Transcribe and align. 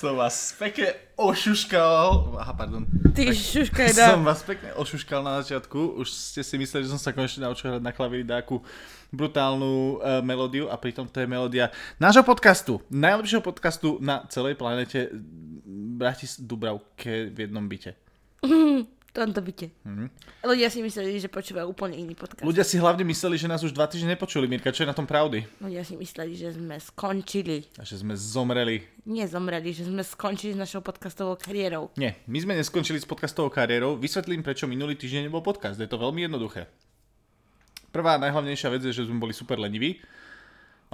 Som 0.00 0.16
vás 0.16 0.56
pekne 0.56 0.96
ošuškal. 1.20 2.32
Aha, 2.40 2.56
pardon. 2.56 2.88
Ty 3.12 3.36
šuškaj, 3.36 3.92
Som 4.00 4.24
dá. 4.24 4.32
vás 4.32 4.40
pekne 4.40 4.72
ošuškal 4.72 5.20
na 5.20 5.44
začiatku. 5.44 6.00
Už 6.00 6.08
ste 6.08 6.40
si 6.40 6.56
mysleli, 6.56 6.88
že 6.88 6.96
som 6.96 6.96
sa 6.96 7.12
konečne 7.12 7.44
naučil 7.44 7.68
hrať 7.68 7.84
na 7.84 7.92
klavíri 7.92 8.24
nejakú 8.24 8.64
brutálnu 9.12 10.00
uh, 10.00 10.24
melódiu 10.24 10.72
a 10.72 10.80
pritom 10.80 11.04
to 11.04 11.20
je 11.20 11.28
melódia 11.28 11.68
nášho 12.00 12.24
podcastu. 12.24 12.80
Najlepšieho 12.88 13.44
podcastu 13.44 14.00
na 14.00 14.24
celej 14.32 14.56
planete 14.56 15.12
Bratis 16.00 16.40
Dubravke 16.40 17.28
v 17.28 17.36
jednom 17.44 17.68
byte. 17.68 17.92
V 19.10 19.18
tomto 19.18 19.42
byte. 19.42 19.74
Ľudia 20.46 20.70
si 20.70 20.86
mysleli, 20.86 21.18
že 21.18 21.26
počúvajú 21.26 21.66
úplne 21.66 21.98
iný 21.98 22.14
podcast. 22.14 22.46
Ľudia 22.46 22.62
si 22.62 22.78
hlavne 22.78 23.02
mysleli, 23.02 23.34
že 23.34 23.50
nás 23.50 23.58
už 23.58 23.74
dva 23.74 23.90
týždne 23.90 24.14
nepočuli. 24.14 24.46
Mirka, 24.46 24.70
čo 24.70 24.86
je 24.86 24.88
na 24.88 24.94
tom 24.94 25.02
pravdy? 25.02 25.42
Ľudia 25.58 25.82
si 25.82 25.98
mysleli, 25.98 26.38
že 26.38 26.54
sme 26.54 26.78
skončili. 26.78 27.66
A 27.74 27.82
že 27.82 27.98
sme 27.98 28.14
zomreli. 28.14 28.86
Nie 29.10 29.26
zomreli, 29.26 29.74
že 29.74 29.90
sme 29.90 30.06
skončili 30.06 30.54
s 30.54 30.58
našou 30.62 30.78
podcastovou 30.78 31.34
kariérou. 31.34 31.90
Nie, 31.98 32.22
my 32.30 32.38
sme 32.38 32.54
neskončili 32.54 33.02
s 33.02 33.06
podcastovou 33.10 33.50
kariérou. 33.50 33.98
Vysvetlím, 33.98 34.46
prečo 34.46 34.70
minulý 34.70 34.94
týždeň 34.94 35.26
nebol 35.26 35.42
podcast. 35.42 35.74
Je 35.82 35.90
to 35.90 35.98
veľmi 35.98 36.30
jednoduché. 36.30 36.70
Prvá 37.90 38.14
najhlavnejšia 38.22 38.70
vec 38.70 38.86
je, 38.86 38.94
že 38.94 39.10
sme 39.10 39.18
boli 39.18 39.34
super 39.34 39.58
leniví. 39.58 39.98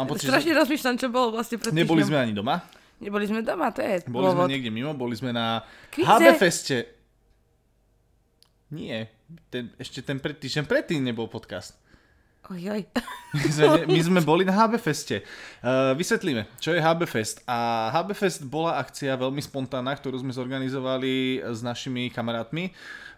Mám 0.01 0.09
pocit, 0.09 0.33
Strašne 0.33 0.57
že 0.57 0.60
rozmýšľam, 0.65 0.96
čo 0.96 1.12
bolo 1.12 1.37
vlastne 1.37 1.60
pred 1.60 1.77
neboli 1.77 2.01
sme 2.01 2.16
ani 2.16 2.33
doma. 2.33 2.65
Neboli 2.96 3.29
sme 3.29 3.45
doma, 3.45 3.69
to 3.77 3.85
je 3.85 4.09
Boli 4.09 4.33
sme 4.33 4.41
dôvod. 4.41 4.48
niekde 4.48 4.73
mimo, 4.73 4.96
boli 4.96 5.12
sme 5.12 5.29
na 5.29 5.60
Kvíze? 5.93 6.09
HB 6.09 6.24
Feste. 6.41 6.95
Nie, 8.66 9.15
ten, 9.47 9.70
ešte 9.79 10.02
ten 10.02 10.19
pred 10.19 10.34
týždeň 10.34 10.66
predtým 10.66 10.98
nebol 10.98 11.30
podcast. 11.30 11.79
Ojoj. 12.47 12.87
My 13.34 13.51
sme, 13.51 13.66
my 13.91 14.01
sme 14.01 14.21
boli 14.23 14.46
na 14.46 14.54
HB 14.54 14.79
Feste. 14.79 15.27
Uh, 15.59 15.93
vysvetlíme, 15.99 16.46
čo 16.63 16.71
je 16.71 16.79
HB 16.79 17.10
Fest. 17.10 17.43
A 17.43 17.90
HB 17.90 18.15
Fest 18.15 18.40
bola 18.46 18.79
akcia 18.79 19.18
veľmi 19.18 19.43
spontánna, 19.43 19.99
ktorú 19.99 20.23
sme 20.23 20.30
zorganizovali 20.30 21.43
s 21.43 21.60
našimi 21.60 22.07
kamarátmi 22.15 22.71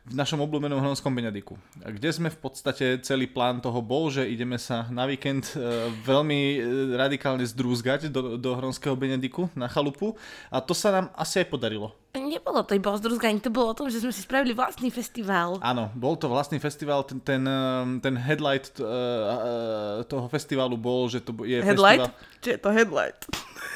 v 0.09 0.17
našom 0.17 0.41
obľúbenom 0.41 0.81
Hronskom 0.81 1.13
Benediku. 1.13 1.61
Kde 1.77 2.09
sme 2.09 2.29
v 2.33 2.39
podstate, 2.41 2.97
celý 3.05 3.29
plán 3.29 3.61
toho 3.61 3.85
bol, 3.85 4.09
že 4.09 4.25
ideme 4.25 4.57
sa 4.57 4.89
na 4.89 5.05
víkend 5.05 5.53
uh, 5.53 5.93
veľmi 6.09 6.41
uh, 6.57 6.61
radikálne 6.97 7.45
zdrúzgať 7.45 8.09
do, 8.09 8.41
do 8.41 8.51
Hronského 8.57 8.97
Benediku 8.97 9.53
na 9.53 9.69
chalupu. 9.69 10.17
A 10.49 10.65
to 10.65 10.73
sa 10.73 10.89
nám 10.89 11.07
asi 11.13 11.45
aj 11.45 11.53
podarilo. 11.53 11.93
Nebolo 12.17 12.65
to 12.65 12.73
iba 12.73 12.89
o 12.89 12.97
zdruzganí, 12.97 13.45
to 13.45 13.53
bolo 13.53 13.77
o 13.77 13.77
tom, 13.77 13.93
že 13.93 14.01
sme 14.01 14.09
si 14.09 14.25
spravili 14.25 14.57
vlastný 14.57 14.89
festival. 14.89 15.61
Áno, 15.61 15.93
bol 15.93 16.17
to 16.17 16.33
vlastný 16.33 16.57
festival, 16.57 17.05
ten, 17.05 17.21
ten, 17.21 17.45
um, 17.45 18.01
ten 18.01 18.17
headlight 18.17 18.73
uh, 18.81 20.01
toho 20.09 20.25
festivalu 20.33 20.81
bol, 20.81 21.13
že 21.13 21.21
to 21.21 21.37
je 21.45 21.61
Headlight? 21.61 22.09
festival... 22.09 22.41
Čo 22.41 22.49
je 22.49 22.59
to 22.59 22.71
headlight? 22.73 23.21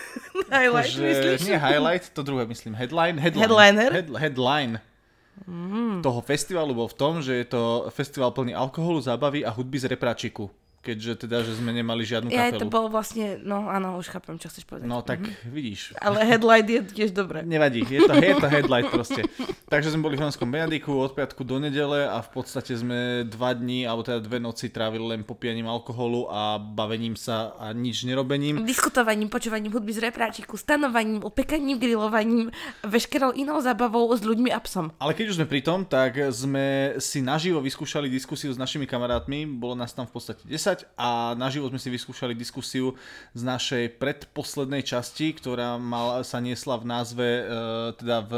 highlight, 0.49 0.93
že, 0.97 1.05
myslíš? 1.05 1.41
Nie 1.45 1.61
highlight, 1.61 2.09
to 2.17 2.25
druhé 2.25 2.49
myslím. 2.49 2.73
Headline? 2.73 3.21
headline 3.21 3.45
Headliner? 3.45 3.91
Head, 3.93 4.09
headline 4.17 4.73
Toho 6.03 6.21
festivalu 6.21 6.75
bol 6.77 6.89
v 6.89 6.99
tom, 6.99 7.15
že 7.25 7.35
je 7.43 7.47
to 7.49 7.63
festival 7.91 8.31
plný 8.31 8.55
alkoholu, 8.55 9.01
zábavy 9.01 9.45
a 9.45 9.51
hudby 9.51 9.79
z 9.79 9.91
repráčiku. 9.97 10.51
Keďže 10.83 11.31
teda, 11.31 11.47
že 11.47 11.63
sme 11.63 11.71
nemali 11.71 12.03
žiadnu 12.03 12.27
Ja, 12.27 12.51
kapelu. 12.51 12.59
to 12.59 12.67
bolo 12.67 12.91
vlastne, 12.91 13.39
no 13.39 13.71
áno, 13.71 14.03
už 14.03 14.11
chápem, 14.11 14.35
čo 14.35 14.51
chceš 14.51 14.67
povedať. 14.67 14.91
No 14.91 14.99
tak 14.99 15.23
vidíš. 15.47 15.95
Ale 16.03 16.27
headlight 16.27 16.67
je 16.67 16.81
tiež 16.83 17.15
dobré. 17.15 17.47
Nevadí, 17.47 17.87
je 17.87 18.03
to, 18.03 18.11
je 18.19 18.35
to 18.35 18.49
headlight 18.51 18.91
proste. 18.91 19.23
Takže 19.71 19.95
sme 19.95 20.03
boli 20.03 20.19
v 20.19 20.27
Hronskom 20.27 20.51
Benediku 20.51 20.99
od 20.99 21.15
piatku 21.15 21.47
do 21.47 21.63
nedele 21.63 22.03
a 22.03 22.19
v 22.19 22.35
podstate 22.35 22.75
sme 22.75 23.23
dva 23.31 23.55
dní, 23.55 23.87
alebo 23.87 24.03
teda 24.03 24.19
dve 24.19 24.43
noci 24.43 24.75
trávili 24.75 25.07
len 25.07 25.23
popijaním 25.23 25.71
alkoholu 25.71 26.27
a 26.27 26.59
bavením 26.59 27.15
sa 27.15 27.55
a 27.63 27.71
nič 27.71 28.03
nerobením. 28.03 28.67
Diskutovaním, 28.67 29.31
počúvaním 29.31 29.71
hudby 29.71 29.95
z 29.95 30.11
repráčiku, 30.11 30.59
stanovaním, 30.59 31.23
opekaním, 31.23 31.79
grillovaním, 31.79 32.51
veškerou 32.83 33.39
inou 33.39 33.63
zábavou 33.63 34.11
s 34.11 34.27
ľuďmi 34.27 34.51
a 34.51 34.59
psom. 34.67 34.91
Ale 34.99 35.15
keď 35.15 35.31
už 35.31 35.39
sme 35.39 35.47
pri 35.47 35.63
tom, 35.63 35.87
tak 35.87 36.19
sme 36.35 36.99
si 36.99 37.23
naživo 37.23 37.63
vyskúšali 37.63 38.11
diskusiu 38.11 38.51
s 38.51 38.59
našimi 38.59 38.83
kamarátmi, 38.91 39.47
bolo 39.47 39.79
nás 39.79 39.95
tam 39.95 40.11
v 40.11 40.19
podstate 40.19 40.43
10 40.43 40.72
a 40.97 41.37
naživo 41.37 41.69
sme 41.69 41.77
si 41.77 41.93
vyskúšali 41.93 42.33
diskusiu 42.33 42.97
z 43.37 43.43
našej 43.45 44.01
predposlednej 44.01 44.81
časti, 44.81 45.37
ktorá 45.37 45.77
mal, 45.77 46.25
sa 46.25 46.41
niesla 46.41 46.81
v 46.81 46.85
názve, 46.89 47.29
e, 47.29 47.43
teda 48.01 48.17
v 48.25 48.33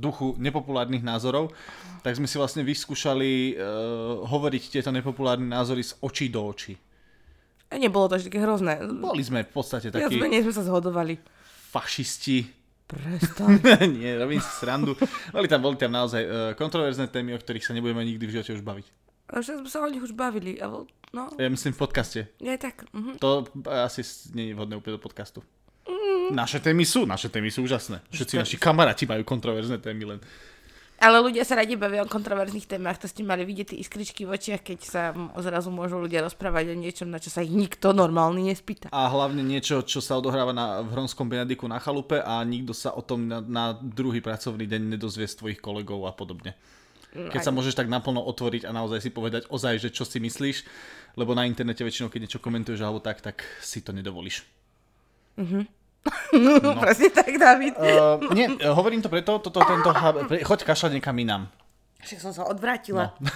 duchu 0.00 0.34
nepopulárnych 0.42 1.06
názorov. 1.06 1.54
Tak 2.02 2.18
sme 2.18 2.26
si 2.26 2.36
vlastne 2.40 2.66
vyskúšali 2.66 3.54
e, 3.54 3.64
hovoriť 4.26 4.62
tieto 4.74 4.90
nepopulárne 4.90 5.46
názory 5.46 5.86
z 5.86 5.94
očí 6.02 6.26
do 6.26 6.42
očí. 6.42 6.74
A 7.72 7.78
nebolo 7.78 8.10
to 8.10 8.18
až 8.18 8.28
také 8.28 8.42
hrozné. 8.42 8.82
Boli 8.82 9.22
sme 9.22 9.46
v 9.46 9.52
podstate 9.54 9.88
Viac 9.88 10.10
takí 10.10 10.20
menej 10.20 10.44
sme 10.44 10.54
sa 10.54 10.66
zhodovali. 10.66 11.16
fašisti, 11.72 12.62
Prestaň. 12.92 13.56
Nie, 13.96 14.20
robím 14.20 14.40
si 14.40 14.52
srandu. 14.60 14.92
Boli 15.32 15.48
tam, 15.48 15.64
boli 15.64 15.80
tam 15.80 15.96
naozaj 15.96 16.22
e, 16.22 16.28
kontroverzné 16.60 17.08
témy, 17.08 17.32
o 17.32 17.40
ktorých 17.40 17.64
sa 17.64 17.72
nebudeme 17.72 18.04
nikdy 18.04 18.28
v 18.28 18.32
živote 18.36 18.60
už 18.60 18.60
baviť. 18.60 19.01
Však 19.32 19.64
sme 19.64 19.70
sa 19.72 19.80
o 19.80 19.88
nich 19.88 20.04
už 20.04 20.12
bavili. 20.12 20.60
Ale, 20.60 20.84
no, 21.16 21.32
Ja 21.40 21.48
myslím 21.48 21.72
v 21.72 21.80
podcaste. 21.80 22.20
je 22.36 22.54
tak. 22.60 22.84
Mhm. 22.92 23.16
To 23.18 23.48
asi 23.64 24.04
nie 24.36 24.52
je 24.52 24.54
vhodné 24.54 24.76
úplne 24.76 25.00
do 25.00 25.02
podcastu. 25.02 25.40
Naše 26.32 26.62
témy 26.62 26.86
sú, 26.86 27.02
naše 27.04 27.28
témy 27.28 27.50
sú 27.50 27.66
úžasné. 27.66 27.98
Všetci 28.08 28.34
naši 28.38 28.56
kamaráti 28.56 29.04
majú 29.04 29.26
kontroverzné 29.26 29.82
témy 29.82 30.16
len. 30.16 30.20
Ale 31.02 31.18
ľudia 31.18 31.42
sa 31.42 31.58
radi 31.58 31.74
bavia 31.74 32.06
o 32.06 32.08
kontroverzných 32.08 32.70
témach, 32.70 32.94
to 32.94 33.10
ste 33.10 33.26
mali 33.26 33.42
vidieť 33.42 33.74
tie 33.74 33.82
iskričky 33.82 34.22
v 34.22 34.38
očiach, 34.38 34.62
keď 34.62 34.78
sa 34.86 35.02
zrazu 35.42 35.74
môžu 35.74 35.98
ľudia 35.98 36.22
rozprávať 36.22 36.70
o 36.72 36.76
niečom, 36.78 37.10
na 37.10 37.18
čo 37.18 37.26
sa 37.26 37.42
ich 37.42 37.50
nikto 37.50 37.90
normálny 37.90 38.46
nespýta. 38.54 38.86
A 38.94 39.10
hlavne 39.10 39.42
niečo, 39.42 39.82
čo 39.82 39.98
sa 39.98 40.14
odohráva 40.14 40.54
na, 40.54 40.78
v 40.78 40.94
Hronskom 40.94 41.26
Benediku 41.26 41.66
na 41.66 41.82
chalupe 41.82 42.22
a 42.22 42.38
nikto 42.46 42.70
sa 42.70 42.94
o 42.94 43.02
tom 43.02 43.26
na, 43.26 43.42
na 43.42 43.74
druhý 43.74 44.22
pracovný 44.22 44.62
deň 44.70 44.94
nedozvie 44.94 45.26
z 45.26 45.42
tvojich 45.42 45.58
kolegov 45.58 46.06
a 46.06 46.14
podobne. 46.14 46.54
Keď 47.12 47.40
sa 47.44 47.52
môžeš 47.52 47.76
tak 47.76 47.92
naplno 47.92 48.24
otvoriť 48.24 48.64
a 48.64 48.72
naozaj 48.72 49.04
si 49.04 49.10
povedať 49.12 49.44
ozaj, 49.52 49.84
že 49.84 49.88
čo 49.92 50.08
si 50.08 50.16
myslíš, 50.16 50.64
lebo 51.20 51.36
na 51.36 51.44
internete 51.44 51.84
väčšinou, 51.84 52.08
keď 52.08 52.20
niečo 52.24 52.40
komentuješ 52.40 52.80
alebo 52.80 53.04
tak, 53.04 53.20
tak 53.20 53.44
si 53.60 53.84
to 53.84 53.92
nedovolíš. 53.92 54.48
No. 56.34 56.58
Presne 56.82 57.14
tak, 57.14 57.30
David. 57.38 57.78
Uh, 57.78 58.18
nie, 58.34 58.50
hovorím 58.66 58.98
to 58.98 59.06
preto, 59.06 59.38
toto, 59.38 59.62
tento, 59.62 59.86
choď 60.42 60.66
kašľať 60.66 60.98
niekam 60.98 61.14
inám. 61.14 61.46
Však 62.02 62.18
som 62.18 62.32
sa 62.34 62.42
odvrátila. 62.50 63.14
No. 63.22 63.30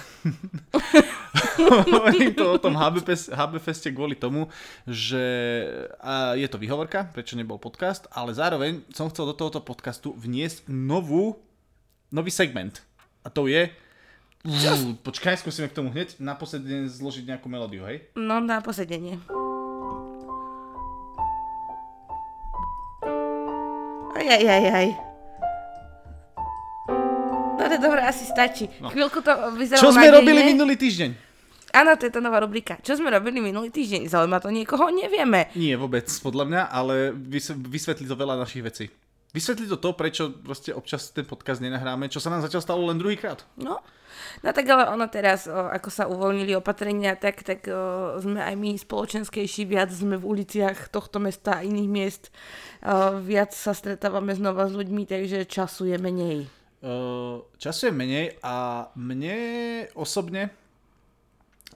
Hovorím 1.87 2.35
to 2.35 2.51
o 2.51 2.59
tom 2.59 2.75
HB, 2.75 3.07
HB 3.31 3.53
Feste 3.63 3.95
kvôli 3.95 4.19
tomu, 4.19 4.51
že 4.83 5.23
je 6.35 6.47
to 6.51 6.59
výhovorka, 6.59 7.07
prečo 7.15 7.39
nebol 7.39 7.55
podcast, 7.55 8.11
ale 8.11 8.35
zároveň 8.35 8.83
som 8.91 9.07
chcel 9.07 9.31
do 9.31 9.35
tohoto 9.39 9.63
podcastu 9.63 10.11
vniesť 10.19 10.67
novú, 10.67 11.39
nový 12.11 12.27
segment. 12.27 12.83
A 13.27 13.29
to 13.29 13.51
je... 13.51 13.67
Ú, 14.47 14.95
počkaj, 15.03 15.43
skúsime 15.43 15.67
k 15.67 15.75
tomu 15.75 15.91
hneď 15.91 16.15
naposledy 16.17 16.87
zložiť 16.87 17.27
nejakú 17.27 17.51
melódiu, 17.51 17.83
hej? 17.83 18.07
No, 18.15 18.39
na 18.39 18.63
posedenie. 18.63 19.19
Aj, 24.15 24.23
aj, 24.25 24.43
aj, 24.47 24.63
aj. 24.71 24.87
No 27.59 27.63
to 27.67 27.73
je 27.75 27.81
dobré, 27.81 28.01
asi 28.01 28.23
stačí. 28.23 28.71
No. 28.79 28.87
Chvíľku 28.87 29.19
to 29.19 29.31
vyzeralo 29.53 29.83
Čo 29.83 29.91
sme 29.91 30.07
nádejne. 30.07 30.17
robili 30.23 30.41
minulý 30.47 30.79
týždeň? 30.79 31.11
Áno, 31.75 31.99
to 31.99 32.07
je 32.07 32.13
tá 32.15 32.23
nová 32.23 32.39
rubrika. 32.39 32.79
Čo 32.79 32.95
sme 32.95 33.11
robili 33.11 33.43
minulý 33.43 33.67
týždeň? 33.67 34.07
Zaujíma 34.07 34.39
to 34.39 34.47
niekoho? 34.47 34.87
Nevieme. 34.87 35.51
Nie 35.53 35.75
vôbec, 35.75 36.07
podľa 36.23 36.47
mňa, 36.47 36.61
ale 36.71 37.11
vys- 37.11 37.51
vysvetlí 37.51 38.07
to 38.07 38.15
veľa 38.15 38.39
našich 38.39 38.63
vecí. 38.63 38.87
Vysvetlí 39.35 39.67
to 39.67 39.77
to, 39.77 39.91
prečo 39.93 40.31
proste 40.31 40.71
občas 40.71 41.11
ten 41.11 41.27
podcast 41.27 41.59
nenahráme, 41.59 42.07
čo 42.07 42.23
sa 42.23 42.31
nám 42.31 42.41
zatiaľ 42.47 42.61
stalo 42.63 42.87
len 42.87 42.97
druhýkrát. 42.97 43.43
No. 43.59 43.83
No 44.41 44.49
tak 44.49 44.65
ale 44.65 44.89
ono 44.89 45.05
teraz, 45.11 45.45
ako 45.51 45.89
sa 45.93 46.09
uvoľnili 46.09 46.57
opatrenia, 46.57 47.13
tak, 47.13 47.45
tak 47.45 47.69
sme 48.17 48.41
aj 48.41 48.55
my 48.57 48.73
spoločenskejší, 48.79 49.69
viac 49.69 49.93
sme 49.93 50.17
v 50.17 50.25
uliciach 50.25 50.89
tohto 50.89 51.21
mesta 51.21 51.61
a 51.61 51.63
iných 51.65 51.89
miest, 51.91 52.23
viac 53.21 53.53
sa 53.53 53.77
stretávame 53.77 54.33
znova 54.33 54.71
s 54.71 54.73
ľuďmi, 54.73 55.05
takže 55.05 55.45
času 55.45 55.93
je 55.93 55.97
menej. 56.01 56.37
Času 57.61 57.81
je 57.89 57.93
menej 57.93 58.25
a 58.41 58.87
mne 58.97 59.37
osobne 59.93 60.49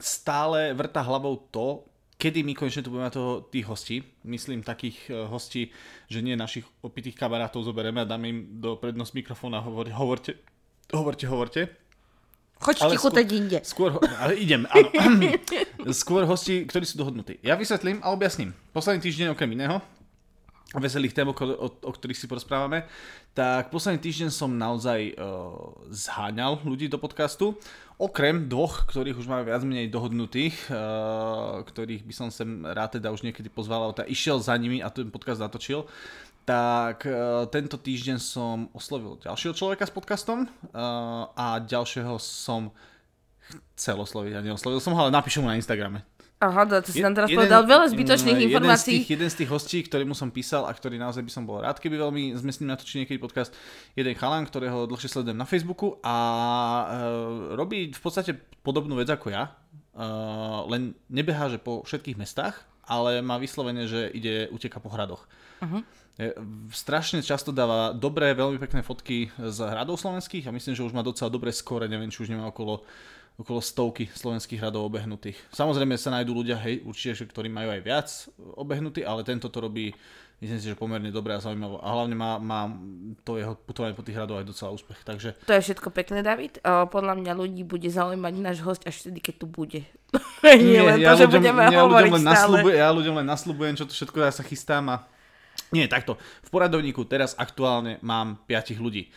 stále 0.02 0.74
vrta 0.74 1.06
hlavou 1.06 1.38
to, 1.54 1.86
kedy 2.22 2.46
my 2.46 2.54
konečne 2.54 2.86
tu 2.86 2.94
budeme 2.94 3.10
mať 3.10 3.18
toho, 3.18 3.32
tých 3.50 3.66
hostí. 3.66 3.98
Myslím 4.22 4.62
takých 4.62 5.10
uh, 5.10 5.26
hostí, 5.26 5.74
že 6.06 6.22
nie 6.22 6.38
našich 6.38 6.62
opitých 6.86 7.18
kamarátov 7.18 7.66
zoberieme 7.66 8.06
a 8.06 8.06
dáme 8.06 8.30
im 8.30 8.40
do 8.62 8.78
prednosť 8.78 9.18
mikrofóna 9.18 9.58
a 9.58 9.66
hovor, 9.66 9.90
hovorte, 9.90 10.38
hovorte, 10.94 11.26
hovorte. 11.26 11.62
Choď 12.62 12.76
Ale 12.86 12.94
ticho 12.94 13.10
skôr- 13.10 13.18
teď 13.18 13.28
inde. 13.34 13.58
Skôr, 13.66 13.90
ho- 13.98 14.04
ale 14.22 14.38
idem, 14.38 14.70
áno. 14.70 14.94
Skôr 16.06 16.30
hosti, 16.30 16.62
ktorí 16.70 16.86
sú 16.86 17.02
dohodnutí. 17.02 17.42
Ja 17.42 17.58
vysvetlím 17.58 18.06
a 18.06 18.14
objasním. 18.14 18.54
Posledný 18.70 19.02
týždeň 19.02 19.34
okrem 19.34 19.50
iného, 19.58 19.82
veselých 20.78 21.12
tém, 21.18 21.26
o, 21.28 21.34
o, 21.34 21.68
o 21.68 21.92
ktorých 21.92 22.16
si 22.16 22.30
porozprávame, 22.30 22.86
tak 23.34 23.74
posledný 23.74 24.00
týždeň 24.00 24.30
som 24.30 24.54
naozaj 24.54 25.18
uh, 25.18 25.74
zháňal 25.90 26.62
ľudí 26.64 26.86
do 26.86 27.02
podcastu. 27.02 27.58
Okrem 28.02 28.50
dvoch, 28.50 28.90
ktorých 28.90 29.14
už 29.22 29.30
máme 29.30 29.46
viac 29.46 29.62
menej 29.62 29.94
dohodnutých, 29.94 30.74
uh, 30.74 31.62
ktorých 31.62 32.02
by 32.02 32.14
som 32.18 32.34
sem 32.34 32.66
rád 32.66 32.98
teda 32.98 33.14
už 33.14 33.22
niekedy 33.22 33.46
pozval, 33.54 33.86
ale 33.86 33.94
teda 33.94 34.10
išiel 34.10 34.42
za 34.42 34.58
nimi 34.58 34.82
a 34.82 34.90
ten 34.90 35.14
podcast 35.14 35.38
natočil, 35.38 35.86
tak 36.50 37.06
uh, 37.06 37.46
tento 37.54 37.78
týždeň 37.78 38.18
som 38.18 38.74
oslovil 38.74 39.22
ďalšieho 39.22 39.54
človeka 39.54 39.86
s 39.86 39.94
podcastom 39.94 40.50
uh, 40.50 41.30
a 41.38 41.62
ďalšieho 41.62 42.18
som 42.18 42.74
chcel 43.78 44.02
osloviť 44.02 44.34
a 44.34 44.46
neoslovil 44.50 44.82
som 44.82 44.98
ho, 44.98 45.06
ale 45.06 45.14
napíšem 45.14 45.46
mu 45.46 45.54
na 45.54 45.60
Instagrame. 45.62 46.02
Aha, 46.42 46.66
to 46.82 46.90
si 46.90 47.06
nám 47.06 47.14
teraz 47.14 47.30
jeden, 47.30 47.38
povedal 47.38 47.70
veľa 47.70 47.94
zbytočných 47.94 48.34
jeden 48.34 48.50
informácií. 48.50 49.06
Z 49.06 49.06
tých, 49.06 49.14
jeden 49.14 49.30
z 49.30 49.36
tých 49.46 49.50
hostí, 49.54 49.78
ktorému 49.86 50.18
som 50.18 50.34
písal 50.34 50.66
a 50.66 50.74
ktorý 50.74 50.98
naozaj 50.98 51.22
by 51.22 51.30
som 51.30 51.46
bol 51.46 51.62
rád, 51.62 51.78
keby 51.78 52.02
veľmi 52.02 52.34
sme 52.34 52.50
s 52.50 52.58
ním 52.66 52.74
natočili 52.74 53.06
niekedy 53.06 53.22
podcast, 53.22 53.54
jeden 53.94 54.18
chalan, 54.18 54.50
ktorého 54.50 54.90
dlhšie 54.90 55.14
sledujem 55.14 55.38
na 55.38 55.46
Facebooku 55.46 56.02
a 56.02 56.16
uh, 56.18 57.54
robí 57.54 57.94
v 57.94 58.02
podstate 58.02 58.34
podobnú 58.66 58.98
vec 58.98 59.14
ako 59.14 59.30
ja, 59.30 59.54
uh, 59.94 60.66
len 60.66 60.98
nebehá, 61.14 61.46
že 61.46 61.62
po 61.62 61.86
všetkých 61.86 62.18
mestách, 62.18 62.58
ale 62.90 63.22
má 63.22 63.38
vyslovene, 63.38 63.86
že 63.86 64.10
ide, 64.10 64.50
uteka 64.50 64.82
po 64.82 64.90
hradoch. 64.90 65.30
Uh-huh. 65.62 65.86
Strašne 66.74 67.22
často 67.22 67.54
dáva 67.54 67.94
dobré, 67.94 68.34
veľmi 68.34 68.58
pekné 68.58 68.82
fotky 68.82 69.30
z 69.38 69.58
hradov 69.62 70.02
slovenských 70.02 70.50
a 70.50 70.54
myslím, 70.54 70.74
že 70.74 70.82
už 70.82 70.94
má 70.94 71.06
docela 71.06 71.30
dobré 71.30 71.54
skóre, 71.54 71.86
neviem, 71.86 72.10
či 72.10 72.26
už 72.26 72.34
nemá 72.34 72.50
okolo 72.50 72.82
okolo 73.40 73.60
stovky 73.64 74.10
slovenských 74.12 74.62
hradov 74.62 74.86
obehnutých. 74.86 75.38
Samozrejme 75.56 75.98
sa 75.98 76.14
nájdú 76.14 76.32
ľudia, 76.36 76.60
hej, 76.62 76.84
určite, 76.86 77.26
ktorí 77.26 77.48
majú 77.50 77.74
aj 77.74 77.82
viac 77.82 78.08
obehnutí, 78.38 79.02
ale 79.02 79.26
tento 79.26 79.50
to 79.50 79.58
robí, 79.58 79.96
myslím 80.44 80.60
si, 80.62 80.70
že 80.70 80.78
pomerne 80.78 81.10
dobre 81.10 81.34
a 81.34 81.42
zaujímavé. 81.42 81.82
A 81.82 81.88
hlavne 81.90 82.14
má, 82.14 82.38
má 82.38 82.70
to 83.26 83.42
jeho 83.42 83.58
putovanie 83.58 83.98
po 83.98 84.06
tých 84.06 84.20
hradoch 84.20 84.42
aj 84.44 84.46
docela 84.46 84.70
úspech. 84.76 85.02
Takže... 85.02 85.30
To 85.50 85.54
je 85.58 85.62
všetko 85.66 85.90
pekné, 85.90 86.22
David. 86.22 86.62
O, 86.62 86.86
podľa 86.86 87.18
mňa 87.18 87.32
ľudí 87.34 87.66
bude 87.66 87.90
zaujímať 87.90 88.34
náš 88.38 88.62
host 88.62 88.86
až 88.86 89.02
vtedy, 89.02 89.20
keď 89.24 89.36
tu 89.42 89.48
bude. 89.50 89.82
Nie, 90.46 90.54
Nie 90.54 90.82
len 90.86 90.98
ja 91.02 91.18
to, 91.18 91.26
ľuďom, 91.26 91.32
že 91.32 91.38
budeme 91.42 91.62
ja 91.66 91.82
hovoriť 91.82 92.12
ľuďom 92.12 92.18
len 92.22 92.26
nasľubujem, 92.28 92.78
ja 92.78 92.90
ľuďom 92.94 93.16
len 93.24 93.28
nasľubujem, 93.28 93.74
čo 93.80 93.86
to 93.90 93.94
všetko 93.96 94.18
ja 94.22 94.32
sa 94.34 94.44
chystám 94.46 94.86
a 94.92 94.98
nie, 95.72 95.88
takto. 95.88 96.20
V 96.44 96.50
poradovníku 96.52 97.08
teraz 97.08 97.32
aktuálne 97.40 97.98
mám 98.04 98.44
5 98.44 98.76
ľudí. 98.78 99.08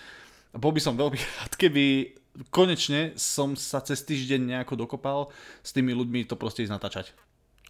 Bol 0.55 0.71
by 0.71 0.81
som 0.81 0.95
veľmi 0.95 1.19
rád, 1.43 1.53
keby 1.59 2.15
konečne 2.51 3.15
som 3.15 3.55
sa 3.55 3.79
cez 3.85 4.03
týždeň 4.03 4.41
nejako 4.55 4.75
dokopal 4.75 5.31
s 5.63 5.71
tými 5.71 5.95
ľuďmi 5.95 6.27
to 6.27 6.35
proste 6.35 6.67
ísť 6.67 6.75
natáčať. 6.75 7.07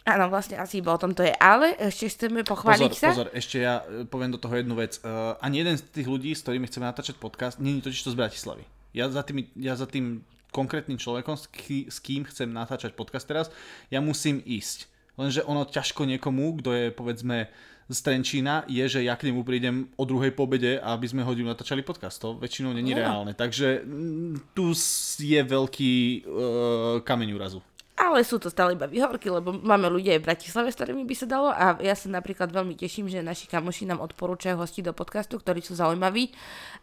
Áno, 0.05 0.29
vlastne 0.29 0.61
asi 0.61 0.85
iba 0.85 0.93
o 0.93 1.01
tom 1.01 1.17
to 1.17 1.25
je, 1.25 1.33
ale 1.41 1.73
ešte 1.81 2.13
chceme 2.13 2.45
pochváliť 2.45 2.93
pozor, 2.93 3.01
sa. 3.01 3.09
Pozor, 3.09 3.29
ešte 3.33 3.57
ja 3.57 3.81
e, 3.89 4.05
poviem 4.05 4.29
do 4.29 4.37
toho 4.37 4.53
jednu 4.53 4.77
vec. 4.77 5.01
Uh, 5.01 5.33
ani 5.41 5.65
jeden 5.65 5.81
z 5.81 5.81
tých 5.89 6.05
ľudí, 6.05 6.29
s 6.37 6.45
ktorými 6.45 6.69
chceme 6.69 6.85
natáčať 6.85 7.17
podcast, 7.17 7.57
je 7.57 7.81
totiž 7.81 8.05
to 8.05 8.13
z 8.13 8.19
Bratislavy. 8.21 8.69
Ja 8.93 9.09
za 9.09 9.25
tým, 9.25 9.49
ja 9.57 9.73
za 9.73 9.89
tým 9.89 10.21
konkrétnym 10.53 11.01
človekom, 11.01 11.33
s, 11.33 11.49
ký, 11.49 11.89
s 11.89 11.97
kým 11.97 12.21
chcem 12.29 12.53
natáčať 12.53 12.93
podcast 12.93 13.25
teraz, 13.25 13.49
ja 13.89 13.97
musím 13.97 14.45
ísť. 14.45 14.85
Lenže 15.17 15.41
ono 15.41 15.65
ťažko 15.65 16.05
niekomu, 16.05 16.61
kto 16.61 16.69
je 16.69 16.85
povedzme 16.93 17.49
z 17.85 17.99
Trenčína 18.01 18.65
je, 18.65 18.81
že 18.89 19.05
ja 19.05 19.13
k 19.13 19.29
nemu 19.29 19.45
prídem 19.45 19.85
o 19.93 20.03
druhej 20.09 20.33
pobede, 20.33 20.81
aby 20.81 21.05
sme 21.05 21.21
hodinu 21.21 21.53
natáčali 21.53 21.85
podcast. 21.85 22.17
To 22.25 22.33
väčšinou 22.41 22.73
není 22.73 22.97
no. 22.97 22.97
reálne. 22.97 23.37
Takže 23.37 23.85
mm, 23.85 24.57
tu 24.57 24.73
je 25.21 25.41
veľký 25.45 25.93
uh, 26.25 27.05
kameň 27.05 27.29
úrazu. 27.37 27.61
Ale 27.95 28.27
sú 28.27 28.43
to 28.43 28.51
stále 28.51 28.75
iba 28.75 28.91
výhovorky, 28.91 29.31
lebo 29.31 29.55
máme 29.55 29.87
ľudia 29.87 30.19
aj 30.19 30.21
v 30.21 30.27
Bratislave, 30.27 30.67
s 30.67 30.75
ktorými 30.75 31.07
by 31.07 31.15
sa 31.15 31.27
dalo 31.31 31.47
a 31.47 31.79
ja 31.79 31.95
sa 31.95 32.11
napríklad 32.11 32.51
veľmi 32.51 32.75
teším, 32.75 33.07
že 33.07 33.23
naši 33.23 33.47
kamoši 33.47 33.87
nám 33.87 34.03
odporúčajú 34.03 34.59
hosti 34.59 34.83
do 34.83 34.91
podcastu, 34.91 35.39
ktorí 35.39 35.63
sú 35.63 35.79
zaujímaví 35.79 36.35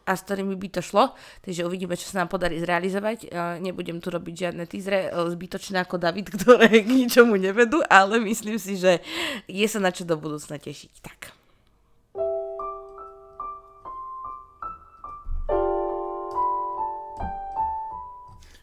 a 0.08 0.16
s 0.16 0.24
ktorými 0.24 0.56
by 0.56 0.68
to 0.72 0.80
šlo. 0.80 1.12
Takže 1.44 1.68
uvidíme, 1.68 2.00
čo 2.00 2.08
sa 2.08 2.24
nám 2.24 2.32
podarí 2.32 2.56
zrealizovať. 2.64 3.28
Nebudem 3.60 4.00
tu 4.00 4.08
robiť 4.08 4.48
žiadne 4.48 4.64
týzre 4.64 5.12
e, 5.12 5.28
zbytočné 5.36 5.84
ako 5.84 6.00
David, 6.00 6.32
ktoré 6.40 6.80
k 6.80 6.88
ničomu 6.88 7.36
nevedú, 7.36 7.84
ale 7.92 8.16
myslím 8.16 8.56
si, 8.56 8.80
že 8.80 9.04
je 9.52 9.66
sa 9.68 9.84
na 9.84 9.92
čo 9.92 10.08
do 10.08 10.16
budúcna 10.16 10.56
tešiť. 10.56 10.92
Tak. 11.04 11.20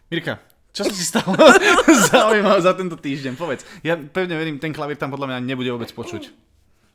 Mirka, 0.09 0.41
čo 0.69 0.86
sa 0.86 0.92
ti 0.94 1.01
stalo 1.01 1.33
zaujímavé 2.13 2.62
za 2.62 2.74
tento 2.77 2.95
týždeň? 2.95 3.33
Povedz. 3.36 3.66
Ja 3.81 3.98
pevne 3.98 4.38
verím, 4.38 4.62
ten 4.62 4.69
klavír 4.69 5.01
tam 5.01 5.10
podľa 5.10 5.33
mňa 5.33 5.38
nebude 5.42 5.74
vôbec 5.74 5.89
počuť. 5.89 6.30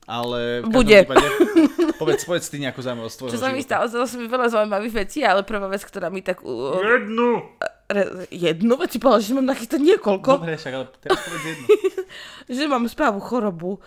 Ale 0.05 0.61
v 0.61 0.69
Bude. 0.69 1.00
Prípade, 1.09 1.26
povedz, 2.00 2.29
povedz 2.29 2.47
ty 2.53 2.61
nejakú 2.61 2.85
zaujímavosť 2.85 3.17
tvojho 3.17 3.32
Čo 3.32 3.41
sa 3.41 3.50
mi 3.50 3.65
stalo? 3.65 3.88
Stalo 3.88 4.05
sa 4.05 4.17
mi 4.21 4.29
veľa 4.29 4.47
zaujímavých 4.53 4.94
vecí, 4.94 5.25
ale 5.25 5.43
prvá 5.49 5.65
vec, 5.67 5.81
ktorá 5.81 6.12
mi 6.12 6.21
tak... 6.21 6.44
Jednu! 6.44 7.41
Re, 7.88 8.29
jednu 8.29 8.75
vec 8.76 8.93
si 8.93 9.00
povedal, 9.00 9.25
že 9.25 9.37
mám 9.37 9.49
nachystať 9.49 9.81
niekoľko. 9.81 10.31
Dobre, 10.41 10.61
však, 10.61 10.73
ale 10.76 10.87
teraz 11.00 11.19
povedz 11.25 11.44
jednu. 11.44 11.67
že 12.61 12.62
mám 12.69 12.85
spávu 12.85 13.21
chorobu. 13.25 13.81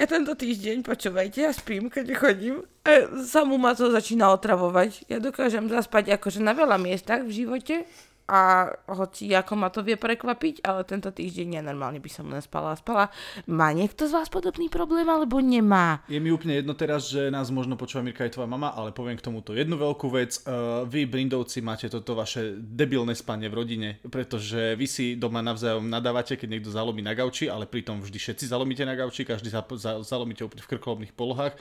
Ja 0.00 0.08
tento 0.08 0.32
týždeň, 0.32 0.88
počúvajte, 0.88 1.44
ja 1.44 1.52
spím, 1.52 1.92
keď 1.92 2.16
chodím. 2.16 2.64
A 2.88 3.12
samú 3.20 3.60
ma 3.60 3.76
to 3.76 3.92
začína 3.92 4.32
otravovať. 4.32 5.04
Ja 5.12 5.20
dokážem 5.20 5.68
zaspať 5.68 6.16
akože 6.16 6.40
na 6.40 6.56
veľa 6.56 6.80
miestach 6.80 7.20
v 7.28 7.44
živote, 7.44 7.84
a 8.30 8.70
hoci 8.88 9.34
ako 9.34 9.52
ma 9.58 9.68
to 9.68 9.82
vie 9.82 9.98
prekvapiť, 9.98 10.62
ale 10.62 10.86
tento 10.86 11.10
týždeň 11.10 11.60
nenormálne 11.60 11.98
by 11.98 12.10
som 12.10 12.30
len 12.30 12.40
spala 12.40 12.72
a 12.72 12.78
spala. 12.78 13.04
Má 13.50 13.74
niekto 13.74 14.06
z 14.06 14.14
vás 14.14 14.30
podobný 14.30 14.70
problém 14.70 15.04
alebo 15.06 15.42
nemá? 15.42 16.00
Je 16.06 16.22
mi 16.22 16.30
úplne 16.30 16.58
jedno 16.58 16.72
teraz, 16.78 17.10
že 17.10 17.28
nás 17.28 17.50
možno 17.50 17.74
počúva 17.74 18.06
Mirka 18.06 18.24
aj 18.24 18.38
tvoja 18.38 18.48
mama, 18.48 18.72
ale 18.72 18.94
poviem 18.94 19.18
k 19.18 19.26
tomuto 19.26 19.52
jednu 19.52 19.74
veľkú 19.76 20.06
vec. 20.14 20.38
Uh, 20.46 20.86
vy, 20.86 21.04
Brindovci, 21.04 21.60
máte 21.60 21.90
toto 21.90 22.14
vaše 22.14 22.56
debilné 22.58 23.12
spanie 23.18 23.50
v 23.50 23.58
rodine, 23.58 23.88
pretože 24.06 24.78
vy 24.78 24.86
si 24.86 25.06
doma 25.18 25.42
navzájom 25.42 25.84
nadávate, 25.86 26.38
keď 26.38 26.48
niekto 26.58 26.70
zalomí 26.70 27.02
na 27.02 27.12
gauči, 27.12 27.50
ale 27.50 27.66
pritom 27.68 28.00
vždy 28.00 28.18
všetci 28.18 28.44
zalomíte 28.48 28.86
na 28.86 28.94
gauči, 28.94 29.26
každý 29.26 29.50
za, 29.50 29.60
za, 29.76 30.00
zalomíte 30.02 30.46
úplne 30.46 30.62
v 30.62 30.70
krkolobných 30.72 31.12
polohách. 31.12 31.54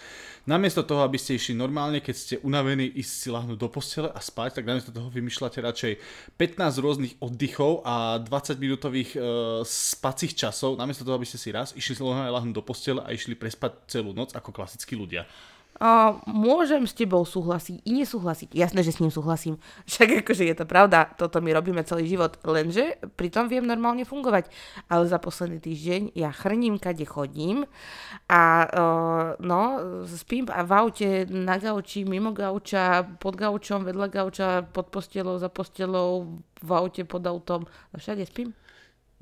Namiesto 0.46 0.86
toho, 0.86 1.04
aby 1.04 1.18
ste 1.18 1.36
išli 1.36 1.58
normálne, 1.58 2.00
keď 2.00 2.16
ste 2.16 2.36
unavení, 2.42 2.88
ísť 2.88 3.14
si 3.14 3.28
lahnúť 3.30 3.58
do 3.58 3.70
postele 3.70 4.10
a 4.10 4.20
spať, 4.22 4.62
tak 4.62 4.68
namiesto 4.70 4.94
toho 4.94 5.12
vymýšľate 5.12 5.60
radšej 5.62 5.94
15 6.52 6.84
rôznych 6.84 7.14
oddychov 7.24 7.88
a 7.88 8.20
20 8.20 8.60
minútových 8.60 9.16
e, 9.16 9.20
spacích 9.64 10.36
časov, 10.36 10.76
namiesto 10.76 11.08
toho, 11.08 11.16
aby 11.16 11.24
ste 11.24 11.40
si 11.40 11.50
raz 11.56 11.72
išli 11.72 11.96
lahnúť 12.04 12.56
do 12.56 12.64
postele 12.64 13.00
a 13.00 13.16
išli 13.16 13.40
prespať 13.40 13.88
celú 13.88 14.12
noc 14.12 14.36
ako 14.36 14.52
klasickí 14.52 15.00
ľudia. 15.00 15.24
Uh, 15.82 16.22
môžem 16.30 16.86
s 16.86 16.94
tebou 16.94 17.26
súhlasiť 17.26 17.82
i 17.90 18.06
nesúhlasiť. 18.06 18.54
Jasné, 18.54 18.86
že 18.86 18.94
s 18.94 19.02
ním 19.02 19.10
súhlasím. 19.10 19.58
Však 19.90 20.22
akože 20.22 20.46
je 20.46 20.54
to 20.54 20.70
pravda, 20.70 21.10
toto 21.18 21.42
my 21.42 21.50
robíme 21.50 21.82
celý 21.82 22.06
život, 22.06 22.38
lenže 22.46 23.02
pritom 23.18 23.50
viem 23.50 23.66
normálne 23.66 24.06
fungovať. 24.06 24.54
Ale 24.94 25.10
za 25.10 25.18
posledný 25.18 25.58
týždeň 25.58 26.14
ja 26.14 26.30
chrním, 26.30 26.78
kade 26.78 27.02
chodím 27.10 27.66
a 28.30 28.42
uh, 28.70 29.26
no, 29.42 29.82
spím 30.06 30.54
a 30.54 30.62
v 30.62 30.72
aute, 30.78 31.10
na 31.34 31.58
gauči, 31.58 32.06
mimo 32.06 32.30
gauča, 32.30 33.02
pod 33.18 33.34
gaučom, 33.34 33.82
vedľa 33.82 34.08
gauča, 34.14 34.62
pod 34.62 34.94
postelou, 34.94 35.42
za 35.42 35.50
postelou, 35.50 36.38
v 36.62 36.70
aute, 36.78 37.02
pod 37.10 37.26
autom, 37.26 37.66
no 37.66 37.96
všade 37.98 38.22
spím. 38.30 38.54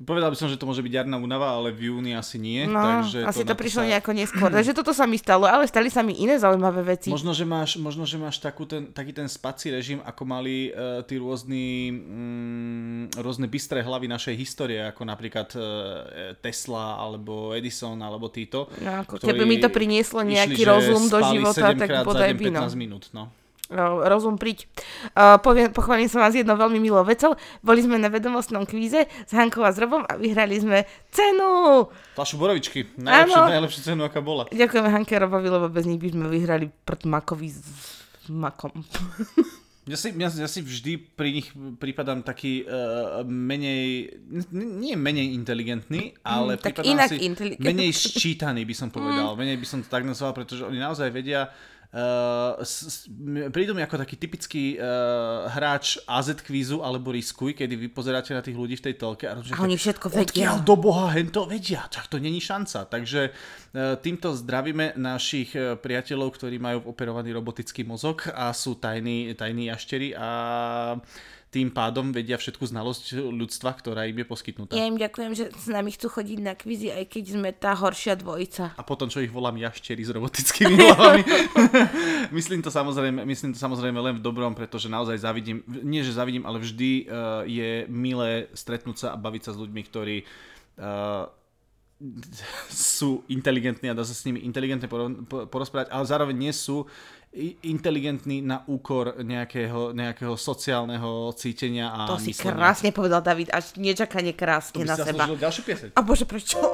Povedal 0.00 0.32
by 0.32 0.36
som, 0.40 0.48
že 0.48 0.56
to 0.56 0.64
môže 0.64 0.80
byť 0.80 1.04
jarná 1.04 1.20
únava, 1.20 1.52
ale 1.52 1.76
v 1.76 1.92
júni 1.92 2.16
asi 2.16 2.40
nie. 2.40 2.64
No, 2.64 2.80
takže 2.80 3.20
asi 3.20 3.44
to, 3.44 3.52
to 3.52 3.54
prišlo 3.60 3.84
sa... 3.84 3.88
nejako 3.92 4.16
neskôr. 4.16 4.48
takže 4.48 4.72
toto 4.72 4.96
sa 4.96 5.04
mi 5.04 5.20
stalo, 5.20 5.44
ale 5.44 5.68
stali 5.68 5.92
sa 5.92 6.00
mi 6.00 6.16
iné 6.16 6.40
zaujímavé 6.40 6.96
veci. 6.96 7.12
Možno, 7.12 7.36
že 7.36 7.44
máš, 7.44 7.76
možno, 7.76 8.08
že 8.08 8.16
máš 8.16 8.40
takú 8.40 8.64
ten, 8.64 8.88
taký 8.96 9.12
ten 9.12 9.28
spací 9.28 9.68
režim, 9.68 10.00
ako 10.00 10.22
mali 10.24 10.72
uh, 10.72 11.04
tí 11.04 11.20
rôzni, 11.20 11.92
mm, 11.92 13.20
rôzne 13.20 13.44
bystré 13.44 13.84
hlavy 13.84 14.08
našej 14.08 14.34
histórie, 14.40 14.80
ako 14.88 15.04
napríklad 15.04 15.52
uh, 15.52 15.62
Tesla, 16.40 16.96
alebo 16.96 17.52
Edison, 17.52 18.00
alebo 18.00 18.32
títo. 18.32 18.72
No, 18.80 19.04
ako 19.04 19.20
keby 19.20 19.44
mi 19.44 19.60
to 19.60 19.68
prinieslo 19.68 20.24
nejaký 20.24 20.64
išli, 20.64 20.64
rozum 20.64 21.12
do 21.12 21.20
života, 21.28 21.76
tak 21.76 22.08
bodaj 22.08 22.32
by 22.40 22.48
no. 22.48 22.64
15 22.64 22.72
minút, 22.72 23.12
no 23.12 23.36
rozum 23.70 24.34
priť. 24.34 24.58
Uh, 25.14 25.38
poviem, 25.38 25.70
pochválim 25.70 26.10
som 26.10 26.18
vás 26.18 26.34
jednou 26.34 26.58
veľmi 26.58 26.82
milou 26.82 27.06
vecou. 27.06 27.38
Boli 27.62 27.80
sme 27.80 27.96
na 27.96 28.10
vedomostnom 28.10 28.66
kvíze 28.66 29.06
s 29.06 29.32
Hankou 29.32 29.62
a 29.62 29.70
s 29.70 29.78
Robom 29.78 30.02
a 30.04 30.18
vyhrali 30.18 30.58
sme 30.58 30.84
cenu! 31.14 31.86
Flašu 32.18 32.36
borovičky. 32.36 32.90
Najlepšiu, 32.98 33.40
najlepšiu 33.46 33.80
cenu, 33.94 34.02
aká 34.02 34.20
bola. 34.20 34.50
Ďakujeme 34.50 34.88
Hanke 34.90 35.14
a 35.16 35.22
Robovi, 35.22 35.48
lebo 35.48 35.70
bez 35.70 35.86
nich 35.86 36.02
by 36.02 36.10
sme 36.10 36.26
vyhrali 36.26 36.66
prd 36.66 37.06
makovi 37.06 37.48
s 37.48 37.62
makom. 38.26 38.82
Ja 39.88 39.96
si, 39.98 40.12
ja, 40.14 40.28
ja 40.30 40.46
si 40.46 40.60
vždy 40.62 41.18
pri 41.18 41.34
nich 41.34 41.50
prípadám 41.82 42.22
taký 42.22 42.62
uh, 42.62 43.26
menej, 43.26 44.12
nie 44.54 44.94
menej 44.94 45.34
inteligentný, 45.34 46.14
ale 46.22 46.54
mm, 46.54 46.62
prípadám 46.62 47.10
si 47.10 47.16
menej 47.58 47.90
sčítaný 47.90 48.62
by 48.68 48.74
som 48.76 48.92
povedal. 48.92 49.34
Mm. 49.34 49.38
Menej 49.40 49.56
by 49.58 49.66
som 49.66 49.78
to 49.82 49.90
tak 49.90 50.06
nazval, 50.06 50.30
pretože 50.36 50.62
oni 50.62 50.78
naozaj 50.78 51.10
vedia 51.10 51.50
Uh, 51.90 52.54
s, 52.62 53.10
prídu 53.50 53.74
mi 53.74 53.82
ako 53.82 53.98
taký 53.98 54.14
typický 54.14 54.78
uh, 54.78 55.50
hráč 55.50 55.98
AZ 56.06 56.38
kvízu 56.38 56.86
alebo 56.86 57.10
Riskuj, 57.10 57.58
kedy 57.58 57.74
vy 57.74 57.90
pozeráte 57.90 58.30
na 58.30 58.38
tých 58.38 58.54
ľudí 58.54 58.78
v 58.78 58.84
tej 58.86 58.94
telke 58.94 59.26
a 59.26 59.34
rozumíte, 59.34 59.58
oni 59.58 59.74
všetko 59.74 60.06
vedia. 60.06 60.54
do 60.62 60.78
boha 60.78 61.10
hen 61.10 61.34
to 61.34 61.50
vedia, 61.50 61.82
tak 61.90 62.06
to 62.06 62.22
není 62.22 62.38
šanca. 62.38 62.86
Takže 62.86 63.34
uh, 63.34 63.98
týmto 63.98 64.38
zdravíme 64.38 64.94
našich 65.02 65.50
uh, 65.58 65.74
priateľov, 65.74 66.30
ktorí 66.38 66.62
majú 66.62 66.94
operovaný 66.94 67.34
robotický 67.34 67.82
mozog 67.82 68.22
a 68.38 68.54
sú 68.54 68.78
tajní, 68.78 69.34
tajní 69.34 69.74
jašteri 69.74 70.14
a 70.14 70.30
tým 71.50 71.74
pádom 71.74 72.14
vedia 72.14 72.38
všetku 72.38 72.62
znalosť 72.62 73.18
ľudstva, 73.18 73.74
ktorá 73.74 74.06
im 74.06 74.22
je 74.22 74.26
poskytnutá. 74.26 74.78
Ja 74.78 74.86
im 74.86 74.94
ďakujem, 74.94 75.32
že 75.34 75.44
s 75.50 75.66
nami 75.66 75.90
chcú 75.90 76.06
chodiť 76.06 76.38
na 76.38 76.54
kvízy, 76.54 76.94
aj 76.94 77.10
keď 77.10 77.24
sme 77.34 77.50
tá 77.50 77.74
horšia 77.74 78.14
dvojica. 78.14 78.78
A 78.78 78.82
potom, 78.86 79.10
čo 79.10 79.18
ich 79.18 79.34
volám 79.34 79.58
jašteri 79.58 79.98
s 79.98 80.14
robotickými 80.14 80.78
hlavami. 80.78 81.22
myslím, 82.38 82.62
to 82.62 82.70
samozrejme, 82.70 83.26
myslím 83.26 83.50
to 83.50 83.58
samozrejme 83.58 83.98
len 83.98 84.14
v 84.18 84.22
dobrom, 84.22 84.54
pretože 84.54 84.86
naozaj 84.86 85.18
zavidím, 85.18 85.66
nie 85.66 86.06
že 86.06 86.14
zavidím, 86.14 86.46
ale 86.46 86.62
vždy 86.62 87.10
uh, 87.10 87.42
je 87.42 87.90
milé 87.90 88.46
stretnúť 88.54 88.96
sa 89.02 89.08
a 89.12 89.18
baviť 89.18 89.50
sa 89.50 89.52
s 89.52 89.58
ľuďmi, 89.58 89.82
ktorí 89.90 90.16
uh, 90.22 91.26
sú 92.72 93.26
inteligentní 93.28 93.92
a 93.92 93.98
dá 93.98 94.06
sa 94.06 94.16
s 94.16 94.24
nimi 94.24 94.40
inteligentne 94.40 94.88
porozprávať, 95.28 95.92
ale 95.92 96.04
zároveň 96.08 96.36
nie 96.48 96.54
sú 96.56 96.88
inteligentný 97.62 98.42
na 98.42 98.66
úkor 98.66 99.22
nejakého, 99.22 99.94
nejakého 99.94 100.34
sociálneho 100.34 101.30
cítenia 101.38 101.94
a 101.94 102.10
To 102.10 102.18
si 102.18 102.34
myslenia. 102.34 102.58
krásne 102.58 102.90
povedal, 102.90 103.22
David, 103.22 103.54
až 103.54 103.78
nečakane 103.78 104.34
krásne 104.34 104.74
to 104.74 104.82
by 104.82 104.90
na 104.90 104.96
si 104.98 105.06
seba. 105.06 105.30
ďalšiu 105.30 105.62
pieseň. 105.62 105.88
A 105.94 106.00
bože, 106.02 106.26
prečo? 106.26 106.58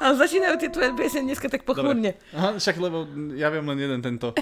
Ale 0.00 0.16
začínajú 0.16 0.56
tie 0.56 0.72
tvoje 0.72 0.96
piesne 0.96 1.28
dneska 1.28 1.52
tak 1.52 1.68
pochmurne. 1.68 2.16
Aha, 2.32 2.56
však 2.56 2.80
lebo 2.80 3.04
ja 3.36 3.52
viem 3.52 3.68
len 3.68 3.76
jeden 3.76 4.00
tento. 4.00 4.32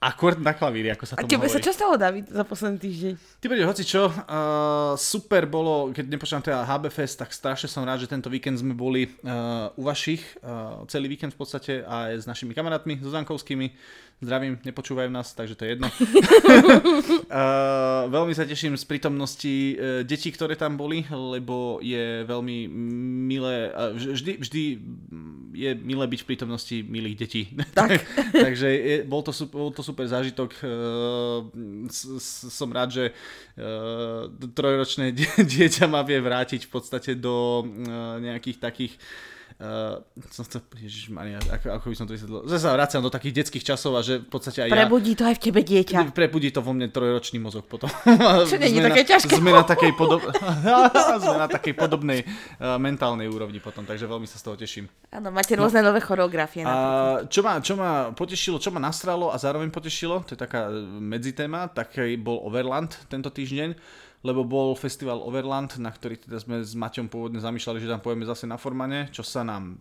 Akord 0.00 0.40
na 0.40 0.56
klavíri, 0.56 0.88
ako 0.88 1.04
sa 1.04 1.12
A 1.12 1.20
tomu 1.20 1.28
tebe 1.28 1.44
hovorí. 1.44 1.60
sa 1.60 1.60
čo 1.60 1.76
stalo, 1.76 2.00
David, 2.00 2.32
za 2.32 2.40
posledný 2.40 2.80
týždeň? 2.80 3.14
Ty 3.36 3.46
bude 3.52 3.68
hoci 3.68 3.84
čo, 3.84 4.08
uh, 4.08 4.96
super 4.96 5.44
bolo, 5.44 5.92
keď 5.92 6.08
nepočúvam 6.08 6.40
teda 6.40 6.64
HB 6.64 6.88
Fest, 6.88 7.20
tak 7.20 7.28
strašne 7.36 7.68
som 7.68 7.84
rád, 7.84 8.00
že 8.00 8.08
tento 8.08 8.32
víkend 8.32 8.56
sme 8.56 8.72
boli 8.72 9.12
uh, 9.28 9.68
u 9.76 9.84
vašich, 9.84 10.24
uh, 10.40 10.88
celý 10.88 11.12
víkend 11.12 11.36
v 11.36 11.38
podstate 11.44 11.72
aj 11.84 12.16
s 12.16 12.24
našimi 12.24 12.56
kamarátmi, 12.56 12.96
so 12.96 13.12
Zankovskými. 13.12 13.76
Zdravím, 14.20 14.60
nepočúvajú 14.60 15.08
nás, 15.08 15.32
takže 15.32 15.56
to 15.56 15.64
je 15.64 15.70
jedno. 15.72 15.88
uh, 17.32 18.04
veľmi 18.12 18.36
sa 18.36 18.44
teším 18.44 18.76
z 18.76 18.84
prítomnosti 18.84 19.48
uh, 19.48 20.04
detí, 20.04 20.28
ktoré 20.28 20.60
tam 20.60 20.76
boli, 20.76 21.08
lebo 21.08 21.80
je 21.80 22.28
veľmi 22.28 22.68
milé, 23.24 23.72
uh, 23.72 23.96
vždy, 23.96 24.44
vždy 24.44 24.62
je 25.56 25.70
milé 25.72 26.04
byť 26.04 26.20
v 26.20 26.28
prítomnosti 26.28 26.76
milých 26.84 27.16
detí. 27.16 27.42
Tak. 27.72 28.04
takže 28.44 28.68
je, 28.68 28.96
bol, 29.08 29.24
to, 29.24 29.32
super- 29.32 29.56
bol 29.56 29.72
to 29.72 29.80
super 29.80 30.04
zážitok. 30.04 30.52
Uh, 30.60 31.48
s, 31.88 32.04
s, 32.04 32.28
som 32.52 32.68
rád, 32.68 32.92
že 32.92 33.04
uh, 33.56 34.28
trojročné 34.52 35.16
die- 35.16 35.48
dieťa 35.48 35.88
ma 35.88 36.04
vie 36.04 36.20
vrátiť 36.20 36.68
v 36.68 36.70
podstate 36.70 37.16
do 37.16 37.64
uh, 37.64 38.20
nejakých 38.20 38.60
takých 38.60 38.94
Uh, 39.00 39.39
som 40.30 40.42
chcel, 40.46 40.60
ježišmaria, 40.78 41.36
ako, 41.50 41.66
ako 41.76 41.86
by 41.92 41.96
som 41.96 42.06
to 42.08 42.16
vysvetlil, 42.16 42.48
že 42.48 42.56
sa 42.56 42.72
vraciam 42.72 43.04
do 43.04 43.12
takých 43.12 43.44
detských 43.44 43.64
časov 43.74 43.92
a 43.98 44.00
že 44.00 44.22
v 44.22 44.28
podstate 44.30 44.64
aj 44.64 44.70
Prebudí 44.72 45.12
to 45.12 45.28
aj 45.28 45.36
v 45.36 45.40
tebe 45.40 45.60
ja, 45.60 45.68
dieťa. 45.68 45.96
prebudí 46.16 46.48
to 46.48 46.64
vo 46.64 46.72
mne 46.72 46.88
trojročný 46.88 47.36
mozog 47.42 47.68
potom. 47.68 47.92
Čo 48.50 48.56
nie 48.56 48.72
je 48.72 48.80
také 48.80 49.02
na- 49.04 49.10
ťažké. 49.16 49.32
Sme 49.36 49.50
na 49.52 49.64
takej, 49.66 49.92
podob... 49.98 50.24
sme 51.24 51.36
na 51.36 51.48
takej 51.50 51.74
podobnej 51.76 52.24
uh, 52.24 52.80
mentálnej 52.80 53.28
úrovni 53.28 53.60
potom, 53.60 53.84
takže 53.84 54.08
veľmi 54.08 54.24
sa 54.24 54.40
z 54.40 54.44
toho 54.48 54.56
teším. 54.56 54.88
Áno, 55.12 55.28
máte 55.28 55.52
rôzne 55.58 55.84
nové 55.84 56.00
choreografie. 56.00 56.64
A 56.64 56.70
napríklad. 56.70 57.28
čo 57.28 57.40
ma, 57.44 57.52
čo 57.60 57.74
ma 57.76 57.90
potešilo, 58.16 58.56
čo 58.56 58.72
ma 58.72 58.80
nastralo 58.80 59.28
a 59.28 59.36
zároveň 59.36 59.68
potešilo, 59.68 60.24
to 60.24 60.34
je 60.34 60.40
taká 60.40 60.72
e, 60.72 60.80
medzitéma, 61.00 61.68
taký 61.68 62.16
bol 62.16 62.40
Overland 62.46 62.96
tento 63.12 63.28
týždeň, 63.28 63.76
lebo 64.20 64.44
bol 64.44 64.76
festival 64.76 65.24
Overland, 65.24 65.80
na 65.80 65.88
ktorý 65.88 66.20
teda 66.20 66.36
sme 66.36 66.60
s 66.60 66.76
Maťom 66.76 67.08
pôvodne 67.08 67.40
zamýšľali, 67.40 67.80
že 67.80 67.88
tam 67.88 68.04
pojeme 68.04 68.28
zase 68.28 68.44
na 68.44 68.60
Formane, 68.60 69.08
čo 69.08 69.24
sa 69.24 69.40
nám 69.40 69.80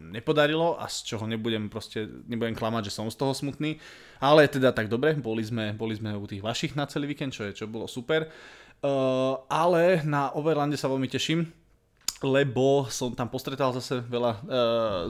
nepodarilo 0.00 0.80
a 0.80 0.88
z 0.88 1.12
čoho 1.12 1.24
nebudem 1.28 1.68
proste, 1.68 2.08
nebudem 2.28 2.56
klamať, 2.56 2.88
že 2.88 2.96
som 2.96 3.08
z 3.08 3.16
toho 3.16 3.36
smutný, 3.36 3.76
ale 4.20 4.48
teda 4.48 4.72
tak 4.72 4.88
dobre, 4.88 5.16
boli 5.16 5.44
sme, 5.44 5.76
boli 5.76 5.96
sme 5.96 6.16
u 6.16 6.24
tých 6.24 6.44
vašich 6.44 6.72
na 6.72 6.88
celý 6.88 7.12
víkend, 7.12 7.36
čo, 7.36 7.44
je, 7.48 7.52
čo 7.52 7.64
bolo 7.68 7.88
super. 7.88 8.28
Uh, 8.84 9.40
ale 9.48 10.04
na 10.04 10.32
Overlande 10.36 10.76
sa 10.76 10.88
veľmi 10.88 11.08
teším, 11.08 11.48
lebo 12.24 12.88
som 12.88 13.12
tam 13.12 13.28
postretal 13.28 13.76
zase 13.76 14.00
veľa 14.00 14.32
uh, 14.32 14.40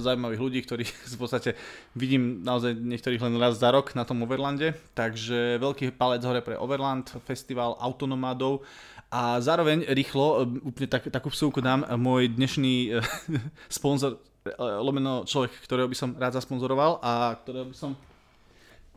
zaujímavých 0.02 0.42
ľudí, 0.42 0.60
ktorých 0.66 0.90
v 1.14 1.18
podstate 1.18 1.50
vidím 1.94 2.42
naozaj 2.42 2.74
niektorých 2.74 3.22
len 3.22 3.38
raz 3.38 3.62
za 3.62 3.70
rok 3.70 3.94
na 3.94 4.02
tom 4.02 4.26
Overlande, 4.26 4.74
takže 4.98 5.62
veľký 5.62 5.94
palec 5.94 6.26
hore 6.26 6.42
pre 6.42 6.58
Overland, 6.58 7.06
festival 7.22 7.78
autonomádov. 7.78 8.66
A 9.06 9.38
zároveň 9.38 9.86
rýchlo, 9.86 10.42
e, 10.42 10.66
úplne 10.66 10.90
tak, 10.90 11.06
takú 11.06 11.30
vsúku 11.30 11.62
dám, 11.62 11.86
môj 11.94 12.26
dnešný 12.26 12.98
uh, 12.98 13.06
sponzor, 13.70 14.18
uh, 14.18 14.82
lomeno 14.82 15.22
človek, 15.22 15.54
ktorého 15.62 15.86
by 15.86 15.94
som 15.94 16.10
rád 16.18 16.42
zasponzoroval 16.42 16.98
a 17.06 17.38
ktorého 17.38 17.70
by 17.70 17.76
som 17.76 17.94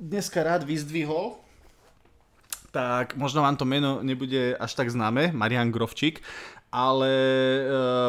dneska 0.02 0.42
rád 0.42 0.66
vyzdvihol, 0.66 1.38
tak 2.74 3.18
možno 3.18 3.46
vám 3.46 3.58
to 3.58 3.66
meno 3.70 4.02
nebude 4.02 4.58
až 4.58 4.72
tak 4.74 4.90
známe, 4.90 5.34
Marian 5.34 5.70
Grovčík, 5.70 6.22
ale 6.70 7.12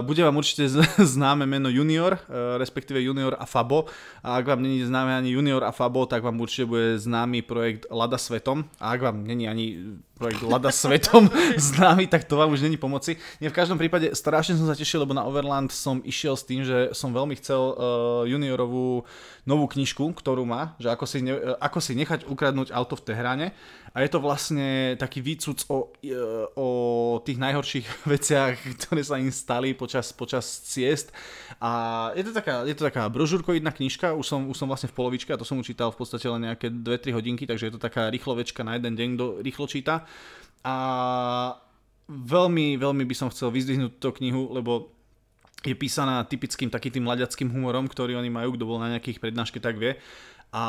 bude 0.02 0.24
vám 0.24 0.36
určite 0.36 0.68
známe 0.98 1.46
meno 1.46 1.68
Junior, 1.68 2.12
uh, 2.12 2.58
respektíve 2.58 3.00
Junior 3.00 3.36
a 3.38 3.46
Fabo. 3.46 3.84
A 4.22 4.36
ak 4.36 4.46
vám 4.46 4.62
není 4.62 4.84
známe 4.84 5.16
ani 5.16 5.30
Junior 5.30 5.64
a 5.64 5.70
Fabo, 5.70 6.06
tak 6.06 6.22
vám 6.22 6.40
určite 6.40 6.66
bude 6.66 6.98
známy 6.98 7.42
projekt 7.42 7.86
Lada 7.90 8.18
Svetom. 8.18 8.64
A 8.80 8.90
ak 8.90 9.00
vám 9.02 9.26
není 9.26 9.48
ani 9.48 9.76
projekt 10.20 10.44
Lada 10.44 10.68
Svetom 10.68 11.32
známy, 11.72 12.04
tak 12.04 12.28
to 12.28 12.36
vám 12.36 12.52
už 12.52 12.60
není 12.60 12.76
pomoci. 12.76 13.16
Nie, 13.40 13.48
v 13.48 13.56
každom 13.56 13.80
prípade 13.80 14.12
strašne 14.12 14.60
som 14.60 14.68
sa 14.68 14.76
tešil, 14.76 15.00
lebo 15.00 15.16
na 15.16 15.24
Overland 15.24 15.72
som 15.72 16.04
išiel 16.04 16.36
s 16.36 16.44
tým, 16.44 16.60
že 16.60 16.92
som 16.92 17.16
veľmi 17.16 17.40
chcel 17.40 17.56
uh, 17.56 18.28
Juniorovú 18.28 19.08
novú 19.48 19.64
knižku, 19.64 20.12
ktorú 20.12 20.44
má, 20.44 20.76
že 20.76 20.92
ako 20.92 21.08
si, 21.08 21.24
ne, 21.24 21.32
uh, 21.32 21.56
ako 21.56 21.80
si 21.80 21.96
nechať 21.96 22.28
ukradnúť 22.28 22.68
auto 22.76 23.00
v 23.00 23.04
Tehráne. 23.08 23.56
A 23.90 24.06
je 24.06 24.10
to 24.12 24.22
vlastne 24.22 24.94
taký 25.02 25.18
výcuc 25.18 25.66
o, 25.66 25.90
e, 25.98 26.14
o 26.54 26.68
tých 27.26 27.42
najhorších 27.42 27.86
veciach, 28.14 28.54
ktoré 28.78 29.02
sa 29.02 29.18
im 29.18 29.34
stali 29.34 29.74
počas, 29.74 30.14
počas 30.14 30.46
ciest. 30.46 31.10
A 31.58 32.14
je 32.14 32.22
to 32.22 32.30
taká, 32.30 32.62
je 32.62 32.74
to 32.78 32.86
taká 32.86 33.10
brožúrkoidná 33.10 33.74
knižka, 33.74 34.14
už 34.14 34.26
som, 34.26 34.40
už 34.46 34.54
som 34.54 34.70
vlastne 34.70 34.86
v 34.86 34.94
polovičke 34.94 35.34
a 35.34 35.40
to 35.40 35.42
som 35.42 35.58
mu 35.58 35.66
čítal 35.66 35.90
v 35.90 35.98
podstate 35.98 36.22
len 36.30 36.46
nejaké 36.46 36.70
2-3 36.70 37.18
hodinky, 37.18 37.50
takže 37.50 37.66
je 37.66 37.74
to 37.74 37.82
taká 37.82 38.06
rýchlovečka 38.14 38.62
na 38.62 38.78
jeden 38.78 38.94
deň, 38.94 39.08
kto 39.18 39.26
rýchlo 39.42 39.66
číta. 39.66 40.06
A 40.64 40.76
veľmi, 42.10 42.76
veľmi 42.76 43.04
by 43.06 43.14
som 43.16 43.30
chcel 43.30 43.54
vyzdvihnúť 43.54 43.96
túto 43.96 44.16
knihu, 44.20 44.50
lebo 44.50 44.92
je 45.60 45.76
písaná 45.76 46.24
typickým 46.24 46.72
takým 46.72 47.00
tým 47.00 47.04
mladiackým 47.04 47.48
humorom, 47.52 47.84
ktorý 47.86 48.16
oni 48.16 48.32
majú, 48.32 48.56
kto 48.56 48.64
bol 48.64 48.80
na 48.80 48.96
nejakých 48.96 49.20
prednáške, 49.20 49.60
tak 49.60 49.76
vie. 49.76 49.96
A 50.50 50.64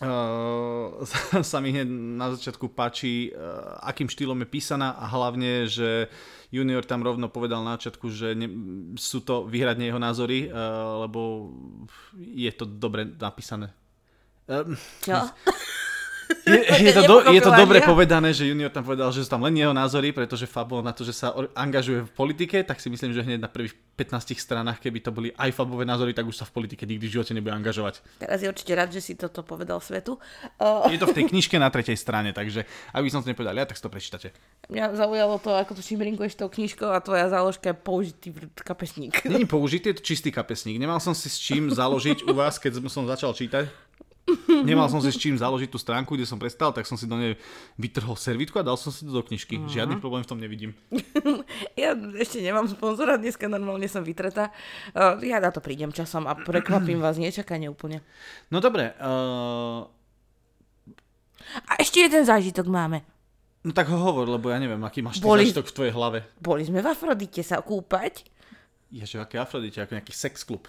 Uh, 0.00 1.04
sa 1.44 1.60
mi 1.60 1.76
hneď 1.76 1.84
na 2.16 2.32
začiatku 2.32 2.72
páči, 2.72 3.36
uh, 3.36 3.76
akým 3.84 4.08
štýlom 4.08 4.40
je 4.40 4.48
písaná 4.48 4.96
a 4.96 5.04
hlavne, 5.04 5.68
že 5.68 6.08
Junior 6.48 6.88
tam 6.88 7.04
rovno 7.04 7.28
povedal 7.28 7.60
na 7.60 7.76
začiatku, 7.76 8.08
že 8.08 8.32
ne, 8.32 8.48
sú 8.96 9.20
to 9.20 9.44
výhradne 9.44 9.84
jeho 9.84 10.00
názory, 10.00 10.48
uh, 10.48 11.04
lebo 11.04 11.52
je 12.16 12.48
to 12.48 12.64
dobre 12.64 13.12
napísané. 13.12 13.76
Uh, 14.48 14.72
Čo? 15.04 15.20
je, 16.46 16.60
je, 16.86 16.92
to 16.92 17.02
do, 17.06 17.16
je 17.30 17.40
to 17.42 17.52
dobre 17.52 17.78
povedané, 17.82 18.32
že 18.34 18.46
Junior 18.46 18.70
tam 18.70 18.86
povedal, 18.86 19.10
že 19.12 19.24
sú 19.24 19.28
tam 19.30 19.42
len 19.44 19.54
jeho 19.54 19.74
názory, 19.74 20.14
pretože 20.14 20.46
Fabo 20.46 20.80
na 20.80 20.94
to, 20.94 21.02
že 21.04 21.14
sa 21.14 21.34
angažuje 21.54 22.06
v 22.06 22.12
politike, 22.12 22.62
tak 22.62 22.78
si 22.78 22.88
myslím, 22.90 23.12
že 23.12 23.22
hneď 23.22 23.40
na 23.42 23.50
prvých 23.50 23.74
15 24.00 24.32
stranách, 24.40 24.80
keby 24.80 24.98
to 25.04 25.12
boli 25.12 25.28
aj 25.36 25.52
Fabové 25.52 25.84
názory, 25.84 26.16
tak 26.16 26.24
už 26.24 26.40
sa 26.40 26.48
v 26.48 26.56
politike 26.56 26.88
nikdy 26.88 27.04
v 27.04 27.12
živote 27.20 27.32
nebude 27.36 27.52
angažovať. 27.52 28.00
Teraz 28.16 28.40
je 28.40 28.48
určite 28.48 28.72
rád, 28.72 28.88
že 28.88 29.04
si 29.04 29.12
toto 29.12 29.44
povedal 29.44 29.76
svetu. 29.84 30.16
Uh, 30.56 30.88
Je 30.94 30.96
to 30.96 31.10
v 31.10 31.20
tej 31.20 31.28
knižke 31.28 31.60
na 31.60 31.68
tretej 31.68 32.00
strane, 32.00 32.32
takže 32.32 32.64
ak 32.96 33.02
by 33.04 33.08
som 33.12 33.20
to 33.20 33.28
nepovedal 33.28 33.52
ja, 33.52 33.68
tak 33.68 33.76
si 33.76 33.84
to 33.84 33.92
prečítate. 33.92 34.32
mňa 34.72 34.96
zaujalo 34.96 35.36
to, 35.36 35.52
ako 35.52 35.76
to 35.76 35.82
šimrinkuješ 35.84 36.40
tou 36.40 36.48
knižkou 36.48 36.88
a 36.88 37.04
tvoja 37.04 37.28
záložka 37.28 37.72
je 37.72 37.76
použitý 37.76 38.28
kapesník. 38.56 39.20
Není 39.28 39.44
použitý, 39.60 39.92
je 39.92 40.00
to 40.00 40.04
čistý 40.06 40.32
kapesník. 40.32 40.80
Nemal 40.80 41.02
som 41.04 41.12
si 41.12 41.28
s 41.28 41.36
čím 41.36 41.68
založiť 41.68 42.24
u 42.24 42.32
vás, 42.32 42.56
keď 42.56 42.80
som 42.88 43.04
začal 43.04 43.36
čítať. 43.36 43.89
Nemal 44.68 44.86
som 44.88 44.98
si 44.98 45.10
s 45.10 45.18
čím 45.18 45.34
založiť 45.34 45.68
tú 45.68 45.78
stránku, 45.78 46.14
kde 46.14 46.26
som 46.26 46.36
prestal, 46.36 46.70
tak 46.70 46.84
som 46.84 46.94
si 46.94 47.06
do 47.06 47.14
nej 47.14 47.34
vytrhol 47.76 48.14
servítku 48.14 48.56
a 48.56 48.64
dal 48.64 48.76
som 48.76 48.90
si 48.90 49.02
to 49.02 49.10
do 49.10 49.22
knižky. 49.22 49.58
Uh-huh. 49.58 49.70
Žiadny 49.70 49.98
problém 49.98 50.22
v 50.22 50.30
tom 50.30 50.38
nevidím. 50.38 50.72
Ja 51.74 51.96
ešte 52.16 52.40
nemám 52.40 52.68
sponzora, 52.68 53.16
dneska 53.16 53.48
normálne 53.48 53.88
som 53.88 54.04
vytretá. 54.04 54.52
Uh, 54.92 55.16
ja 55.24 55.40
na 55.40 55.48
to 55.48 55.58
prídem 55.58 55.90
časom 55.90 56.28
a 56.28 56.36
prekvapím 56.36 57.00
vás 57.00 57.16
nečakane 57.16 57.66
úplne. 57.66 58.04
No 58.52 58.60
dobre, 58.60 58.92
uh, 59.00 59.88
A 61.66 61.72
ešte 61.80 62.04
jeden 62.04 62.22
zážitok 62.22 62.68
máme. 62.68 63.02
no 63.60 63.72
tak 63.72 63.88
ho 63.88 63.96
hovor, 63.96 64.28
lebo 64.28 64.48
ja 64.52 64.60
neviem, 64.60 64.80
aký 64.84 65.00
máš 65.00 65.18
Boli- 65.20 65.48
zážitok 65.48 65.66
v 65.68 65.74
tvojej 65.74 65.92
hlave. 65.92 66.18
Boli 66.38 66.62
sme 66.64 66.80
v 66.80 66.88
Afrodite 66.88 67.40
sa 67.42 67.60
kúpať. 67.60 68.24
Ježe, 68.90 69.18
aké 69.18 69.38
Afrodite, 69.38 69.80
ako 69.80 69.96
nejaký 69.96 70.14
sex 70.14 70.42
klub. 70.42 70.66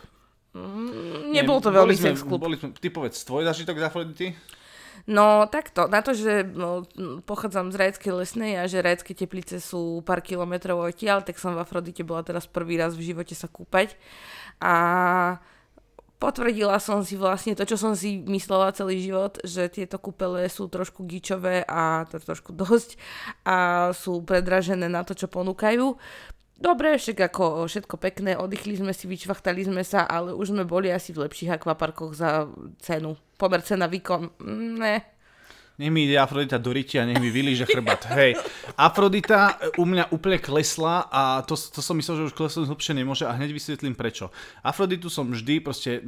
Nebol 1.31 1.63
to 1.63 1.71
veľmi 1.71 1.95
sme- 1.95 2.11
sex 2.11 2.27
klub. 2.27 2.43
Boli 2.43 2.59
sme, 2.59 2.75
ty 2.75 2.91
povedz, 2.91 3.23
tvoj 3.23 3.47
zážitok 3.47 3.79
z 3.79 3.85
Afrodity? 3.87 4.27
No 5.09 5.49
takto, 5.49 5.89
na 5.89 6.05
to, 6.05 6.13
že 6.13 6.45
no, 6.45 6.85
pochádzam 7.25 7.73
z 7.73 7.79
Rajeckej 7.79 8.13
lesnej 8.13 8.53
a 8.61 8.69
že 8.69 8.85
Rajecké 8.85 9.17
teplice 9.17 9.57
sú 9.57 10.05
pár 10.05 10.21
kilometrov 10.21 10.77
odtiaľ, 10.77 11.25
tak 11.25 11.41
som 11.41 11.57
v 11.57 11.63
Afrodite 11.63 12.05
bola 12.05 12.21
teraz 12.21 12.45
prvý 12.45 12.77
raz 12.77 12.93
v 12.93 13.09
živote 13.09 13.33
sa 13.33 13.49
kúpať. 13.49 13.97
A 14.61 15.41
potvrdila 16.21 16.77
som 16.77 17.01
si 17.01 17.17
vlastne 17.17 17.57
to, 17.57 17.65
čo 17.65 17.81
som 17.81 17.97
si 17.97 18.21
myslela 18.29 18.77
celý 18.77 19.01
život, 19.01 19.41
že 19.41 19.73
tieto 19.73 19.97
kúpele 19.97 20.45
sú 20.53 20.69
trošku 20.69 21.09
gičové 21.09 21.65
a 21.65 22.05
to 22.05 22.21
trošku 22.21 22.53
dosť 22.53 22.93
a 23.41 23.89
sú 23.97 24.21
predražené 24.21 24.85
na 24.85 25.01
to, 25.01 25.17
čo 25.17 25.25
ponúkajú. 25.25 25.97
Dobre, 26.61 26.93
však 26.93 27.33
ako 27.33 27.65
všetko 27.65 27.97
pekné, 27.97 28.37
oddychli 28.37 28.77
sme 28.77 28.93
si, 28.93 29.09
vyčvachtali 29.09 29.65
sme 29.65 29.81
sa, 29.81 30.05
ale 30.05 30.37
už 30.37 30.53
sme 30.53 30.61
boli 30.61 30.93
asi 30.93 31.09
v 31.09 31.25
lepších 31.25 31.57
akvaparkoch 31.57 32.13
za 32.13 32.45
cenu. 32.77 33.17
Pomer 33.33 33.65
cena 33.65 33.89
výkon, 33.89 34.37
ne. 34.77 35.01
Nech 35.79 35.91
mi 35.91 36.03
ide 36.05 36.19
Afrodita 36.19 36.59
do 36.59 36.73
ryti 36.73 36.99
a 36.99 37.07
nech 37.07 37.17
mi 37.17 37.31
vylíže 37.31 37.65
chrbát. 37.65 38.05
Hej, 38.11 38.35
Afrodita 38.77 39.55
u 39.79 39.87
mňa 39.87 40.11
úplne 40.11 40.37
klesla 40.37 41.07
a 41.07 41.41
to, 41.47 41.55
to 41.55 41.79
som 41.79 41.95
myslel, 41.97 42.21
že 42.21 42.27
už 42.29 42.37
klesnúť 42.37 42.67
hlbšie 42.69 42.93
nemôže 42.93 43.23
a 43.25 43.33
hneď 43.33 43.55
vysvetlím 43.55 43.95
prečo. 43.95 44.29
Afroditu 44.61 45.09
som 45.09 45.31
vždy, 45.31 45.63
proste, 45.63 46.03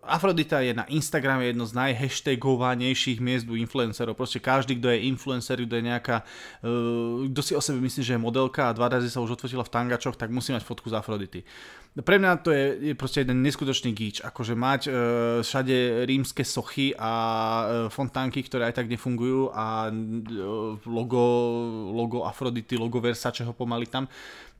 Afrodita 0.00 0.62
je 0.62 0.72
na 0.72 0.86
Instagrame 0.88 1.50
jedno 1.50 1.66
z 1.66 1.76
najhashtagovanejších 1.76 3.18
miest 3.18 3.44
u 3.50 3.58
influencerov. 3.58 4.14
Proste 4.16 4.38
každý, 4.40 4.78
kto 4.78 4.94
je 4.94 5.04
influencer, 5.10 5.60
kto 5.60 5.74
je 5.76 5.84
nejaká, 5.84 6.22
uh, 6.64 7.26
kto 7.28 7.40
si 7.42 7.52
o 7.58 7.60
sebe 7.60 7.82
myslí, 7.84 8.00
že 8.06 8.14
je 8.14 8.20
modelka 8.22 8.70
a 8.70 8.76
dva 8.76 8.88
razy 8.88 9.10
sa 9.12 9.20
už 9.20 9.36
odfotila 9.36 9.66
v 9.66 9.72
tangačoch, 9.74 10.16
tak 10.16 10.32
musí 10.32 10.54
mať 10.54 10.64
fotku 10.64 10.88
z 10.88 10.96
Afrodity. 10.96 11.40
Pre 11.98 12.16
mňa 12.18 12.30
to 12.46 12.54
je, 12.54 12.92
je 12.92 12.94
proste 12.94 13.26
jeden 13.26 13.42
neskutočný 13.42 13.90
gíč, 13.90 14.22
akože 14.22 14.54
mať 14.54 14.80
uh, 14.86 14.94
všade 15.42 16.06
rímske 16.06 16.46
sochy 16.46 16.94
a 16.94 17.10
uh, 17.10 17.66
fontánky, 17.90 18.46
ktoré 18.46 18.70
aj 18.70 18.78
tak 18.78 18.86
nefungujú 18.86 19.50
a 19.50 19.90
uh, 19.90 20.78
logo, 20.86 21.24
logo 21.90 22.22
Afrodity, 22.22 22.78
logo 22.78 23.02
Versaceho 23.02 23.50
pomaly 23.50 23.90
tam, 23.90 24.06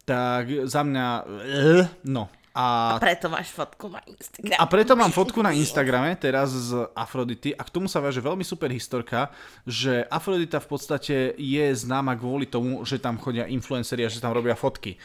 tak 0.03 0.51
za 0.67 0.83
mňa, 0.83 1.07
uh, 1.23 1.87
no, 2.11 2.27
a, 2.59 2.99
a 2.99 2.99
preto 2.99 3.31
máš 3.31 3.55
fotku 3.55 3.87
na 3.87 4.03
Instagrame. 4.03 4.59
A 4.59 4.65
preto 4.67 4.93
mám 4.99 5.15
fotku 5.15 5.39
na 5.39 5.55
Instagrame 5.55 6.19
teraz 6.19 6.51
z 6.51 6.91
Afrodity 6.91 7.55
a 7.55 7.63
k 7.63 7.71
tomu 7.71 7.87
sa 7.87 8.03
váže 8.03 8.19
veľmi 8.19 8.43
super 8.43 8.67
historka, 8.75 9.31
že 9.63 10.03
Afrodita 10.11 10.59
v 10.59 10.67
podstate 10.67 11.39
je 11.39 11.65
známa 11.71 12.19
kvôli 12.19 12.51
tomu, 12.51 12.83
že 12.83 12.99
tam 12.99 13.15
chodia 13.15 13.47
influenceri 13.47 14.03
a 14.03 14.11
že 14.11 14.19
tam 14.19 14.35
robia 14.35 14.59
fotky. 14.59 14.99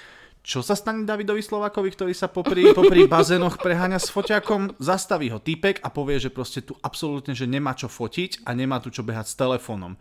Čo 0.44 0.60
sa 0.60 0.76
stane 0.76 1.08
Davidovi 1.08 1.40
Slovakovi, 1.40 1.96
ktorý 1.96 2.12
sa 2.12 2.28
popri, 2.28 2.76
popri 2.76 3.08
bazénoch 3.16 3.64
preháňa 3.64 3.96
s 3.96 4.12
foťakom, 4.12 4.76
zastaví 4.76 5.32
ho 5.32 5.40
týpek 5.40 5.80
a 5.80 5.88
povie, 5.88 6.20
že 6.20 6.36
proste 6.36 6.60
tu 6.60 6.76
absolútne, 6.84 7.32
že 7.32 7.48
nemá 7.48 7.72
čo 7.72 7.88
fotiť 7.88 8.44
a 8.44 8.52
nemá 8.52 8.84
tu 8.84 8.92
čo 8.92 9.08
behať 9.08 9.32
s 9.32 9.40
telefónom. 9.40 9.96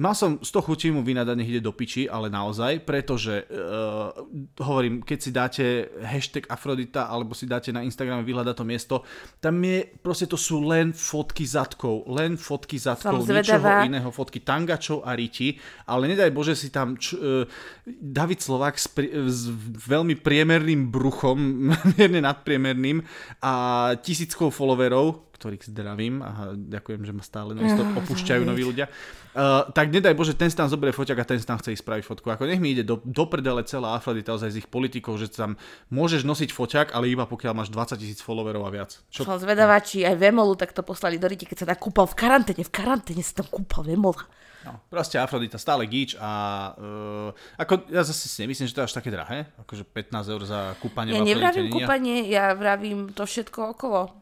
Mal 0.00 0.16
som 0.16 0.40
100 0.40 0.64
chutí 0.64 0.88
mu 0.88 1.04
vynadať, 1.04 1.36
nech 1.36 1.52
ide 1.52 1.60
do 1.60 1.76
piči, 1.76 2.08
ale 2.08 2.32
naozaj, 2.32 2.88
pretože 2.88 3.44
uh, 3.52 4.16
hovorím, 4.64 5.04
keď 5.04 5.18
si 5.20 5.28
dáte 5.28 5.64
hashtag 6.00 6.48
Afrodita 6.48 7.04
alebo 7.04 7.36
si 7.36 7.44
dáte 7.44 7.68
na 7.68 7.84
Instagrame 7.84 8.24
vyhľadať 8.24 8.54
to 8.56 8.64
miesto, 8.64 8.96
tam 9.44 9.60
je, 9.60 9.84
proste 10.00 10.24
to 10.24 10.40
sú 10.40 10.64
len 10.64 10.96
fotky 10.96 11.44
zadkov, 11.44 12.08
len 12.08 12.40
fotky 12.40 12.80
zadkov, 12.80 13.28
ničoho 13.28 13.84
iného, 13.84 14.08
fotky 14.08 14.40
tangačov 14.40 15.04
a 15.04 15.12
riti, 15.12 15.60
ale 15.84 16.08
nedaj 16.08 16.32
Bože 16.32 16.56
si 16.56 16.72
tam 16.72 16.96
č, 16.96 17.20
uh, 17.20 17.44
David 17.84 18.40
Slovák 18.40 18.80
s, 18.80 18.88
pri, 18.88 19.12
s 19.28 19.52
veľmi 19.84 20.16
priemerným 20.16 20.88
bruchom, 20.88 21.36
mierne 22.00 22.24
nadpriemerným 22.24 23.04
a 23.44 23.52
tisíckou 24.00 24.48
followerov, 24.48 25.28
ktorých 25.40 25.72
zdravím 25.72 26.20
a 26.20 26.52
ďakujem, 26.52 27.00
že 27.04 27.12
ma 27.16 27.24
stále 27.24 27.56
no, 27.56 27.64
opúšťajú 28.00 28.42
noví 28.44 28.64
ľudia. 28.64 28.88
Uh, 29.30 29.62
tak 29.70 29.94
nedaj 29.94 30.10
Bože, 30.18 30.34
ten 30.34 30.50
tam 30.50 30.66
zoberie 30.66 30.90
foťak 30.90 31.22
a 31.22 31.24
ten 31.24 31.38
tam 31.38 31.54
chce 31.62 31.78
ísť 31.78 31.86
spraviť 31.86 32.02
fotku. 32.02 32.26
Ako 32.34 32.50
nech 32.50 32.58
mi 32.58 32.74
ide 32.74 32.82
do, 32.82 32.98
do 33.06 33.24
prdele 33.30 33.62
celá 33.62 33.94
Afrodita 33.94 34.34
z 34.34 34.58
ich 34.58 34.66
politikov, 34.66 35.22
že 35.22 35.30
tam 35.30 35.54
môžeš 35.94 36.26
nosiť 36.26 36.50
foťak, 36.50 36.86
ale 36.90 37.14
iba 37.14 37.22
pokiaľ 37.30 37.54
máš 37.54 37.70
20 37.70 37.94
tisíc 38.02 38.18
followerov 38.18 38.66
a 38.66 38.70
viac. 38.74 38.90
Čo? 39.06 39.22
Som 39.22 39.38
zvedavá, 39.38 39.78
či 39.78 40.02
aj 40.02 40.18
Vemolu 40.18 40.58
tak 40.58 40.74
to 40.74 40.82
poslali 40.82 41.14
do 41.14 41.30
ryti, 41.30 41.46
keď 41.46 41.62
sa 41.62 41.66
tak 41.70 41.78
kúpal 41.78 42.10
v 42.10 42.18
karanténe. 42.18 42.66
V 42.66 42.72
karanténe 42.74 43.22
sa 43.22 43.38
tam 43.38 43.46
kúpal 43.54 43.86
Vemola. 43.86 44.26
No, 44.60 44.76
proste 44.92 45.16
Afrodita 45.16 45.56
stále 45.56 45.88
gíč 45.88 46.20
a 46.20 46.30
uh, 46.76 47.32
ako 47.56 47.88
ja 47.88 48.04
zase 48.04 48.28
si 48.28 48.44
nemyslím, 48.44 48.68
že 48.68 48.76
to 48.76 48.84
je 48.84 48.88
až 48.92 48.94
také 48.98 49.08
drahé, 49.08 49.48
akože 49.56 49.88
15 49.88 50.32
eur 50.36 50.42
za 50.44 50.60
kúpanie 50.84 51.16
Ja 51.16 51.24
nevravím 51.24 51.72
kúpanie, 51.72 52.28
ja 52.28 52.52
vravím 52.52 53.08
to 53.16 53.24
všetko 53.24 53.72
okolo 53.72 54.12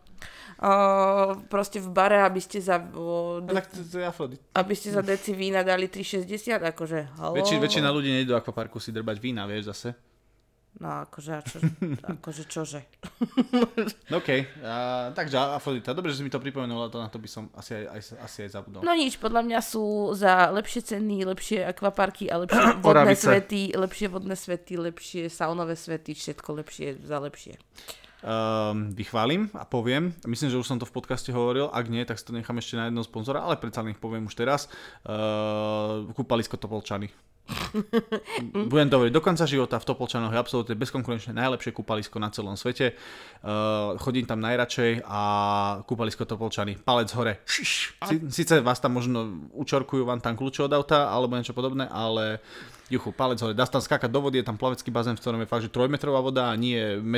uh, 0.59 1.38
proste 1.47 1.79
v 1.79 1.88
bare, 1.90 2.23
aby 2.23 2.40
ste 2.42 2.59
za... 2.59 2.79
Uh, 2.79 3.42
de- 3.42 3.55
tak 3.55 3.71
to, 3.71 3.83
to 3.87 3.99
je 4.03 4.07
Afrodit. 4.07 4.40
Aby 4.55 4.75
ste 4.75 4.90
za 4.90 5.03
deci 5.03 5.35
vína 5.35 5.62
dali 5.62 5.87
3,60, 5.87 6.59
akože 6.75 6.99
halo. 7.18 7.35
Väčši, 7.38 7.62
väčšina 7.62 7.88
ľudí 7.90 8.11
nejde 8.11 8.35
do 8.35 8.38
akvaparku 8.38 8.83
si 8.83 8.90
drbať 8.90 9.16
vína, 9.23 9.47
vieš 9.47 9.71
zase. 9.71 9.94
No 10.79 11.03
akože, 11.03 11.33
čo, 11.42 11.59
akože 12.14 12.42
čože. 12.47 12.81
OK, 14.14 14.29
uh, 14.62 15.11
takže 15.11 15.35
Afrodita, 15.59 15.90
dobre, 15.90 16.14
že 16.14 16.23
si 16.23 16.25
mi 16.27 16.31
to 16.31 16.38
pripomenula, 16.38 16.87
to 16.87 17.03
na 17.03 17.11
to 17.11 17.18
by 17.18 17.27
som 17.27 17.51
asi 17.59 17.83
aj, 17.83 17.85
aj, 17.99 18.01
asi 18.23 18.38
aj 18.47 18.51
zabudol. 18.55 18.87
No 18.87 18.94
nič, 18.94 19.18
podľa 19.18 19.42
mňa 19.42 19.59
sú 19.59 20.14
za 20.14 20.55
lepšie 20.55 20.94
ceny, 20.94 21.27
lepšie 21.27 21.66
akvaparky 21.66 22.31
a 22.31 22.47
lepšie 22.47 22.79
vodné 22.79 23.14
svety, 23.18 23.62
lepšie 23.75 24.07
vodné 24.07 24.37
svety, 24.38 24.75
lepšie 24.79 25.23
saunové 25.27 25.75
svety, 25.75 26.14
všetko 26.14 26.62
lepšie 26.62 27.03
za 27.03 27.18
lepšie 27.18 27.59
um, 28.22 28.90
vychválim 28.94 29.50
a 29.54 29.64
poviem. 29.64 30.14
Myslím, 30.26 30.50
že 30.50 30.59
už 30.59 30.66
som 30.66 30.78
to 30.78 30.87
v 30.88 30.94
podcaste 30.94 31.31
hovoril, 31.31 31.70
ak 31.70 31.87
nie, 31.87 32.02
tak 32.02 32.18
si 32.18 32.26
to 32.26 32.35
nechám 32.35 32.59
ešte 32.59 32.78
na 32.78 32.90
jedného 32.90 33.07
sponzora, 33.07 33.42
ale 33.44 33.61
predsa 33.61 33.85
nech 33.85 34.00
poviem 34.00 34.26
už 34.26 34.35
teraz. 34.35 34.66
Uh, 35.07 36.11
kúpalisko 36.14 36.59
Topolčany. 36.59 37.11
Budem 38.72 38.92
to 38.92 39.00
hovoriť, 39.00 39.12
do 39.12 39.24
konca 39.24 39.48
života 39.48 39.81
v 39.81 39.88
Topolčanoch 39.88 40.33
je 40.33 40.40
absolútne 40.40 40.76
bezkonkurenčne 40.76 41.33
najlepšie 41.33 41.72
kúpalisko 41.72 42.20
na 42.20 42.28
celom 42.28 42.61
svete. 42.61 42.92
Uh, 43.40 43.96
chodím 43.96 44.28
tam 44.28 44.44
najradšej 44.44 45.04
a 45.09 45.22
kúpalisko 45.88 46.28
Topolčany, 46.28 46.76
palec 46.76 47.09
hore. 47.16 47.40
Sice 48.28 48.61
vás 48.61 48.78
tam 48.85 49.00
možno 49.00 49.48
učorkujú 49.57 50.04
vám 50.04 50.20
tam 50.20 50.37
kľúče 50.37 50.68
od 50.68 50.72
auta 50.76 51.09
alebo 51.09 51.40
niečo 51.40 51.57
podobné, 51.57 51.88
ale 51.88 52.44
Juchu, 52.88 53.12
palec 53.12 53.37
hore, 53.44 53.53
dá 53.53 53.68
tam 53.68 53.85
skákať 53.85 54.09
do 54.09 54.24
vody, 54.24 54.40
je 54.40 54.48
tam 54.48 54.57
plavecký 54.57 54.88
bazén, 54.88 55.12
v 55.12 55.20
ktorom 55.20 55.44
je 55.44 55.48
fakt, 55.48 55.61
že 55.61 55.68
trojmetrová 55.68 56.24
voda 56.24 56.48
a 56.48 56.57
nie 56.57 56.81
1,50 57.05 57.05
m 57.05 57.16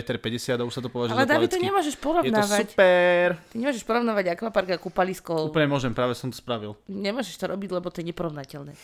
a 0.59 0.65
už 0.67 0.75
sa 0.75 0.83
to 0.83 0.91
považuje 0.91 1.15
Ale 1.15 1.31
David, 1.31 1.55
to 1.55 1.63
nemôžeš 1.63 1.95
porovnávať. 2.03 2.27
Je 2.27 2.67
to 2.67 2.71
super. 2.75 3.27
Ty 3.39 3.55
nemôžeš 3.55 3.85
porovnávať 3.87 4.25
akvapark 4.35 4.69
a 4.75 4.79
kúpalisko. 4.83 5.47
Úplne 5.47 5.71
môžem, 5.71 5.95
práve 5.95 6.19
som 6.19 6.27
to 6.27 6.35
spravil. 6.35 6.75
Nemôžeš 6.91 7.39
to 7.39 7.47
robiť, 7.47 7.71
lebo 7.71 7.87
to 7.95 8.03
je 8.03 8.11
neporovnateľné. 8.11 8.75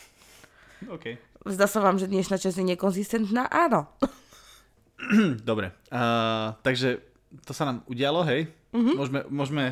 OK. 0.87 1.19
Zdá 1.51 1.67
sa 1.67 1.83
vám, 1.83 1.99
že 1.99 2.07
dnešná 2.07 2.39
časť 2.39 2.63
je 2.63 2.67
nekonzistentná? 2.79 3.51
Áno. 3.51 3.91
Dobre, 5.51 5.75
uh, 5.91 6.55
takže 6.63 7.03
to 7.43 7.51
sa 7.51 7.67
nám 7.67 7.83
udialo, 7.91 8.23
hej? 8.23 8.47
Mm-hmm. 8.71 8.95
Môžeme, 8.95 9.21
môžeme 9.27 9.65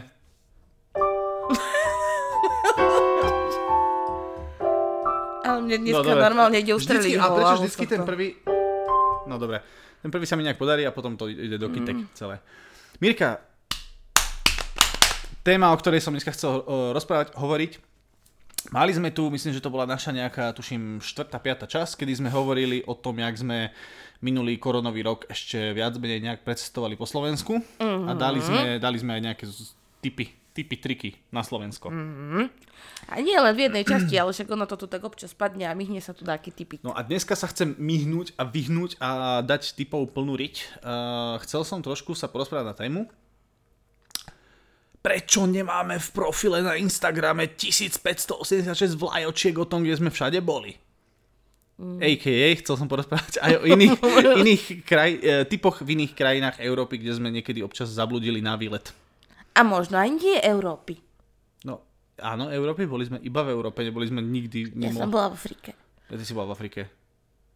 mne 5.65 5.77
dneska 5.81 6.13
no, 6.13 6.21
normálne 6.21 6.61
ide 6.61 6.77
ustreliť. 6.77 7.17
A 7.17 7.27
prečo 7.33 7.55
vždycky 7.65 7.85
ten 7.89 8.05
prvý... 8.05 8.39
No 9.25 9.41
dobre. 9.41 9.65
Ten 10.05 10.13
prvý 10.13 10.29
sa 10.29 10.37
mi 10.37 10.45
nejak 10.45 10.61
podarí 10.61 10.85
a 10.85 10.93
potom 10.93 11.17
to 11.17 11.33
ide 11.33 11.57
do 11.57 11.73
kytek 11.73 11.97
mm. 11.97 12.13
celé. 12.13 12.45
Mirka, 13.01 13.41
téma, 15.41 15.73
o 15.73 15.81
ktorej 15.81 16.05
som 16.05 16.13
dneska 16.13 16.37
chcel 16.37 16.61
uh, 16.61 16.93
rozprávať, 16.93 17.33
hovoriť. 17.33 17.73
Mali 18.73 18.93
sme 18.97 19.13
tu, 19.13 19.29
myslím, 19.29 19.53
že 19.53 19.61
to 19.61 19.73
bola 19.73 19.85
naša 19.85 20.13
nejaká, 20.13 20.53
tuším, 20.57 21.01
4. 21.01 21.29
5. 21.29 21.69
čas, 21.69 21.97
kedy 21.97 22.21
sme 22.21 22.33
hovorili 22.33 22.81
o 22.85 22.97
tom, 22.97 23.21
jak 23.21 23.37
sme 23.37 23.73
minulý 24.25 24.57
koronový 24.57 25.05
rok 25.05 25.29
ešte 25.29 25.77
viac 25.77 25.97
menej 26.01 26.25
nejak 26.25 26.41
predcestovali 26.49 26.97
po 26.97 27.05
Slovensku 27.05 27.61
mm-hmm. 27.61 28.09
a 28.09 28.13
dali 28.17 28.41
sme, 28.41 28.61
dali 28.81 28.97
sme 28.97 29.21
aj 29.21 29.23
nejaké 29.25 29.45
typy 30.01 30.44
typy, 30.55 30.79
triky 30.79 31.11
na 31.35 31.43
Slovensko. 31.43 31.91
Mm-hmm. 31.91 32.45
A 33.11 33.19
nie 33.19 33.35
len 33.35 33.53
v 33.53 33.67
jednej 33.69 33.85
časti, 33.85 34.15
ale 34.15 34.31
však 34.31 34.49
ono 34.55 34.65
to 34.71 34.79
tu 34.79 34.87
tak 34.87 35.03
občas 35.03 35.35
padne 35.35 35.67
a 35.67 35.75
myhne 35.75 35.99
sa 35.99 36.15
tu 36.15 36.23
taký 36.23 36.55
typy. 36.55 36.79
No 36.87 36.95
a 36.95 37.03
dneska 37.03 37.35
sa 37.35 37.51
chcem 37.51 37.75
myhnúť 37.75 38.39
a 38.39 38.47
vyhnúť 38.47 39.03
a 39.03 39.43
dať 39.43 39.75
typov 39.75 40.15
plnú 40.15 40.39
riť. 40.39 40.81
Uh, 40.81 41.37
chcel 41.43 41.67
som 41.67 41.83
trošku 41.83 42.15
sa 42.15 42.31
porozprávať 42.31 42.67
na 42.71 42.77
tému. 42.79 43.01
Prečo 45.05 45.45
nemáme 45.45 46.01
v 46.01 46.09
profile 46.17 46.65
na 46.65 46.81
Instagrame 46.81 47.51
1586 47.53 48.97
vlajočiek 48.97 49.53
o 49.59 49.69
tom, 49.69 49.85
kde 49.85 50.01
sme 50.01 50.09
všade 50.09 50.41
boli? 50.41 50.81
Mm. 51.75 51.99
AKA, 51.99 52.49
chcel 52.63 52.75
som 52.79 52.87
porozprávať 52.87 53.43
aj 53.43 53.53
o 53.59 53.65
iných, 53.67 53.99
iných 54.47 54.65
kraj, 54.87 55.11
e, 55.19 55.43
typoch 55.51 55.83
v 55.83 55.99
iných 55.99 56.15
krajinách 56.15 56.57
Európy, 56.63 57.03
kde 57.03 57.19
sme 57.19 57.35
niekedy 57.35 57.61
občas 57.67 57.91
zabludili 57.91 58.39
na 58.39 58.55
výlet. 58.55 58.95
A 59.55 59.61
možno 59.63 60.03
aj 60.03 60.11
nie 60.11 60.37
Európy. 60.43 60.99
No, 61.63 61.81
áno, 62.19 62.51
Európy, 62.51 62.91
boli 62.91 63.07
sme 63.07 63.23
iba 63.23 63.47
v 63.47 63.55
Európe, 63.55 63.87
neboli 63.87 64.11
sme 64.11 64.19
nikdy 64.19 64.75
mimo. 64.75 64.99
Ja 64.99 65.07
som 65.07 65.15
bola 65.15 65.31
v 65.31 65.39
Afrike. 65.39 65.71
Ja 66.11 66.15
ty 66.19 66.25
si 66.27 66.35
bola 66.35 66.51
v 66.51 66.55
Afrike. 66.59 66.81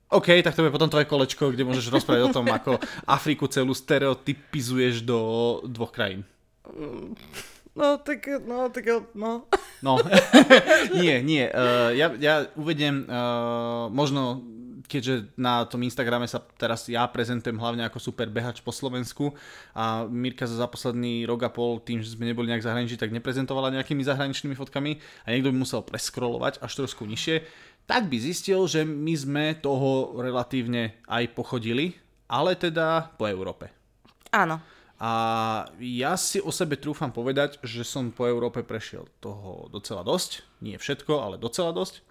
OK, 0.08 0.40
tak 0.40 0.56
to 0.56 0.64
je 0.64 0.72
potom 0.72 0.88
tvoje 0.88 1.04
kolečko, 1.04 1.52
kde 1.52 1.68
môžeš 1.68 1.92
rozprávať 1.92 2.32
o 2.32 2.34
tom, 2.34 2.46
ako 2.58 2.80
Afriku 3.04 3.44
celú 3.50 3.76
stereotypizuješ 3.76 5.04
do 5.04 5.18
dvoch 5.68 5.92
krajín. 5.92 6.24
No, 7.78 7.94
tak, 8.00 8.26
no, 8.42 8.72
tak, 8.72 8.88
no. 9.14 9.46
No, 9.84 9.92
nie, 11.02 11.22
nie. 11.22 11.44
Uh, 11.46 11.94
ja, 11.94 12.10
ja 12.18 12.34
uvediem 12.58 13.06
uh, 13.06 13.86
možno 13.92 14.42
keďže 14.88 15.36
na 15.36 15.68
tom 15.68 15.84
Instagrame 15.84 16.24
sa 16.24 16.40
teraz 16.56 16.88
ja 16.88 17.04
prezentujem 17.04 17.60
hlavne 17.60 17.84
ako 17.84 18.00
super 18.00 18.32
behač 18.32 18.64
po 18.64 18.72
Slovensku 18.72 19.36
a 19.76 20.08
Mirka 20.08 20.48
za 20.48 20.64
posledný 20.64 21.28
rok 21.28 21.44
a 21.44 21.52
pol 21.52 21.78
tým, 21.84 22.00
že 22.00 22.16
sme 22.16 22.24
neboli 22.24 22.48
nejak 22.48 22.64
zahraničí, 22.64 22.96
tak 22.96 23.12
neprezentovala 23.12 23.76
nejakými 23.76 24.00
zahraničnými 24.00 24.56
fotkami 24.56 24.96
a 25.22 25.26
niekto 25.28 25.52
by 25.52 25.56
musel 25.60 25.84
preskrolovať 25.84 26.64
až 26.64 26.72
trošku 26.72 27.04
nižšie, 27.04 27.44
tak 27.84 28.08
by 28.08 28.16
zistil, 28.16 28.64
že 28.64 28.88
my 28.88 29.14
sme 29.14 29.44
toho 29.60 30.16
relatívne 30.16 30.96
aj 31.04 31.36
pochodili, 31.36 31.92
ale 32.28 32.56
teda 32.56 33.12
po 33.20 33.28
Európe. 33.28 33.68
Áno. 34.32 34.60
A 34.98 35.10
ja 35.78 36.18
si 36.18 36.42
o 36.42 36.50
sebe 36.50 36.74
trúfam 36.74 37.14
povedať, 37.14 37.62
že 37.62 37.86
som 37.86 38.10
po 38.10 38.26
Európe 38.26 38.66
prešiel 38.66 39.06
toho 39.22 39.70
docela 39.70 40.02
dosť. 40.02 40.42
Nie 40.58 40.74
všetko, 40.74 41.12
ale 41.22 41.36
docela 41.38 41.70
dosť. 41.70 42.02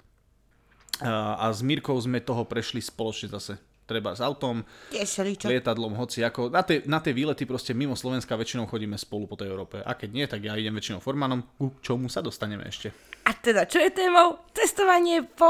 A, 1.02 1.50
s 1.54 1.62
Mírkou 1.62 1.94
sme 2.02 2.22
toho 2.24 2.46
prešli 2.48 2.82
spoločne 2.82 3.30
zase. 3.30 3.58
Treba 3.88 4.12
s 4.12 4.20
autom, 4.20 4.68
Tiež 4.92 5.24
lietadlom, 5.48 5.96
hoci 5.96 6.20
ako. 6.20 6.52
Na 6.52 6.60
tie, 6.60 6.84
na 6.84 7.00
tie 7.00 7.16
výlety 7.16 7.48
proste 7.48 7.72
mimo 7.72 7.96
Slovenska 7.96 8.36
väčšinou 8.36 8.68
chodíme 8.68 9.00
spolu 9.00 9.32
po 9.32 9.40
tej 9.40 9.48
Európe. 9.48 9.80
A 9.80 9.96
keď 9.96 10.10
nie, 10.12 10.26
tak 10.28 10.44
ja 10.44 10.60
idem 10.60 10.76
väčšinou 10.76 11.00
formanom, 11.00 11.48
ku 11.56 11.72
čomu 11.80 12.12
sa 12.12 12.20
dostaneme 12.20 12.68
ešte. 12.68 12.92
A 13.24 13.32
teda, 13.32 13.64
čo 13.64 13.80
je 13.80 13.88
témou? 13.96 14.44
Cestovanie 14.52 15.24
po... 15.24 15.48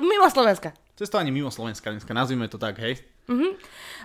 mimo 0.00 0.24
Slovenska. 0.32 0.72
Cestovanie 0.96 1.28
mimo 1.28 1.52
Slovenska 1.52 1.92
dneska, 1.92 2.16
nazvime 2.16 2.48
to 2.48 2.56
tak, 2.56 2.80
hej. 2.80 3.04
Mm-hmm. 3.24 3.52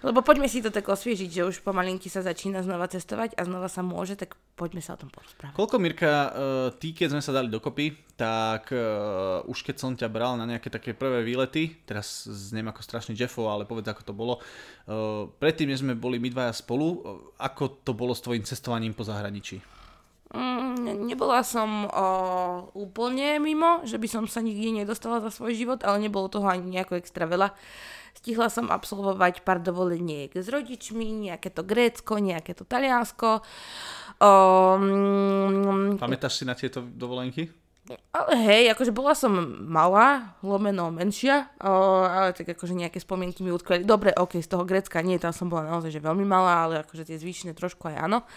Lebo 0.08 0.24
poďme 0.24 0.48
si 0.48 0.64
to 0.64 0.72
tak 0.72 0.88
osviežiť, 0.88 1.28
že 1.28 1.44
už 1.44 1.60
pomalinky 1.60 2.08
sa 2.08 2.24
začína 2.24 2.64
znova 2.64 2.88
cestovať 2.88 3.36
a 3.36 3.44
znova 3.44 3.68
sa 3.68 3.84
môže, 3.84 4.16
tak 4.16 4.40
poďme 4.56 4.80
sa 4.80 4.96
o 4.96 5.02
tom 5.04 5.12
porozprávať. 5.12 5.60
Koľko, 5.60 5.76
Mirka, 5.76 6.08
uh, 6.08 6.28
ty, 6.80 6.96
keď 6.96 7.20
sme 7.20 7.22
sa 7.24 7.36
dali 7.36 7.52
dokopy, 7.52 8.16
tak 8.16 8.72
uh, 8.72 9.44
už 9.44 9.60
keď 9.60 9.76
som 9.76 9.92
ťa 9.92 10.08
bral 10.08 10.40
na 10.40 10.48
nejaké 10.48 10.72
také 10.72 10.96
prvé 10.96 11.28
výlety, 11.28 11.84
teraz 11.84 12.24
zniem 12.32 12.72
ako 12.72 12.80
strašný 12.80 13.12
Jeffo, 13.12 13.52
ale 13.52 13.68
povedz, 13.68 13.92
ako 13.92 14.08
to 14.08 14.14
bolo, 14.16 14.40
uh, 14.40 15.28
predtým, 15.36 15.68
než 15.68 15.84
sme 15.84 16.00
boli 16.00 16.16
my 16.16 16.32
dvaja 16.32 16.56
spolu, 16.56 16.88
uh, 16.88 17.00
ako 17.44 17.84
to 17.84 17.92
bolo 17.92 18.16
s 18.16 18.24
tvojim 18.24 18.48
cestovaním 18.48 18.96
po 18.96 19.04
zahraničí? 19.04 19.60
Mm, 20.30 21.10
nebola 21.10 21.42
som 21.42 21.90
o, 21.90 22.08
úplne 22.78 23.42
mimo, 23.42 23.82
že 23.82 23.98
by 23.98 24.06
som 24.06 24.24
sa 24.30 24.46
nikdy 24.46 24.86
nedostala 24.86 25.18
za 25.26 25.34
svoj 25.34 25.58
život, 25.58 25.82
ale 25.82 26.06
nebolo 26.06 26.30
toho 26.30 26.46
ani 26.46 26.78
nejako 26.78 27.02
extra 27.02 27.26
veľa. 27.26 27.50
Stihla 28.20 28.52
som 28.52 28.68
absolvovať 28.68 29.48
pár 29.48 29.64
dovoleniek 29.64 30.36
s 30.36 30.52
rodičmi, 30.52 31.32
nejaké 31.32 31.56
to 31.56 31.64
Grécko, 31.64 32.20
nejaké 32.20 32.52
to 32.52 32.68
Taliansko. 32.68 33.40
Um, 34.20 35.96
Pamätáš 35.96 36.44
si 36.44 36.44
na 36.44 36.52
tieto 36.52 36.84
dovolenky? 36.84 37.48
Ale 38.12 38.36
hej, 38.44 38.64
akože 38.76 38.92
bola 38.92 39.16
som 39.16 39.32
malá, 39.66 40.36
lomeno 40.44 40.92
menšia, 40.92 41.48
o, 41.64 42.04
ale 42.04 42.36
tak 42.36 42.52
akože 42.52 42.76
nejaké 42.76 43.00
spomienky 43.00 43.40
mi 43.40 43.56
utkveli. 43.56 43.88
Dobre, 43.88 44.12
ok, 44.12 44.44
z 44.44 44.52
toho 44.52 44.68
Grécka 44.68 45.00
nie, 45.00 45.16
tam 45.16 45.32
som 45.32 45.48
bola 45.48 45.72
naozaj 45.72 45.96
že 45.96 46.04
veľmi 46.04 46.28
malá, 46.28 46.68
ale 46.68 46.84
akože 46.84 47.08
tie 47.08 47.18
zvyšné 47.18 47.56
trošku 47.56 47.88
aj 47.88 48.04
áno. 48.04 48.28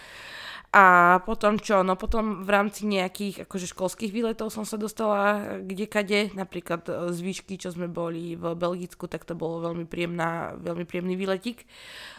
A 0.72 1.20
potom 1.28 1.60
čo? 1.60 1.84
No 1.84 2.00
potom 2.00 2.48
v 2.48 2.50
rámci 2.50 2.88
nejakých 2.88 3.44
akože 3.44 3.76
školských 3.76 4.08
výletov 4.08 4.48
som 4.48 4.64
sa 4.64 4.80
dostala 4.80 5.60
kade, 5.68 6.32
napríklad 6.32 6.88
e, 6.88 6.92
z 7.12 7.18
výšky, 7.20 7.60
čo 7.60 7.76
sme 7.76 7.92
boli 7.92 8.40
v 8.40 8.56
Belgicku, 8.56 9.04
tak 9.04 9.28
to 9.28 9.36
bolo 9.36 9.60
veľmi, 9.68 9.84
príjemná, 9.84 10.56
veľmi 10.56 10.88
príjemný 10.88 11.12
výletik. 11.20 11.68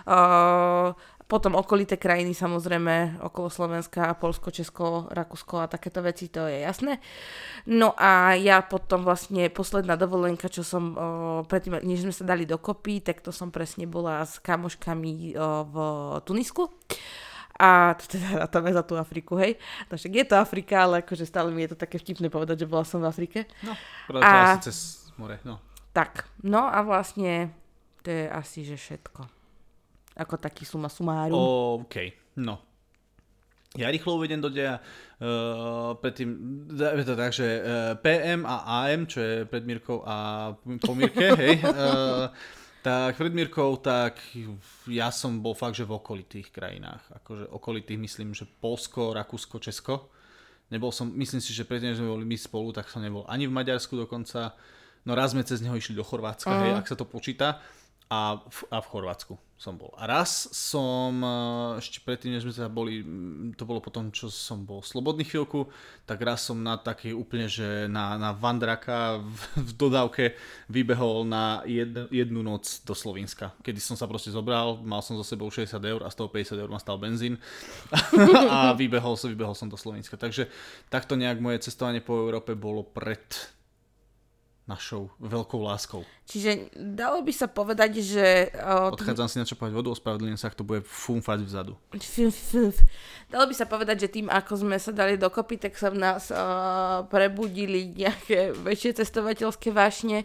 Uh, 0.06 0.94
potom 1.26 1.58
okolité 1.58 1.98
krajiny 1.98 2.38
samozrejme, 2.38 3.26
okolo 3.26 3.50
Slovenska, 3.50 4.14
Polsko, 4.22 4.54
Česko, 4.54 5.10
Rakúsko 5.10 5.66
a 5.66 5.72
takéto 5.72 6.06
veci, 6.06 6.30
to 6.30 6.46
je 6.46 6.62
jasné. 6.62 7.02
No 7.74 7.98
a 7.98 8.38
ja 8.38 8.62
potom 8.62 9.02
vlastne 9.02 9.50
posledná 9.50 9.98
dovolenka, 9.98 10.46
čo 10.46 10.62
som 10.62 10.94
uh, 10.94 11.00
predtým, 11.50 11.82
než 11.82 12.06
sme 12.06 12.14
sa 12.14 12.22
dali 12.22 12.46
dokopy, 12.46 13.02
tak 13.02 13.26
to 13.26 13.34
som 13.34 13.50
presne 13.50 13.90
bola 13.90 14.22
s 14.22 14.38
kamoškami 14.38 15.34
uh, 15.34 15.66
v 15.66 15.76
Tunisku. 16.22 16.70
A 17.60 17.94
to 17.94 18.18
teda 18.18 18.50
tam 18.50 18.66
za 18.66 18.82
tú 18.82 18.98
Afriku, 18.98 19.38
hej. 19.38 19.62
No 19.86 19.94
však 19.94 20.14
je 20.14 20.26
to 20.26 20.36
Afrika, 20.42 20.90
ale 20.90 21.06
akože 21.06 21.26
stále 21.30 21.54
mi 21.54 21.62
je 21.66 21.78
to 21.78 21.78
také 21.78 22.02
vtipné 22.02 22.28
povedať, 22.34 22.66
že 22.66 22.70
bola 22.70 22.82
som 22.82 22.98
v 23.04 23.10
Afrike. 23.10 23.46
No, 23.62 23.78
a... 24.18 24.58
cez 24.58 25.10
more, 25.22 25.38
no. 25.46 25.62
Tak, 25.94 26.26
no 26.42 26.66
a 26.66 26.82
vlastne 26.82 27.54
to 28.02 28.10
je 28.10 28.26
asi, 28.26 28.66
že 28.66 28.74
všetko. 28.74 29.22
Ako 30.18 30.42
taký 30.42 30.66
suma 30.66 30.90
sumárum. 30.90 31.38
OK, 31.86 31.96
no. 32.42 32.58
Ja 33.74 33.90
rýchlo 33.90 34.22
uvedem 34.22 34.38
do 34.38 34.54
deja. 34.54 34.78
Uh, 35.18 35.98
predtým, 35.98 36.30
je 36.74 37.06
to 37.06 37.18
tak, 37.18 37.34
že 37.34 37.46
uh, 37.46 37.62
eh, 37.66 37.94
PM 37.98 38.46
a 38.46 38.86
AM, 38.86 39.10
čo 39.10 39.18
je 39.18 39.50
pred 39.50 39.66
Mírkou 39.66 40.06
a 40.06 40.54
po 40.78 40.94
Mírke, 40.94 41.34
hej. 41.34 41.58
Uh, 41.66 42.30
tak 42.84 43.16
pred 43.16 43.32
Mirkou, 43.32 43.80
tak 43.80 44.20
ja 44.92 45.08
som 45.10 45.40
bol 45.40 45.56
fakt, 45.56 45.80
že 45.80 45.88
v 45.88 45.96
okolitých 45.96 46.52
krajinách. 46.52 47.00
Akože 47.24 47.48
okolitých 47.50 47.96
myslím, 47.96 48.36
že 48.36 48.44
Polsko, 48.44 49.16
Rakúsko, 49.16 49.64
Česko. 49.64 50.12
Nebol 50.68 50.92
som, 50.92 51.08
myslím 51.16 51.40
si, 51.40 51.56
že 51.56 51.64
predtým, 51.64 51.96
sme 51.96 52.12
boli 52.12 52.28
my 52.28 52.36
spolu, 52.36 52.76
tak 52.76 52.92
som 52.92 53.00
nebol 53.00 53.24
ani 53.32 53.48
v 53.48 53.56
Maďarsku 53.56 53.96
dokonca. 53.96 54.52
No 55.08 55.16
raz 55.16 55.32
sme 55.32 55.48
cez 55.48 55.64
neho 55.64 55.76
išli 55.80 55.96
do 55.96 56.04
Chorvátska, 56.04 56.52
uh-huh. 56.52 56.64
hej, 56.68 56.72
ak 56.76 56.88
sa 56.92 57.00
to 57.00 57.08
počíta. 57.08 57.64
A 58.12 58.44
v, 58.44 58.60
a 58.68 58.78
v 58.84 58.88
Chorvátsku 58.92 59.34
som 59.64 59.80
bol. 59.80 59.96
A 59.96 60.04
raz 60.04 60.52
som, 60.52 61.24
eh, 61.24 61.80
ešte 61.80 62.04
predtým, 62.04 62.36
než 62.36 62.44
sme 62.44 62.52
sa 62.52 62.68
boli, 62.68 63.00
to 63.56 63.64
bolo 63.64 63.80
potom, 63.80 64.12
čo 64.12 64.28
som 64.28 64.68
bol 64.68 64.84
slobodný 64.84 65.24
chvíľku, 65.24 65.72
tak 66.04 66.20
raz 66.20 66.44
som 66.44 66.60
na 66.60 66.76
taký 66.76 67.16
úplne, 67.16 67.48
že 67.48 67.88
na, 67.88 68.20
na 68.20 68.36
Vandraka 68.36 69.24
v, 69.24 69.42
v 69.64 69.72
dodávke 69.80 70.36
vybehol 70.68 71.24
na 71.24 71.64
jed, 71.64 72.12
jednu 72.12 72.44
noc 72.44 72.84
do 72.84 72.92
Slovenska. 72.92 73.56
Kedy 73.64 73.80
som 73.80 73.96
sa 73.96 74.04
proste 74.04 74.36
zobral, 74.36 74.84
mal 74.84 75.00
som 75.00 75.16
zo 75.16 75.24
sebou 75.24 75.48
60 75.48 75.80
eur 75.80 76.04
a 76.04 76.12
z 76.12 76.20
toho 76.20 76.28
50 76.28 76.60
eur 76.60 76.68
ma 76.68 76.84
stal 76.84 77.00
benzín 77.00 77.40
a 78.52 78.76
vybehol 78.76 79.16
som, 79.16 79.32
vybehol 79.32 79.56
som 79.56 79.72
do 79.72 79.80
Slovenska. 79.80 80.20
Takže 80.20 80.52
takto 80.92 81.16
nejak 81.16 81.40
moje 81.40 81.64
cestovanie 81.64 82.04
po 82.04 82.20
Európe 82.20 82.52
bolo 82.60 82.84
pred 82.84 83.24
našou 84.64 85.12
veľkou 85.20 85.60
láskou. 85.60 86.08
Čiže 86.24 86.72
dalo 86.76 87.20
by 87.20 87.34
sa 87.36 87.52
povedať, 87.52 88.00
že... 88.00 88.48
Uh, 88.56 88.96
Odchádzam 88.96 89.28
si 89.28 89.36
na 89.36 89.44
čo 89.44 89.60
povedať 89.60 89.76
vodu, 89.76 89.92
ospravedlňujem 89.92 90.40
sa, 90.40 90.48
ak 90.48 90.56
to 90.56 90.64
bude 90.64 90.88
fúmfať 90.88 91.44
vzadu. 91.44 91.76
Dalo 93.28 93.46
by 93.50 93.56
sa 93.56 93.68
povedať, 93.68 94.08
že 94.08 94.14
tým, 94.14 94.32
ako 94.32 94.64
sme 94.64 94.80
sa 94.80 94.96
dali 94.96 95.20
dokopy, 95.20 95.60
tak 95.60 95.76
sa 95.76 95.92
v 95.92 96.00
nás 96.00 96.32
uh, 96.32 97.04
prebudili 97.12 97.92
nejaké 97.92 98.56
väčšie 98.56 99.04
cestovateľské 99.04 99.76
vášne 99.76 100.24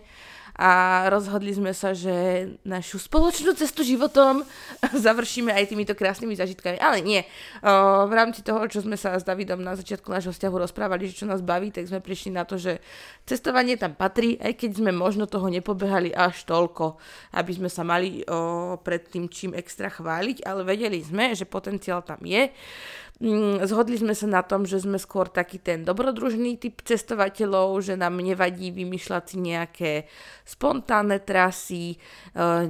a 0.58 1.06
rozhodli 1.06 1.54
sme 1.54 1.70
sa, 1.70 1.94
že 1.94 2.50
našu 2.66 2.98
spoločnú 2.98 3.54
cestu 3.54 3.86
životom 3.86 4.42
završíme 5.06 5.54
aj 5.54 5.70
týmito 5.70 5.94
krásnymi 5.94 6.34
zažitkami. 6.34 6.82
Ale 6.82 6.98
nie. 6.98 7.22
V 7.62 8.12
rámci 8.12 8.42
toho, 8.42 8.66
čo 8.66 8.82
sme 8.82 8.98
sa 8.98 9.14
s 9.14 9.22
Davidom 9.22 9.62
na 9.62 9.78
začiatku 9.78 10.10
nášho 10.10 10.34
vzťahu 10.34 10.56
rozprávali, 10.66 11.06
že 11.06 11.22
čo 11.22 11.30
nás 11.30 11.46
baví, 11.46 11.70
tak 11.70 11.86
sme 11.86 12.02
prišli 12.02 12.34
na 12.34 12.42
to, 12.42 12.58
že 12.58 12.82
cestovanie 13.22 13.78
tam 13.78 13.94
patrí, 13.94 14.34
aj 14.42 14.58
keď 14.58 14.82
sme 14.82 14.90
možno 14.90 15.30
toho 15.30 15.46
nepobehali 15.46 16.10
až 16.10 16.42
toľko, 16.42 16.98
aby 17.38 17.52
sme 17.54 17.70
sa 17.70 17.86
mali 17.86 18.26
pred 18.82 19.06
tým 19.06 19.30
čím 19.30 19.54
extra 19.54 19.86
chváliť, 19.86 20.42
ale 20.42 20.66
vedeli 20.66 20.98
sme, 20.98 21.38
že 21.38 21.46
potenciál 21.46 22.02
tam 22.02 22.18
je. 22.26 22.50
Mm, 23.18 23.66
zhodli 23.66 23.98
sme 23.98 24.14
sa 24.14 24.30
na 24.30 24.46
tom, 24.46 24.62
že 24.62 24.78
sme 24.78 24.94
skôr 24.94 25.26
taký 25.26 25.58
ten 25.58 25.82
dobrodružný 25.82 26.54
typ 26.54 26.86
cestovateľov, 26.86 27.82
že 27.82 27.98
nám 27.98 28.14
nevadí 28.22 28.70
vymýšľať 28.70 29.22
si 29.26 29.36
nejaké 29.42 29.92
spontánne 30.46 31.18
trasy, 31.26 31.94
e, 31.94 31.96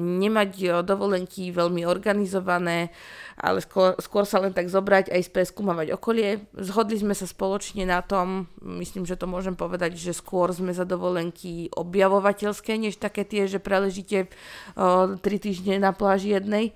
nemať 0.00 0.52
e, 0.56 0.66
dovolenky 0.80 1.52
veľmi 1.52 1.84
organizované, 1.84 2.88
ale 3.36 3.60
skôr, 3.60 3.92
skôr 4.00 4.24
sa 4.24 4.40
len 4.40 4.56
tak 4.56 4.72
zobrať 4.72 5.12
aj 5.12 5.28
preskúmavať 5.36 5.92
okolie. 5.92 6.48
Zhodli 6.56 6.96
sme 6.96 7.12
sa 7.12 7.28
spoločne 7.28 7.84
na 7.84 8.00
tom, 8.00 8.48
myslím, 8.64 9.04
že 9.04 9.20
to 9.20 9.28
môžem 9.28 9.52
povedať, 9.52 10.00
že 10.00 10.16
skôr 10.16 10.48
sme 10.56 10.72
za 10.72 10.88
dovolenky 10.88 11.68
objavovateľské, 11.76 12.72
než 12.80 12.96
také 12.96 13.28
tie, 13.28 13.44
že 13.44 13.60
preležíte 13.60 14.32
3 14.80 15.20
e, 15.20 15.36
týždne 15.36 15.76
na 15.76 15.92
pláži 15.92 16.40
jednej. 16.40 16.72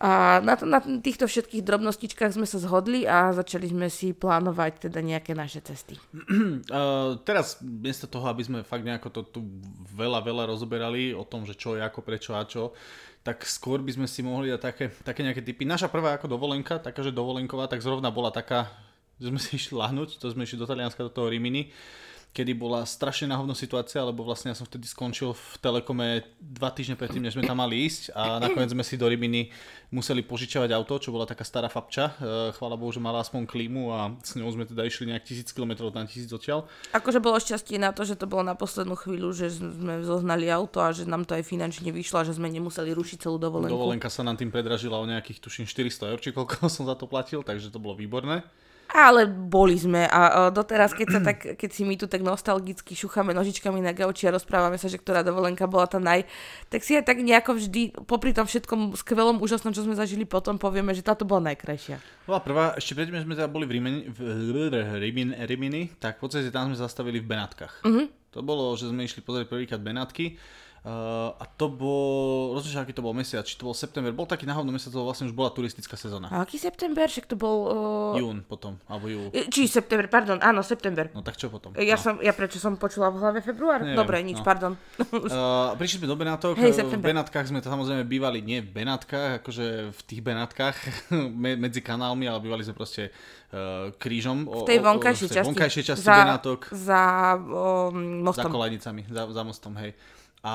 A 0.00 0.40
na, 0.40 0.56
to, 0.56 0.64
na 0.64 0.80
týchto 0.80 1.28
všetkých 1.28 1.60
drobnostičkách 1.60 2.32
sme 2.32 2.48
sa 2.48 2.56
zhodli 2.56 3.04
a 3.04 3.36
začali 3.36 3.68
sme 3.68 3.92
si 3.92 4.16
plánovať 4.16 4.88
teda 4.88 5.04
nejaké 5.04 5.36
naše 5.36 5.60
cesty. 5.60 6.00
Uh, 6.70 7.18
teraz, 7.26 7.58
miesto 7.60 8.06
toho, 8.06 8.30
aby 8.30 8.46
sme 8.46 8.58
fakt 8.62 8.86
nejako 8.86 9.10
to 9.10 9.20
tu 9.26 9.40
veľa, 9.90 10.22
veľa 10.22 10.48
rozoberali 10.54 11.10
o 11.10 11.26
tom, 11.26 11.42
že 11.42 11.58
čo 11.58 11.74
je 11.74 11.82
ako, 11.82 12.00
prečo 12.00 12.30
a 12.32 12.46
čo, 12.46 12.72
tak 13.20 13.42
skôr 13.44 13.82
by 13.82 13.92
sme 13.98 14.06
si 14.06 14.22
mohli 14.22 14.54
dať 14.54 14.60
také, 14.60 14.84
také 15.02 15.20
nejaké 15.26 15.42
typy. 15.42 15.66
Naša 15.66 15.90
prvá 15.90 16.14
ako 16.16 16.30
dovolenka, 16.30 16.78
taká, 16.78 17.02
že 17.02 17.12
dovolenková, 17.12 17.66
tak 17.66 17.82
zrovna 17.82 18.08
bola 18.08 18.30
taká, 18.30 18.70
že 19.18 19.28
sme 19.28 19.40
si 19.42 19.58
išli 19.58 19.74
lahnúť, 19.76 20.16
to 20.16 20.30
sme 20.30 20.46
išli 20.46 20.62
do 20.62 20.68
Talianska, 20.68 21.04
do 21.04 21.12
toho 21.12 21.28
Rimini. 21.28 21.68
Kedy 22.30 22.54
bola 22.54 22.86
strašne 22.86 23.26
náhodná 23.26 23.58
situácia, 23.58 23.98
lebo 24.06 24.22
vlastne 24.22 24.54
ja 24.54 24.56
som 24.56 24.62
vtedy 24.62 24.86
skončil 24.86 25.34
v 25.34 25.44
Telekome 25.58 26.22
dva 26.38 26.70
týždne 26.70 26.94
predtým, 26.94 27.26
než 27.26 27.34
sme 27.34 27.42
tam 27.42 27.58
mali 27.58 27.90
ísť 27.90 28.14
a 28.14 28.22
nakoniec 28.46 28.70
sme 28.70 28.86
si 28.86 28.94
do 28.94 29.10
Rybiny 29.10 29.50
museli 29.90 30.22
požičavať 30.22 30.70
auto, 30.70 31.02
čo 31.02 31.10
bola 31.10 31.26
taká 31.26 31.42
stará 31.42 31.66
fapča. 31.66 32.14
E, 32.14 32.54
chvála 32.54 32.78
Bohu, 32.78 32.94
že 32.94 33.02
mala 33.02 33.26
aspoň 33.26 33.50
klímu 33.50 33.90
a 33.90 34.14
s 34.22 34.38
ňou 34.38 34.46
sme 34.54 34.62
teda 34.62 34.86
išli 34.86 35.10
nejak 35.10 35.26
tisíc 35.26 35.50
km 35.50 35.90
na 35.90 36.06
tisíc 36.06 36.30
odtiaľ. 36.30 36.70
Akože 36.94 37.18
bolo 37.18 37.42
šťastie 37.42 37.82
na 37.82 37.90
to, 37.90 38.06
že 38.06 38.14
to 38.14 38.30
bolo 38.30 38.46
na 38.46 38.54
poslednú 38.54 38.94
chvíľu, 38.94 39.34
že 39.34 39.50
sme 39.50 40.06
zohnali 40.06 40.46
auto 40.46 40.78
a 40.78 40.94
že 40.94 41.10
nám 41.10 41.26
to 41.26 41.34
aj 41.34 41.42
finančne 41.42 41.90
vyšlo 41.90 42.22
že 42.22 42.36
sme 42.36 42.52
nemuseli 42.52 42.92
rušiť 42.94 43.26
celú 43.26 43.40
dovolenku. 43.40 43.72
Dovolenka 43.72 44.12
sa 44.12 44.22
nám 44.22 44.36
tým 44.36 44.52
predražila 44.52 45.00
o 45.00 45.06
nejakých, 45.08 45.40
tuším, 45.42 45.64
400 45.66 46.12
eur, 46.14 46.18
či 46.22 46.30
koľko 46.30 46.68
som 46.74 46.86
za 46.86 46.94
to 46.94 47.10
platil, 47.10 47.42
takže 47.42 47.74
to 47.74 47.82
bolo 47.82 47.98
výborné. 47.98 48.46
Ale 48.90 49.30
boli 49.30 49.78
sme 49.78 50.06
a, 50.10 50.10
a 50.10 50.40
doteraz, 50.50 50.90
keď, 50.90 51.06
sa 51.10 51.20
tak, 51.22 51.54
keď 51.54 51.70
si 51.70 51.82
my 51.86 51.94
tu 51.94 52.10
tak 52.10 52.26
nostalgicky 52.26 52.98
šúchame 52.98 53.30
nožičkami 53.30 53.78
na 53.78 53.94
gauči 53.94 54.26
a 54.26 54.34
rozprávame 54.34 54.76
sa, 54.76 54.90
že 54.90 54.98
ktorá 54.98 55.22
dovolenka 55.22 55.70
bola 55.70 55.86
tá 55.86 56.02
naj, 56.02 56.26
tak 56.66 56.82
si 56.82 56.98
aj 56.98 57.06
tak 57.06 57.22
nejako 57.22 57.54
vždy, 57.54 57.94
popri 58.04 58.34
tom 58.34 58.50
všetkom 58.50 58.98
skvelom, 58.98 59.38
úžasnom, 59.38 59.70
čo 59.70 59.86
sme 59.86 59.94
zažili 59.94 60.26
potom, 60.26 60.58
povieme, 60.58 60.90
že 60.90 61.06
táto 61.06 61.22
bola 61.22 61.54
najkrajšia. 61.54 62.02
Bola 62.26 62.42
prvá, 62.42 62.74
ešte 62.74 62.98
predtým 62.98 63.22
sme 63.22 63.38
teda 63.38 63.46
boli 63.46 63.66
v 63.66 63.78
Rimini, 63.78 64.00
v 64.10 64.74
Rimini, 64.98 65.34
Rimini 65.46 65.82
tak 66.02 66.18
v 66.18 66.26
podstate 66.26 66.50
tam 66.50 66.74
sme 66.74 66.76
zastavili 66.78 67.22
v 67.22 67.26
Benátkach. 67.30 67.86
Uh-huh. 67.86 68.10
To 68.34 68.46
bolo, 68.46 68.74
že 68.78 68.86
sme 68.86 69.06
išli 69.06 69.26
pozrieť 69.26 69.50
prvýkrát 69.50 69.82
Benátky 69.82 70.38
Uh, 70.80 71.36
a 71.36 71.44
to 71.44 71.68
bol, 71.68 72.56
rozmýšľam, 72.56 72.88
aký 72.88 72.96
to 72.96 73.04
bol 73.04 73.12
mesiac, 73.12 73.44
či 73.44 73.52
to 73.60 73.68
bol 73.68 73.76
september, 73.76 74.08
bol 74.16 74.24
taký 74.24 74.48
náhodný 74.48 74.72
mesiac, 74.72 74.96
lebo 74.96 75.12
vlastne 75.12 75.28
už 75.28 75.36
bola 75.36 75.52
turistická 75.52 75.92
sezóna. 75.92 76.32
A 76.32 76.40
aký 76.40 76.56
september? 76.56 77.04
Však 77.04 77.28
to 77.28 77.36
bol... 77.36 77.56
Uh... 78.16 78.16
Jún 78.16 78.40
potom, 78.48 78.80
alebo 78.88 79.12
júl. 79.12 79.28
Či 79.52 79.68
september, 79.68 80.08
pardon, 80.08 80.40
áno, 80.40 80.64
september. 80.64 81.12
No 81.12 81.20
tak 81.20 81.36
čo 81.36 81.52
potom? 81.52 81.76
Ja, 81.76 82.00
no. 82.00 82.00
som, 82.00 82.14
ja 82.24 82.32
prečo 82.32 82.56
som 82.56 82.80
počula 82.80 83.12
v 83.12 83.20
hlave 83.20 83.44
február? 83.44 83.84
Neviem, 83.84 84.00
Dobre, 84.00 84.24
nič, 84.24 84.40
no. 84.40 84.46
pardon. 84.48 84.72
uh, 85.04 85.76
prišli 85.76 86.00
sme 86.00 86.08
do 86.08 86.16
Benátok, 86.16 86.56
hey, 86.56 86.72
v 86.72 86.96
Benátkach 86.96 87.44
sme 87.44 87.60
to 87.60 87.68
samozrejme 87.68 88.08
bývali, 88.08 88.40
nie 88.40 88.64
v 88.64 88.72
Benátkach, 88.72 89.44
akože 89.44 89.92
v 89.92 90.00
tých 90.08 90.24
Benátkach 90.24 90.80
medzi 91.60 91.84
kanálmi, 91.84 92.24
ale 92.24 92.40
bývali 92.40 92.64
sme 92.64 92.72
proste 92.72 93.12
uh, 93.52 93.92
krížom. 94.00 94.48
V 94.48 94.64
tej 94.64 94.80
vonkajšej 94.80 95.28
časti. 95.28 95.48
vonkajšej 95.52 95.84
časti 95.92 96.08
za, 96.08 96.16
Benátok. 96.24 96.72
Za 96.72 97.02
um, 97.36 98.24
mostom. 98.24 98.48
Za 98.48 98.56
Kolajnicami, 98.56 99.04
za, 99.12 99.28
za 99.28 99.42
mostom, 99.44 99.76
hej. 99.76 99.92
A 100.40 100.54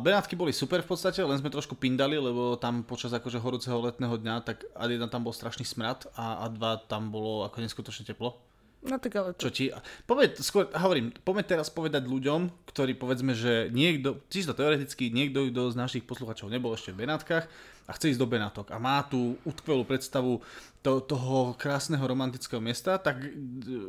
Benátky 0.00 0.32
boli 0.40 0.56
super 0.56 0.80
v 0.80 0.88
podstate, 0.88 1.20
len 1.20 1.36
sme 1.36 1.52
trošku 1.52 1.76
pindali, 1.76 2.16
lebo 2.16 2.56
tam 2.56 2.80
počas 2.80 3.12
akože 3.12 3.36
horúceho 3.36 3.76
letného 3.76 4.16
dňa, 4.16 4.34
tak 4.40 4.64
a 4.72 4.88
jedna 4.88 5.04
tam 5.04 5.20
bol 5.20 5.36
strašný 5.36 5.68
smrad 5.68 6.08
a, 6.16 6.44
a 6.44 6.44
dva 6.48 6.80
tam 6.80 7.12
bolo 7.12 7.44
ako 7.44 7.60
neskutočne 7.60 8.08
teplo. 8.08 8.40
No 8.88 8.96
tak 8.96 9.20
ale... 9.20 9.36
Čo 9.36 9.52
ti... 9.52 9.68
Poved, 10.08 10.38
skôr, 10.40 10.70
hovorím, 10.72 11.12
poďme 11.26 11.44
teraz 11.44 11.68
povedať 11.68 12.08
ľuďom, 12.08 12.72
ktorí 12.72 12.96
povedzme, 12.96 13.34
že 13.36 13.68
niekto, 13.74 14.22
čisto 14.32 14.56
teoreticky, 14.56 15.10
niekto, 15.12 15.50
kto 15.50 15.74
z 15.74 15.76
našich 15.76 16.04
posluchačov 16.08 16.48
nebol 16.48 16.72
ešte 16.72 16.94
v 16.94 17.04
Benátkach 17.04 17.50
a 17.88 17.96
chce 17.96 18.12
ísť 18.12 18.20
do 18.20 18.28
Benátok 18.28 18.68
a 18.68 18.76
má 18.76 19.00
tú 19.00 19.40
utkvelú 19.48 19.88
predstavu 19.88 20.44
to, 20.84 21.00
toho 21.02 21.56
krásneho 21.58 22.04
romantického 22.04 22.60
miesta, 22.60 23.00
tak 23.00 23.18
e, 23.18 23.32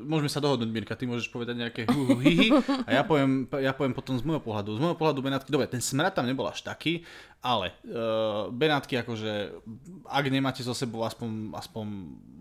môžeme 0.08 0.32
sa 0.32 0.40
dohodnúť, 0.42 0.72
Mirka, 0.72 0.98
ty 0.98 1.06
môžeš 1.06 1.30
povedať 1.30 1.60
nejaké 1.60 1.82
hu, 1.86 2.16
hu 2.16 2.24
a 2.88 2.90
ja 2.90 3.04
poviem, 3.06 3.46
ja 3.60 3.76
poviem 3.76 3.94
potom 3.94 4.18
z 4.18 4.26
môjho 4.26 4.42
pohľadu. 4.42 4.80
Z 4.80 4.82
môjho 4.82 4.98
pohľadu 4.98 5.20
Benátky, 5.22 5.52
dobre, 5.54 5.70
ten 5.70 5.84
smrad 5.84 6.18
tam 6.18 6.26
nebol 6.26 6.50
až 6.50 6.66
taký, 6.66 7.06
ale 7.40 7.72
uh, 7.88 8.52
Benátky 8.52 9.00
akože, 9.00 9.64
ak 10.12 10.26
nemáte 10.28 10.60
so 10.60 10.76
sebou 10.76 11.08
aspoň, 11.08 11.56
aspoň 11.56 11.86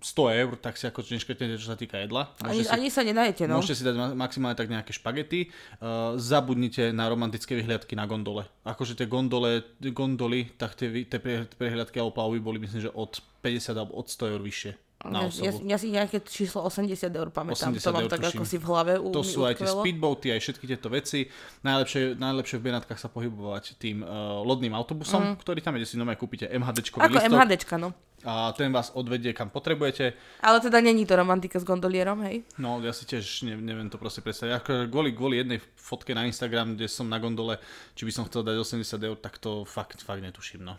100 0.02 0.40
eur, 0.42 0.52
tak 0.58 0.74
si 0.74 0.90
ako 0.90 1.06
neškrtnete, 1.06 1.54
čo 1.54 1.70
sa 1.70 1.78
týka 1.78 2.02
jedla. 2.02 2.34
Ani, 2.42 2.66
si, 2.66 2.70
ani 2.70 2.90
sa 2.90 3.06
nenajete, 3.06 3.46
no. 3.46 3.62
Môžete 3.62 3.78
si 3.78 3.86
dať 3.86 3.94
maximálne 4.18 4.58
tak 4.58 4.66
nejaké 4.66 4.90
špagety. 4.90 5.54
Uh, 5.78 6.18
zabudnite 6.18 6.90
na 6.90 7.06
romantické 7.06 7.54
vyhliadky 7.54 7.94
na 7.94 8.10
gondole. 8.10 8.50
Akože 8.66 8.98
tie 8.98 9.06
gondole, 9.06 9.62
gondoly, 9.94 10.50
tak 10.58 10.74
tie, 10.74 10.90
tie 11.06 11.18
prehliadky 11.54 12.02
alebo 12.02 12.18
plavby 12.18 12.42
boli 12.42 12.58
myslím, 12.58 12.90
že 12.90 12.94
od 12.94 13.22
50 13.46 13.78
alebo 13.78 13.94
od 13.94 14.10
100 14.10 14.34
eur 14.34 14.42
vyššie. 14.42 14.87
Na 15.06 15.30
ja, 15.30 15.54
ja, 15.54 15.78
si 15.78 15.94
nejaké 15.94 16.18
číslo 16.26 16.66
80 16.66 16.90
eur 17.14 17.30
pamätám, 17.30 17.70
80 17.70 17.86
to 17.86 17.90
mám 17.94 18.10
tak 18.10 18.18
tuším. 18.18 18.34
ako 18.34 18.42
si 18.42 18.56
v 18.58 18.64
hlave 18.66 18.92
u, 18.98 19.14
To 19.14 19.22
sú 19.22 19.46
aj 19.46 19.62
tie 19.62 19.70
speedboaty, 19.70 20.34
aj 20.34 20.40
všetky 20.42 20.64
tieto 20.66 20.90
veci. 20.90 21.30
Najlepšie, 21.62 22.18
najlepšie 22.18 22.58
v 22.58 22.62
Benátkach 22.66 22.98
sa 22.98 23.06
pohybovať 23.06 23.78
tým 23.78 24.02
uh, 24.02 24.42
lodným 24.42 24.74
autobusom, 24.74 25.22
mm. 25.22 25.34
ktorý 25.38 25.62
tam 25.62 25.78
je, 25.78 25.86
si 25.86 25.94
nové 25.94 26.18
kúpite 26.18 26.50
MHDčkový 26.50 27.06
Ako 27.06 27.14
listok. 27.14 27.30
MHDčka, 27.30 27.74
no. 27.78 27.94
A 28.26 28.50
ten 28.58 28.74
vás 28.74 28.90
odvedie 28.90 29.30
kam 29.30 29.54
potrebujete. 29.54 30.18
Ale 30.42 30.58
teda 30.58 30.82
není 30.82 31.06
to 31.06 31.14
romantika 31.14 31.62
s 31.62 31.64
gondolierom, 31.64 32.18
hej? 32.26 32.42
No, 32.58 32.82
ja 32.82 32.90
si 32.90 33.06
tiež 33.06 33.46
ne, 33.46 33.54
neviem 33.54 33.86
to 33.86 34.02
proste 34.02 34.18
predstaviť. 34.26 34.52
Ako 34.58 34.70
kvôli, 34.90 35.14
kvôli 35.14 35.38
jednej 35.38 35.62
fotke 35.78 36.10
na 36.10 36.26
Instagram, 36.26 36.74
kde 36.74 36.90
som 36.90 37.06
na 37.06 37.22
gondole, 37.22 37.62
či 37.94 38.02
by 38.02 38.10
som 38.10 38.26
chcel 38.26 38.42
dať 38.42 38.58
80 38.58 38.98
eur, 38.98 39.14
tak 39.22 39.38
to 39.38 39.62
fakt, 39.62 40.02
fakt 40.02 40.26
netuším, 40.26 40.66
no. 40.66 40.74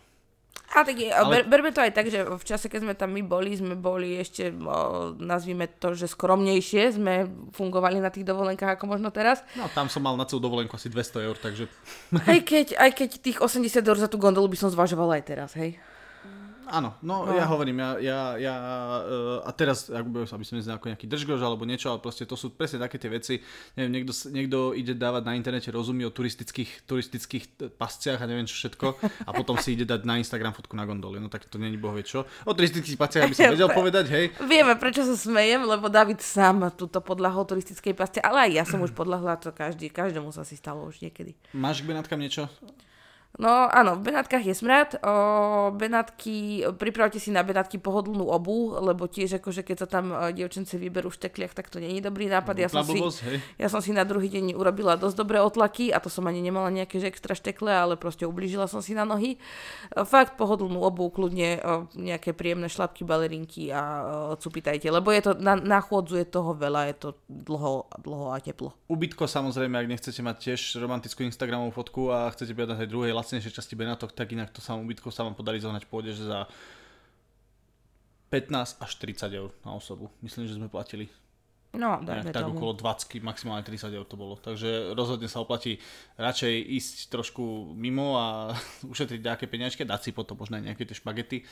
A 0.70 0.86
tak 0.86 1.02
je, 1.02 1.10
ale... 1.10 1.42
ber, 1.42 1.42
berme 1.50 1.70
to 1.74 1.82
aj 1.82 1.90
tak, 1.90 2.06
že 2.06 2.22
v 2.22 2.44
čase, 2.46 2.70
keď 2.70 2.80
sme 2.86 2.94
tam 2.94 3.10
my 3.10 3.26
boli, 3.26 3.58
sme 3.58 3.74
boli 3.74 4.22
ešte, 4.22 4.54
o, 4.54 5.10
nazvime 5.18 5.66
to, 5.66 5.98
že 5.98 6.06
skromnejšie, 6.06 6.94
sme 6.94 7.26
fungovali 7.50 7.98
na 7.98 8.06
tých 8.06 8.22
dovolenkách 8.22 8.78
ako 8.78 8.86
možno 8.86 9.10
teraz. 9.10 9.42
No 9.58 9.66
tam 9.74 9.90
som 9.90 10.06
mal 10.06 10.14
na 10.14 10.30
celú 10.30 10.38
dovolenku 10.38 10.78
asi 10.78 10.86
200 10.86 11.26
eur, 11.26 11.36
takže... 11.42 11.66
Aj 12.22 12.38
keď, 12.38 12.78
aj 12.78 12.90
keď 12.94 13.10
tých 13.18 13.38
80 13.42 13.82
eur 13.82 13.98
za 13.98 14.06
tú 14.06 14.22
gondolu 14.22 14.46
by 14.46 14.58
som 14.62 14.70
zvažovala 14.70 15.18
aj 15.18 15.24
teraz, 15.26 15.50
hej? 15.58 15.74
Áno, 16.70 16.94
no, 17.02 17.26
no 17.26 17.34
ja 17.34 17.50
hovorím, 17.50 17.82
ja, 17.82 17.90
ja, 17.98 18.20
ja 18.38 18.54
uh, 19.02 19.42
a 19.42 19.50
teraz, 19.50 19.90
aby 19.90 20.46
som 20.46 20.54
neznal 20.54 20.78
ako 20.78 20.94
nejaký 20.94 21.10
držgož 21.10 21.42
alebo 21.42 21.66
niečo, 21.66 21.90
ale 21.90 21.98
proste 21.98 22.22
to 22.22 22.38
sú 22.38 22.54
presne 22.54 22.78
také 22.78 22.96
tie 23.02 23.10
veci, 23.10 23.34
neviem, 23.74 24.00
niekto, 24.00 24.14
niekto 24.30 24.58
ide 24.78 24.94
dávať 24.94 25.22
na 25.26 25.34
internete 25.34 25.74
rozumie 25.74 26.06
o 26.06 26.14
turistických, 26.14 26.86
turistických 26.86 27.74
pasciach 27.74 28.22
a 28.22 28.28
neviem 28.30 28.46
čo 28.46 28.54
všetko 28.54 28.86
a 29.26 29.30
potom 29.34 29.58
si 29.58 29.74
ide 29.74 29.82
dať 29.82 30.06
na 30.06 30.22
Instagram 30.22 30.54
fotku 30.54 30.78
na 30.78 30.86
gondole, 30.86 31.18
no 31.18 31.26
tak 31.26 31.50
to 31.50 31.58
není 31.58 31.74
bohvie 31.74 32.06
čo. 32.06 32.22
O 32.46 32.54
turistických 32.54 32.94
pasciach 32.94 33.26
by 33.26 33.34
som 33.34 33.50
vedel 33.50 33.70
povedať, 33.82 34.06
hej. 34.14 34.24
Vieme, 34.46 34.78
prečo 34.78 35.02
sa 35.02 35.18
smejem, 35.18 35.66
lebo 35.66 35.90
David 35.90 36.22
sám 36.22 36.70
túto 36.78 37.02
podľahol 37.02 37.50
turistickej 37.50 37.98
pasce, 37.98 38.18
ale 38.22 38.46
aj 38.46 38.50
ja 38.54 38.64
som 38.64 38.78
už 38.78 38.94
podľahla, 38.94 39.42
to 39.42 39.50
každý, 39.50 39.90
každému 39.90 40.30
sa 40.30 40.46
si 40.46 40.54
stalo 40.54 40.86
už 40.86 41.02
niekedy. 41.02 41.34
Máš 41.50 41.82
k 41.82 41.90
Benátkam 41.90 42.22
niečo? 42.22 42.46
No 43.40 43.72
áno, 43.72 43.96
v 43.96 44.12
Benátkach 44.12 44.44
je 44.44 44.52
smrad. 44.52 45.00
O, 45.00 45.72
Benátky, 45.72 46.68
pripravte 46.76 47.16
si 47.16 47.32
na 47.32 47.40
Benátky 47.40 47.80
pohodlnú 47.80 48.28
obu, 48.28 48.76
lebo 48.76 49.08
tiež 49.08 49.40
akože 49.40 49.64
keď 49.64 49.76
sa 49.80 49.88
tam 49.88 50.12
e, 50.12 50.36
dievčence 50.36 50.76
vyberú 50.76 51.08
v 51.08 51.16
štekliach, 51.16 51.56
tak 51.56 51.72
to 51.72 51.80
není 51.80 52.04
dobrý 52.04 52.28
nápad. 52.28 52.52
Ja 52.60 52.68
som, 52.68 52.84
si, 52.84 53.00
ja 53.56 53.72
som 53.72 53.80
si 53.80 53.96
na 53.96 54.04
druhý 54.04 54.28
deň 54.28 54.52
urobila 54.52 55.00
dosť 55.00 55.16
dobré 55.16 55.40
otlaky 55.40 55.88
a 55.88 56.04
to 56.04 56.12
som 56.12 56.28
ani 56.28 56.44
nemala 56.44 56.68
nejaké 56.68 57.00
že 57.00 57.08
extra 57.08 57.32
štekle, 57.32 57.72
ale 57.72 57.96
proste 57.96 58.28
ublížila 58.28 58.68
som 58.68 58.84
si 58.84 58.92
na 58.92 59.08
nohy. 59.08 59.40
E, 59.40 60.04
fakt 60.04 60.36
pohodlnú 60.36 60.84
obu, 60.84 61.08
kľudne 61.08 61.56
e, 61.56 61.60
nejaké 61.96 62.36
príjemné 62.36 62.68
šlapky, 62.68 63.08
balerinky 63.08 63.72
a 63.72 63.82
cupitajte, 64.36 64.92
lebo 64.92 65.08
je 65.16 65.24
to, 65.24 65.32
na, 65.40 65.56
na 65.56 65.80
chôdzu 65.80 66.20
je 66.20 66.28
toho 66.28 66.52
veľa, 66.52 66.92
je 66.92 67.08
to 67.08 67.08
dlho, 67.24 67.88
dlho 68.04 68.36
a 68.36 68.38
teplo. 68.44 68.76
Ubytko 68.92 69.24
samozrejme, 69.24 69.80
ak 69.80 69.88
nechcete 69.88 70.20
mať 70.20 70.36
tiež 70.52 70.60
romantickú 70.76 71.24
Instagramovú 71.24 71.72
fotku 71.72 72.12
a 72.12 72.28
chcete 72.36 72.52
na 72.52 72.76
tej 72.76 72.90
druhej 72.92 73.16
lacnejšej 73.30 73.62
časti 73.62 73.78
Benátok, 73.78 74.10
tak 74.10 74.34
inak 74.34 74.50
to 74.50 74.58
samú 74.58 74.82
ubytko 74.82 75.14
sa 75.14 75.22
vám 75.22 75.38
podarí 75.38 75.62
zohnať 75.62 75.86
pôjde, 75.86 76.18
za 76.18 76.50
15 78.34 78.82
až 78.82 78.90
30 78.98 79.30
eur 79.30 79.54
na 79.62 79.78
osobu. 79.78 80.10
Myslím, 80.18 80.50
že 80.50 80.58
sme 80.58 80.66
platili. 80.66 81.06
No, 81.70 82.02
dajme 82.02 82.34
tak 82.34 82.50
tomu. 82.50 82.58
okolo 82.58 82.74
20, 82.74 83.22
maximálne 83.22 83.62
30 83.62 83.94
eur 83.94 84.02
to 84.02 84.18
bolo. 84.18 84.34
Takže 84.34 84.90
rozhodne 84.98 85.30
sa 85.30 85.38
oplatí 85.38 85.78
radšej 86.18 86.50
ísť 86.66 86.96
trošku 87.14 87.74
mimo 87.78 88.18
a 88.18 88.50
ušetriť 88.92 89.20
nejaké 89.22 89.46
peniažky, 89.46 89.86
dať 89.86 90.00
si 90.02 90.10
potom 90.10 90.34
možno 90.34 90.58
aj 90.58 90.66
nejaké 90.66 90.82
tie 90.82 90.98
špagety, 90.98 91.46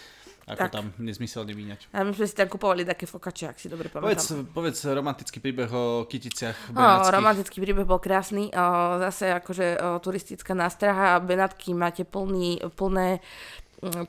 ako 0.50 0.66
tak. 0.66 0.74
tam 0.74 0.90
nezmyselne 0.98 1.54
vyňať. 1.54 1.94
A 1.94 2.02
my 2.02 2.11
sme 2.18 2.26
si 2.26 2.35
tam 2.35 2.50
kupovali 2.50 2.83
také 2.83 3.07
fokače, 3.07 3.54
ak 3.54 3.62
si 3.62 3.70
dobre 3.70 3.87
pamätám. 3.87 4.11
Povedz, 4.11 4.26
povedz 4.50 4.78
romantický 4.90 5.38
príbeh 5.38 5.70
o 5.70 6.02
Kyticiach 6.11 6.74
o, 6.74 6.83
romantický 7.14 7.62
príbeh 7.62 7.87
bol 7.87 8.02
krásny. 8.02 8.50
O, 8.50 8.64
zase 8.98 9.31
akože 9.31 9.78
o, 9.78 10.02
turistická 10.02 10.50
nástraha 10.50 11.14
a 11.14 11.22
Benátky 11.22 11.78
máte 11.78 12.02
plný, 12.02 12.59
plné 12.74 13.22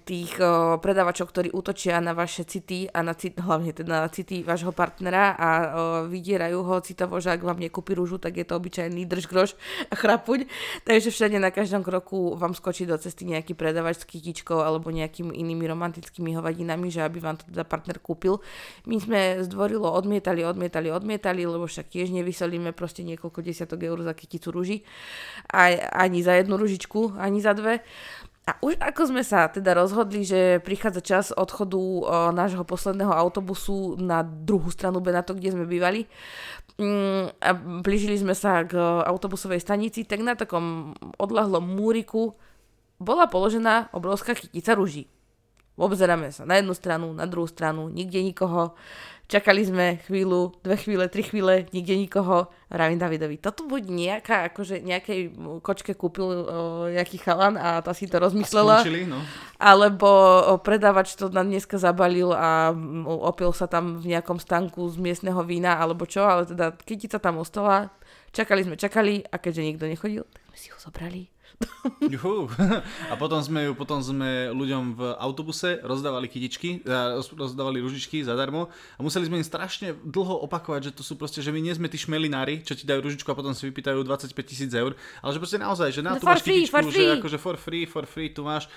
tých 0.02 0.34
o, 0.42 0.82
predávačov, 0.82 1.30
ktorí 1.30 1.54
útočia 1.54 2.02
na 2.02 2.18
vaše 2.18 2.42
city 2.42 2.90
a 2.90 3.06
na 3.06 3.14
cit, 3.14 3.38
hlavne 3.38 3.70
teda 3.70 4.06
na 4.06 4.10
city 4.10 4.42
vášho 4.42 4.74
partnera 4.74 5.38
a 5.38 5.50
o, 5.50 5.62
vydierajú 6.10 6.60
ho 6.66 6.76
citovo, 6.82 7.22
že 7.22 7.38
ak 7.38 7.46
vám 7.46 7.62
nekúpi 7.62 7.94
rúžu, 7.94 8.18
tak 8.18 8.42
je 8.42 8.46
to 8.50 8.58
obyčajný 8.58 9.06
držgrož 9.06 9.54
a 9.90 9.94
chrapuň. 9.94 10.50
Takže 10.90 11.14
všade 11.14 11.38
na 11.38 11.54
každom 11.54 11.86
kroku 11.86 12.34
vám 12.34 12.58
skočí 12.58 12.90
do 12.90 12.98
cesty 12.98 13.30
nejaký 13.30 13.54
predávač 13.54 14.02
s 14.02 14.10
kytičkou 14.10 14.58
alebo 14.58 14.90
nejakými 14.90 15.38
inými 15.38 15.70
romantickými 15.70 16.34
hovadinami, 16.34 16.90
že 16.90 17.06
aby 17.06 17.22
vám 17.22 17.38
to 17.38 17.46
teda 17.54 17.62
partner 17.62 18.02
kúpil. 18.02 18.42
My 18.90 18.98
sme 18.98 19.46
zdvorilo 19.46 19.86
odmietali, 19.86 20.42
odmietali, 20.42 20.90
odmietali, 20.90 21.46
lebo 21.46 21.70
však 21.70 21.94
tiež 21.94 22.10
nevyselíme 22.10 22.74
proste 22.74 23.06
niekoľko 23.06 23.46
desiatok 23.46 23.86
eur 23.86 24.02
za 24.02 24.18
kyticu 24.18 24.50
rúži. 24.50 24.78
Aj, 25.54 25.78
ani 25.94 26.26
za 26.26 26.34
jednu 26.42 26.58
ružičku, 26.58 27.22
ani 27.22 27.38
za 27.38 27.54
dve. 27.54 27.86
A 28.50 28.58
už 28.66 28.82
ako 28.82 29.14
sme 29.14 29.22
sa 29.22 29.46
teda 29.46 29.78
rozhodli, 29.78 30.26
že 30.26 30.58
prichádza 30.66 31.02
čas 31.06 31.26
odchodu 31.30 31.78
nášho 32.34 32.66
posledného 32.66 33.14
autobusu 33.14 33.94
na 34.02 34.26
druhú 34.26 34.74
stranu 34.74 35.06
Benato, 35.06 35.38
kde 35.38 35.54
sme 35.54 35.70
bývali, 35.70 36.10
mm, 36.82 37.38
a 37.38 37.50
blížili 37.86 38.18
sme 38.18 38.34
sa 38.34 38.66
k 38.66 38.74
autobusovej 39.06 39.62
stanici, 39.62 40.02
tak 40.02 40.26
na 40.26 40.34
takom 40.34 40.98
odlahlom 41.22 41.62
múriku 41.62 42.34
bola 42.98 43.30
položená 43.30 43.94
obrovská 43.94 44.34
chytica 44.34 44.74
rúží. 44.74 45.06
Obzeráme 45.78 46.34
sa 46.34 46.42
na 46.50 46.58
jednu 46.58 46.74
stranu, 46.74 47.14
na 47.14 47.30
druhú 47.30 47.46
stranu, 47.46 47.86
nikde 47.86 48.20
nikoho. 48.26 48.74
Čakali 49.30 49.62
sme 49.62 50.02
chvíľu, 50.10 50.58
dve 50.66 50.74
chvíle, 50.74 51.06
tri 51.06 51.22
chvíle, 51.22 51.70
nikde 51.70 51.94
nikoho. 51.94 52.50
Ravím 52.74 52.98
Davidovi, 52.98 53.38
toto 53.38 53.62
buď 53.70 53.86
nejaká, 53.86 54.50
akože 54.50 54.82
nejakej 54.82 55.38
kočke 55.62 55.94
kúpil 55.94 56.26
o, 56.26 56.42
nejaký 56.90 57.22
chalan 57.22 57.54
a 57.54 57.78
tá 57.86 57.94
si 57.94 58.10
to 58.10 58.18
rozmyslela. 58.18 58.82
Skončili, 58.82 59.06
no. 59.06 59.22
Alebo 59.62 60.10
o, 60.10 60.58
predávač 60.58 61.14
to 61.14 61.30
na 61.30 61.46
dneska 61.46 61.78
zabalil 61.78 62.34
a 62.34 62.74
opil 63.06 63.54
sa 63.54 63.70
tam 63.70 64.02
v 64.02 64.18
nejakom 64.18 64.42
stanku 64.42 64.90
z 64.90 64.98
miestneho 64.98 65.46
vína 65.46 65.78
alebo 65.78 66.10
čo, 66.10 66.26
ale 66.26 66.50
teda 66.50 66.74
kytica 66.82 67.22
tam 67.22 67.38
ostala. 67.38 67.94
Čakali 68.34 68.66
sme, 68.66 68.82
čakali 68.82 69.30
a 69.30 69.38
keďže 69.38 69.62
nikto 69.62 69.86
nechodil, 69.86 70.26
tak 70.26 70.42
sme 70.50 70.58
si 70.58 70.74
ho 70.74 70.78
zobrali 70.82 71.30
Juhu. 72.14 72.48
A 73.12 73.14
potom 73.20 73.40
sme 73.44 73.68
ju, 73.68 73.72
potom 73.76 74.00
sme 74.00 74.52
ľuďom 74.52 74.84
v 74.96 75.02
autobuse 75.20 75.80
rozdávali 75.84 76.32
kytičky, 76.32 76.84
rozdávali 77.36 77.84
ružičky 77.84 78.24
zadarmo 78.24 78.72
a 78.96 79.00
museli 79.04 79.28
sme 79.28 79.42
im 79.42 79.46
strašne 79.46 79.96
dlho 80.04 80.44
opakovať, 80.48 80.92
že 80.92 80.96
to 80.96 81.04
sú 81.04 81.20
proste, 81.20 81.44
že 81.44 81.52
my 81.52 81.60
nie 81.60 81.74
sme 81.76 81.92
tí 81.92 82.00
šmelinári, 82.00 82.64
čo 82.64 82.76
ti 82.76 82.88
dajú 82.88 83.04
ružičku 83.04 83.28
a 83.32 83.36
potom 83.36 83.52
si 83.56 83.68
vypýtajú 83.68 84.04
25 84.04 84.36
tisíc 84.44 84.72
eur, 84.72 84.96
ale 85.24 85.32
že 85.32 85.40
proste 85.40 85.60
naozaj, 85.60 85.90
že 85.96 86.02
na 86.04 86.16
no, 86.16 86.22
tu 86.22 86.26
máš 86.28 86.44
free, 86.44 86.68
kytičku, 86.68 86.88
že 86.92 87.04
akože 87.24 87.38
for 87.40 87.56
free, 87.56 87.86
for 87.88 88.04
free, 88.04 88.30
tu 88.32 88.44
máš. 88.44 88.68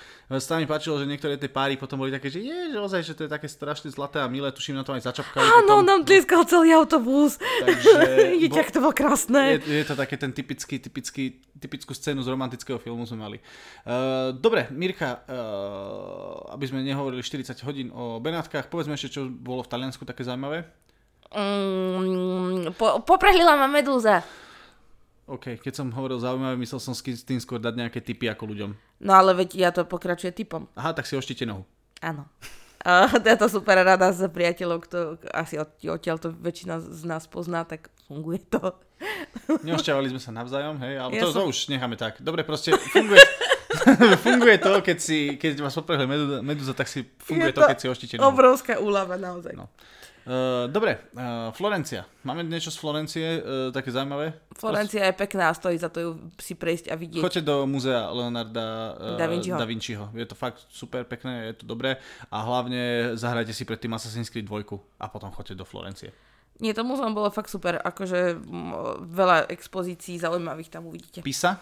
Sa 0.42 0.56
mi 0.58 0.64
páčilo, 0.64 0.96
že 0.96 1.04
niektoré 1.04 1.36
tie 1.36 1.50
páry 1.50 1.76
potom 1.76 1.98
boli 1.98 2.14
také, 2.14 2.32
že 2.32 2.40
je, 2.40 2.72
že 2.72 2.78
ozaj, 2.78 3.00
že 3.04 3.14
to 3.18 3.22
je 3.26 3.30
také 3.30 3.46
strašne 3.50 3.92
zlaté 3.92 4.22
a 4.22 4.26
milé, 4.30 4.48
tuším 4.48 4.78
na 4.78 4.86
to 4.86 4.94
aj 4.96 5.04
začapkali. 5.12 5.44
Áno, 5.44 5.84
nám 5.84 6.06
tlieskal 6.06 6.46
celý 6.48 6.72
autobus. 6.72 7.36
Takže, 7.38 7.92
je, 8.42 8.48
bo, 8.48 8.62
to 8.62 8.78
bolo 8.80 8.94
krásne. 8.94 9.60
Je, 9.60 9.82
je, 9.82 9.84
to 9.84 9.94
také 9.98 10.16
ten 10.16 10.32
typický, 10.32 10.78
typický, 10.78 11.42
typickú 11.58 11.92
scénu 11.92 12.22
z 12.22 12.28
romantického 12.30 12.61
amerického 12.62 12.78
filmu 12.78 13.02
sme 13.02 13.18
mali. 13.18 13.38
Uh, 13.82 14.30
dobre, 14.38 14.70
Mirka, 14.70 15.26
uh, 15.26 16.54
aby 16.54 16.64
sme 16.70 16.86
nehovorili 16.86 17.18
40 17.18 17.58
hodín 17.66 17.90
o 17.90 18.22
Benátkach, 18.22 18.70
povedzme 18.70 18.94
ešte, 18.94 19.18
čo 19.18 19.26
bolo 19.26 19.66
v 19.66 19.70
Taliansku 19.74 20.06
také 20.06 20.22
zaujímavé. 20.22 20.62
Um, 21.34 22.70
po, 22.78 23.02
poprehlila 23.02 23.58
ma 23.58 23.66
medúza. 23.66 24.22
OK, 25.26 25.58
keď 25.58 25.74
som 25.74 25.90
hovoril 25.90 26.22
zaujímavé, 26.22 26.54
myslel 26.62 26.78
som 26.78 26.94
s 26.94 27.02
tým 27.02 27.42
skôr 27.42 27.58
dať 27.58 27.74
nejaké 27.74 27.98
typy 27.98 28.30
ako 28.30 28.46
ľuďom. 28.54 28.70
No 29.02 29.12
ale 29.18 29.34
veď 29.34 29.48
ja 29.58 29.70
to 29.74 29.82
pokračuje 29.82 30.30
typom. 30.30 30.70
Aha, 30.78 30.94
tak 30.94 31.10
si 31.10 31.18
oštite 31.18 31.42
nohu. 31.42 31.66
Áno. 31.98 32.30
Uh, 32.82 33.06
ja 33.30 33.38
to 33.38 33.46
super 33.46 33.78
rada 33.78 34.10
s 34.10 34.18
priateľov, 34.26 34.78
kto 34.90 34.98
asi 35.30 35.54
odtiaľ 35.58 36.18
to 36.18 36.34
väčšina 36.34 36.82
z 36.82 37.02
nás 37.06 37.30
pozná, 37.30 37.62
tak 37.62 37.94
funguje 38.10 38.42
to. 38.50 38.74
Neošťavali 39.66 40.10
sme 40.10 40.20
sa 40.22 40.34
navzájom, 40.34 40.82
hej, 40.82 40.94
ale 40.98 41.10
ja 41.14 41.22
to, 41.22 41.30
som... 41.30 41.46
to 41.46 41.54
už 41.54 41.70
necháme 41.70 41.94
tak. 41.94 42.18
Dobre, 42.18 42.42
proste 42.42 42.74
funguje, 42.74 43.22
funguje 44.26 44.56
to, 44.58 44.82
keď, 44.82 44.98
si, 44.98 45.38
keď 45.38 45.62
vás 45.62 45.74
poprehli 45.78 46.06
medúza, 46.42 46.74
tak 46.74 46.90
si 46.90 47.06
funguje 47.22 47.54
to, 47.54 47.62
to, 47.62 47.70
keď 47.70 47.78
si 47.78 47.86
oštíte. 47.86 48.14
Obrovská 48.18 48.82
úlava, 48.82 49.14
naozaj. 49.14 49.54
No. 49.54 49.70
Uh, 50.22 50.70
dobre, 50.70 51.02
uh, 51.18 51.50
Florencia. 51.50 52.06
Máme 52.22 52.46
niečo 52.46 52.70
z 52.70 52.78
Florencie 52.78 53.26
uh, 53.42 53.74
také 53.74 53.90
zaujímavé? 53.90 54.38
Florencia 54.54 55.02
je 55.10 55.14
pekná 55.18 55.50
stojí 55.50 55.74
za 55.74 55.90
to 55.90 55.98
ju 55.98 56.10
si 56.38 56.54
prejsť 56.54 56.90
a 56.90 56.94
vidieť. 56.94 57.18
Choďte 57.18 57.42
do 57.42 57.66
múzea 57.66 58.06
Leonarda 58.06 58.66
uh, 58.94 59.18
da, 59.18 59.26
Vinciho. 59.26 59.58
da 59.58 59.66
Vinciho. 59.66 60.04
Je 60.14 60.22
to 60.22 60.38
fakt 60.38 60.62
super 60.70 61.02
pekné, 61.02 61.50
je 61.50 61.54
to 61.62 61.64
dobré 61.66 61.98
a 62.30 62.38
hlavne 62.46 63.12
zahrajte 63.18 63.50
si 63.50 63.66
predtým 63.66 63.90
Assassin's 63.98 64.30
Creed 64.30 64.46
2 64.46 64.62
a 65.02 65.10
potom 65.10 65.34
choďte 65.34 65.58
do 65.58 65.66
Florencie. 65.66 66.14
Nie, 66.62 66.78
to 66.78 66.86
muzeum 66.86 67.10
bolo 67.10 67.26
fakt 67.34 67.50
super, 67.50 67.82
akože 67.82 68.38
veľa 69.02 69.50
expozícií 69.50 70.22
zaujímavých 70.22 70.70
tam 70.70 70.86
uvidíte. 70.86 71.18
Pisa? 71.18 71.58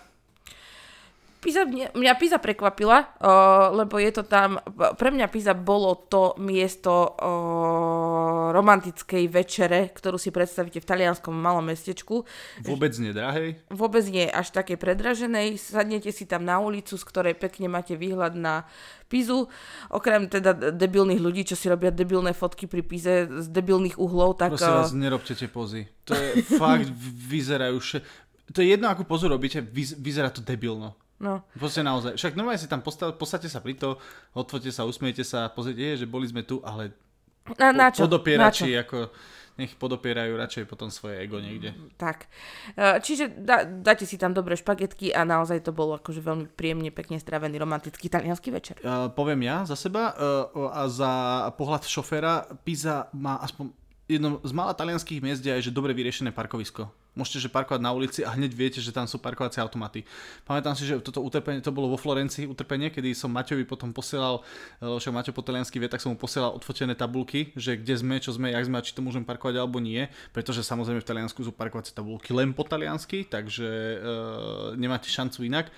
Pisa, 1.41 1.65
mňa 1.65 2.15
Pisa 2.21 2.37
prekvapila, 2.37 3.17
uh, 3.17 3.73
lebo 3.73 3.97
je 3.97 4.13
to 4.13 4.29
tam, 4.29 4.61
pre 5.01 5.09
mňa 5.09 5.33
Pisa 5.33 5.57
bolo 5.57 5.97
to 5.97 6.37
miesto 6.37 7.17
uh, 7.17 8.53
romantickej 8.53 9.25
večere, 9.25 9.89
ktorú 9.89 10.21
si 10.21 10.29
predstavíte 10.29 10.85
v 10.85 10.89
talianskom 10.93 11.33
malom 11.33 11.65
mestečku. 11.65 12.29
Vôbec 12.61 12.93
nedrahej? 13.01 13.57
Vôbec 13.73 14.05
nie 14.13 14.29
až 14.29 14.53
takej 14.53 14.77
predraženej. 14.77 15.57
Sadnete 15.57 16.13
si 16.13 16.29
tam 16.29 16.45
na 16.45 16.61
ulicu, 16.61 17.01
z 17.01 17.05
ktorej 17.09 17.41
pekne 17.41 17.73
máte 17.73 17.97
výhľad 17.97 18.37
na 18.37 18.69
Pizu. 19.09 19.49
Okrem 19.89 20.29
teda 20.29 20.53
debilných 20.77 21.25
ľudí, 21.25 21.49
čo 21.49 21.57
si 21.57 21.73
robia 21.73 21.89
debilné 21.89 22.37
fotky 22.37 22.69
pri 22.69 22.85
Pize 22.85 23.33
z 23.33 23.47
debilných 23.49 23.97
uhlov, 23.97 24.37
tak... 24.37 24.61
Prosím 24.61 24.77
vás, 24.77 24.93
nerobte 24.93 25.33
tie 25.33 25.49
pozy. 25.49 25.89
To 26.05 26.13
je 26.13 26.45
fakt, 26.61 26.93
vyzerajú... 27.33 27.81
Še... 27.81 28.05
To 28.53 28.61
je 28.61 28.77
jedno, 28.77 28.93
akú 28.93 29.09
pozu 29.09 29.33
robíte, 29.33 29.65
vyzerá 29.97 30.29
to 30.29 30.45
debilno. 30.45 31.00
No. 31.21 31.45
Proste 31.53 31.85
naozaj. 31.85 32.17
Však 32.17 32.33
normálne 32.33 32.57
si 32.57 32.65
tam 32.65 32.81
postav, 32.81 33.13
postavte 33.21 33.47
sa 33.53 33.61
pri 33.61 33.77
to, 33.77 34.01
odfote 34.33 34.73
sa, 34.73 34.89
usmiete 34.89 35.21
sa, 35.21 35.53
pozrite, 35.53 36.01
že 36.01 36.09
boli 36.09 36.25
sme 36.25 36.41
tu, 36.41 36.65
ale 36.65 36.97
na, 37.61 37.77
na 37.77 37.89
čo? 37.93 38.09
podopierači, 38.09 38.73
na 38.73 38.81
čo? 38.81 38.83
ako 38.89 38.99
nech 39.61 39.77
podopierajú 39.77 40.33
radšej 40.41 40.65
potom 40.65 40.89
svoje 40.89 41.21
ego 41.21 41.37
niekde. 41.37 41.77
Tak. 42.01 42.25
E, 42.73 42.97
čiže 43.05 43.29
da, 43.29 43.69
dáte 43.69 44.09
si 44.09 44.17
tam 44.17 44.33
dobré 44.33 44.57
špagetky 44.57 45.13
a 45.13 45.29
naozaj 45.29 45.61
to 45.61 45.77
bol 45.77 45.93
akože 46.01 46.25
veľmi 46.25 46.49
príjemne, 46.57 46.89
pekne 46.89 47.21
stravený 47.21 47.61
romantický 47.61 48.09
talianský 48.09 48.49
večer. 48.49 48.81
Uh, 48.81 49.13
poviem 49.13 49.45
ja 49.45 49.69
za 49.69 49.77
seba 49.77 50.17
uh, 50.17 50.73
a 50.73 50.89
za 50.89 51.13
pohľad 51.61 51.85
šoféra 51.85 52.49
Pisa 52.65 53.13
má 53.13 53.37
aspoň 53.45 53.77
jedno 54.09 54.41
z 54.43 54.53
mála 54.57 54.73
talianských 54.73 55.21
miest, 55.21 55.45
je, 55.45 55.71
že 55.71 55.71
dobre 55.71 55.93
vyriešené 55.93 56.33
parkovisko 56.33 56.89
môžete 57.15 57.47
že 57.47 57.49
parkovať 57.51 57.81
na 57.83 57.91
ulici 57.91 58.21
a 58.23 58.35
hneď 58.35 58.53
viete, 58.55 58.79
že 58.79 58.95
tam 58.95 59.07
sú 59.07 59.19
parkovacie 59.19 59.59
automaty. 59.63 60.07
Pamätám 60.47 60.75
si, 60.79 60.87
že 60.87 60.99
toto 61.03 61.21
utrpenie, 61.21 61.61
to 61.61 61.75
bolo 61.75 61.91
vo 61.93 61.99
Florencii 61.99 62.47
utrpenie, 62.47 62.91
kedy 62.91 63.13
som 63.15 63.31
Maťovi 63.31 63.67
potom 63.67 63.91
posielal, 63.91 64.43
však 64.81 65.13
Maťo 65.13 65.31
po 65.35 65.43
taliansky 65.43 65.83
vie, 65.83 65.91
tak 65.91 66.03
som 66.03 66.15
mu 66.15 66.19
posielal 66.19 66.55
odfotené 66.55 66.95
tabulky, 66.95 67.51
že 67.59 67.79
kde 67.79 67.95
sme, 67.99 68.17
čo 68.23 68.31
sme, 68.35 68.55
jak 68.55 68.67
sme 68.67 68.79
a 68.79 68.85
či 68.85 68.95
to 68.95 69.03
môžem 69.03 69.27
parkovať 69.27 69.59
alebo 69.59 69.83
nie, 69.83 70.07
pretože 70.31 70.63
samozrejme 70.63 71.03
v 71.03 71.09
Taliansku 71.09 71.41
sú 71.43 71.53
parkovacie 71.55 71.93
tabulky 71.93 72.33
len 72.33 72.55
po 72.55 72.63
taliansky, 72.63 73.27
takže 73.27 73.67
e, 73.67 73.97
nemáte 74.79 75.11
šancu 75.11 75.45
inak. 75.47 75.69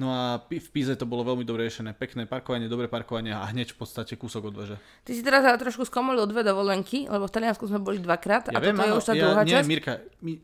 No 0.00 0.08
a 0.08 0.40
v 0.48 0.68
Píze 0.72 0.96
to 0.96 1.04
bolo 1.04 1.22
veľmi 1.22 1.44
dobre 1.44 1.68
riešené. 1.68 1.92
Pekné 1.92 2.24
parkovanie, 2.24 2.66
dobré 2.66 2.88
parkovanie 2.88 3.36
a 3.36 3.44
hneď 3.52 3.76
v 3.76 3.84
podstate 3.84 4.16
kúsok 4.16 4.50
od 4.50 4.54
veže. 4.56 4.76
Ty 5.04 5.12
si 5.12 5.22
teraz 5.22 5.44
trošku 5.60 5.84
skomolil 5.84 6.24
dve 6.26 6.42
dovolenky, 6.42 7.06
lebo 7.06 7.28
v 7.28 7.32
Taliansku 7.32 7.68
sme 7.68 7.78
boli 7.78 8.00
dvakrát 8.00 8.50
ja 8.50 8.56
a 8.56 8.58
viem, 8.58 8.74
toto 8.74 8.88
áno, 8.88 8.96
je 8.96 8.98
už 8.98 9.04
tá 9.04 9.14
ja, 9.14 9.22
druhá 9.22 9.42
nie, 9.44 9.52
časť. 9.52 9.68
Mirka, 9.68 9.92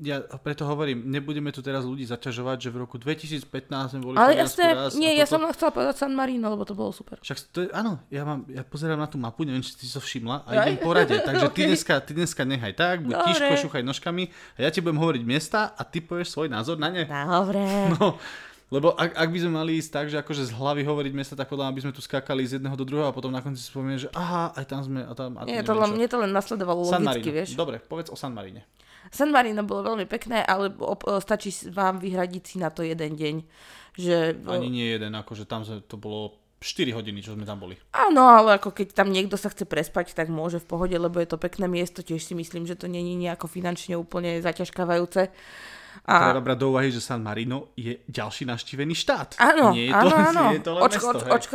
ja 0.04 0.16
preto 0.40 0.64
hovorím, 0.64 1.04
nebudeme 1.10 1.50
tu 1.50 1.60
teraz 1.60 1.82
ľudí 1.84 2.06
zaťažovať, 2.06 2.56
že 2.64 2.68
v 2.70 2.76
roku 2.86 2.96
2015 2.96 3.44
sme 3.92 4.00
boli 4.00 4.14
Ale 4.16 4.38
jasne, 4.38 4.64
raz 4.72 4.94
nie, 4.94 5.10
ja 5.18 5.26
som 5.26 5.42
len 5.42 5.52
chcela 5.52 5.74
povedať 5.74 6.00
San 6.00 6.14
Marino, 6.14 6.48
lebo 6.48 6.64
to 6.64 6.72
bolo 6.72 6.94
super. 6.94 7.18
Však 7.20 7.38
to 7.52 7.58
je, 7.66 7.68
áno, 7.74 7.98
ja, 8.08 8.22
mám, 8.22 8.46
ja 8.48 8.62
pozerám 8.62 8.96
na 8.96 9.10
tú 9.10 9.18
mapu, 9.20 9.42
neviem, 9.44 9.60
či 9.60 9.76
si 9.76 9.90
to 9.90 10.00
všimla 10.00 10.46
a 10.46 10.50
idem 10.64 10.78
porade, 10.80 11.18
takže 11.28 11.50
okay. 11.50 11.66
ty, 11.66 11.70
dneska, 11.74 11.94
ty 12.00 12.10
dneska 12.14 12.42
nechaj 12.46 12.72
tak, 12.78 12.96
buď 13.04 13.14
Dobre. 13.18 13.26
tiško, 13.28 13.52
šúchaj 13.68 13.82
nožkami 13.84 14.24
a 14.56 14.58
ja 14.64 14.70
ti 14.72 14.80
budem 14.80 14.98
hovoriť 15.02 15.22
miesta 15.26 15.76
a 15.76 15.82
ty 15.84 15.98
povieš 16.00 16.32
svoj 16.32 16.48
názor 16.48 16.80
na 16.80 16.88
ne. 16.88 17.04
Dobre. 17.04 17.62
No, 17.98 18.16
lebo 18.68 18.92
ak, 18.92 19.16
ak 19.16 19.28
by 19.32 19.38
sme 19.40 19.52
mali 19.56 19.80
ísť 19.80 19.90
tak, 19.90 20.06
že 20.12 20.20
akože 20.20 20.48
z 20.48 20.52
hlavy 20.52 20.84
hovoriť 20.84 21.12
miesta, 21.16 21.32
tak 21.32 21.48
podľa 21.48 21.72
by 21.72 21.80
sme 21.88 21.92
tu 21.96 22.04
skákali 22.04 22.44
z 22.44 22.60
jedného 22.60 22.76
do 22.76 22.84
druhého 22.84 23.08
a 23.08 23.16
potom 23.16 23.32
na 23.32 23.40
konci 23.40 23.64
si 23.64 23.72
spomeniem, 23.72 24.04
že 24.04 24.08
aha, 24.12 24.52
aj 24.52 24.64
tam 24.68 24.80
sme 24.84 25.08
a 25.08 25.12
tam. 25.16 25.40
A 25.40 25.48
Nie, 25.48 25.64
to 25.64 25.72
len, 25.72 25.96
mne 25.96 26.04
to 26.04 26.20
len 26.20 26.32
nasledovalo 26.36 26.84
San 26.84 27.00
logicky, 27.00 27.32
Marino. 27.32 27.36
vieš. 27.40 27.48
Dobre, 27.56 27.80
povedz 27.80 28.12
o 28.12 28.16
San 28.16 28.36
Marine. 28.36 28.68
San 29.08 29.32
Marino 29.32 29.64
bolo 29.64 29.96
veľmi 29.96 30.04
pekné, 30.04 30.44
ale 30.44 30.68
stačí 31.24 31.48
vám 31.72 31.96
vyhradiť 31.96 32.42
si 32.44 32.56
na 32.60 32.68
to 32.68 32.84
jeden 32.84 33.16
deň. 33.16 33.34
Že... 33.96 34.44
Ani 34.44 34.68
nie 34.68 34.84
jeden, 34.84 35.16
akože 35.16 35.48
tam 35.48 35.64
to 35.64 35.96
bolo 35.96 36.36
4 36.60 36.90
hodiny, 36.90 37.22
čo 37.22 37.38
sme 37.38 37.46
tam 37.46 37.62
boli. 37.62 37.78
Áno, 37.94 38.26
ale 38.26 38.58
ako 38.58 38.74
keď 38.74 38.92
tam 38.92 39.14
niekto 39.14 39.38
sa 39.38 39.48
chce 39.48 39.62
prespať, 39.62 40.12
tak 40.12 40.26
môže 40.26 40.58
v 40.58 40.66
pohode, 40.66 40.92
lebo 40.98 41.22
je 41.22 41.30
to 41.30 41.38
pekné 41.38 41.70
miesto. 41.70 42.02
Tiež 42.02 42.20
si 42.20 42.34
myslím, 42.34 42.66
že 42.66 42.74
to 42.74 42.90
není 42.90 43.14
nejako 43.14 43.46
finančne 43.46 43.94
úplne 43.94 44.42
zaťažkávajúce. 44.42 45.30
A... 46.08 46.32
Treba 46.32 46.40
brať 46.40 46.58
do 46.64 46.72
úvahy, 46.72 46.88
že 46.88 47.04
San 47.04 47.20
Marino 47.20 47.76
je 47.76 48.00
ďalší 48.08 48.48
navštívený 48.48 48.96
štát. 48.96 49.36
Áno, 49.36 49.76
Nie 49.76 49.92
je 49.92 49.94
áno, 49.94 50.08
to, 50.08 50.16
áno. 50.16 50.44
Je 50.56 50.60
to 50.64 50.72
len 50.72 50.80
Očko, 50.88 51.06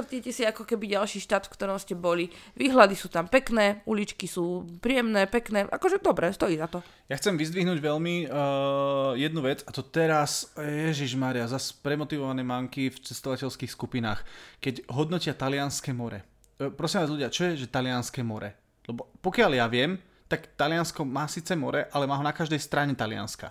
mesto, 0.06 0.30
si 0.30 0.44
ako 0.46 0.62
keby 0.70 0.94
ďalší 0.94 1.26
štát, 1.26 1.50
v 1.50 1.54
ktorom 1.58 1.82
ste 1.82 1.98
boli. 1.98 2.30
Výhľady 2.54 2.94
sú 2.94 3.10
tam 3.10 3.26
pekné, 3.26 3.82
uličky 3.90 4.30
sú 4.30 4.70
príjemné, 4.78 5.26
pekné. 5.26 5.66
Akože 5.66 5.98
dobre, 6.06 6.30
stojí 6.30 6.54
za 6.62 6.70
to. 6.70 6.86
Ja 7.10 7.18
chcem 7.18 7.34
vyzdvihnúť 7.34 7.82
veľmi 7.82 8.30
uh, 8.30 9.18
jednu 9.18 9.42
vec, 9.42 9.66
a 9.66 9.74
to 9.74 9.82
teraz, 9.82 10.54
Ježiš 10.62 11.18
Maria, 11.18 11.50
zase 11.50 11.74
premotivované 11.82 12.46
manky 12.46 12.94
v 12.94 13.02
cestovateľských 13.10 13.74
skupinách, 13.74 14.22
keď 14.62 14.86
hodnotia 14.94 15.34
Talianské 15.34 15.98
more. 15.98 16.22
Uh, 16.62 16.70
prosím 16.70 17.02
vás 17.02 17.10
ľudia, 17.10 17.34
čo 17.34 17.50
je, 17.50 17.66
že 17.66 17.74
Talianské 17.74 18.22
more? 18.22 18.54
Lebo 18.86 19.10
pokiaľ 19.18 19.52
ja 19.58 19.66
viem, 19.66 19.98
tak 20.30 20.54
Taliansko 20.54 21.02
má 21.10 21.26
síce 21.26 21.58
more, 21.58 21.90
ale 21.90 22.06
má 22.06 22.22
ho 22.22 22.26
na 22.26 22.38
každej 22.38 22.62
strane 22.62 22.94
Talianska. 22.94 23.50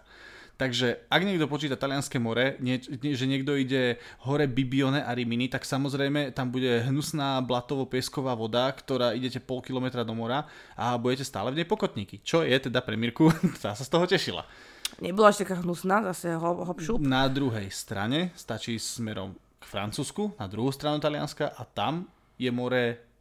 Takže 0.61 1.09
ak 1.11 1.23
niekto 1.25 1.51
počíta 1.51 1.75
Talianské 1.75 2.23
more, 2.23 2.61
nie, 2.63 2.79
nie, 3.03 3.19
že 3.19 3.27
niekto 3.27 3.57
ide 3.57 3.99
hore 4.23 4.47
Bibione 4.47 5.03
a 5.03 5.11
Rimini, 5.11 5.51
tak 5.51 5.67
samozrejme 5.67 6.31
tam 6.37 6.53
bude 6.53 6.87
hnusná 6.87 7.41
blatovo-piesková 7.43 8.37
voda, 8.37 8.71
ktorá 8.71 9.17
idete 9.17 9.41
pol 9.41 9.65
kilometra 9.65 10.07
do 10.07 10.15
mora 10.15 10.47
a 10.77 10.95
budete 11.01 11.27
stále 11.27 11.51
v 11.51 11.63
nej 11.63 11.67
pokotníky. 11.67 12.21
Čo 12.23 12.45
je 12.47 12.55
teda 12.55 12.85
pre 12.85 12.95
Mirku, 12.95 13.33
tá 13.65 13.75
sa 13.75 13.83
z 13.83 13.91
toho 13.91 14.05
tešila. 14.07 14.45
Nebola 15.01 15.33
až 15.33 15.43
taká 15.43 15.59
hnusná, 15.65 16.05
zase 16.13 16.37
ho, 16.37 16.51
hopšup. 16.69 17.01
Na 17.01 17.25
druhej 17.27 17.73
strane 17.73 18.31
stačí 18.37 18.77
smerom 18.77 19.33
k 19.57 19.65
Francúzsku, 19.65 20.37
na 20.37 20.47
druhú 20.47 20.69
stranu 20.69 21.01
Talianska 21.01 21.49
a 21.57 21.65
tam 21.65 22.05
je 22.37 22.51
more 22.53 23.12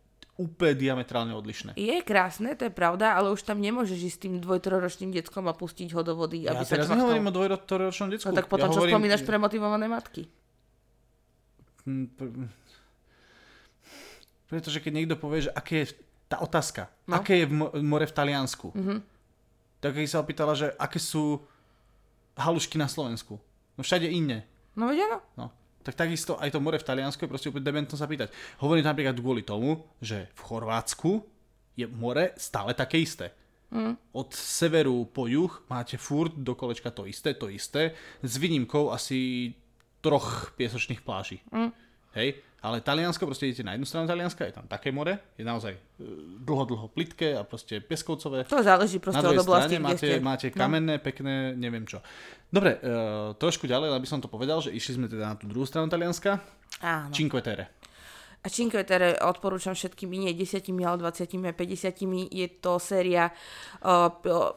úplne 0.42 0.74
diametrálne 0.74 1.30
odlišné. 1.32 1.76
Je 1.76 2.02
krásne, 2.02 2.52
to 2.52 2.66
je 2.66 2.74
pravda, 2.74 3.14
ale 3.14 3.30
už 3.30 3.42
tam 3.42 3.58
nemôžeš 3.58 4.00
ísť 4.02 4.16
s 4.16 4.22
tým 4.22 4.34
dvojtroročným 4.38 5.14
deckom 5.14 5.46
a 5.46 5.54
pustiť 5.54 5.94
ho 5.94 6.02
do 6.02 6.14
vody. 6.14 6.44
Ja 6.44 6.54
aby 6.54 6.66
teraz 6.66 6.86
sa 6.86 6.98
nehovorím 6.98 7.30
o 7.30 7.34
dvojtroročnom 7.34 8.10
decku. 8.10 8.26
No 8.26 8.36
tak 8.36 8.48
potom 8.48 8.66
ja 8.66 8.72
čo 8.72 8.80
hovorím, 8.80 8.94
spomínaš 8.98 9.22
premotivované 9.22 9.86
matky? 9.86 10.26
Pr- 11.84 12.50
Pretože 14.48 14.80
keď 14.80 14.92
niekto 14.94 15.16
povie, 15.16 15.48
že 15.48 15.52
aké 15.52 15.76
je 15.80 15.96
tá 16.28 16.40
otázka, 16.40 16.92
No. 17.06 17.16
aké 17.16 17.40
je 17.40 17.48
more 17.78 18.04
v 18.04 18.12
Taliansku, 18.12 18.72
Mhm. 18.72 18.98
tak 19.80 19.96
keď 19.96 20.08
sa 20.08 20.20
opýtala, 20.20 20.54
že 20.54 20.72
aké 20.76 20.98
sú 20.98 21.40
halušky 22.36 22.76
na 22.76 22.86
Slovensku. 22.86 23.40
No 23.74 23.82
všade 23.82 24.08
iné. 24.08 24.44
No 24.74 24.88
veď 24.88 25.08
áno. 25.08 25.18
No. 25.36 25.46
Tak 25.82 25.98
takisto 25.98 26.38
aj 26.38 26.54
to 26.54 26.62
more 26.62 26.78
v 26.78 26.88
Taliansku 26.88 27.26
je 27.26 27.32
proste 27.32 27.50
úplne 27.50 27.66
dementno 27.66 27.98
sa 27.98 28.06
pýtať. 28.06 28.30
Hovorím 28.62 28.86
to 28.86 28.92
napríklad 28.94 29.18
kvôli 29.18 29.42
tomu, 29.42 29.82
že 29.98 30.30
v 30.38 30.42
Chorvátsku 30.42 31.26
je 31.76 31.86
more 31.90 32.38
stále 32.38 32.78
také 32.78 33.02
isté. 33.02 33.34
Mm. 33.72 33.96
Od 34.14 34.30
severu 34.36 35.08
po 35.08 35.32
juh 35.32 35.64
máte 35.72 35.96
furt 35.96 36.36
do 36.36 36.54
kolečka 36.56 36.92
to 36.92 37.08
isté, 37.08 37.34
to 37.34 37.48
isté, 37.48 37.96
s 38.20 38.34
výnimkou 38.36 38.92
asi 38.92 39.52
troch 40.04 40.52
piesočných 40.60 41.02
pláží. 41.02 41.40
Mm. 41.50 41.72
Hej, 42.12 42.44
ale 42.62 42.82
Taliansko, 42.82 43.26
proste 43.26 43.50
idete 43.50 43.66
na 43.66 43.74
jednu 43.74 43.90
stranu 43.90 44.06
Talianska, 44.06 44.46
je 44.46 44.54
tam 44.54 44.70
také 44.70 44.94
more, 44.94 45.34
je 45.34 45.42
naozaj 45.42 45.74
e, 45.74 45.82
dlho, 46.46 46.66
dlho 46.70 46.88
plitké 46.94 47.34
a 47.34 47.42
proste 47.42 47.82
pieskovcové. 47.82 48.46
To 48.46 48.62
záleží 48.62 49.02
proste 49.02 49.26
od 49.26 49.42
oblasti, 49.42 49.82
máte, 49.82 50.06
ste. 50.06 50.22
máte 50.22 50.48
kamenné, 50.54 51.02
pekné, 51.02 51.58
neviem 51.58 51.90
čo. 51.90 52.06
Dobre, 52.52 52.78
uh, 52.84 53.32
trošku 53.40 53.66
ďalej, 53.66 53.96
aby 53.96 54.08
som 54.08 54.20
to 54.20 54.28
povedal, 54.28 54.60
že 54.60 54.76
išli 54.76 55.00
sme 55.00 55.08
teda 55.08 55.34
na 55.34 55.36
tú 55.40 55.48
druhú 55.48 55.64
stranu 55.64 55.88
Talianska. 55.88 56.38
Áno. 56.84 57.10
Cinque 57.16 57.42
Terre. 57.42 57.81
A 58.42 58.50
Cinque 58.50 58.82
Terre 58.82 59.22
odporúčam 59.22 59.78
všetkým 59.78 60.10
nie 60.10 60.34
10, 60.34 60.66
ale 60.82 60.98
20, 60.98 61.46
a 61.46 61.54
50. 61.54 62.34
Je 62.34 62.48
to 62.58 62.82
séria 62.82 63.30
uh, 63.86 64.10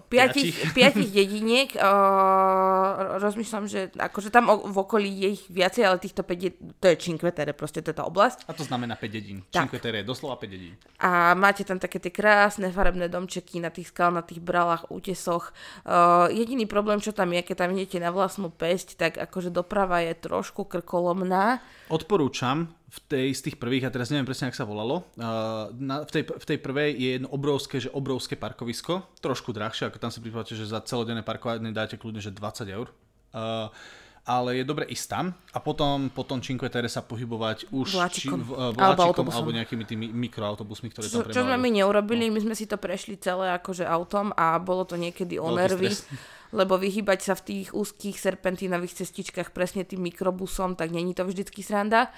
piatich, 0.09 0.57
piatich 0.73 1.13
dediniek. 1.21 1.77
Uh, 1.77 3.21
rozmýšľam, 3.21 3.65
že 3.69 3.93
akože 3.93 4.33
tam 4.33 4.49
v 4.49 4.77
okolí 4.81 5.13
je 5.13 5.29
ich 5.37 5.45
viacej, 5.53 5.85
ale 5.85 6.01
týchto 6.01 6.25
5 6.25 6.33
je, 6.33 6.51
to 6.81 6.87
je 6.89 6.97
Cinque 6.97 7.29
Terre, 7.29 7.53
proste 7.53 7.85
to 7.85 7.93
je 7.93 7.97
tá 8.01 8.09
oblasť. 8.09 8.49
A 8.49 8.57
to 8.57 8.65
znamená 8.65 8.97
5 8.97 9.05
dedín. 9.13 9.45
Tak. 9.53 9.69
Cinque 9.69 9.85
Terre 9.85 10.01
je 10.01 10.09
doslova 10.09 10.41
5 10.41 10.49
dedín. 10.49 10.81
A 11.05 11.37
máte 11.37 11.61
tam 11.69 11.77
také 11.77 12.01
tie 12.01 12.09
krásne 12.09 12.73
farebné 12.73 13.13
domčeky 13.13 13.61
na 13.61 13.69
tých 13.69 13.93
skalnatých 13.93 14.41
bralách, 14.41 14.89
útesoch. 14.89 15.53
Uh, 15.85 16.33
jediný 16.33 16.65
problém, 16.65 17.05
čo 17.05 17.13
tam 17.13 17.37
je, 17.37 17.45
keď 17.45 17.69
tam 17.69 17.77
idete 17.77 18.01
na 18.01 18.09
vlastnú 18.09 18.49
pesť, 18.49 18.97
tak 18.97 19.13
akože 19.21 19.53
doprava 19.53 20.01
je 20.01 20.17
trošku 20.17 20.65
krkolomná. 20.65 21.61
Odporúčam 21.93 22.73
v 22.95 22.99
tej 23.11 23.29
z 23.35 23.41
tých 23.51 23.57
prvých, 23.59 23.91
a 23.91 23.91
teraz 23.91 24.15
neviem 24.15 24.27
presne, 24.27 24.47
ak 24.47 24.55
sa 24.55 24.63
volalo, 24.63 25.03
uh, 25.19 25.67
na, 25.75 26.07
v, 26.07 26.11
tej, 26.15 26.23
v 26.31 26.47
tej 26.47 26.59
prvej 26.63 26.91
je 26.95 27.09
jedno 27.19 27.29
obrovské, 27.35 27.83
že 27.83 27.91
obrovské 27.91 28.39
parkovisko, 28.39 29.03
trošku 29.19 29.51
drahšie, 29.51 29.91
ako 29.91 29.99
tam 29.99 30.11
si 30.15 30.23
pripáte, 30.23 30.55
že 30.55 30.71
za 30.71 30.79
celodenné 30.87 31.27
parkovanie 31.27 31.75
dáte 31.75 31.99
kľudne, 31.99 32.23
že 32.23 32.31
20 32.31 32.71
eur. 32.71 32.95
Uh, 33.35 33.67
ale 34.25 34.57
je 34.57 34.65
dobre 34.65 34.89
ísť 34.89 35.07
tam 35.11 35.27
a 35.53 35.59
potom, 35.61 36.09
potom 36.09 36.41
Cinque 36.41 36.65
Terre 36.73 36.89
sa 36.89 37.05
pohybovať 37.05 37.69
už 37.69 37.89
Vláčikom. 37.93 38.41
či, 38.41 38.47
v, 38.47 38.51
uh, 38.57 38.73
Alebo 38.73 38.79
vláčikom 38.81 39.05
autobusom. 39.11 39.37
alebo 39.37 39.51
nejakými 39.53 39.85
tými 39.85 40.07
mikroautobusmi, 40.09 40.89
ktoré 40.89 41.05
Čo, 41.13 41.29
tam 41.29 41.35
čo 41.35 41.45
sme 41.45 41.61
my 41.61 41.69
neurobili, 41.69 42.33
my 42.33 42.41
sme 42.41 42.55
si 42.57 42.65
to 42.65 42.81
prešli 42.81 43.21
celé 43.21 43.53
akože 43.53 43.85
autom 43.85 44.33
a 44.33 44.57
bolo 44.57 44.89
to 44.89 44.97
niekedy 44.97 45.37
o 45.37 45.53
nervy, 45.53 45.93
stres. 45.93 46.09
Lebo 46.53 46.77
vyhybať 46.77 47.21
sa 47.23 47.33
v 47.39 47.43
tých 47.47 47.69
úzkých 47.73 48.19
serpentínových 48.19 49.07
cestičkách 49.07 49.55
presne 49.55 49.87
tým 49.87 50.05
mikrobusom, 50.05 50.75
tak 50.75 50.91
není 50.91 51.15
to 51.15 51.23
vždycky 51.23 51.63
sranda. 51.63 52.11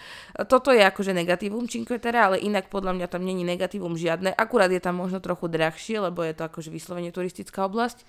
Toto 0.49 0.73
je 0.73 0.81
akože 0.81 1.13
negatívum 1.13 1.69
Cinque 1.69 2.01
Terre, 2.01 2.19
ale 2.19 2.37
inak 2.41 2.73
podľa 2.73 2.97
mňa 2.97 3.07
tam 3.07 3.23
není 3.23 3.45
negatívum 3.45 3.95
žiadne. 3.95 4.33
Akurát 4.33 4.73
je 4.73 4.81
tam 4.81 4.99
možno 4.99 5.21
trochu 5.21 5.47
drahšie, 5.53 6.01
lebo 6.01 6.25
je 6.25 6.33
to 6.33 6.49
akože 6.49 6.73
vyslovene 6.73 7.13
turistická 7.13 7.69
oblasť. 7.69 8.03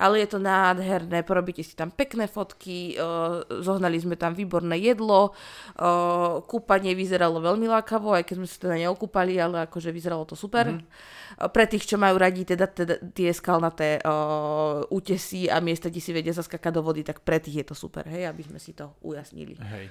Ale 0.00 0.22
je 0.24 0.32
to 0.32 0.38
nádherné, 0.40 1.26
porobíte 1.26 1.60
si 1.60 1.76
tam 1.76 1.92
pekné 1.92 2.30
fotky, 2.30 2.96
uh, 2.96 3.44
zohnali 3.60 4.00
sme 4.00 4.16
tam 4.16 4.32
výborné 4.32 4.80
jedlo, 4.80 5.34
uh, 5.34 6.40
kúpanie 6.46 6.94
vyzeralo 6.94 7.42
veľmi 7.42 7.66
lákavo, 7.68 8.16
aj 8.16 8.24
keď 8.24 8.34
sme 8.38 8.48
sa 8.48 8.56
teda 8.64 8.74
neokúpali, 8.86 9.36
ale 9.36 9.66
akože 9.68 9.90
vyzeralo 9.92 10.24
to 10.24 10.38
super. 10.38 10.72
Mm-hmm. 10.72 11.52
Pre 11.52 11.64
tých, 11.68 11.84
čo 11.84 11.96
majú 12.00 12.16
radi 12.16 12.48
teda, 12.48 12.66
teda 12.70 12.94
tie 13.12 13.34
skalnaté 13.34 14.00
uh, 14.00 14.86
útesy 14.88 15.49
a 15.50 15.58
miesta, 15.60 15.90
kde 15.90 16.00
si 16.00 16.14
vedia 16.14 16.32
zaskakať 16.32 16.72
do 16.72 16.82
vody, 16.86 17.02
tak 17.02 17.20
pre 17.26 17.42
tých 17.42 17.62
je 17.62 17.66
to 17.68 17.74
super, 17.74 18.06
hej, 18.06 18.30
aby 18.30 18.46
sme 18.46 18.62
si 18.62 18.72
to 18.72 18.94
ujasnili. 19.02 19.58
Hej. 19.58 19.90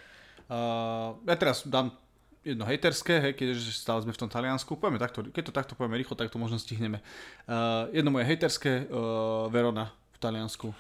Uh, 0.50 1.20
ja 1.30 1.36
teraz 1.38 1.68
dám 1.68 1.94
jedno 2.42 2.66
hejterské, 2.66 3.20
hej, 3.20 3.34
keďže 3.36 3.76
stále 3.76 4.02
sme 4.02 4.16
v 4.16 4.22
tom 4.26 4.32
Taliansku. 4.32 4.80
Povieme 4.80 4.98
takto, 4.98 5.22
keď 5.28 5.44
to 5.46 5.54
takto 5.54 5.74
povieme 5.76 6.00
rýchlo, 6.00 6.16
tak 6.16 6.32
to 6.32 6.42
možno 6.42 6.58
stihneme. 6.58 7.04
Uh, 7.46 7.92
jedno 7.92 8.10
moje 8.10 8.26
hejterské, 8.26 8.88
uh, 8.88 9.52
Verona 9.52 9.92
v 10.16 10.18
Taliansku. 10.18 10.72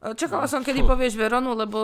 Čakala 0.00 0.48
som, 0.48 0.64
kedy 0.64 0.80
povieš 0.80 1.12
Veronu, 1.12 1.52
lebo 1.52 1.76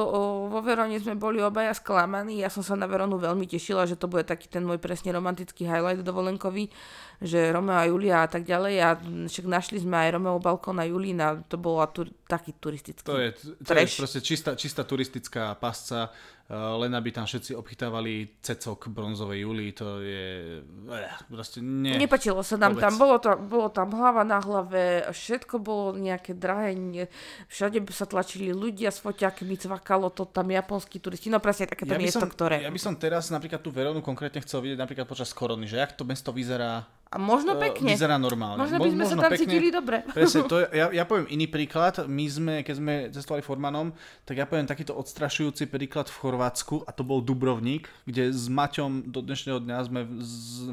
vo 0.48 0.60
Verone 0.64 0.96
sme 0.96 1.20
boli 1.20 1.36
obaja 1.36 1.76
sklamaní. 1.76 2.40
Ja 2.40 2.48
som 2.48 2.64
sa 2.64 2.72
na 2.72 2.88
Veronu 2.88 3.20
veľmi 3.20 3.44
tešila, 3.44 3.84
že 3.84 3.92
to 3.92 4.08
bude 4.08 4.24
taký 4.24 4.48
ten 4.48 4.64
môj 4.64 4.80
presne 4.80 5.12
romantický 5.12 5.68
highlight 5.68 6.00
dovolenkový, 6.00 6.72
že 7.20 7.52
Romeo 7.52 7.76
a 7.76 7.84
Julia 7.84 8.24
a 8.24 8.28
tak 8.32 8.48
ďalej. 8.48 8.74
A 8.80 8.88
však 9.28 9.44
našli 9.44 9.84
sme 9.84 10.00
aj 10.00 10.16
Romeo 10.16 10.40
balkón 10.40 10.80
a 10.80 10.88
Julín 10.88 11.20
a 11.20 11.36
to 11.44 11.60
bolo 11.60 11.84
tu, 11.92 12.08
taký 12.24 12.56
turistický. 12.56 13.04
To 13.04 13.20
je, 13.20 13.36
to 13.36 13.72
je 13.76 13.84
proste 13.84 14.20
čistá, 14.24 14.56
čistá 14.56 14.88
turistická 14.88 15.52
pasca, 15.60 16.08
len 16.54 16.94
aby 16.94 17.10
tam 17.10 17.26
všetci 17.26 17.58
obchytávali 17.58 18.38
cecok 18.38 18.86
bronzovej 18.94 19.42
Julii, 19.42 19.70
to 19.74 19.98
je... 19.98 20.26
Eh, 20.62 21.10
proste 21.26 21.58
nie. 21.58 21.98
Nepačilo 21.98 22.38
sa 22.46 22.54
nám 22.54 22.78
Vôbec. 22.78 22.86
tam, 22.86 22.94
bolo, 23.02 23.16
to, 23.18 23.30
bolo 23.34 23.66
tam 23.66 23.90
hlava 23.90 24.22
na 24.22 24.38
hlave, 24.38 25.10
všetko 25.10 25.58
bolo 25.58 25.98
nejaké 25.98 26.38
drahé, 26.38 26.78
nie- 26.78 27.10
všade 27.50 27.82
sa 27.90 28.06
tlačili 28.06 28.54
ľudia 28.54 28.94
s 28.94 29.02
foťákmi, 29.02 29.58
cvakalo 29.58 30.14
to 30.14 30.22
tam 30.30 30.46
japonskí 30.46 31.02
turisti, 31.02 31.34
no 31.34 31.42
presne 31.42 31.66
takéto 31.66 31.98
by 31.98 31.98
miesto, 31.98 32.22
som, 32.22 32.30
ktoré... 32.30 32.62
ja 32.62 32.70
by 32.70 32.78
som 32.78 32.94
teraz 32.94 33.26
napríklad 33.34 33.58
tú 33.58 33.74
Veronu 33.74 33.98
konkrétne 33.98 34.38
chcel 34.46 34.62
vidieť 34.62 34.78
napríklad 34.78 35.10
počas 35.10 35.34
korony, 35.34 35.66
že 35.66 35.82
jak 35.82 35.98
to 35.98 36.06
mesto 36.06 36.30
vyzerá 36.30 36.86
A 37.16 37.18
možno 37.18 37.56
eh, 37.56 37.72
pekne. 37.72 37.96
Vyzerá 37.96 38.20
normálne. 38.20 38.60
Možno 38.60 38.76
by 38.76 38.90
sme 38.92 39.04
Mo- 39.08 39.10
sa 39.10 39.16
tam 39.16 39.32
cítili 39.32 39.72
dobre. 39.72 40.04
Presne, 40.04 40.44
to 40.52 40.60
je, 40.60 40.66
ja, 40.76 40.86
ja 40.92 41.04
poviem 41.08 41.32
iný 41.32 41.48
príklad. 41.48 42.04
My 42.04 42.28
sme, 42.28 42.54
keď 42.60 42.74
sme 42.76 42.94
cestovali 43.08 43.40
Formanom, 43.40 43.96
tak 44.28 44.36
ja 44.36 44.44
poviem 44.44 44.68
takýto 44.68 44.92
odstrašujúci 44.92 45.72
príklad 45.72 46.12
v 46.12 46.16
Chorvátsku 46.20 46.84
a 46.84 46.92
to 46.92 47.00
bol 47.00 47.24
Dubrovník, 47.24 47.88
kde 48.04 48.28
s 48.28 48.52
Maťom 48.52 49.08
do 49.08 49.24
dnešného 49.24 49.64
dňa 49.64 49.76
sme 49.88 50.04
v, 50.04 50.20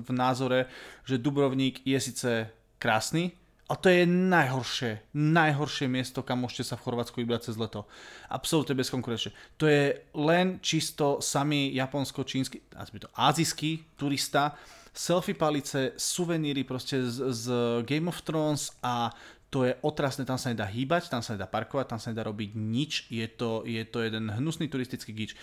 v 0.03 0.09
názore, 0.11 0.67
že 1.07 1.15
Dubrovník 1.15 1.79
je 1.87 1.97
síce 2.03 2.51
krásny, 2.75 3.39
a 3.71 3.79
to 3.79 3.87
je 3.87 4.03
najhoršie, 4.05 5.15
najhoršie 5.15 5.87
miesto, 5.87 6.19
kam 6.19 6.43
môžete 6.43 6.67
sa 6.67 6.75
v 6.75 6.83
Chorvátsku 6.83 7.23
vybrať 7.23 7.47
cez 7.47 7.55
leto. 7.55 7.87
Absolútne 8.27 8.75
bezkonkurenčne. 8.75 9.31
To 9.55 9.71
je 9.71 10.03
len 10.13 10.59
čisto 10.59 11.23
samý 11.23 11.71
japonsko-čínsky, 11.71 12.67
to 12.75 13.09
azijský 13.15 13.87
turista, 13.95 14.59
selfie 14.93 15.33
palice, 15.33 15.91
suveníry 15.97 16.63
proste 16.63 17.01
z, 17.09 17.33
z 17.33 17.45
Game 17.83 18.07
of 18.07 18.21
Thrones 18.21 18.71
a 18.85 19.09
to 19.53 19.69
je 19.69 19.77
otrasné, 19.85 20.25
tam 20.25 20.41
sa 20.41 20.49
nedá 20.49 20.65
hýbať, 20.65 21.13
tam 21.13 21.21
sa 21.21 21.37
nedá 21.37 21.45
parkovať, 21.45 21.85
tam 21.85 21.99
sa 22.01 22.09
nedá 22.09 22.25
robiť 22.25 22.57
nič, 22.57 23.05
je 23.13 23.25
to, 23.29 23.61
je 23.69 23.85
to 23.85 24.01
jeden 24.01 24.33
hnusný 24.33 24.65
turistický 24.65 25.13
gič. 25.13 25.37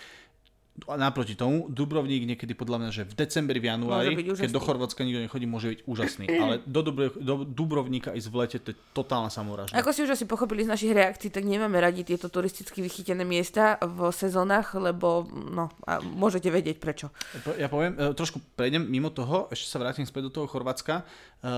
Naproti 0.81 1.35
tomu, 1.35 1.67
Dubrovník 1.67 2.23
niekedy 2.23 2.55
podľa 2.55 2.77
mňa, 2.79 2.89
že 2.95 3.03
v 3.03 3.13
decembri, 3.13 3.59
v 3.59 3.69
januári, 3.69 4.15
keď 4.17 4.55
do 4.55 4.63
Chorvátska 4.63 5.03
nikto 5.03 5.21
nechodí, 5.27 5.43
môže 5.43 5.67
byť 5.67 5.79
úžasný. 5.83 6.25
Ale 6.41 6.63
do, 6.63 6.81
Dubro, 6.81 7.11
do 7.11 7.35
Dubrovníka 7.43 8.15
ísť 8.15 8.27
v 8.31 8.35
lete, 8.39 8.57
to 8.63 8.71
je 8.71 8.77
totálna 8.95 9.27
samovražda. 9.27 9.75
Ako 9.77 9.91
si 9.91 10.07
už 10.07 10.15
asi 10.15 10.23
pochopili 10.23 10.63
z 10.63 10.71
našich 10.71 10.95
reakcií, 10.95 11.27
tak 11.27 11.43
nemáme 11.43 11.75
radi 11.75 12.07
tieto 12.07 12.31
turisticky 12.31 12.79
vychytené 12.79 13.27
miesta 13.27 13.77
v 13.83 14.15
sezónach, 14.15 14.71
lebo 14.73 15.27
no, 15.29 15.69
a 15.83 15.99
môžete 16.01 16.47
vedieť 16.47 16.79
prečo. 16.79 17.11
Ja 17.59 17.67
poviem, 17.67 17.99
e, 17.99 18.15
trošku 18.15 18.39
prejdem 18.55 18.87
mimo 18.87 19.11
toho, 19.11 19.51
ešte 19.51 19.67
sa 19.67 19.77
vrátim 19.77 20.07
späť 20.07 20.31
do 20.31 20.41
toho 20.41 20.47
Chorvátska. 20.47 21.03
E, 21.41 21.51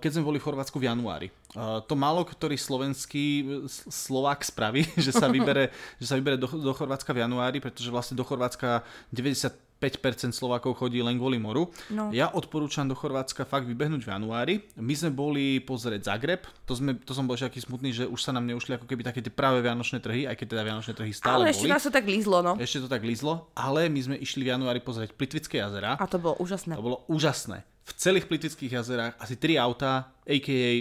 Keď 0.00 0.10
sme 0.16 0.24
boli 0.24 0.38
v 0.40 0.46
Chorvátsku 0.48 0.80
v 0.80 0.88
januári. 0.88 1.28
E, 1.28 1.62
To 1.84 1.94
málo 1.94 2.24
ktorý 2.24 2.56
slovenský 2.56 3.44
Slovák 3.68 4.40
spraví, 4.42 4.88
že 5.04 5.12
sa 5.12 5.28
vybere, 5.28 5.70
že 6.00 6.08
sa 6.08 6.16
vybere 6.16 6.40
do, 6.40 6.48
do 6.48 6.72
Chorvátska 6.72 7.12
v 7.12 7.22
januári, 7.22 7.60
pretože 7.60 7.92
vlastne 7.92 8.16
do 8.16 8.24
Chorvátska 8.24 8.82
90 9.12 9.66
5% 9.76 10.32
Slovákov 10.32 10.80
chodí 10.80 11.04
len 11.04 11.20
kvôli 11.20 11.36
moru. 11.36 11.68
No. 11.92 12.08
Ja 12.08 12.32
odporúčam 12.32 12.88
do 12.88 12.96
Chorvátska 12.96 13.44
fakt 13.44 13.68
vybehnúť 13.68 14.08
v 14.08 14.10
januári. 14.16 14.54
My 14.80 14.96
sme 14.96 15.12
boli 15.12 15.60
pozrieť 15.60 16.08
Zagreb, 16.08 16.48
to, 16.64 16.72
sme, 16.72 16.96
to 16.96 17.12
som 17.12 17.28
bol 17.28 17.36
taký 17.36 17.60
smutný, 17.60 17.92
že 17.92 18.08
už 18.08 18.16
sa 18.24 18.32
nám 18.32 18.48
neušli 18.48 18.80
ako 18.80 18.88
keby 18.88 19.04
také 19.04 19.20
tie 19.20 19.28
práve 19.28 19.60
vianočné 19.60 20.00
trhy, 20.00 20.24
aj 20.24 20.32
keď 20.40 20.46
teda 20.56 20.62
vianočné 20.64 20.92
trhy 20.96 21.12
stále 21.12 21.44
Ale 21.44 21.52
ešte 21.52 21.68
boli. 21.68 21.72
nás 21.76 21.84
to 21.84 21.92
tak 21.92 22.08
lízlo, 22.08 22.40
no. 22.40 22.52
Ešte 22.56 22.78
to 22.80 22.88
tak 22.88 23.04
lízlo, 23.04 23.52
ale 23.52 23.92
my 23.92 24.00
sme 24.00 24.16
išli 24.16 24.48
v 24.48 24.56
januári 24.56 24.80
pozrieť 24.80 25.12
Plitvické 25.12 25.60
jazera. 25.60 26.00
A 26.00 26.08
to 26.08 26.16
bolo 26.16 26.40
úžasné. 26.40 26.72
To 26.72 26.84
bolo 26.84 27.04
úžasné. 27.12 27.75
V 27.86 27.92
celých 27.94 28.26
Plitvických 28.26 28.82
jazerách 28.82 29.14
asi 29.22 29.38
3 29.38 29.62
autá, 29.62 30.10
a.k.a. 30.26 30.72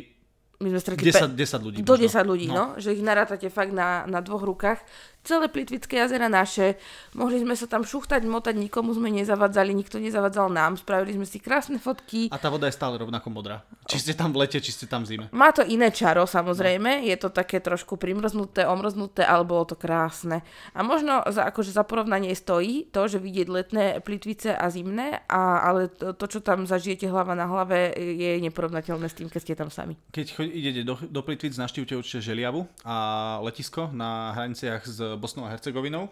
My 0.57 0.71
sme 0.73 0.79
stretli 0.81 1.05
10, 1.11 1.37
10 1.37 1.65
ľudí. 1.67 1.77
do 1.83 1.93
možno. 1.93 2.07
10 2.09 2.31
ľudí, 2.31 2.47
no. 2.49 2.73
Že 2.79 2.97
ich 2.97 3.03
narátate 3.05 3.47
fakt 3.51 3.75
na, 3.75 4.07
na 4.09 4.23
dvoch 4.25 4.41
rukách. 4.41 4.81
Celé 5.25 5.49
Plitvické 5.49 5.97
jazera 5.97 6.29
naše. 6.29 6.77
Mohli 7.17 7.41
sme 7.41 7.57
sa 7.57 7.65
tam 7.65 7.81
šuchtať, 7.81 8.21
motať, 8.29 8.53
nikomu 8.61 8.93
sme 8.93 9.09
nezavadzali, 9.09 9.73
nikto 9.73 9.97
nezavadzal 9.97 10.53
nám. 10.53 10.77
Spravili 10.77 11.17
sme 11.17 11.25
si 11.25 11.41
krásne 11.41 11.81
fotky. 11.81 12.29
A 12.29 12.37
tá 12.37 12.53
voda 12.53 12.69
je 12.69 12.77
stále 12.77 13.01
rovnako 13.01 13.33
modrá. 13.33 13.65
Či 13.89 14.05
ste 14.05 14.13
tam 14.13 14.29
v 14.29 14.45
lete, 14.45 14.61
či 14.61 14.69
ste 14.69 14.85
tam 14.85 15.01
v 15.01 15.17
zime. 15.17 15.25
Má 15.33 15.49
to 15.49 15.65
iné 15.65 15.89
čaro, 15.89 16.29
samozrejme. 16.29 17.09
Je 17.09 17.17
to 17.17 17.33
také 17.33 17.57
trošku 17.57 17.97
primrznuté, 17.97 18.69
omrznuté, 18.69 19.25
ale 19.25 19.41
bolo 19.49 19.65
to 19.65 19.73
krásne. 19.73 20.45
A 20.77 20.85
možno 20.85 21.25
za, 21.33 21.49
akože 21.49 21.73
za 21.73 21.81
porovnanie 21.81 22.37
stojí 22.37 22.93
to, 22.93 23.09
že 23.09 23.17
vidieť 23.17 23.47
letné 23.49 23.85
plitvice 24.05 24.53
a 24.53 24.69
zimné, 24.69 25.25
a, 25.25 25.65
ale 25.65 25.89
to, 25.89 26.13
to, 26.13 26.37
čo 26.37 26.39
tam 26.45 26.69
zažijete 26.69 27.09
hlava 27.09 27.33
na 27.33 27.49
hlave, 27.49 27.97
je 27.97 28.37
neporovnateľné 28.45 29.09
s 29.09 29.17
tým, 29.17 29.29
keď 29.33 29.41
ste 29.41 29.57
tam 29.57 29.73
sami. 29.73 29.97
Keď 30.13 30.37
idete 30.53 30.81
do, 30.85 31.01
do 31.01 31.21
Plitvic, 31.25 31.57
naštívte 31.57 31.97
určite 31.97 32.21
Želiavu 32.21 32.69
a 32.85 32.95
letisko 33.41 33.89
na 33.89 34.37
hraniciach 34.37 34.85
s 34.85 35.14
Bosnou 35.17 35.45
a 35.45 35.51
Hercegovinou. 35.51 36.09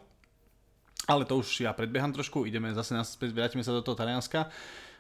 Ale 1.04 1.28
to 1.28 1.44
už 1.44 1.68
ja 1.68 1.76
predbieham 1.76 2.16
trošku, 2.16 2.48
ideme 2.48 2.72
zase 2.72 2.96
naspäť, 2.96 3.36
vrátime 3.36 3.60
sa 3.60 3.76
do 3.76 3.84
toho 3.84 3.98
Talianska. 3.98 4.48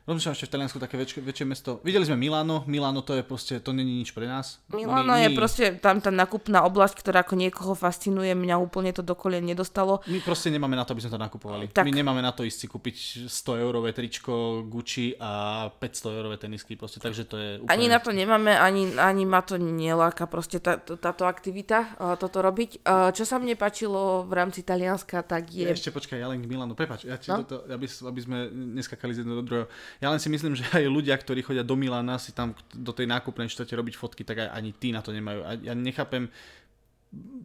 Rozmýšľam 0.04 0.36
ešte 0.36 0.48
v 0.48 0.54
Taliansku 0.60 0.78
také 0.84 0.96
väčšie, 1.00 1.24
väčšie 1.24 1.46
mesto. 1.48 1.80
Videli 1.80 2.04
sme 2.04 2.20
Milano, 2.20 2.68
Milano 2.68 3.00
to 3.08 3.16
je 3.16 3.24
proste, 3.24 3.64
to 3.64 3.72
není 3.72 4.04
nič 4.04 4.12
pre 4.12 4.28
nás. 4.28 4.60
Milano 4.68 5.16
my, 5.16 5.24
je 5.24 5.30
my, 5.32 5.36
proste 5.40 5.64
tam 5.80 6.04
tá 6.04 6.12
nakupná 6.12 6.60
oblasť, 6.68 7.00
ktorá 7.00 7.24
ako 7.24 7.40
niekoho 7.40 7.72
fascinuje, 7.72 8.36
mňa 8.36 8.60
úplne 8.60 8.92
to 8.92 9.00
do 9.00 9.16
kolien 9.16 9.48
nedostalo. 9.48 10.04
My 10.12 10.20
proste 10.20 10.52
nemáme 10.52 10.76
na 10.76 10.84
to, 10.84 10.92
aby 10.92 11.08
sme 11.08 11.16
to 11.16 11.24
nakupovali. 11.24 11.72
Tak. 11.72 11.88
My 11.88 11.96
nemáme 11.96 12.20
na 12.20 12.36
to 12.36 12.44
ísť 12.44 12.58
si 12.60 12.68
kúpiť 12.68 12.96
100 13.32 13.64
eurové 13.64 13.96
tričko 13.96 14.68
Gucci 14.68 15.16
a 15.16 15.72
500 15.72 16.18
eurové 16.20 16.36
tenisky 16.36 16.76
proste, 16.76 17.00
takže 17.00 17.24
to 17.24 17.40
je 17.40 17.50
úplne... 17.64 17.72
Ani 17.72 17.88
na 17.88 18.04
to 18.04 18.12
nemáme, 18.12 18.60
ani, 18.60 19.00
ani 19.00 19.24
ma 19.24 19.40
to 19.40 19.56
neláka 19.56 20.28
proste 20.28 20.60
tá, 20.60 20.84
tá- 20.84 21.00
táto 21.00 21.24
aktivita, 21.24 21.96
uh, 21.96 22.20
toto 22.20 22.44
robiť. 22.44 22.84
Uh, 22.84 23.16
čo 23.16 23.24
sa 23.24 23.40
mne 23.40 23.56
páčilo 23.56 24.28
v 24.28 24.36
rámci 24.36 24.68
Talianska, 24.68 25.24
tak 25.24 25.48
je... 25.48 25.64
Ešte 25.64 25.96
počkaj, 25.96 26.20
ja 26.20 26.28
len 26.28 26.44
k 26.44 26.52
Milanu, 26.52 26.76
prepač, 26.76 27.08
ja 27.08 27.16
No. 27.24 27.40
toto, 27.40 27.64
aby, 27.72 27.88
aby 27.88 28.20
sme 28.20 28.38
neskakali 28.52 29.16
z 29.16 29.24
jedného 29.24 29.40
do 29.40 29.46
druhého. 29.48 29.68
Ja 30.00 30.08
len 30.08 30.18
si 30.18 30.28
myslím, 30.28 30.54
že 30.56 30.66
aj 30.68 30.88
ľudia, 30.88 31.14
ktorí 31.14 31.42
chodia 31.42 31.62
do 31.62 31.74
Milana 31.74 32.16
si 32.16 32.32
tam 32.32 32.52
do 32.70 32.90
tej 32.90 33.06
nákupnej 33.06 33.46
štvrte 33.46 33.74
robiť 33.74 33.94
fotky, 33.94 34.22
tak 34.22 34.40
aj 34.40 34.50
ani 34.52 34.72
tí 34.72 34.90
na 34.90 35.00
to 35.00 35.10
nemajú. 35.10 35.40
A 35.42 35.52
ja 35.56 35.74
nechápem, 35.74 36.32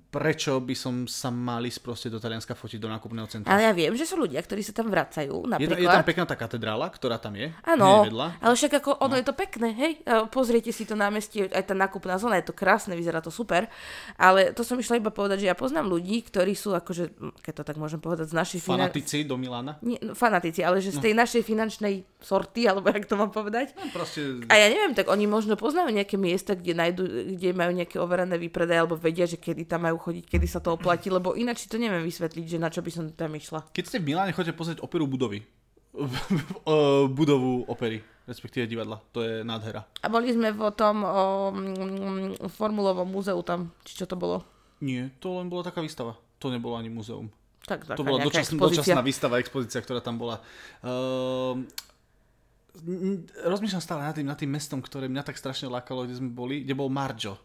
prečo 0.08 0.56
by 0.56 0.72
som 0.72 0.94
sa 1.04 1.28
mal 1.28 1.60
ísť 1.60 1.78
proste 1.78 2.08
do 2.08 2.16
Talianska 2.16 2.56
fotiť 2.56 2.80
do 2.80 2.88
nákupného 2.88 3.28
centra. 3.28 3.52
Ale 3.52 3.60
ja 3.62 3.72
viem, 3.74 3.92
že 3.92 4.08
sú 4.08 4.16
ľudia, 4.16 4.40
ktorí 4.40 4.64
sa 4.64 4.72
tam 4.72 4.88
vracajú, 4.88 5.28
Je, 5.28 5.44
ta- 5.44 5.60
je 5.60 5.76
napríklad. 5.76 5.92
tam 5.92 6.06
pekná 6.06 6.24
tá 6.24 6.32
katedrála, 6.34 6.88
ktorá 6.88 7.20
tam 7.20 7.36
je. 7.36 7.52
Áno, 7.62 8.08
ale 8.34 8.52
však 8.56 8.80
ako 8.80 8.96
ono 8.98 9.12
No. 9.12 9.18
je 9.18 9.26
to 9.26 9.36
pekné, 9.36 9.68
hej, 9.70 9.92
pozriete 10.32 10.72
si 10.72 10.82
to 10.82 10.96
námestie, 10.96 11.44
aj 11.46 11.60
tá 11.62 11.74
nákupná 11.74 12.16
zóna, 12.16 12.40
je 12.40 12.48
to 12.48 12.56
krásne, 12.56 12.96
vyzerá 12.96 13.20
to 13.20 13.28
super, 13.28 13.68
ale 14.16 14.56
to 14.56 14.64
som 14.64 14.72
išla 14.74 14.96
iba 14.96 15.10
povedať, 15.10 15.44
že 15.44 15.46
ja 15.46 15.54
poznám 15.54 15.84
ľudí, 15.86 16.24
ktorí 16.24 16.56
sú 16.56 16.72
akože, 16.72 17.12
keď 17.38 17.52
to 17.54 17.62
tak 17.62 17.76
môžem 17.76 18.00
povedať, 18.00 18.24
z 18.26 18.36
našej 18.38 18.60
finan- 18.62 18.88
Fanatici 18.88 19.20
do 19.22 19.36
Milana. 19.36 19.76
Nie, 19.82 20.00
no, 20.00 20.16
fanatici, 20.16 20.64
ale 20.64 20.80
že 20.80 20.88
z 20.90 21.02
tej 21.02 21.12
našej 21.12 21.44
finančnej 21.44 22.17
sorty, 22.18 22.66
alebo 22.66 22.90
jak 22.90 23.06
to 23.06 23.14
mám 23.14 23.30
povedať. 23.30 23.74
No, 23.78 23.86
proste... 23.94 24.42
A 24.50 24.54
ja 24.58 24.66
neviem, 24.66 24.94
tak 24.94 25.06
oni 25.06 25.30
možno 25.30 25.54
poznajú 25.54 25.94
nejaké 25.94 26.18
miesta, 26.18 26.58
kde, 26.58 26.74
nájdu, 26.74 27.02
kde 27.38 27.48
majú 27.54 27.72
nejaké 27.74 27.96
overené 28.02 28.34
výpredaje, 28.34 28.82
alebo 28.82 28.98
vedia, 28.98 29.24
že 29.24 29.38
kedy 29.38 29.70
tam 29.70 29.86
majú 29.86 30.02
chodiť, 30.02 30.24
kedy 30.26 30.46
sa 30.50 30.58
to 30.58 30.74
oplatí, 30.74 31.08
lebo 31.08 31.38
ináč 31.38 31.66
si 31.66 31.68
to 31.70 31.78
neviem 31.78 32.02
vysvetliť, 32.02 32.44
že 32.44 32.58
na 32.58 32.68
čo 32.68 32.82
by 32.82 32.90
som 32.90 33.04
tam 33.14 33.30
išla. 33.38 33.70
Keď 33.70 33.84
ste 33.86 33.98
v 34.02 34.14
Miláne, 34.14 34.34
choďte 34.34 34.58
pozrieť 34.58 34.78
operu 34.82 35.06
budovy. 35.06 35.46
O, 36.68 37.08
budovu 37.08 37.64
opery, 37.64 38.04
respektíve 38.28 38.68
divadla. 38.68 39.00
To 39.16 39.24
je 39.24 39.40
nádhera. 39.40 39.88
A 40.04 40.06
boli 40.12 40.30
sme 40.30 40.52
v 40.52 40.68
tom 40.76 41.00
o, 41.00 41.48
mm, 41.48 42.44
formulovom 42.52 43.08
múzeu 43.08 43.40
tam, 43.40 43.72
či 43.82 43.96
čo 43.96 44.04
to 44.04 44.14
bolo. 44.14 44.44
Nie, 44.84 45.10
to 45.18 45.40
len 45.40 45.48
bola 45.48 45.64
taká 45.64 45.80
výstava. 45.80 46.14
To 46.38 46.52
nebolo 46.52 46.76
ani 46.76 46.92
múzeum. 46.92 47.32
Tak, 47.66 47.88
taká 47.88 47.96
To 47.98 48.04
bola 48.06 48.22
dočasná, 48.22 48.60
dočasná 48.60 49.02
výstava, 49.02 49.40
expozícia, 49.42 49.82
ktorá 49.82 49.98
tam 49.98 50.20
bola. 50.20 50.44
Uh, 50.84 51.66
rozmýšľam 53.46 53.82
stále 53.82 54.02
nad 54.04 54.14
tým, 54.14 54.28
nad 54.28 54.38
tým 54.38 54.50
mestom, 54.52 54.78
ktoré 54.78 55.10
mňa 55.10 55.26
tak 55.26 55.40
strašne 55.40 55.70
lákalo, 55.72 56.04
kde 56.04 56.18
sme 56.18 56.30
boli, 56.30 56.62
kde 56.62 56.74
bol 56.76 56.92
Marjo. 56.92 57.38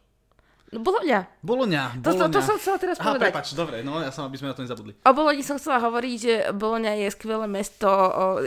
No, 0.74 0.82
Bologna. 0.82 1.30
Boloňa, 1.46 2.02
To, 2.02 2.10
to, 2.10 2.26
Boloňa. 2.26 2.34
to 2.34 2.40
som 2.42 2.56
chcela 2.58 2.78
teraz 2.82 2.98
Aha, 2.98 3.06
povedať. 3.14 3.30
prepač, 3.30 3.48
dobre, 3.54 3.86
no 3.86 4.02
ja 4.02 4.10
som, 4.10 4.26
aby 4.26 4.42
sme 4.42 4.50
na 4.50 4.56
to 4.58 4.66
nezabudli. 4.66 4.98
O 5.06 5.12
Bologni 5.14 5.46
som 5.46 5.62
chcela 5.62 5.78
hovoriť, 5.78 6.16
že 6.18 6.34
Bologna 6.52 6.98
je 6.98 7.14
skvelé 7.14 7.46
mesto, 7.46 7.90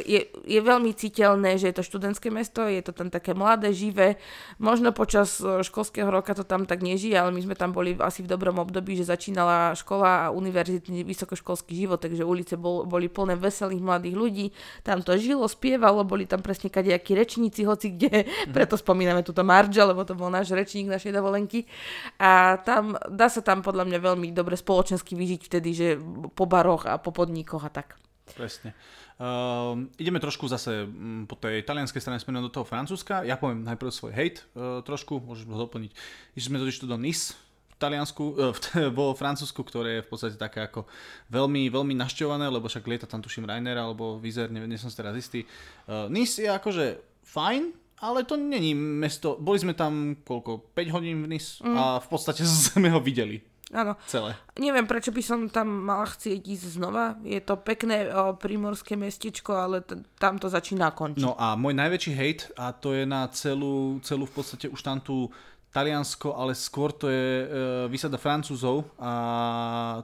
je, 0.02 0.26
je 0.42 0.60
veľmi 0.60 0.90
citeľné, 0.90 1.54
že 1.56 1.70
je 1.70 1.76
to 1.78 1.86
študentské 1.86 2.34
mesto, 2.34 2.66
je 2.66 2.82
to 2.82 2.90
tam 2.90 3.14
také 3.14 3.30
mladé, 3.30 3.70
živé. 3.70 4.18
Možno 4.58 4.90
počas 4.90 5.38
školského 5.38 6.10
roka 6.10 6.34
to 6.34 6.42
tam 6.42 6.66
tak 6.66 6.82
nežije, 6.82 7.14
ale 7.14 7.30
my 7.30 7.40
sme 7.46 7.54
tam 7.54 7.70
boli 7.70 7.94
asi 8.02 8.26
v 8.26 8.32
dobrom 8.32 8.58
období, 8.58 8.98
že 8.98 9.06
začínala 9.06 9.76
škola 9.78 10.28
a 10.28 10.32
univerzitný 10.34 11.06
vysokoškolský 11.06 11.76
život, 11.78 12.02
takže 12.02 12.26
ulice 12.26 12.58
bol, 12.58 12.82
boli 12.88 13.06
plné 13.06 13.38
veselých 13.38 13.84
mladých 13.84 14.16
ľudí. 14.18 14.46
Tam 14.82 15.04
to 15.04 15.14
žilo, 15.14 15.46
spievalo, 15.46 16.02
boli 16.02 16.26
tam 16.26 16.42
presne 16.42 16.72
kadejakí 16.72 17.14
rečníci, 17.14 17.62
hoci 17.62 17.94
kde, 17.94 18.26
preto 18.56 18.74
spomíname 18.74 19.22
túto 19.22 19.46
Marja, 19.46 19.86
lebo 19.86 20.02
to 20.02 20.16
bol 20.16 20.32
náš 20.32 20.50
rečník 20.50 20.88
našej 20.88 21.12
dovolenky. 21.12 21.68
A 22.16 22.56
tam, 22.64 22.96
dá 23.12 23.28
sa 23.28 23.44
tam 23.44 23.60
podľa 23.60 23.84
mňa 23.84 23.98
veľmi 24.00 24.28
dobre 24.32 24.56
spoločensky 24.56 25.12
vyžiť 25.12 25.40
vtedy, 25.52 25.70
že 25.76 25.88
po 26.32 26.48
baroch 26.48 26.88
a 26.88 26.96
po 26.96 27.12
podnikoch 27.12 27.64
a 27.64 27.70
tak. 27.70 28.00
Presne. 28.32 28.74
Uh, 29.16 29.88
ideme 29.96 30.20
trošku 30.20 30.44
zase 30.44 30.84
mm, 30.84 31.24
po 31.24 31.40
tej 31.40 31.64
talianskej 31.64 32.04
strane 32.04 32.20
smerom 32.20 32.44
do 32.44 32.52
toho 32.52 32.68
Francúzska. 32.68 33.24
Ja 33.24 33.40
poviem 33.40 33.64
najprv 33.64 33.88
svoj 33.88 34.12
hate 34.12 34.44
uh, 34.52 34.84
trošku, 34.84 35.24
môžeš 35.24 35.48
ho 35.48 35.56
doplniť. 35.56 35.92
Išli 36.36 36.48
sme 36.52 36.60
totiž 36.60 36.84
tu 36.84 36.86
do 36.90 37.00
Nice, 37.00 37.32
v 37.76 37.76
Taliansku, 37.76 38.24
v, 38.56 38.58
vo 38.96 39.12
Francúzsku, 39.12 39.60
ktoré 39.60 40.00
je 40.00 40.04
v 40.04 40.08
podstate 40.08 40.36
také 40.40 40.64
ako 40.64 40.88
veľmi, 41.28 41.68
veľmi 41.68 41.92
našťované, 41.92 42.48
lebo 42.48 42.72
však 42.72 42.88
lieta 42.88 43.04
tam 43.04 43.20
tuším 43.20 43.44
Rainer 43.44 43.76
alebo 43.76 44.16
Vizer, 44.16 44.48
nie, 44.48 44.64
nie 44.64 44.80
som 44.80 44.88
si 44.88 44.96
teraz 44.96 45.12
istý. 45.12 45.44
Uh, 45.84 46.08
nice 46.08 46.40
je 46.40 46.48
akože 46.48 47.00
fajn, 47.28 47.85
ale 48.00 48.28
to 48.28 48.36
není 48.36 48.76
mesto, 48.76 49.40
boli 49.40 49.56
sme 49.56 49.72
tam 49.72 50.20
koľko, 50.20 50.72
5 50.76 50.94
hodín 50.94 51.24
v 51.24 51.38
mm. 51.40 51.76
a 51.76 51.84
v 52.00 52.06
podstate 52.08 52.44
sme 52.72 52.92
ho 52.92 53.00
videli 53.00 53.40
Áno. 53.74 53.98
celé. 54.06 54.38
Neviem, 54.62 54.86
prečo 54.86 55.10
by 55.10 55.22
som 55.24 55.40
tam 55.50 55.66
mala 55.66 56.06
chcieť 56.06 56.38
ísť 56.38 56.78
znova. 56.78 57.18
Je 57.26 57.42
to 57.42 57.58
pekné 57.58 58.06
o, 58.14 58.38
primorské 58.38 58.94
mestečko, 58.94 59.58
ale 59.58 59.82
t- 59.82 59.98
tam 60.22 60.38
to 60.38 60.46
začína 60.46 60.94
končiť. 60.94 61.24
No 61.24 61.34
a 61.34 61.58
môj 61.58 61.74
najväčší 61.74 62.12
hate, 62.14 62.44
a 62.54 62.70
to 62.70 62.94
je 62.94 63.02
na 63.02 63.26
celú, 63.34 63.98
celú 64.06 64.22
v 64.30 64.34
podstate 64.38 64.70
už 64.70 64.78
tam 64.86 65.02
tú 65.02 65.26
Taliansko, 65.74 66.38
ale 66.38 66.54
skôr 66.54 66.94
to 66.94 67.10
je 67.10 67.26
e, 67.42 67.46
vysada 67.90 68.16
Francúzov 68.16 68.86
a 69.02 69.12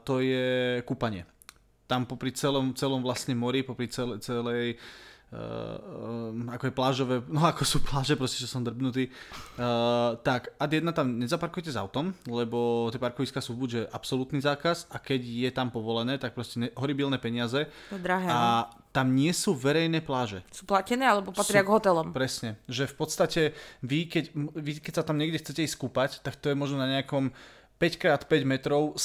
to 0.03 0.19
je 0.19 0.83
kúpanie. 0.83 1.23
Tam 1.87 2.03
popri 2.03 2.35
celom, 2.35 2.75
celom 2.75 2.99
vlastne 2.99 3.33
mori, 3.39 3.63
popri 3.63 3.87
celej, 3.87 4.21
celej 4.27 4.77
Uh, 5.33 6.53
ako 6.53 6.69
je 6.69 6.75
plážové, 6.77 7.15
no 7.25 7.41
ako 7.49 7.65
sú 7.65 7.81
pláže, 7.81 8.21
proste, 8.21 8.37
že 8.37 8.45
som 8.45 8.61
drbnutý. 8.61 9.09
Uh, 9.57 10.21
tak, 10.21 10.53
a 10.61 10.69
jedna 10.69 10.93
tam 10.93 11.17
nezaparkujte 11.17 11.73
s 11.73 11.81
autom, 11.81 12.13
lebo 12.29 12.93
tie 12.93 13.01
parkoviska 13.01 13.41
sú 13.41 13.57
buď 13.57 13.69
že 13.73 13.83
absolútny 13.97 14.45
zákaz 14.45 14.93
a 14.93 15.01
keď 15.01 15.25
je 15.25 15.51
tam 15.57 15.73
povolené, 15.73 16.21
tak 16.21 16.37
proste 16.37 16.61
ne, 16.61 16.69
horibilné 16.77 17.17
peniaze 17.17 17.65
To 17.89 17.97
drahé. 17.97 18.29
no. 18.29 18.37
a 18.37 18.69
tam 18.93 19.17
nie 19.17 19.33
sú 19.33 19.57
verejné 19.57 20.05
pláže. 20.05 20.45
Sú 20.53 20.69
platené 20.69 21.09
alebo 21.09 21.33
patria 21.33 21.65
Sú- 21.65 21.69
k 21.73 21.75
hotelom? 21.81 22.13
Presne, 22.13 22.61
že 22.69 22.85
v 22.85 22.95
podstate 23.01 23.43
vy 23.81 24.05
keď, 24.13 24.37
vy, 24.37 24.85
keď 24.85 25.01
sa 25.01 25.05
tam 25.09 25.17
niekde 25.17 25.41
chcete 25.41 25.65
ísť 25.65 25.81
kúpať, 25.81 26.11
tak 26.21 26.37
to 26.37 26.53
je 26.53 26.57
možno 26.61 26.77
na 26.77 27.01
nejakom 27.01 27.33
5x5 27.81 28.45
metrov 28.45 29.01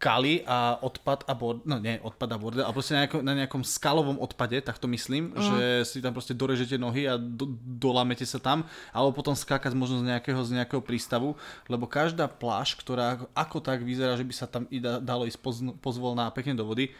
skaly 0.00 0.40
a 0.48 0.80
odpad 0.80 1.28
a 1.28 1.36
bord, 1.36 1.60
no 1.68 1.76
nie 1.76 2.00
odpad 2.00 2.32
a 2.32 2.40
bordel, 2.40 2.64
ale 2.64 2.72
proste 2.72 2.96
na 2.96 3.04
nejakom, 3.04 3.20
na 3.20 3.34
nejakom 3.36 3.60
skalovom 3.60 4.16
odpade, 4.16 4.56
tak 4.64 4.80
to 4.80 4.88
myslím, 4.88 5.36
mm. 5.36 5.44
že 5.44 5.64
si 5.84 5.98
tam 6.00 6.16
proste 6.16 6.32
dorežete 6.32 6.80
nohy 6.80 7.04
a 7.04 7.20
do, 7.20 7.44
dolamete 7.60 8.24
sa 8.24 8.40
tam, 8.40 8.64
alebo 8.96 9.12
potom 9.12 9.36
skákať 9.36 9.76
možno 9.76 10.00
z 10.00 10.08
nejakého, 10.08 10.40
z 10.40 10.56
nejakého 10.56 10.80
prístavu, 10.80 11.36
lebo 11.68 11.84
každá 11.84 12.32
pláž, 12.32 12.80
ktorá 12.80 13.28
ako 13.36 13.60
tak 13.60 13.84
vyzerá, 13.84 14.16
že 14.16 14.24
by 14.24 14.32
sa 14.32 14.48
tam 14.48 14.64
dalo 15.04 15.28
ísť 15.28 15.36
pozn- 15.36 15.76
pozvolná 15.76 16.32
pekne 16.32 16.56
do 16.56 16.64
vody, 16.64 16.96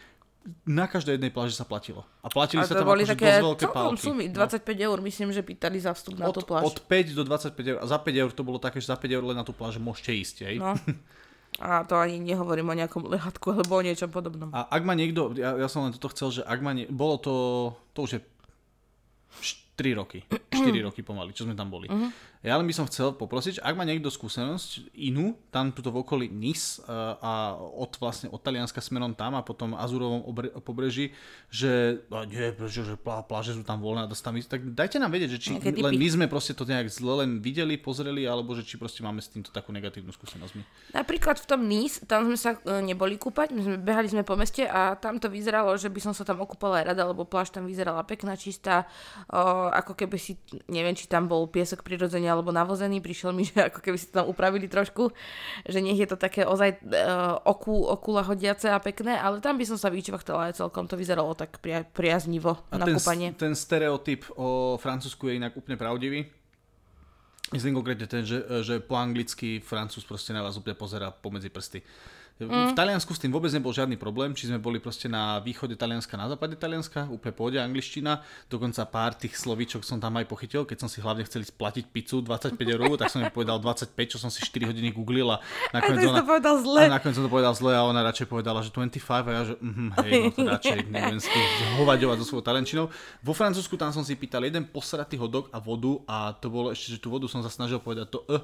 na 0.65 0.89
každej 0.89 1.17
jednej 1.21 1.29
pláži 1.29 1.53
sa 1.53 1.65
platilo. 1.65 2.01
A 2.21 2.29
platili 2.29 2.61
A 2.61 2.69
sa 2.69 2.73
tam 2.73 2.89
boli 2.89 3.05
akože 3.05 3.13
také 3.13 3.29
dosť 3.29 3.45
veľké 3.45 3.65
pálky. 3.69 4.01
sumy, 4.01 4.25
No. 4.29 4.41
25 4.41 4.73
eur, 4.89 4.97
myslím, 5.01 5.29
že 5.33 5.41
pýtali 5.45 5.77
za 5.77 5.93
vstup 5.93 6.17
na 6.17 6.29
Od, 6.29 6.33
tú 6.33 6.41
pláž. 6.41 6.65
od 6.65 6.77
5 6.81 7.13
do 7.13 7.21
25 7.25 7.61
eur. 7.61 7.77
A 7.77 7.85
za 7.85 7.97
5 8.01 8.21
eur 8.25 8.29
to 8.33 8.41
bolo 8.41 8.57
také, 8.57 8.81
že 8.81 8.89
za 8.89 8.97
5 8.97 9.05
eur 9.09 9.21
len 9.21 9.37
na 9.37 9.45
tú 9.45 9.53
pláž 9.53 9.77
môžete 9.77 10.13
ísť, 10.17 10.37
hej? 10.49 10.57
No. 10.57 10.73
A 11.59 11.83
to 11.83 11.99
ani 11.99 12.23
nehovorím 12.23 12.71
o 12.71 12.77
nejakom 12.79 13.11
lehatku 13.11 13.51
alebo 13.51 13.75
o 13.75 13.83
niečom 13.83 14.07
podobnom. 14.07 14.55
A 14.55 14.71
ak 14.71 14.87
ma 14.87 14.95
niekto, 14.95 15.35
ja, 15.35 15.59
ja 15.59 15.67
som 15.67 15.83
len 15.83 15.91
toto 15.91 16.07
chcel, 16.15 16.39
že 16.39 16.41
ak 16.47 16.59
ma 16.63 16.71
nie, 16.71 16.87
bolo 16.87 17.19
to, 17.19 17.35
to 17.91 18.07
už 18.07 18.11
je 18.15 18.21
3 19.75 19.99
roky, 19.99 20.23
4 20.29 20.87
roky 20.87 21.01
pomaly, 21.03 21.35
čo 21.35 21.43
sme 21.43 21.57
tam 21.57 21.67
boli. 21.67 21.91
Uh-huh. 21.91 22.07
Ja 22.41 22.57
len 22.57 22.65
by 22.65 22.73
som 22.73 22.89
chcel 22.89 23.13
poprosiť, 23.13 23.61
ak 23.61 23.77
má 23.77 23.85
niekto 23.85 24.09
skúsenosť 24.09 24.97
inú, 24.97 25.37
tam 25.53 25.69
tuto 25.69 25.93
v 25.93 26.01
okolí 26.01 26.25
Nis 26.25 26.81
a, 26.89 27.13
a 27.21 27.31
od 27.53 27.93
vlastne 28.01 28.33
od 28.33 28.41
Talianska 28.41 28.81
smerom 28.81 29.13
tam 29.13 29.37
a 29.37 29.45
potom 29.45 29.77
Azurovom 29.77 30.25
obre, 30.25 30.49
pobreží, 30.49 31.13
že 31.53 32.01
a 32.09 32.25
nie, 32.25 32.49
že, 32.65 32.81
že 32.81 32.95
plá, 32.97 33.21
pláže 33.21 33.53
sú 33.53 33.61
tam 33.61 33.77
voľné 33.77 34.05
a 34.05 34.09
dá 34.09 34.17
tam 34.17 34.33
ísť, 34.41 34.49
tak 34.57 34.61
dajte 34.73 34.97
nám 34.97 35.13
vedieť, 35.13 35.37
že 35.37 35.39
či 35.39 35.49
len 35.61 35.93
my 35.93 36.07
sme 36.09 36.25
proste 36.25 36.57
to 36.57 36.65
nejak 36.65 36.89
zle 36.89 37.21
len 37.21 37.45
videli, 37.45 37.77
pozreli, 37.77 38.25
alebo 38.25 38.57
že 38.57 38.65
či 38.65 38.81
proste 38.81 39.05
máme 39.05 39.21
s 39.21 39.29
týmto 39.29 39.53
takú 39.53 39.69
negatívnu 39.69 40.09
skúsenosť. 40.09 40.51
My. 40.57 40.63
Napríklad 40.97 41.37
v 41.37 41.45
tom 41.45 41.69
Nis, 41.69 42.01
tam 42.09 42.25
sme 42.25 42.41
sa 42.41 42.57
e, 42.57 42.81
neboli 42.81 43.21
kúpať, 43.21 43.53
my 43.53 43.61
sme 43.61 43.77
behali 43.77 44.09
sme 44.09 44.25
po 44.25 44.33
meste 44.33 44.65
a 44.65 44.97
tam 44.97 45.21
to 45.21 45.29
vyzeralo, 45.29 45.77
že 45.77 45.93
by 45.93 46.09
som 46.09 46.13
sa 46.17 46.25
tam 46.25 46.41
okúpala 46.41 46.81
aj 46.81 46.97
rada, 46.97 47.05
lebo 47.05 47.21
pláž 47.21 47.53
tam 47.53 47.69
vyzerala 47.69 48.01
pekná, 48.01 48.33
čistá, 48.33 48.89
o, 49.29 49.69
ako 49.69 49.93
keby 49.93 50.17
si, 50.17 50.41
neviem, 50.65 50.97
či 50.97 51.05
tam 51.05 51.29
bol 51.29 51.45
piesok 51.45 51.85
prirodzene 51.85 52.30
alebo 52.31 52.55
navozený, 52.55 53.03
prišiel 53.03 53.35
mi, 53.35 53.43
že 53.49 53.67
ako 53.67 53.83
keby 53.83 53.97
si 53.99 54.07
to 54.07 54.23
tam 54.23 54.27
upravili 54.31 54.71
trošku, 54.71 55.11
že 55.67 55.83
nech 55.83 55.99
je 55.99 56.07
to 56.07 56.15
také 56.15 56.47
ozaj 56.47 56.79
uh, 56.79 57.43
oku, 57.43 57.75
okula 57.75 58.23
hodiace 58.23 58.71
a 58.71 58.79
pekné, 58.79 59.19
ale 59.19 59.43
tam 59.43 59.59
by 59.59 59.67
som 59.67 59.75
sa 59.75 59.91
vyčvachtala 59.91 60.49
aj 60.49 60.63
celkom, 60.63 60.87
to 60.87 60.95
vyzeralo 60.95 61.35
tak 61.35 61.59
pria, 61.59 61.83
priaznivo 61.83 62.63
a 62.71 62.79
na 62.79 62.87
ten, 62.87 62.95
kúpanie. 62.95 63.27
ten 63.35 63.53
stereotyp 63.53 64.31
o 64.39 64.79
Francúzsku 64.79 65.27
je 65.27 65.43
inak 65.43 65.53
úplne 65.59 65.75
pravdivý. 65.75 66.25
Myslím 67.51 67.75
konkrétne 67.75 68.07
ten, 68.07 68.23
že, 68.23 68.39
že 68.63 68.79
po 68.79 68.95
anglicky 68.95 69.59
Francúz 69.59 70.07
proste 70.07 70.31
na 70.31 70.39
vás 70.39 70.55
úplne 70.55 70.71
pozera 70.71 71.11
pomedzi 71.11 71.51
prsty. 71.51 71.83
Mm. 72.47 72.71
V 72.71 72.77
Taliansku 72.77 73.11
s 73.13 73.19
tým 73.21 73.29
vôbec 73.29 73.51
nebol 73.53 73.69
žiadny 73.75 73.99
problém, 73.99 74.33
či 74.33 74.47
sme 74.49 74.57
boli 74.57 74.81
proste 74.81 75.05
na 75.11 75.37
východe 75.43 75.77
Talianska, 75.77 76.17
na 76.17 76.31
západe 76.31 76.57
Talianska, 76.57 77.05
úplne 77.11 77.33
pôjde 77.35 77.59
angličtina, 77.61 78.23
dokonca 78.47 78.81
pár 78.87 79.13
tých 79.17 79.37
slovíčok 79.37 79.85
som 79.85 79.99
tam 79.99 80.17
aj 80.17 80.25
pochytil, 80.25 80.65
keď 80.65 80.85
som 80.85 80.89
si 80.89 81.03
hlavne 81.03 81.27
chcel 81.27 81.45
splatiť 81.45 81.91
pizzu 81.91 82.23
25 82.23 82.57
eur, 82.57 82.81
tak 82.97 83.11
som 83.11 83.19
mi 83.21 83.29
povedal 83.29 83.59
25, 83.61 83.93
čo 84.07 84.17
som 84.17 84.29
si 84.31 84.41
4 84.41 84.71
hodiny 84.71 84.89
googlil 84.95 85.27
a 85.33 85.37
nakoniec, 85.75 86.07
ona, 86.07 86.23
to 86.23 86.29
povedal 86.29 86.55
zle. 86.61 86.81
a 86.87 86.93
nakoniec 86.97 87.15
som 87.19 87.25
to 87.25 87.31
povedal 87.31 87.53
zle 87.53 87.71
a 87.75 87.81
ona 87.85 88.01
radšej 88.05 88.27
povedala, 88.29 88.63
že 88.63 88.71
25 88.73 89.01
a 89.01 89.31
ja, 89.31 89.41
že 89.45 89.55
mm, 89.59 89.89
hej, 90.05 90.11
no 90.21 90.29
to 90.31 90.39
radšej 90.47 90.79
neviem 90.95 91.19
hovaďovať 91.77 92.17
so 92.21 92.25
svojou 92.31 92.45
talenčinou. 92.45 92.85
Vo 93.25 93.33
Francúzsku 93.33 93.75
tam 93.75 93.91
som 93.91 94.05
si 94.05 94.15
pýtal 94.15 94.45
jeden 94.45 94.69
posratý 94.69 95.17
hodok 95.19 95.49
a 95.51 95.57
vodu 95.59 95.99
a 96.07 96.31
to 96.37 96.47
bolo 96.47 96.71
ešte, 96.71 96.95
že 96.95 96.99
tú 97.01 97.11
vodu 97.11 97.25
som 97.25 97.41
sa 97.41 97.49
snažil 97.51 97.81
povedať 97.81 98.13
to 98.13 98.23
e, 98.29 98.39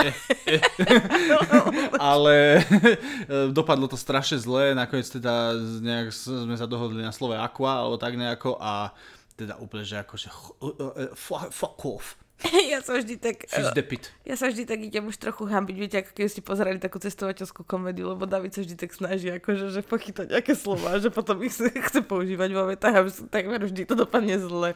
ale 2.12 2.64
dopadlo 3.56 3.86
to 3.86 3.98
strašne 3.98 4.40
zle, 4.40 4.74
nakoniec 4.74 5.06
teda 5.06 5.54
nejak 5.80 6.14
sme 6.14 6.56
sa 6.56 6.68
dohodli 6.68 7.04
na 7.04 7.12
slove 7.12 7.36
aqua, 7.36 7.84
alebo 7.84 7.96
tak 8.00 8.16
nejako 8.16 8.56
a 8.60 8.92
teda 9.36 9.56
úplne, 9.56 9.88
že 9.88 10.04
akože 10.04 10.28
fuck 11.50 11.80
off. 11.88 12.20
ja 12.72 12.80
sa 12.80 12.96
vždy 12.96 13.20
tak... 13.20 13.44
Ja 14.24 14.34
sa 14.36 14.48
vždy 14.48 14.64
tak 14.64 14.80
idem 14.80 15.04
už 15.04 15.20
trochu 15.20 15.44
hambiť, 15.44 15.76
viete, 15.76 15.96
ako 16.00 16.10
keď 16.16 16.24
ste 16.28 16.42
pozerali 16.44 16.80
takú 16.80 16.96
cestovateľskú 16.96 17.68
komédiu, 17.68 18.16
lebo 18.16 18.24
David 18.24 18.56
sa 18.56 18.64
vždy 18.64 18.76
tak 18.80 18.96
snaží, 18.96 19.28
akože, 19.28 19.68
že 19.68 19.80
pochytať 19.84 20.32
nejaké 20.32 20.56
slova, 20.56 20.96
že 20.96 21.12
potom 21.12 21.40
ich 21.44 21.52
chce 21.52 22.00
používať 22.00 22.50
vo 22.56 22.64
vetách 22.68 22.96
a 22.96 23.02
takmer 23.28 23.60
vždy 23.60 23.84
to 23.84 23.94
dopadne 23.96 24.40
zle. 24.40 24.72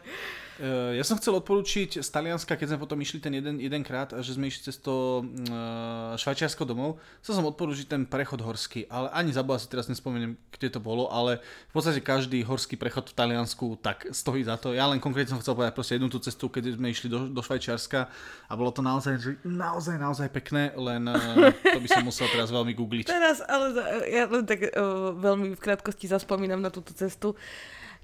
Eh, 0.55 0.95
ja 0.95 1.03
som 1.03 1.19
chcel 1.19 1.35
odporúčiť 1.43 1.99
z 1.99 2.09
Talianska, 2.15 2.55
keď 2.55 2.75
sme 2.75 2.83
potom 2.87 2.95
išli 3.03 3.19
ten 3.19 3.35
jeden, 3.35 3.59
jedenkrát, 3.59 4.15
že 4.23 4.39
sme 4.39 4.47
išli 4.47 4.71
cez 4.71 4.79
to 4.79 5.27
uh, 5.27 6.15
Švajčiarsko 6.15 6.63
domov, 6.63 7.03
chcel 7.27 7.43
som 7.43 7.47
odporúčiť 7.51 7.91
ten 7.91 8.07
prechod 8.07 8.39
horský, 8.39 8.87
ale 8.87 9.11
ani 9.11 9.35
zabudol 9.35 9.59
si 9.59 9.67
teraz 9.67 9.91
nespomeniem, 9.91 10.39
kde 10.55 10.69
to 10.71 10.79
bolo, 10.79 11.11
ale 11.11 11.43
v 11.43 11.73
podstate 11.75 11.99
každý 11.99 12.47
horský 12.47 12.79
prechod 12.79 13.11
v 13.11 13.19
Taliansku 13.19 13.83
tak 13.83 14.07
stojí 14.15 14.47
za 14.47 14.55
to. 14.55 14.71
Ja 14.71 14.87
len 14.87 15.03
konkrétne 15.03 15.35
som 15.35 15.43
chcel 15.43 15.59
povedať 15.59 15.75
proste 15.75 15.99
jednu 15.99 16.07
tú 16.07 16.23
cestu, 16.23 16.47
keď 16.47 16.79
sme 16.79 16.95
išli 16.95 17.11
do, 17.11 17.27
do 17.27 17.43
Švajčiarska 17.43 18.07
a 18.47 18.53
bolo 18.55 18.71
to 18.71 18.79
naozaj, 18.79 19.19
naozaj, 19.43 19.99
naozaj 19.99 20.31
pekné, 20.31 20.71
len 20.79 21.03
uh, 21.11 21.51
to 21.51 21.83
by 21.83 21.89
som 21.91 22.07
musel 22.07 22.31
teraz 22.31 22.55
veľmi 22.55 22.79
googliť. 22.79 23.11
Teraz, 23.11 23.43
ale 23.43 23.75
ja 24.07 24.31
len 24.31 24.47
tak 24.47 24.71
uh, 24.71 25.11
veľmi 25.19 25.59
v 25.59 25.61
krátkosti 25.61 26.07
zaspomínam 26.07 26.63
na 26.63 26.71
túto 26.71 26.95
cestu. 26.95 27.35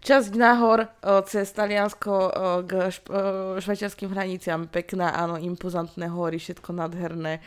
Časť 0.00 0.32
nahor 0.32 0.88
o, 1.04 1.20
cez 1.28 1.52
Taliansko 1.52 2.12
o, 2.12 2.28
k 2.64 2.88
o, 2.88 2.90
švajčiarským 3.60 4.08
hraniciam, 4.08 4.64
pekná, 4.64 5.12
áno, 5.12 5.36
impozantné 5.36 6.08
hory, 6.08 6.40
všetko 6.40 6.72
nádherné. 6.72 7.44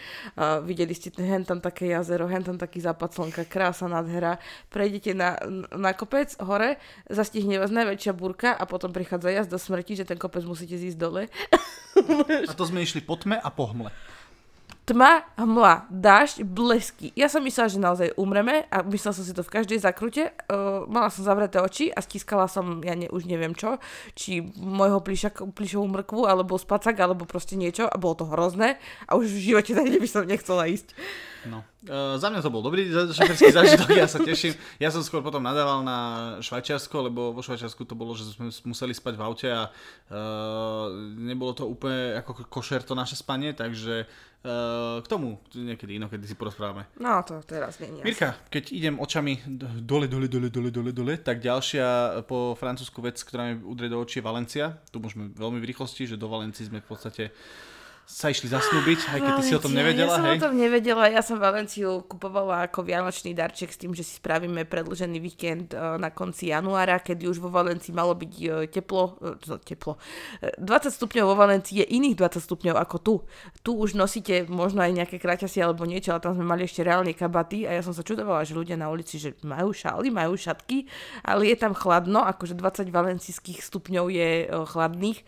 Videli 0.62 0.94
ste 0.94 1.10
hen 1.18 1.44
tam 1.44 1.58
také 1.58 1.90
jazero, 1.90 2.30
hen 2.30 2.46
tam 2.46 2.62
taký 2.62 2.78
západ 2.78 3.10
slnka, 3.10 3.44
krása, 3.50 3.90
nádhera. 3.90 4.38
Prejdete 4.70 5.18
na, 5.18 5.42
na 5.74 5.98
kopec 5.98 6.30
hore, 6.46 6.78
zastihne 7.10 7.58
vás 7.58 7.74
najväčšia 7.74 8.14
burka 8.14 8.54
a 8.54 8.64
potom 8.70 8.94
prichádza 8.94 9.34
jazd 9.34 9.50
do 9.50 9.58
smrti, 9.58 10.00
že 10.02 10.06
ten 10.06 10.22
kopec 10.22 10.46
musíte 10.46 10.78
zísť 10.78 10.98
dole. 10.98 11.26
a 12.50 12.54
to 12.54 12.64
sme 12.70 12.86
išli 12.86 13.02
po 13.02 13.18
tme 13.18 13.42
a 13.42 13.50
po 13.50 13.74
hmle 13.74 13.90
tma, 14.84 15.24
hmla, 15.40 15.88
dážď, 15.88 16.44
blesky. 16.44 17.16
Ja 17.16 17.32
som 17.32 17.44
myslela, 17.48 17.72
že 17.72 17.80
naozaj 17.80 18.10
umreme 18.20 18.68
a 18.68 18.84
myslela 18.84 19.16
som 19.16 19.24
si 19.24 19.32
to 19.32 19.40
v 19.40 19.54
každej 19.60 19.80
zakrute. 19.80 20.36
Uh, 20.52 20.84
mala 20.92 21.08
som 21.08 21.24
zavreté 21.24 21.64
oči 21.64 21.88
a 21.88 22.04
stiskala 22.04 22.52
som, 22.52 22.84
ja 22.84 22.92
ne, 22.92 23.08
už 23.08 23.24
neviem 23.24 23.56
čo, 23.56 23.80
či 24.12 24.44
môjho 24.60 25.00
plišovú 25.56 25.88
mrkvu, 25.88 26.28
alebo 26.28 26.60
spacak, 26.60 27.00
alebo 27.00 27.24
proste 27.24 27.56
niečo 27.56 27.88
a 27.88 27.96
bolo 27.96 28.20
to 28.20 28.26
hrozné 28.28 28.76
a 29.08 29.16
už 29.16 29.32
v 29.32 29.56
živote 29.56 29.72
tak 29.72 29.88
by 29.88 30.10
som 30.10 30.28
nechcela 30.28 30.68
ísť. 30.68 30.92
No. 31.46 31.62
Uh, 31.84 32.16
za 32.16 32.32
mňa 32.32 32.40
to 32.42 32.50
bol 32.50 32.64
dobrý 32.64 32.88
šoferský 32.90 33.52
zážitok, 33.60 33.92
ja 33.94 34.08
sa 34.08 34.20
teším. 34.24 34.56
Ja 34.80 34.90
som 34.90 35.04
skôr 35.06 35.20
potom 35.20 35.44
nadával 35.44 35.84
na 35.86 35.98
Švajčiarsko, 36.42 37.12
lebo 37.12 37.36
vo 37.36 37.42
Švajčiarsku 37.46 37.86
to 37.86 37.94
bolo, 37.94 38.16
že 38.18 38.26
sme 38.34 38.50
museli 38.66 38.96
spať 38.96 39.14
v 39.20 39.22
aute 39.22 39.48
a 39.52 39.70
uh, 39.70 40.90
nebolo 41.20 41.52
to 41.54 41.70
úplne 41.70 42.18
ako 42.18 42.48
košer 42.48 42.82
to 42.82 42.96
naše 42.96 43.20
spanie, 43.20 43.52
takže 43.52 44.08
uh, 44.08 45.04
k 45.04 45.08
tomu 45.12 45.38
niekedy 45.54 46.00
inokedy 46.00 46.26
si 46.26 46.40
porozprávame. 46.40 46.88
No 46.98 47.22
to 47.28 47.44
teraz 47.46 47.78
nie. 47.84 48.02
Mirka, 48.02 48.40
keď 48.48 48.64
idem 48.74 48.96
očami 48.98 49.44
dole, 49.84 50.08
dole, 50.08 50.32
dole, 50.32 50.48
dole, 50.48 50.72
dole, 50.72 50.92
dole, 50.96 51.14
tak 51.20 51.44
ďalšia 51.44 52.20
po 52.26 52.56
francúzsku 52.56 53.04
vec, 53.04 53.20
ktorá 53.20 53.52
mi 53.52 53.60
udrie 53.62 53.92
do 53.92 54.00
očí 54.00 54.24
je 54.24 54.26
Valencia. 54.26 54.80
Tu 54.94 55.04
môžeme 55.04 55.36
veľmi 55.36 55.60
v 55.60 55.68
rýchlosti, 55.68 56.08
že 56.08 56.16
do 56.16 56.32
Valencii 56.32 56.72
sme 56.72 56.80
v 56.80 56.88
podstate 56.88 57.36
sa 58.04 58.28
išli 58.28 58.52
zasnúbiť, 58.52 59.00
aj 59.16 59.20
keď 59.24 59.32
ty 59.40 59.44
si 59.48 59.56
o 59.56 59.64
tom 59.64 59.72
nevedela, 59.72 60.12
ja 60.12 60.20
som 60.20 60.26
hej? 60.28 60.36
o 60.36 60.44
tom 60.44 60.56
nevedela, 60.60 61.04
ja 61.08 61.22
som 61.24 61.38
Valenciu 61.40 62.04
kupovala 62.04 62.68
ako 62.68 62.84
vianočný 62.84 63.32
darček 63.32 63.72
s 63.72 63.80
tým, 63.80 63.96
že 63.96 64.04
si 64.04 64.20
spravíme 64.20 64.68
predlžený 64.68 65.24
víkend 65.24 65.72
e, 65.72 65.80
na 65.80 66.12
konci 66.12 66.52
januára, 66.52 67.00
kedy 67.00 67.32
už 67.32 67.40
vo 67.40 67.48
Valencii 67.48 67.96
malo 67.96 68.12
byť 68.12 68.34
e, 68.44 68.48
teplo, 68.68 69.16
no, 69.24 69.56
teplo, 69.64 69.96
20 70.44 70.92
stupňov 70.92 71.26
vo 71.32 71.36
Valencii 71.40 71.80
je 71.80 71.86
iných 71.96 72.20
20 72.20 72.44
stupňov 72.44 72.76
ako 72.76 72.98
tu. 73.00 73.16
Tu 73.64 73.72
už 73.72 73.96
nosíte 73.96 74.52
možno 74.52 74.84
aj 74.84 74.92
nejaké 74.92 75.16
kraťasy 75.16 75.64
alebo 75.64 75.88
niečo, 75.88 76.12
ale 76.12 76.28
tam 76.28 76.36
sme 76.36 76.44
mali 76.44 76.68
ešte 76.68 76.84
reálne 76.84 77.16
kabaty 77.16 77.64
a 77.64 77.72
ja 77.72 77.82
som 77.82 77.96
sa 77.96 78.04
čudovala, 78.04 78.44
že 78.44 78.52
ľudia 78.52 78.76
na 78.76 78.92
ulici, 78.92 79.16
že 79.16 79.32
majú 79.48 79.72
šály, 79.72 80.12
majú 80.12 80.36
šatky, 80.36 80.92
ale 81.24 81.48
je 81.48 81.56
tam 81.56 81.72
chladno, 81.72 82.20
akože 82.28 82.60
20 82.60 82.92
valencijských 82.92 83.64
stupňov 83.64 84.06
je 84.12 84.30
chladných. 84.52 85.24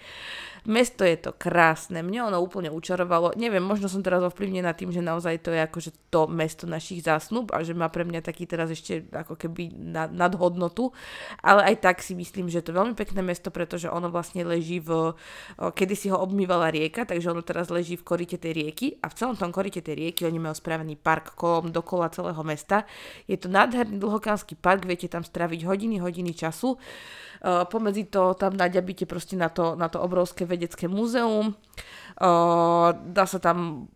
Mesto 0.66 1.06
je 1.06 1.14
to 1.14 1.32
krásne, 1.38 2.02
mne 2.02 2.26
ono 2.34 2.42
úplne 2.42 2.74
učarovalo. 2.74 3.38
Neviem, 3.38 3.62
možno 3.62 3.86
som 3.86 4.02
teraz 4.02 4.26
ovplyvnená 4.26 4.74
tým, 4.74 4.90
že 4.90 4.98
naozaj 4.98 5.46
to 5.46 5.54
je 5.54 5.62
akože 5.62 5.92
to 6.10 6.26
mesto 6.26 6.66
našich 6.66 7.06
zásnub 7.06 7.54
a 7.54 7.62
že 7.62 7.78
má 7.78 7.86
pre 7.94 8.02
mňa 8.02 8.26
taký 8.26 8.50
teraz 8.50 8.74
ešte 8.74 9.06
ako 9.14 9.38
keby 9.38 9.78
nad, 9.78 10.10
nadhodnotu. 10.10 10.90
Ale 11.46 11.70
aj 11.70 11.86
tak 11.86 12.02
si 12.02 12.18
myslím, 12.18 12.50
že 12.50 12.66
je 12.66 12.74
to 12.74 12.78
veľmi 12.82 12.98
pekné 12.98 13.22
mesto, 13.22 13.54
pretože 13.54 13.86
ono 13.86 14.10
vlastne 14.10 14.42
leží 14.42 14.82
v... 14.82 15.14
Kedy 15.62 15.94
si 15.94 16.10
ho 16.10 16.18
obmývala 16.18 16.74
rieka, 16.74 17.06
takže 17.06 17.30
ono 17.30 17.46
teraz 17.46 17.70
leží 17.70 17.94
v 17.94 18.08
korite 18.08 18.42
tej 18.42 18.58
rieky 18.58 18.98
a 19.06 19.14
v 19.14 19.18
celom 19.22 19.38
tom 19.38 19.54
korite 19.54 19.86
tej 19.86 20.02
rieky 20.02 20.26
oni 20.26 20.42
majú 20.42 20.58
spravený 20.58 20.98
park 20.98 21.38
kolom 21.38 21.70
dokola 21.70 22.10
celého 22.10 22.42
mesta. 22.42 22.90
Je 23.30 23.38
to 23.38 23.54
nádherný 23.54 24.02
dlhokánsky 24.02 24.58
park, 24.58 24.90
viete 24.90 25.06
tam 25.06 25.22
straviť 25.22 25.62
hodiny, 25.62 26.02
hodiny 26.02 26.34
času. 26.34 26.74
Uh, 27.44 27.68
pomedzi 27.68 28.08
to 28.08 28.34
tam 28.38 28.56
naďabíte 28.56 29.04
proste 29.10 29.36
na 29.36 29.50
to, 29.50 29.76
na 29.76 29.90
to 29.92 30.00
obrovské 30.00 30.46
vedecké 30.46 30.88
múzeum. 30.88 31.56
Uh, 32.20 32.96
dá 33.12 33.28
sa 33.28 33.40
tam 33.42 33.90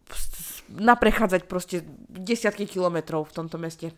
naprechádzať 0.69 1.41
proste 1.49 1.81
desiatky 2.09 2.69
kilometrov 2.69 3.29
v 3.29 3.35
tomto 3.35 3.57
meste. 3.57 3.95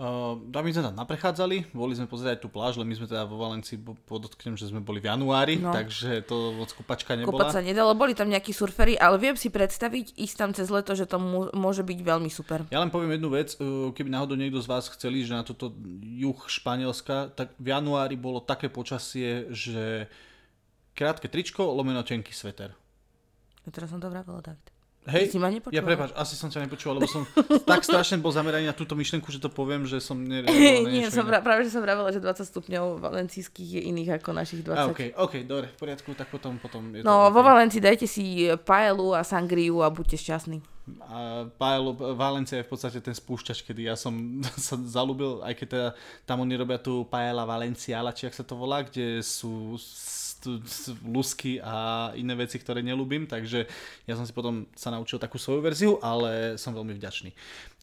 Uh, 0.00 0.40
my 0.40 0.72
sme 0.72 0.88
tam 0.88 0.96
naprechádzali, 0.96 1.76
boli 1.76 1.92
sme 1.92 2.08
pozrieť 2.08 2.40
tú 2.40 2.48
pláž, 2.48 2.80
ale 2.80 2.88
my 2.88 2.96
sme 2.96 3.04
teda 3.04 3.28
vo 3.28 3.36
Valencii 3.36 3.76
podotknem, 4.08 4.56
že 4.56 4.72
sme 4.72 4.80
boli 4.80 4.96
v 4.96 5.12
januári, 5.12 5.60
no. 5.60 5.76
takže 5.76 6.24
to 6.24 6.56
moc 6.56 6.72
kúpačka 6.72 7.20
nebola. 7.20 7.36
Kúpať 7.36 7.52
sa 7.52 7.60
nedalo, 7.60 7.92
boli 7.92 8.16
tam 8.16 8.32
nejakí 8.32 8.48
surfery, 8.56 8.96
ale 8.96 9.20
viem 9.20 9.36
si 9.36 9.52
predstaviť 9.52 10.16
ísť 10.16 10.36
tam 10.40 10.50
cez 10.56 10.72
leto, 10.72 10.96
že 10.96 11.04
to 11.04 11.20
môže 11.52 11.84
byť 11.84 11.98
veľmi 12.00 12.32
super. 12.32 12.64
Ja 12.72 12.80
len 12.80 12.88
poviem 12.88 13.20
jednu 13.20 13.28
vec, 13.28 13.52
keby 13.60 14.08
náhodou 14.08 14.40
niekto 14.40 14.64
z 14.64 14.72
vás 14.72 14.88
chceli, 14.88 15.20
že 15.20 15.36
na 15.36 15.44
toto 15.44 15.68
juh 16.00 16.40
Španielska, 16.48 17.36
tak 17.36 17.52
v 17.60 17.68
januári 17.68 18.16
bolo 18.16 18.40
také 18.40 18.72
počasie, 18.72 19.52
že 19.52 20.08
krátke 20.96 21.28
tričko, 21.28 21.76
lomeno 21.76 22.00
tenký 22.00 22.32
sveter. 22.32 22.72
Ja 23.68 23.70
teraz 23.70 23.92
som 23.92 24.00
to 24.00 24.08
vravila, 24.08 24.40
David. 24.40 24.69
Hej, 25.08 25.32
si 25.32 25.40
ma 25.40 25.48
nepočul? 25.48 25.72
ja 25.72 25.80
prepáč, 25.80 26.12
asi 26.12 26.36
som 26.36 26.52
ťa 26.52 26.68
nepočul, 26.68 26.92
lebo 26.92 27.08
som 27.08 27.24
tak 27.64 27.80
strašne 27.80 28.20
bol 28.20 28.28
zameraný 28.28 28.68
na 28.68 28.76
túto 28.76 28.92
myšlenku, 28.92 29.32
že 29.32 29.40
to 29.40 29.48
poviem, 29.48 29.88
že 29.88 29.96
som 29.96 30.20
ne, 30.20 30.44
Nie, 30.44 31.08
som 31.08 31.24
pra, 31.24 31.40
práve 31.40 31.64
že 31.64 31.72
som 31.72 31.80
vravela, 31.80 32.12
že 32.12 32.20
20 32.20 32.44
stupňov 32.44 33.00
valencijských 33.00 33.80
je 33.80 33.82
iných 33.88 34.20
ako 34.20 34.36
našich 34.36 34.60
20. 34.60 34.76
A, 34.76 34.84
OK, 34.92 35.00
OK, 35.16 35.34
dobre, 35.48 35.72
v 35.72 35.76
poriadku, 35.80 36.12
tak 36.12 36.28
potom, 36.28 36.60
potom 36.60 36.92
je 36.92 37.00
No, 37.00 37.32
to 37.32 37.32
vo 37.32 37.40
okay. 37.40 37.48
Valencii 37.48 37.80
dajte 37.80 38.04
si 38.04 38.52
paelu 38.60 39.16
a 39.16 39.24
sangriu 39.24 39.80
a 39.80 39.88
buďte 39.88 40.20
šťastní. 40.20 40.60
A 41.06 41.46
Paelo, 41.54 41.94
Valencia 41.94 42.58
je 42.58 42.66
v 42.66 42.70
podstate 42.74 42.98
ten 42.98 43.14
spúšťač, 43.14 43.62
kedy 43.62 43.86
ja 43.86 43.94
som 43.94 44.12
sa 44.58 44.74
zalúbil, 44.74 45.38
aj 45.46 45.54
keď 45.54 45.66
teda 45.70 45.88
tam 46.26 46.42
oni 46.42 46.58
robia 46.58 46.82
tú 46.82 47.06
Paella 47.06 47.46
Valenciala, 47.46 48.10
či 48.10 48.26
ak 48.26 48.34
sa 48.34 48.42
to 48.42 48.58
volá, 48.58 48.82
kde 48.82 49.22
sú 49.22 49.78
tu- 49.78 50.19
lusky 51.04 51.58
a 51.60 52.10
iné 52.16 52.32
veci, 52.38 52.56
ktoré 52.56 52.80
nelúbim, 52.80 53.26
takže 53.26 53.66
ja 54.06 54.14
som 54.14 54.24
si 54.24 54.32
potom 54.32 54.70
sa 54.72 54.94
naučil 54.94 55.18
takú 55.18 55.36
svoju 55.36 55.60
verziu, 55.60 55.92
ale 56.00 56.56
som 56.56 56.72
veľmi 56.72 56.96
vďačný. 56.96 57.30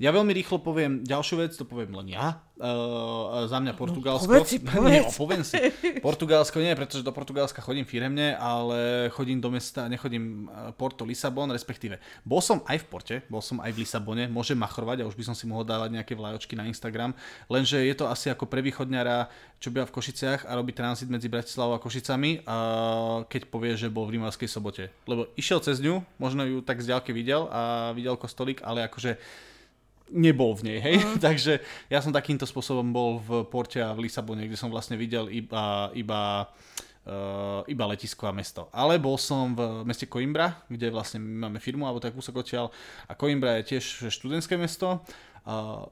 Ja 0.01 0.15
veľmi 0.15 0.31
rýchlo 0.31 0.63
poviem 0.63 1.03
ďalšiu 1.03 1.35
vec, 1.43 1.51
to 1.53 1.67
poviem 1.67 1.93
len 1.93 2.15
ja. 2.15 2.39
Uh, 2.57 3.45
za 3.45 3.61
mňa 3.61 3.77
Portugalsko. 3.77 4.25
povedz 4.25 4.49
si, 4.49 4.57
nie, 4.65 4.65
povedz. 4.65 5.05
no, 5.05 5.13
poviem 5.13 5.43
si. 5.45 5.61
Portugalsko 6.01 6.57
nie, 6.57 6.73
pretože 6.73 7.05
do 7.05 7.13
Portugalska 7.13 7.61
chodím 7.61 7.85
firemne, 7.85 8.33
ale 8.33 9.09
chodím 9.13 9.37
do 9.37 9.53
mesta, 9.53 9.85
nechodím 9.85 10.49
eh, 10.49 10.73
Porto, 10.73 11.05
Lisabon, 11.05 11.53
respektíve. 11.53 12.01
Bol 12.25 12.41
som 12.41 12.65
aj 12.65 12.81
v 12.81 12.85
Porte, 12.89 13.15
bol 13.29 13.45
som 13.45 13.61
aj 13.61 13.77
v 13.77 13.85
Lisabone, 13.85 14.25
môžem 14.25 14.57
machrovať 14.57 15.05
a 15.05 15.07
už 15.09 15.13
by 15.13 15.29
som 15.29 15.35
si 15.37 15.45
mohol 15.45 15.69
dávať 15.69 16.01
nejaké 16.01 16.17
vlajočky 16.17 16.57
na 16.57 16.65
Instagram, 16.65 17.13
lenže 17.45 17.77
je 17.77 17.93
to 17.93 18.09
asi 18.09 18.33
ako 18.33 18.49
pre 18.49 18.65
východňara, 18.65 19.29
čo 19.61 19.69
býva 19.69 19.85
v 19.85 19.93
Košiciach 19.93 20.49
a 20.49 20.57
robí 20.57 20.73
tranzit 20.73 21.13
medzi 21.13 21.29
Bratislavou 21.29 21.77
a 21.77 21.83
Košicami, 21.83 22.41
a 22.49 22.57
keď 23.29 23.53
povie, 23.53 23.77
že 23.77 23.93
bol 23.93 24.09
v 24.09 24.17
Rimavskej 24.17 24.49
sobote. 24.49 24.89
Lebo 25.05 25.29
išiel 25.37 25.61
cez 25.61 25.77
ňu, 25.77 26.01
možno 26.17 26.41
ju 26.41 26.65
tak 26.65 26.81
z 26.81 26.89
ďalky 26.89 27.13
videl 27.13 27.45
a 27.53 27.93
videl 27.93 28.17
kostolík, 28.17 28.65
ale 28.65 28.89
akože 28.89 29.21
nebol 30.11 30.55
v 30.55 30.73
nej, 30.73 30.79
hej. 30.79 30.95
Mm. 31.01 31.19
Takže 31.27 31.59
ja 31.91 31.99
som 31.99 32.15
takýmto 32.15 32.47
spôsobom 32.47 32.87
bol 32.91 33.19
v 33.19 33.29
Porte 33.47 33.83
a 33.83 33.93
v 33.93 34.07
Lisabone, 34.07 34.47
kde 34.47 34.59
som 34.59 34.71
vlastne 34.71 34.95
videl 34.95 35.27
iba, 35.31 35.91
iba, 35.93 36.47
uh, 37.07 37.61
iba 37.67 37.83
letisko 37.89 38.27
a 38.27 38.33
mesto. 38.35 38.71
Ale 38.71 38.99
bol 38.99 39.19
som 39.19 39.53
v 39.53 39.83
meste 39.87 40.07
Coimbra, 40.07 40.63
kde 40.71 40.91
vlastne 40.91 41.19
my 41.19 41.47
máme 41.47 41.59
firmu, 41.59 41.85
alebo 41.85 42.03
tak 42.03 42.15
kúsok 42.15 42.43
odtiaľ. 42.43 42.71
A 43.07 43.15
Coimbra 43.15 43.59
je 43.59 43.75
tiež 43.75 44.11
študentské 44.11 44.55
mesto. 44.55 45.03
Uh, 45.47 45.87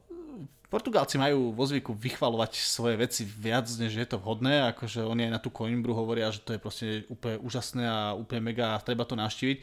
Portugálci 0.65 1.15
majú 1.15 1.53
vo 1.53 1.63
zvyku 1.63 1.93
vychvalovať 1.93 2.57
svoje 2.57 2.97
veci 2.97 3.23
viac, 3.23 3.69
než 3.79 3.95
je 3.95 4.07
to 4.09 4.19
vhodné, 4.19 4.75
akože 4.75 5.05
oni 5.05 5.29
aj 5.29 5.33
na 5.37 5.39
tú 5.39 5.53
Coimbru 5.53 5.93
hovoria, 5.93 6.33
že 6.33 6.41
to 6.41 6.51
je 6.51 6.59
proste 6.59 6.87
úplne 7.07 7.37
úžasné 7.39 7.85
a 7.85 8.11
úplne 8.17 8.51
mega 8.51 8.75
a 8.75 8.83
treba 8.83 9.05
to 9.05 9.15
navštíviť. 9.15 9.61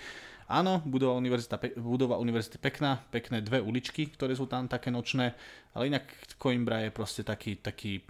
Áno, 0.52 0.84
budova, 0.84 1.16
univerzita, 1.16 1.56
budova 1.80 2.20
univerzity 2.20 2.60
pekná, 2.60 3.00
pekné 3.08 3.40
dve 3.40 3.64
uličky, 3.64 4.12
ktoré 4.12 4.36
sú 4.36 4.44
tam 4.44 4.68
také 4.68 4.92
nočné, 4.92 5.32
ale 5.72 5.88
inak 5.88 6.04
Coimbra 6.36 6.84
je 6.84 6.92
proste 6.92 7.24
taký, 7.24 7.56
taký 7.56 8.04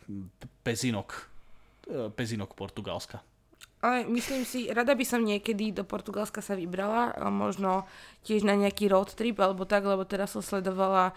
pezinok, 0.66 1.30
e, 1.86 2.10
pezinok 2.10 2.58
Portugalska. 2.58 3.22
Ale 3.82 4.06
myslím 4.10 4.46
si, 4.46 4.70
rada 4.70 4.94
by 4.94 5.02
som 5.06 5.22
niekedy 5.26 5.74
do 5.74 5.82
Portugalska 5.82 6.38
sa 6.38 6.54
vybrala, 6.58 7.18
možno 7.30 7.86
tiež 8.22 8.46
na 8.46 8.54
nejaký 8.54 8.86
road 8.86 9.10
trip 9.14 9.42
alebo 9.42 9.66
tak, 9.66 9.82
lebo 9.82 10.06
teraz 10.06 10.34
som 10.34 10.42
sledovala 10.42 11.10
uh, 11.10 11.14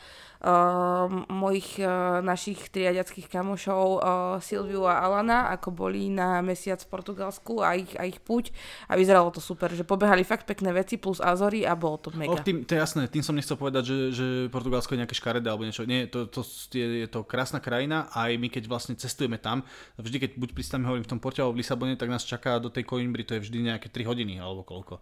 mojich 1.25 1.81
uh, 1.81 2.21
našich 2.21 2.69
triadiackých 2.69 3.25
kamošov 3.25 3.85
uh, 3.97 3.99
Silviu 4.37 4.85
a 4.85 5.01
Alana, 5.01 5.49
ako 5.49 5.73
boli 5.73 6.13
na 6.13 6.45
mesiac 6.45 6.77
v 6.77 6.89
Portugalsku 6.93 7.65
a 7.65 7.73
ich, 7.73 7.89
a 7.97 8.05
ich 8.05 8.21
puť 8.21 8.53
a 8.85 8.93
vyzeralo 8.93 9.33
to 9.33 9.41
super, 9.41 9.73
že 9.73 9.81
pobehali 9.81 10.21
fakt 10.21 10.45
pekné 10.45 10.69
veci 10.69 11.01
plus 11.01 11.17
Azory 11.17 11.65
a 11.65 11.73
bolo 11.73 11.97
to 11.97 12.13
mega. 12.13 12.37
tým, 12.45 12.61
to 12.61 12.77
je 12.77 12.79
jasné, 12.79 13.09
tým 13.09 13.25
som 13.25 13.33
nechcel 13.33 13.57
povedať, 13.57 13.83
že, 13.89 13.97
že 14.13 14.25
Portugalsko 14.53 14.93
je 14.93 15.01
nejaké 15.01 15.17
škaredé 15.17 15.49
alebo 15.49 15.65
niečo. 15.65 15.81
Nie, 15.89 16.05
to, 16.05 16.29
to 16.29 16.45
je, 16.77 17.05
je 17.05 17.07
to 17.09 17.25
krásna 17.25 17.57
krajina 17.57 18.05
a 18.13 18.29
aj 18.29 18.37
my 18.37 18.47
keď 18.53 18.69
vlastne 18.69 18.93
cestujeme 18.93 19.41
tam, 19.41 19.65
vždy 19.97 20.29
keď 20.29 20.31
buď 20.37 20.49
pristáme 20.53 20.85
hovorím 20.85 21.09
v 21.09 21.11
tom 21.17 21.21
Porte 21.21 21.41
alebo 21.41 21.57
v 21.57 21.65
Lisabone, 21.65 21.97
tak 21.97 22.13
nás 22.13 22.21
čaká 22.21 22.61
do 22.61 22.69
tej 22.69 22.85
Coimbry, 22.85 23.25
to 23.25 23.33
je 23.41 23.49
vždy 23.49 23.73
nejaké 23.73 23.89
3 23.89 24.05
hodiny 24.05 24.37
alebo 24.37 24.61
koľko. 24.61 25.01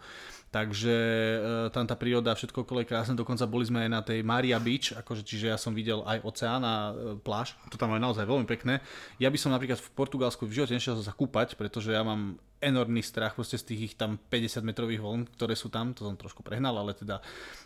Takže 0.54 0.94
e, 0.94 1.38
tam 1.74 1.90
tá 1.90 1.98
príroda, 1.98 2.38
všetko 2.38 2.62
okolo 2.62 2.86
je 2.86 2.90
krásne, 2.94 3.18
dokonca 3.18 3.50
boli 3.50 3.66
sme 3.66 3.90
aj 3.90 3.90
na 3.90 4.06
tej 4.06 4.22
Maria 4.22 4.62
Beach, 4.62 4.94
akože, 4.94 5.26
čiže 5.26 5.50
ja 5.50 5.58
som 5.58 5.74
videl 5.74 6.06
aj 6.06 6.22
oceán 6.22 6.62
a 6.62 6.94
e, 6.94 7.18
pláž, 7.18 7.58
to 7.74 7.82
tam 7.82 7.90
je 7.90 7.98
naozaj 7.98 8.22
veľmi 8.22 8.46
pekné. 8.46 8.78
Ja 9.18 9.34
by 9.34 9.38
som 9.42 9.50
napríklad 9.50 9.82
v 9.82 9.90
Portugalsku 9.98 10.46
v 10.46 10.62
živote 10.62 10.78
nešiel 10.78 11.02
sa 11.02 11.10
kúpať, 11.10 11.58
pretože 11.58 11.90
ja 11.90 12.06
mám 12.06 12.38
enormný 12.62 13.02
strach 13.02 13.34
proste 13.34 13.58
z 13.58 13.74
tých 13.74 13.82
ich 13.82 13.94
tam 13.98 14.22
50 14.30 14.62
metrových 14.62 15.02
vln, 15.02 15.34
ktoré 15.34 15.58
sú 15.58 15.74
tam, 15.74 15.90
to 15.98 16.06
som 16.06 16.14
trošku 16.14 16.46
prehnal, 16.46 16.78
ale 16.78 16.94
teda 16.94 17.18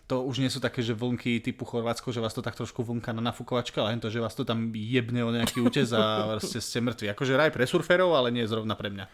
to 0.07 0.23
už 0.23 0.39
nie 0.39 0.47
sú 0.47 0.63
také, 0.63 0.79
že 0.79 0.95
vlnky 0.95 1.43
typu 1.43 1.67
Chorvátsko, 1.67 2.15
že 2.15 2.23
vás 2.23 2.31
to 2.31 2.39
tak 2.39 2.55
trošku 2.55 2.87
vlnka 2.87 3.11
na 3.11 3.19
nafukovačka, 3.19 3.83
ale 3.83 3.99
to, 3.99 4.07
že 4.07 4.23
vás 4.23 4.31
to 4.31 4.47
tam 4.47 4.71
jebne 4.71 5.27
o 5.27 5.35
nejaký 5.35 5.59
útes 5.59 5.91
a 5.91 6.23
proste 6.39 6.63
ste 6.63 6.79
mŕtvi. 6.79 7.11
Akože 7.11 7.35
raj 7.35 7.51
pre 7.51 7.67
surferov, 7.67 8.15
ale 8.15 8.31
nie 8.31 8.47
zrovna 8.47 8.79
pre 8.79 8.95
mňa. 8.95 9.05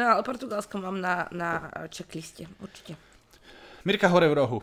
No 0.00 0.16
ale 0.16 0.24
Portugalsko 0.24 0.80
mám 0.80 0.96
na, 0.96 1.28
na 1.28 1.68
checkliste, 1.92 2.48
určite. 2.64 3.07
Mirka 3.86 4.10
hore 4.10 4.26
v 4.26 4.34
rohu. 4.34 4.58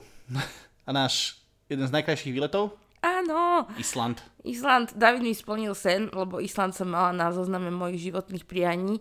A 0.83 0.89
náš 0.91 1.39
jeden 1.71 1.87
z 1.87 1.95
najkrajších 1.95 2.35
výletov? 2.35 2.75
Áno, 3.05 3.69
Island. 3.77 4.25
Island, 4.41 4.97
David 4.97 5.21
mi 5.21 5.33
splnil 5.37 5.77
sen, 5.77 6.09
lebo 6.09 6.41
Island 6.41 6.73
som 6.73 6.89
mala 6.89 7.13
na 7.13 7.29
zozname 7.29 7.69
mojich 7.69 8.09
životných 8.09 8.49
prianí 8.49 8.97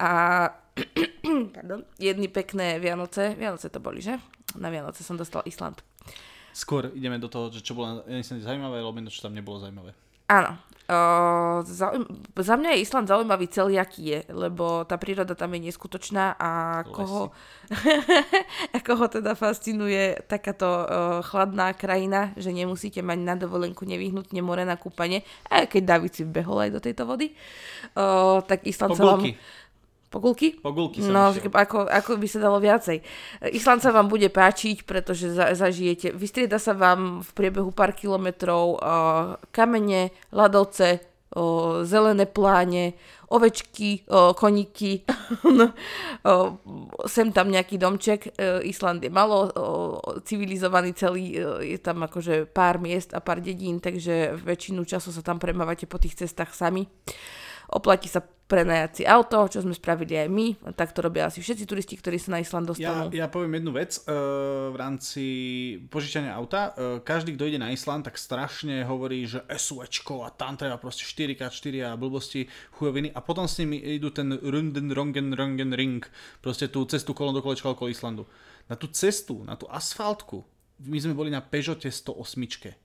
a 0.00 0.48
pardon, 1.56 1.84
jedny 2.00 2.32
pekné 2.32 2.80
Vianoce, 2.80 3.36
Vianoce 3.36 3.68
to 3.68 3.76
boli, 3.76 4.00
že? 4.00 4.16
Na 4.56 4.72
Vianoce 4.72 5.04
som 5.04 5.20
dostal 5.20 5.44
Island. 5.44 5.84
Skôr 6.52 6.92
ideme 6.96 7.20
do 7.20 7.28
toho, 7.28 7.52
že 7.52 7.60
čo 7.60 7.76
bolo 7.76 8.04
Islande 8.08 8.44
zaujímavé, 8.44 8.80
alebo 8.80 8.96
čo 9.08 9.24
tam 9.24 9.36
nebolo 9.36 9.60
zaujímavé. 9.60 9.92
Áno. 10.32 10.56
Uh, 10.92 11.64
zaujím- 11.64 12.04
za 12.36 12.54
mňa 12.60 12.76
je 12.76 12.82
Island 12.84 13.08
zaujímavý 13.08 13.48
celý, 13.48 13.80
aký 13.80 14.02
je, 14.12 14.20
lebo 14.28 14.84
tá 14.84 15.00
príroda 15.00 15.32
tam 15.32 15.56
je 15.56 15.72
neskutočná 15.72 16.36
a 16.36 16.82
koho, 16.84 17.32
a 18.76 18.78
koho 18.84 19.08
teda 19.08 19.32
fascinuje 19.32 20.20
takáto 20.28 20.68
uh, 20.68 20.84
chladná 21.24 21.72
krajina, 21.72 22.36
že 22.36 22.52
nemusíte 22.52 23.00
mať 23.00 23.18
na 23.24 23.34
dovolenku 23.40 23.88
nevyhnutne 23.88 24.44
more 24.44 24.68
na 24.68 24.76
kúpanie, 24.76 25.24
aj 25.48 25.72
keď 25.72 25.82
David 25.96 26.12
si 26.12 26.22
vbehol 26.28 26.68
aj 26.68 26.70
do 26.76 26.80
tejto 26.84 27.08
vody, 27.08 27.32
uh, 27.96 28.44
tak 28.44 28.68
Island 28.68 28.92
sa 28.92 29.04
vám... 29.08 29.24
Pogulky. 30.12 30.60
Pogulky? 30.60 31.00
Som 31.00 31.16
No, 31.16 31.32
išiel. 31.32 31.48
ako, 31.48 31.88
ako 31.88 32.20
by 32.20 32.26
sa 32.28 32.38
dalo 32.38 32.60
viacej. 32.60 33.00
Island 33.48 33.80
sa 33.80 33.90
vám 33.90 34.12
bude 34.12 34.28
páčiť, 34.28 34.84
pretože 34.84 35.32
za, 35.32 35.56
zažijete, 35.56 36.12
vystrieda 36.12 36.60
sa 36.60 36.76
vám 36.76 37.24
v 37.24 37.30
priebehu 37.32 37.72
pár 37.72 37.96
kilometrov 37.96 38.76
uh, 38.76 39.40
kamene, 39.48 40.12
ľadovce, 40.28 41.00
uh, 41.32 41.80
zelené 41.82 42.28
pláne, 42.28 42.92
ovečky, 43.32 44.04
uh, 44.12 44.36
koníky, 44.36 45.08
uh, 45.08 46.52
sem 47.08 47.32
tam 47.32 47.48
nejaký 47.48 47.80
domček. 47.80 48.36
Uh, 48.36 48.60
Island 48.60 49.00
je 49.00 49.08
malo 49.08 49.48
uh, 49.48 50.20
civilizovaný 50.20 50.92
celý, 50.92 51.40
uh, 51.40 51.64
je 51.64 51.80
tam 51.80 52.04
akože 52.04 52.44
pár 52.44 52.76
miest 52.76 53.16
a 53.16 53.24
pár 53.24 53.40
dedín, 53.40 53.80
takže 53.80 54.36
väčšinu 54.36 54.84
času 54.84 55.08
sa 55.08 55.24
tam 55.24 55.40
premávate 55.40 55.88
po 55.88 55.96
tých 55.96 56.20
cestách 56.20 56.52
sami. 56.52 56.84
Oplatí 57.72 58.06
sa 58.08 58.20
prenajať 58.52 58.90
si 58.92 59.02
auto, 59.08 59.48
čo 59.48 59.64
sme 59.64 59.72
spravili 59.72 60.12
aj 60.12 60.28
my, 60.28 60.46
tak 60.76 60.92
to 60.92 61.00
robia 61.00 61.24
asi 61.24 61.40
všetci 61.40 61.64
turisti, 61.64 61.96
ktorí 61.96 62.20
sa 62.20 62.36
na 62.36 62.44
Island 62.44 62.68
Ja, 62.76 63.00
dostanú. 63.00 63.08
ja 63.08 63.26
poviem 63.32 63.56
jednu 63.56 63.72
vec 63.72 63.96
uh, 64.04 64.68
v 64.68 64.76
rámci 64.76 65.24
požičania 65.88 66.36
auta. 66.36 66.76
Uh, 66.76 67.00
každý, 67.00 67.32
kto 67.32 67.48
ide 67.48 67.56
na 67.56 67.72
Island, 67.72 68.04
tak 68.04 68.20
strašne 68.20 68.84
hovorí, 68.84 69.24
že 69.24 69.40
SUVčko 69.48 70.28
a 70.28 70.28
tam 70.28 70.60
treba 70.60 70.76
proste 70.76 71.08
4x4 71.08 71.80
a 71.88 71.96
blbosti, 71.96 72.44
chujoviny 72.76 73.16
a 73.16 73.24
potom 73.24 73.48
s 73.48 73.56
nimi 73.56 73.80
idú 73.80 74.12
ten 74.12 74.36
runden, 74.36 74.92
rongen, 74.92 75.32
rongen, 75.32 75.72
ring, 75.72 76.04
proste 76.44 76.68
tú 76.68 76.84
cestu 76.84 77.16
kolom 77.16 77.32
do 77.32 77.40
kolečka 77.40 77.72
okolo 77.72 77.88
Islandu. 77.88 78.28
Na 78.68 78.76
tú 78.76 78.92
cestu, 78.92 79.48
na 79.48 79.56
tú 79.56 79.64
asfaltku, 79.72 80.44
my 80.84 81.00
sme 81.00 81.16
boli 81.16 81.32
na 81.32 81.40
Peugeote 81.40 81.88
108 81.88 82.81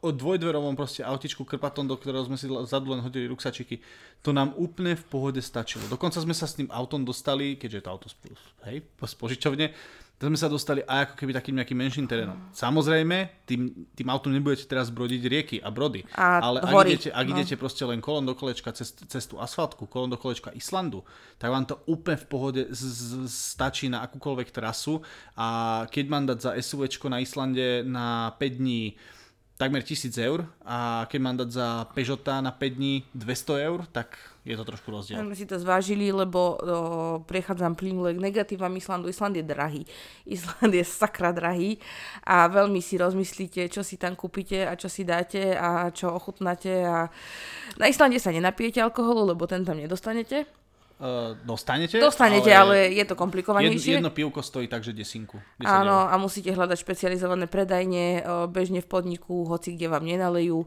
o 0.00 0.08
dvojdverovom 0.14 0.78
proste 0.78 1.02
autičku 1.02 1.42
krpatom, 1.42 1.90
do 1.90 1.98
ktorého 1.98 2.22
sme 2.22 2.38
si 2.38 2.46
zadu 2.70 2.94
len 2.94 3.02
hodili 3.02 3.26
ruksačiky. 3.26 3.82
To 4.22 4.30
nám 4.30 4.54
úplne 4.54 4.94
v 4.94 5.04
pohode 5.06 5.40
stačilo. 5.42 5.86
Dokonca 5.90 6.22
sme 6.22 6.34
sa 6.34 6.46
s 6.46 6.54
tým 6.54 6.70
autom 6.70 7.02
dostali, 7.02 7.58
keďže 7.58 7.76
je 7.78 7.84
to 7.84 7.90
auto 7.90 8.08
spolu, 8.10 8.34
hej, 8.66 8.82
z 8.86 9.14
požičovne, 9.18 9.66
tak 10.16 10.32
sme 10.32 10.40
sa 10.40 10.48
dostali 10.48 10.80
aj 10.80 11.12
ako 11.12 11.14
keby 11.20 11.32
takým 11.36 11.60
nejakým 11.60 11.76
menším 11.76 12.06
terénom. 12.08 12.40
Samozrejme, 12.48 13.44
tým, 13.44 13.84
tým 13.92 14.08
autom 14.08 14.32
nebudete 14.32 14.64
teraz 14.64 14.88
brodiť 14.88 15.22
rieky 15.28 15.56
a 15.60 15.68
brody, 15.68 16.08
A 16.16 16.40
ale 16.40 16.64
ak 16.64 16.72
hory, 16.72 16.96
idete, 16.96 17.12
ak 17.12 17.26
no. 17.28 17.32
idete 17.36 17.54
proste 17.60 17.84
len 17.84 18.00
kolom 18.00 18.24
do 18.24 18.32
kolečka 18.32 18.72
cez, 18.72 18.96
cez 18.96 19.28
tú 19.28 19.36
asfaltku, 19.36 19.84
kolom 19.84 20.08
do 20.08 20.16
kolečka 20.16 20.56
Islandu, 20.56 21.04
tak 21.36 21.52
vám 21.52 21.68
to 21.68 21.84
úplne 21.84 22.16
v 22.16 22.26
pohode 22.32 22.62
z, 22.72 22.80
z, 22.80 23.28
stačí 23.28 23.92
na 23.92 24.00
akúkoľvek 24.08 24.48
trasu 24.56 25.04
a 25.36 25.84
keď 25.92 26.04
mám 26.08 26.24
dať 26.24 26.38
za 26.40 26.50
SUVčko 26.64 27.12
na 27.12 27.20
Islande 27.20 27.84
na 27.84 28.32
5 28.40 28.56
dní 28.56 28.96
takmer 29.56 29.80
1000 29.80 30.12
eur 30.20 30.44
a 30.68 31.08
keď 31.08 31.20
mám 31.20 31.36
dať 31.40 31.48
za 31.48 31.66
Peugeota 31.96 32.44
na 32.44 32.52
5 32.52 32.76
dní 32.76 33.08
200 33.16 33.66
eur, 33.68 33.88
tak 33.88 34.16
je 34.44 34.54
to 34.54 34.62
trošku 34.62 34.92
rozdiel. 34.92 35.24
My 35.24 35.34
si 35.34 35.48
to 35.48 35.58
zvážili, 35.58 36.12
lebo 36.12 36.38
o, 36.38 36.56
prechádzam 37.24 37.74
plynule 37.74 38.14
k 38.14 38.22
negatívam 38.22 38.70
Islandu. 38.76 39.08
Island 39.08 39.40
je 39.40 39.44
drahý. 39.44 39.82
Island 40.28 40.70
je 40.76 40.84
sakra 40.84 41.32
drahý 41.32 41.80
a 42.22 42.46
veľmi 42.46 42.78
si 42.84 43.00
rozmyslíte, 43.00 43.66
čo 43.72 43.80
si 43.80 43.96
tam 43.96 44.14
kúpite 44.14 44.68
a 44.68 44.76
čo 44.76 44.86
si 44.92 45.02
dáte 45.02 45.56
a 45.56 45.90
čo 45.90 46.12
ochutnáte. 46.12 46.84
A... 46.84 47.08
Na 47.80 47.88
Islande 47.88 48.20
sa 48.20 48.30
nenapijete 48.30 48.78
alkoholu, 48.84 49.34
lebo 49.34 49.48
ten 49.48 49.64
tam 49.64 49.80
nedostanete. 49.80 50.65
Uh, 50.96 51.36
dostanete? 51.44 52.00
Dostanete, 52.00 52.48
ale, 52.56 52.88
ale 52.88 52.96
je 52.96 53.04
to 53.04 53.12
komplikovanejšie. 53.12 54.00
Jedno, 54.00 54.08
jedno 54.08 54.12
pivko 54.16 54.40
stojí 54.40 54.64
takže 54.64 54.96
desinku. 54.96 55.36
Áno, 55.60 56.08
a 56.08 56.14
musíte 56.16 56.48
hľadať 56.56 56.78
špecializované 56.80 57.44
predajne, 57.44 58.24
bežne 58.48 58.80
v 58.80 58.88
podniku, 58.88 59.44
hoci 59.44 59.76
kde 59.76 59.92
vám 59.92 60.08
nenalejú. 60.08 60.64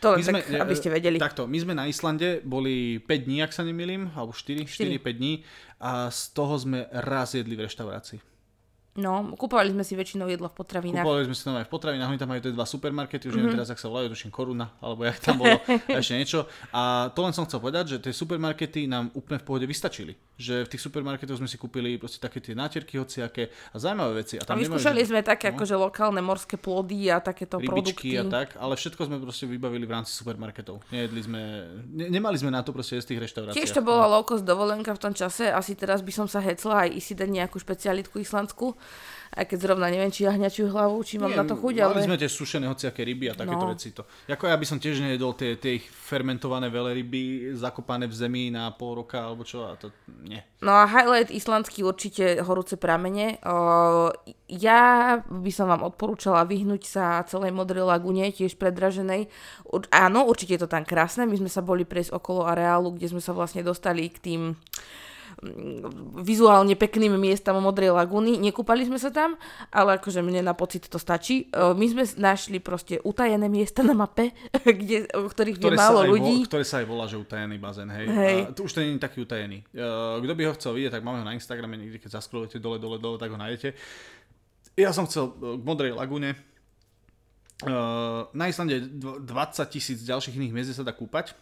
To 0.00 0.16
len 0.16 0.24
tak, 0.24 0.48
aby 0.48 0.74
ste 0.74 0.88
vedeli. 0.90 1.20
Takto, 1.20 1.44
my 1.46 1.58
sme 1.60 1.76
na 1.76 1.84
Islande 1.86 2.40
boli 2.42 2.98
5 3.04 3.26
dní, 3.28 3.44
ak 3.44 3.52
sa 3.52 3.62
nemýlim, 3.62 4.10
alebo 4.16 4.32
4, 4.32 4.64
4, 4.64 4.96
4 4.96 5.06
5 5.06 5.20
dní 5.20 5.44
a 5.78 6.08
z 6.08 6.20
toho 6.32 6.54
sme 6.56 6.88
raz 6.90 7.36
jedli 7.36 7.54
v 7.54 7.68
reštaurácii. 7.68 8.18
No, 8.98 9.22
kupovali 9.38 9.70
sme 9.70 9.86
si 9.86 9.94
väčšinou 9.94 10.26
jedlo 10.26 10.50
v 10.50 10.56
potravinách. 10.58 11.06
Kupovali 11.06 11.30
sme 11.30 11.36
si 11.38 11.42
to 11.46 11.54
aj 11.54 11.62
v 11.62 11.70
potravinách, 11.70 12.10
oni 12.10 12.18
tam 12.18 12.30
majú 12.34 12.42
tie 12.42 12.50
dva 12.50 12.66
supermarkety, 12.66 13.30
už 13.30 13.38
mm-hmm. 13.38 13.46
neviem 13.46 13.56
teraz, 13.62 13.70
ak 13.70 13.78
sa 13.78 13.86
volajú, 13.86 14.10
tuším 14.10 14.34
Koruna, 14.34 14.66
alebo 14.82 15.06
jak 15.06 15.22
tam 15.22 15.38
bolo, 15.38 15.62
ešte 16.02 16.18
niečo. 16.18 16.50
A 16.74 17.06
to 17.14 17.22
len 17.22 17.30
som 17.30 17.46
chcel 17.46 17.62
povedať, 17.62 17.94
že 17.94 17.96
tie 18.02 18.10
supermarkety 18.10 18.90
nám 18.90 19.14
úplne 19.14 19.38
v 19.38 19.46
pohode 19.46 19.66
vystačili. 19.70 20.18
Že 20.34 20.66
v 20.66 20.68
tých 20.74 20.82
supermarketoch 20.82 21.38
sme 21.38 21.46
si 21.46 21.54
kúpili 21.54 22.02
proste 22.02 22.18
také 22.18 22.42
tie 22.42 22.58
nátierky 22.58 22.98
hociaké 22.98 23.54
a 23.70 23.78
zaujímavé 23.78 24.26
veci. 24.26 24.42
A, 24.42 24.44
tam 24.44 24.58
a 24.58 24.66
vyskúšali 24.66 25.06
sme 25.06 25.22
také 25.22 25.54
no, 25.54 25.62
akože 25.62 25.74
lokálne 25.78 26.18
morské 26.18 26.58
plody 26.58 27.14
a 27.14 27.22
takéto 27.22 27.62
produkty. 27.62 28.18
a 28.18 28.26
tak, 28.26 28.58
ale 28.58 28.74
všetko 28.74 29.06
sme 29.06 29.22
proste 29.22 29.46
vybavili 29.46 29.86
v 29.86 29.92
rámci 30.02 30.18
supermarketov. 30.18 30.82
Nejedli 30.90 31.20
sme, 31.22 31.42
ne, 31.94 32.10
nemali 32.10 32.34
sme 32.34 32.50
na 32.50 32.66
to 32.66 32.74
proste 32.74 32.98
z 32.98 33.06
tých 33.06 33.22
reštaurácií. 33.22 33.54
Tiež 33.54 33.70
to 33.70 33.86
bola 33.86 34.10
no. 34.10 34.18
low 34.18 34.26
dovolenka 34.42 34.90
v 34.90 35.00
tom 35.00 35.14
čase, 35.14 35.46
asi 35.46 35.78
teraz 35.78 36.02
by 36.02 36.10
som 36.10 36.26
sa 36.26 36.42
hecla 36.42 36.90
aj 36.90 36.98
si 36.98 37.14
dať 37.14 37.28
nejakú 37.30 37.54
špecialitku 37.62 38.18
islandsku 38.18 38.79
aj 39.30 39.46
keď 39.46 39.58
zrovna 39.62 39.86
neviem, 39.86 40.10
či 40.10 40.26
jahňačiu 40.26 40.74
hlavu, 40.74 41.06
či 41.06 41.22
mám 41.22 41.30
Nie, 41.30 41.38
na 41.38 41.46
to 41.46 41.54
chuť, 41.54 41.74
ale... 41.78 42.02
Sme 42.02 42.18
tie 42.18 42.26
sušené 42.26 42.66
hociaké 42.66 43.06
ryby 43.06 43.30
a 43.30 43.38
takéto 43.38 43.62
no. 43.62 43.70
veci. 43.70 43.94
To. 43.94 44.02
Ako 44.26 44.50
ja 44.50 44.58
by 44.58 44.66
som 44.66 44.82
tiež 44.82 44.98
nejedol 44.98 45.38
tie, 45.38 45.54
tie 45.54 45.78
fermentované 45.78 46.66
veľryby 46.66 47.54
zakopané 47.54 48.10
v 48.10 48.14
zemi 48.18 48.42
na 48.50 48.74
pol 48.74 48.98
roka 48.98 49.22
alebo 49.22 49.46
čo 49.46 49.70
a 49.70 49.78
to 49.78 49.94
nie. 50.26 50.42
No 50.66 50.74
a 50.74 50.90
highlight 50.90 51.30
islandský 51.30 51.86
určite 51.86 52.42
horúce 52.42 52.74
pramene. 52.74 53.38
O, 53.46 54.10
ja 54.50 55.22
by 55.22 55.50
som 55.54 55.70
vám 55.70 55.86
odporúčala 55.86 56.42
vyhnúť 56.42 56.82
sa 56.90 57.22
celej 57.30 57.54
modrej 57.54 57.86
lagune, 57.86 58.26
tiež 58.34 58.58
predraženej. 58.58 59.30
Ur, 59.70 59.86
áno, 59.94 60.26
určite 60.26 60.58
je 60.58 60.66
to 60.66 60.72
tam 60.74 60.82
krásne. 60.82 61.22
My 61.22 61.38
sme 61.38 61.48
sa 61.48 61.62
boli 61.62 61.86
prejsť 61.86 62.18
okolo 62.18 62.50
areálu, 62.50 62.98
kde 62.98 63.14
sme 63.14 63.22
sa 63.22 63.30
vlastne 63.30 63.62
dostali 63.62 64.10
k 64.10 64.18
tým 64.18 64.42
vizuálne 66.20 66.76
pekným 66.76 67.16
miestam 67.16 67.56
Modrej 67.60 67.96
lagúny. 67.96 68.36
Nekúpali 68.36 68.84
sme 68.84 69.00
sa 69.00 69.08
tam, 69.08 69.40
ale 69.72 69.96
akože 69.96 70.20
mne 70.20 70.44
na 70.44 70.52
pocit 70.52 70.84
to 70.84 71.00
stačí. 71.00 71.48
E, 71.48 71.72
my 71.72 71.86
sme 71.88 72.04
našli 72.20 72.60
proste 72.60 73.00
utajené 73.00 73.48
miesta 73.48 73.80
na 73.80 73.96
mape, 73.96 74.36
kde, 74.80 75.08
ktorých 75.08 75.56
ktoré 75.56 75.76
je 75.76 75.80
málo 75.80 76.00
ľudí. 76.04 76.44
Vo, 76.44 76.48
ktoré 76.52 76.64
sa 76.64 76.84
aj 76.84 76.86
volá, 76.86 77.04
že 77.08 77.16
utajený 77.16 77.56
bazén, 77.56 77.88
hej. 77.88 78.06
hej. 78.06 78.38
A 78.48 78.52
tu 78.52 78.68
už 78.68 78.72
to 78.76 78.84
nie 78.84 78.96
je 78.96 79.00
taký 79.00 79.24
utajený. 79.24 79.64
E, 79.72 79.84
kto 80.20 80.32
by 80.36 80.42
ho 80.44 80.56
chcel 80.60 80.72
vidieť, 80.76 80.92
tak 81.00 81.04
máme 81.04 81.24
ho 81.24 81.26
na 81.26 81.36
Instagrame, 81.36 81.80
niekde 81.80 81.98
keď 82.00 82.20
zaskrolujete 82.20 82.60
dole, 82.60 82.76
dole, 82.76 83.00
dole, 83.00 83.16
tak 83.16 83.32
ho 83.32 83.38
nájdete. 83.40 83.72
Ja 84.76 84.92
som 84.92 85.08
chcel 85.08 85.32
e, 85.32 85.56
k 85.56 85.62
Modrej 85.64 85.96
lagúne. 85.96 86.36
Na 88.32 88.48
Islande 88.48 88.80
20 88.80 89.20
tisíc 89.68 90.00
ďalších 90.00 90.32
iných 90.32 90.54
miest 90.56 90.80
sa 90.80 90.80
dá 90.80 90.96
kúpať 90.96 91.36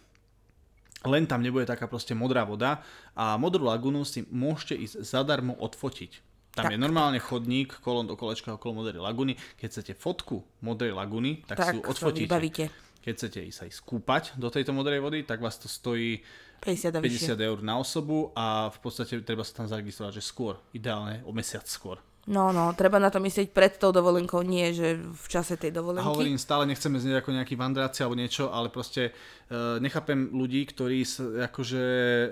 len 1.07 1.23
tam 1.27 1.39
nebude 1.39 1.63
taká 1.63 1.87
proste 1.87 2.11
modrá 2.11 2.43
voda 2.43 2.83
a 3.15 3.39
modrú 3.39 3.67
lagunu 3.67 4.03
si 4.03 4.27
môžete 4.27 4.75
ísť 4.75 4.95
zadarmo 5.03 5.55
odfotiť. 5.55 6.27
Tam 6.59 6.65
tak. 6.67 6.73
je 6.75 6.79
normálne 6.81 7.21
chodník 7.21 7.77
kolom 7.79 8.09
do 8.09 8.17
kolečka 8.17 8.57
okolo 8.57 8.83
modrej 8.83 8.99
laguny. 8.99 9.37
Keď 9.55 9.67
chcete 9.69 9.93
fotku 9.95 10.43
modrej 10.65 10.97
laguny, 10.97 11.45
tak, 11.45 11.61
tak 11.61 11.67
si 11.71 11.75
ju 11.79 11.81
odfotíte. 11.85 12.25
Vybavíte. 12.27 12.65
Keď 12.99 13.13
chcete 13.15 13.39
ísť 13.47 13.59
aj 13.63 13.71
skúpať 13.71 14.23
do 14.35 14.51
tejto 14.51 14.75
modrej 14.75 14.99
vody, 14.99 15.23
tak 15.23 15.39
vás 15.39 15.55
to 15.55 15.71
stojí 15.71 16.19
50, 16.59 16.99
50 16.99 17.39
eur 17.39 17.57
na 17.63 17.79
osobu 17.79 18.35
a 18.35 18.67
v 18.67 18.77
podstate 18.83 19.23
treba 19.23 19.47
sa 19.47 19.63
tam 19.63 19.71
zaregistrovať, 19.71 20.19
že 20.19 20.23
skôr, 20.25 20.59
ideálne 20.75 21.23
o 21.23 21.31
mesiac 21.31 21.63
skôr. 21.63 21.95
No, 22.29 22.53
no, 22.53 22.77
treba 22.77 23.01
na 23.01 23.09
to 23.09 23.17
myslieť 23.17 23.49
pred 23.49 23.81
tou 23.81 23.89
dovolenkou, 23.89 24.45
nie 24.45 24.69
že 24.69 25.01
v 25.01 25.25
čase 25.25 25.57
tej 25.57 25.73
dovolenky. 25.73 26.05
A 26.05 26.13
hovorím, 26.13 26.37
stále 26.37 26.69
nechceme 26.69 27.01
znieť 27.01 27.25
ako 27.25 27.33
nejaký 27.33 27.57
vandráci 27.57 28.05
alebo 28.05 28.21
niečo, 28.21 28.53
ale 28.53 28.69
proste 28.69 29.09
uh, 29.09 29.81
nechápem 29.81 30.29
ľudí, 30.29 30.61
ktorí 30.69 31.01
sa 31.09 31.49
akože 31.49 31.81
uh, 31.81 32.29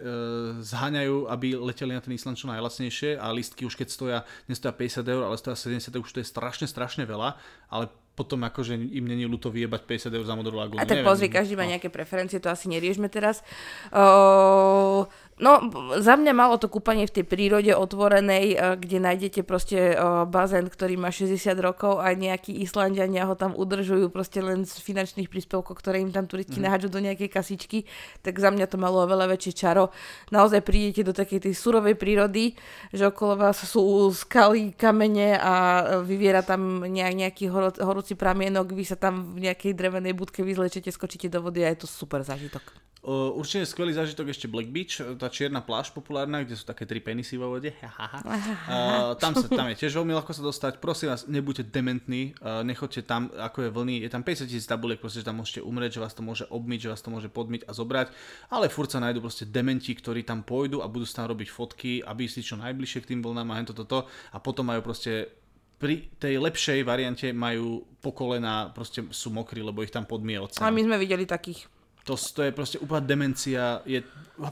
zháňajú, 0.62 1.34
aby 1.34 1.58
leteli 1.58 1.98
na 1.98 2.02
ten 2.06 2.14
Island 2.14 2.38
čo 2.38 2.46
najlacnejšie 2.46 3.18
a 3.18 3.26
listky 3.34 3.66
už 3.66 3.74
keď 3.74 3.88
stoja, 3.90 4.20
nestoja 4.46 4.70
50 4.70 5.02
eur, 5.02 5.24
ale 5.26 5.36
stoja 5.42 5.58
70, 5.58 5.90
už 5.98 6.12
to 6.14 6.22
je 6.22 6.30
strašne, 6.30 6.70
strašne 6.70 7.02
veľa, 7.02 7.34
ale 7.74 7.90
potom 8.18 8.42
akože 8.42 8.74
im 8.74 9.06
není 9.06 9.30
ľúto 9.30 9.54
vyjebať 9.54 10.10
50 10.10 10.18
eur 10.18 10.26
za 10.26 10.34
modrú 10.34 10.58
lagunu. 10.58 10.82
A 10.82 10.90
tak 10.90 11.06
pozri, 11.06 11.30
každý 11.30 11.54
má 11.54 11.70
no. 11.70 11.78
nejaké 11.78 11.94
preferencie, 11.94 12.42
to 12.42 12.50
asi 12.50 12.66
neriešme 12.66 13.06
teraz. 13.14 13.46
Uh, 13.94 15.06
No, 15.38 15.62
za 16.02 16.18
mňa 16.18 16.34
malo 16.34 16.58
to 16.58 16.66
kúpanie 16.66 17.06
v 17.06 17.22
tej 17.22 17.26
prírode 17.30 17.70
otvorenej, 17.70 18.46
eh, 18.58 18.74
kde 18.74 18.98
nájdete 18.98 19.46
proste 19.46 19.94
uh, 19.94 20.26
bazén, 20.26 20.66
ktorý 20.66 20.98
má 20.98 21.14
60 21.14 21.54
rokov 21.62 22.02
a 22.02 22.10
nejakí 22.18 22.50
Islandiania 22.58 23.30
ho 23.30 23.38
tam 23.38 23.54
udržujú 23.54 24.10
proste 24.10 24.42
len 24.42 24.66
z 24.66 24.82
finančných 24.82 25.30
príspevkov, 25.30 25.78
ktoré 25.78 26.02
im 26.02 26.10
tam 26.10 26.26
turisti 26.26 26.58
mm. 26.58 26.64
nahádžu 26.66 26.90
do 26.90 27.06
nejakej 27.06 27.30
kasičky, 27.30 27.86
tak 28.26 28.42
za 28.42 28.50
mňa 28.50 28.66
to 28.66 28.82
malo 28.82 29.06
oveľa 29.06 29.30
väčšie 29.30 29.54
čaro. 29.54 29.94
Naozaj 30.34 30.66
prídete 30.66 31.06
do 31.06 31.14
takej 31.14 31.46
tej 31.46 31.54
surovej 31.54 31.94
prírody, 31.94 32.58
že 32.90 33.06
okolo 33.06 33.38
vás 33.38 33.62
sú 33.62 34.10
skaly, 34.10 34.74
kamene 34.74 35.38
a 35.38 35.54
vyviera 36.02 36.42
tam 36.42 36.82
nejak, 36.82 37.14
nejaký 37.14 37.46
hor- 37.54 37.78
horúci 37.78 38.18
pramienok, 38.18 38.74
vy 38.74 38.90
sa 38.90 38.98
tam 38.98 39.38
v 39.38 39.46
nejakej 39.46 39.78
drevenej 39.78 40.18
budke 40.18 40.42
vyzlečete, 40.42 40.90
skočíte 40.90 41.30
do 41.30 41.46
vody 41.46 41.62
a 41.62 41.70
je 41.70 41.86
to 41.86 41.88
super 41.88 42.26
zážitok. 42.26 42.88
Určite 43.08 43.64
skvelý 43.64 43.96
zážitok 43.96 44.36
ešte 44.36 44.52
Black 44.52 44.68
Beach, 44.68 45.00
tá 45.16 45.32
čierna 45.32 45.64
pláž 45.64 45.96
populárna, 45.96 46.44
kde 46.44 46.60
sú 46.60 46.68
také 46.68 46.84
tri 46.84 47.00
penisy 47.00 47.40
vo 47.40 47.56
vode. 47.56 47.72
uh, 47.72 49.16
tam, 49.24 49.32
sa, 49.32 49.48
tam 49.48 49.72
je 49.72 49.80
tiež 49.80 49.96
veľmi 49.96 50.12
ľahko 50.12 50.36
sa 50.36 50.44
dostať. 50.44 50.84
Prosím 50.84 51.16
vás, 51.16 51.24
nebuďte 51.24 51.72
dementní, 51.72 52.36
uh, 52.44 52.68
nechoďte 52.68 53.08
tam, 53.08 53.32
ako 53.32 53.64
je 53.64 53.70
vlny. 53.72 53.96
Je 54.04 54.12
tam 54.12 54.28
50 54.28 54.52
tisíc 54.52 54.68
tabuliek, 54.68 55.00
proste, 55.00 55.24
že 55.24 55.32
tam 55.32 55.40
môžete 55.40 55.64
umrieť, 55.64 55.96
že 55.96 56.04
vás 56.04 56.12
to 56.12 56.20
môže 56.20 56.46
obmyť, 56.52 56.80
že 56.84 56.90
vás 56.92 57.00
to 57.00 57.08
môže 57.08 57.32
podmyť 57.32 57.64
a 57.64 57.72
zobrať. 57.72 58.08
Ale 58.52 58.68
furt 58.68 58.92
sa 58.92 59.00
nájdú 59.00 59.24
proste 59.24 59.48
dementi, 59.48 59.96
ktorí 59.96 60.28
tam 60.28 60.44
pôjdu 60.44 60.84
a 60.84 60.92
budú 60.92 61.08
tam 61.08 61.32
robiť 61.32 61.48
fotky, 61.48 62.04
aby 62.04 62.28
si 62.28 62.44
čo 62.44 62.60
najbližšie 62.60 63.08
k 63.08 63.16
tým 63.16 63.24
vlnám 63.24 63.56
a 63.56 63.64
toto, 63.64 63.88
toto. 63.88 64.12
A 64.36 64.44
potom 64.44 64.68
majú 64.68 64.84
proste 64.84 65.32
pri 65.80 66.12
tej 66.20 66.44
lepšej 66.44 66.84
variante 66.84 67.32
majú 67.32 67.88
pokolená, 68.04 68.76
proste 68.76 69.06
sú 69.16 69.32
mokrí, 69.32 69.64
lebo 69.64 69.80
ich 69.80 69.94
tam 69.96 70.04
podmie 70.04 70.36
oceán. 70.36 70.68
A 70.68 70.74
my 70.74 70.84
sme 70.84 71.00
videli 71.00 71.24
takých. 71.24 71.77
To, 72.08 72.16
to 72.16 72.40
je 72.48 72.52
proste 72.56 72.80
úplná 72.80 73.04
demencia. 73.04 73.84
Je, 73.84 74.00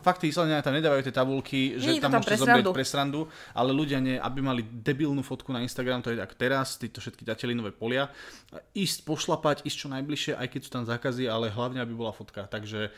fakt 0.03 0.19
tí 0.19 0.27
Islandiania 0.27 0.59
tam 0.59 0.75
nedávajú 0.75 1.07
tie 1.07 1.15
tabulky, 1.15 1.79
že 1.79 2.03
tam, 2.03 2.11
tam 2.11 2.19
môžete 2.19 2.43
zobrať 2.43 2.65
pre 2.75 2.83
srandu, 2.83 3.31
ale 3.55 3.71
ľudia 3.71 4.03
nie, 4.03 4.19
aby 4.19 4.43
mali 4.43 4.67
debilnú 4.67 5.23
fotku 5.23 5.55
na 5.55 5.63
Instagram, 5.63 6.03
to 6.03 6.11
je 6.11 6.19
tak 6.19 6.35
teraz, 6.35 6.75
títo 6.75 6.99
všetky 6.99 7.23
datelinové 7.23 7.71
polia. 7.71 8.11
Ísť 8.75 9.07
pošlapať, 9.07 9.63
ísť 9.63 9.77
čo 9.77 9.87
najbližšie, 9.87 10.33
aj 10.35 10.47
keď 10.51 10.59
sú 10.67 10.69
tam 10.75 10.83
zákazy, 10.83 11.31
ale 11.31 11.47
hlavne, 11.47 11.79
aby 11.79 11.95
bola 11.95 12.11
fotka. 12.11 12.43
Takže, 12.51 12.91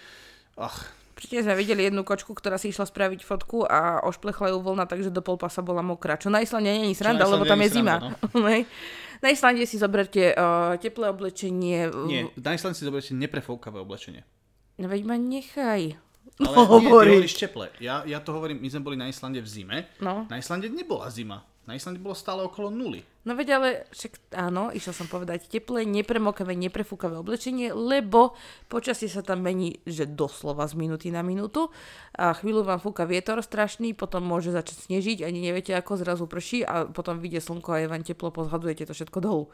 ach, 0.58 0.90
Určite 1.18 1.50
sme 1.50 1.58
videli 1.58 1.82
jednu 1.90 2.06
kočku, 2.06 2.38
ktorá 2.38 2.62
si 2.62 2.70
išla 2.70 2.86
spraviť 2.86 3.26
fotku 3.26 3.66
a 3.66 4.06
ošplechla 4.06 4.54
ju 4.54 4.62
vlna, 4.62 4.86
takže 4.86 5.10
do 5.10 5.26
polpasa 5.26 5.66
bola 5.66 5.82
mokrá. 5.82 6.14
Čo 6.14 6.30
na 6.30 6.46
Islande 6.46 6.70
nie 6.70 6.94
je 6.94 7.02
sranda, 7.02 7.26
lebo 7.26 7.42
tam 7.42 7.58
je 7.66 7.74
zima. 7.74 7.98
No. 7.98 8.14
na 9.26 9.30
Islande 9.34 9.66
si 9.66 9.82
zoberte 9.82 10.38
uh, 10.38 10.78
teplé 10.78 11.10
oblečenie. 11.10 11.90
Nie, 12.06 12.30
na 12.38 12.54
Islande 12.54 12.78
si 12.78 12.86
zoberte 12.86 13.18
neprefoukavé 13.18 13.82
oblečenie. 13.82 14.22
No 14.78 14.86
veď 14.86 15.02
ma 15.10 15.18
nechaj. 15.18 15.98
Ale 16.38 16.54
no, 16.54 16.78
nie, 16.78 16.86
ty 16.86 16.94
hovoríš 16.94 17.34
teple. 17.34 17.74
Ja, 17.82 18.06
ja 18.06 18.22
to 18.22 18.30
hovorím, 18.38 18.62
my 18.62 18.70
sme 18.70 18.86
boli 18.86 18.98
na 18.98 19.10
Islande 19.10 19.42
v 19.42 19.50
zime. 19.50 19.78
No. 19.98 20.30
Na 20.30 20.38
Islande 20.38 20.70
nebola 20.70 21.10
zima. 21.10 21.42
Na 21.68 21.76
Islande 21.76 22.00
bolo 22.00 22.16
stále 22.16 22.46
okolo 22.48 22.72
nuly. 22.72 23.04
No 23.28 23.36
veď 23.36 23.60
ale, 23.60 23.70
však 23.92 24.32
áno, 24.40 24.72
išiel 24.72 24.96
som 24.96 25.12
povedať 25.12 25.52
teplé, 25.52 25.84
nepremokavé, 25.84 26.56
neprefúkavé 26.56 27.20
oblečenie, 27.20 27.76
lebo 27.76 28.40
počasie 28.72 29.12
sa 29.12 29.20
tam 29.20 29.44
mení, 29.44 29.84
že 29.84 30.08
doslova 30.08 30.64
z 30.64 30.80
minúty 30.80 31.12
na 31.12 31.20
minútu 31.28 31.68
a 32.16 32.32
chvíľu 32.32 32.64
vám 32.64 32.80
fúka 32.80 33.04
vietor 33.04 33.44
strašný, 33.44 33.92
potom 33.92 34.24
môže 34.24 34.56
začať 34.56 34.88
snežiť, 34.88 35.28
ani 35.28 35.44
neviete 35.44 35.76
ako, 35.76 36.00
zrazu 36.00 36.24
prší 36.24 36.64
a 36.64 36.88
potom 36.88 37.20
vyjde 37.20 37.44
slnko 37.44 37.70
a 37.76 37.84
je 37.84 37.92
vám 37.92 38.08
teplo, 38.08 38.32
pozhadzujete 38.32 38.88
to 38.88 38.96
všetko 38.96 39.20
dolu. 39.20 39.52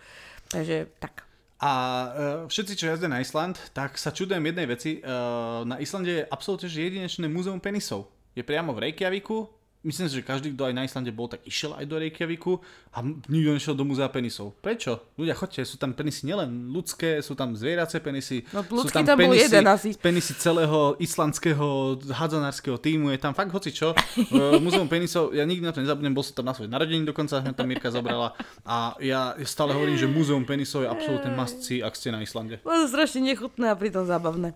Takže 0.53 0.93
tak. 1.01 1.32
A 1.63 1.71
uh, 1.71 2.11
všetci, 2.51 2.75
čo 2.75 2.91
jazdia 2.91 3.07
na 3.07 3.23
Island, 3.23 3.55
tak 3.71 3.95
sa 3.95 4.11
čudujem 4.11 4.43
jednej 4.43 4.67
veci. 4.67 4.99
Uh, 4.99 5.63
na 5.63 5.79
Islande 5.79 6.11
je 6.11 6.27
absolútne 6.27 6.67
jedinečné 6.67 7.31
múzeum 7.31 7.63
penisov. 7.63 8.11
Je 8.35 8.43
priamo 8.43 8.75
v 8.75 8.91
Reykjaviku, 8.91 9.47
myslím 9.83 10.07
si, 10.07 10.15
že 10.17 10.23
každý, 10.23 10.51
kto 10.51 10.65
aj 10.65 10.73
na 10.73 10.83
Islande 10.83 11.11
bol, 11.11 11.27
tak 11.27 11.43
išiel 11.43 11.75
aj 11.75 11.85
do 11.85 11.99
Reykjaviku 11.99 12.57
a 12.91 13.03
nikto 13.03 13.51
nešiel 13.51 13.75
do 13.75 13.83
múzea 13.83 14.07
penisov. 14.07 14.55
Prečo? 14.59 15.11
Ľudia, 15.15 15.35
chodte, 15.35 15.59
sú 15.61 15.75
tam 15.75 15.91
penisy 15.91 16.25
nielen 16.25 16.71
ľudské, 16.71 17.19
sú 17.19 17.35
tam 17.35 17.51
zvieracie 17.53 17.99
penisy, 17.99 18.47
No, 18.49 18.63
sú 18.63 18.87
ľudský 18.87 19.03
tam 19.03 19.19
bol 19.19 19.35
jeden 19.35 19.67
asi. 19.67 19.93
penisy 19.99 20.33
celého 20.33 20.95
islandského 20.97 21.67
hadzanárskeho 22.09 22.79
týmu, 22.79 23.11
je 23.11 23.19
tam 23.19 23.35
fakt 23.35 23.51
hoci 23.51 23.69
čo. 23.69 23.91
Múzeum 24.63 24.87
penisov, 24.87 25.35
ja 25.35 25.43
nikdy 25.43 25.61
na 25.61 25.75
to 25.75 25.83
nezabudnem, 25.83 26.15
bol 26.15 26.23
som 26.23 26.33
tam 26.33 26.47
na 26.47 26.55
svoj 26.55 26.71
narodení 26.71 27.03
dokonca, 27.03 27.43
ma 27.43 27.51
tam 27.51 27.67
Mirka 27.67 27.91
zobrala 27.91 28.33
a 28.63 28.95
ja 29.03 29.35
stále 29.43 29.75
hovorím, 29.75 29.99
že 29.99 30.07
Múzeum 30.07 30.47
penisov 30.47 30.87
je 30.87 30.89
absolútne 30.89 31.35
must 31.35 31.59
see, 31.61 31.83
ak 31.83 31.93
ste 31.93 32.09
na 32.09 32.23
Islande. 32.23 32.63
Bolo 32.63 32.87
to 32.87 32.93
strašne 32.93 33.19
nechutné 33.21 33.67
a 33.67 33.75
pritom 33.75 34.07
zábavné. 34.07 34.55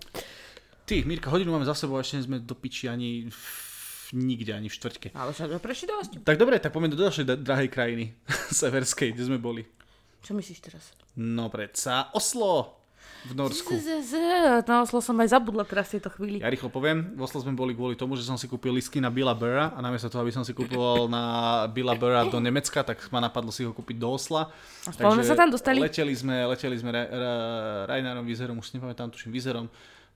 Ty, 0.87 1.03
Mirka, 1.03 1.27
hodinu 1.27 1.51
máme 1.51 1.67
za 1.67 1.75
sebou 1.75 1.99
a 1.99 2.01
ešte 2.01 2.23
sme 2.23 2.39
do 2.39 2.55
piči 2.55 2.87
ani 2.87 3.27
nikde, 4.13 4.53
ani 4.55 4.67
v 4.71 4.75
štvrťke. 4.75 5.07
Ale 5.11 5.31
však 5.33 5.59
prešli 5.59 5.85
dosť. 5.87 6.11
Tak 6.23 6.35
dobre, 6.39 6.59
tak 6.61 6.71
poďme 6.71 6.93
do 6.93 6.99
ďalšej 6.99 7.25
da- 7.25 7.39
drahej 7.39 7.69
krajiny, 7.71 8.05
severskej, 8.61 9.11
kde 9.15 9.23
sme 9.27 9.37
boli. 9.39 9.65
Čo 10.23 10.35
myslíš 10.35 10.59
teraz? 10.59 10.91
No 11.15 11.47
predsa, 11.47 12.11
Oslo 12.13 12.77
v 13.27 13.33
Norsku. 13.35 13.73
Z, 13.75 13.89
z, 14.07 14.13
na 14.63 14.85
Oslo 14.85 15.01
som 15.03 15.17
aj 15.19 15.35
zabudla 15.35 15.67
teraz 15.67 15.91
v 15.91 15.99
tejto 15.99 16.09
chvíli. 16.15 16.37
Ja 16.39 16.47
rýchlo 16.47 16.71
poviem, 16.71 17.11
v 17.17 17.21
Oslo 17.23 17.43
sme 17.43 17.51
boli 17.51 17.75
kvôli 17.75 17.97
tomu, 17.97 18.15
že 18.15 18.23
som 18.23 18.39
si 18.39 18.47
kúpil 18.47 18.71
listky 18.71 19.01
na 19.03 19.11
Billa 19.11 19.33
Burra 19.35 19.73
a 19.73 19.79
namiesto 19.83 20.07
toho, 20.07 20.23
aby 20.23 20.31
som 20.31 20.45
si 20.47 20.55
kúpoval 20.55 21.11
na 21.11 21.23
Billa 21.67 21.97
Burra 21.97 22.23
do 22.23 22.39
Nemecka, 22.39 22.85
tak 22.85 23.01
ma 23.09 23.19
napadlo 23.19 23.51
si 23.51 23.65
ho 23.67 23.73
kúpiť 23.73 23.97
do 23.99 24.15
Osla. 24.15 24.47
A 24.87 24.91
sa 25.23 25.35
tam 25.35 25.51
dostali? 25.51 25.81
Leteli 25.83 26.13
sme, 26.15 26.45
leteli 26.47 26.77
sme 26.79 26.93
Ra- 26.93 27.09
Ra- 27.09 27.83
Rainerom, 27.91 28.23
Vizerom, 28.23 28.55
už 28.61 28.71
si 28.71 28.73
nepamätám, 28.79 29.11
tuším 29.11 29.33
Vizerom, 29.33 29.67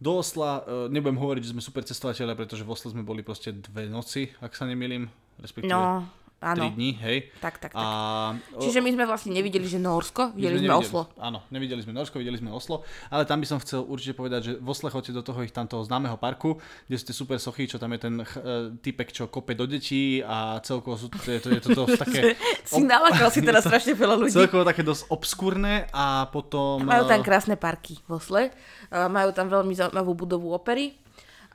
do 0.01 0.17
Osla. 0.17 0.65
E, 0.65 0.89
Nebudem 0.89 1.21
hovoriť, 1.21 1.41
že 1.45 1.51
sme 1.53 1.61
super 1.61 1.85
cestovateľe, 1.85 2.33
pretože 2.33 2.65
v 2.65 2.73
Osle 2.73 2.89
sme 2.89 3.05
boli 3.05 3.21
proste 3.21 3.53
dve 3.53 3.85
noci, 3.85 4.33
ak 4.41 4.57
sa 4.57 4.65
nemýlim, 4.65 5.05
respektíve 5.37 5.69
No, 5.69 6.09
áno. 6.41 6.73
dní, 6.73 6.97
hej. 6.97 7.29
Tak, 7.37 7.61
tak, 7.61 7.71
tak. 7.71 7.77
A, 7.77 8.33
Čiže 8.57 8.81
my 8.81 8.89
sme 8.91 9.05
vlastne 9.05 9.31
nevideli, 9.31 9.63
že 9.63 9.77
Norsko, 9.77 10.33
videli 10.33 10.57
sme 10.57 10.67
nevideli- 10.67 10.89
Oslo. 10.89 11.01
Áno, 11.15 11.45
nevideli 11.47 11.81
sme 11.85 11.93
Norsko, 11.93 12.17
videli 12.17 12.41
sme 12.41 12.49
Oslo, 12.49 12.81
ale 13.07 13.23
tam 13.23 13.37
by 13.37 13.47
som 13.47 13.61
chcel 13.61 13.85
určite 13.85 14.17
povedať, 14.17 14.41
že 14.41 14.51
v 14.57 14.67
Osle 14.67 14.89
chodte 14.89 15.13
do 15.13 15.21
toho 15.21 15.39
ich 15.41 15.53
tam 15.53 15.69
toho 15.69 15.85
známeho 15.85 16.17
parku, 16.17 16.57
kde 16.89 16.95
sú 16.97 17.03
tie 17.05 17.15
super 17.15 17.37
sochy, 17.37 17.69
čo 17.69 17.77
tam 17.77 17.93
je 17.93 17.99
ten 18.01 18.15
ch- 18.19 18.41
e, 18.41 18.73
typek, 18.81 19.13
čo 19.13 19.29
kope 19.29 19.53
do 19.53 19.69
detí 19.69 20.19
a 20.19 20.57
celkovo 20.59 20.97
sú 20.97 21.07
to, 21.07 21.21
je 21.23 21.39
to, 21.39 21.49
je 21.53 21.61
to 21.61 21.69
dosť 21.71 21.95
také... 22.01 22.19
Si 22.71 22.81
nalakal 22.81 23.29
si 23.29 23.45
teraz 23.45 23.61
strašne 23.69 23.93
veľa 23.93 24.15
ľudí. 24.17 24.33
Celkovo 24.33 24.65
také 24.65 24.81
dosť 24.81 25.13
obskúrne 25.13 25.85
a 25.93 26.25
potom... 26.33 26.81
Majú 26.81 27.05
tam 27.05 27.21
e, 27.21 27.25
krásne 27.25 27.55
parky 27.55 28.01
v 28.09 28.17
Osle. 28.17 28.43
Uh, 28.89 29.05
Majú 29.05 29.29
tam 29.31 29.47
veľmi 29.51 29.73
zaujímavú 29.77 30.11
budovu 30.15 30.51
opery. 30.51 30.95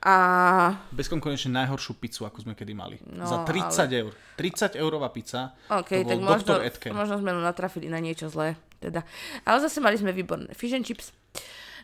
A 0.05 0.15
bezkonkurenčne 0.93 1.57
najhoršiu 1.57 1.97
pizzu, 1.97 2.29
ako 2.29 2.45
sme 2.45 2.53
kedy 2.53 2.77
mali. 2.77 3.01
No, 3.09 3.25
Za 3.25 3.49
30 3.49 3.89
eur. 3.97 4.13
30 4.37 4.77
eurová 4.77 5.09
pizza. 5.09 5.57
OK, 5.73 6.05
to 6.05 6.13
tak 6.13 6.21
možno, 6.21 6.53
Edke. 6.61 6.89
možno 6.93 7.17
sme 7.17 7.33
natrafili 7.33 7.89
na 7.89 7.97
niečo 7.97 8.29
zlé. 8.29 8.61
Teda. 8.77 9.09
Ale 9.49 9.59
zase 9.65 9.81
mali 9.81 9.97
sme 9.97 10.13
výborné 10.13 10.53
fish 10.53 10.77
and 10.77 10.85
chips 10.85 11.17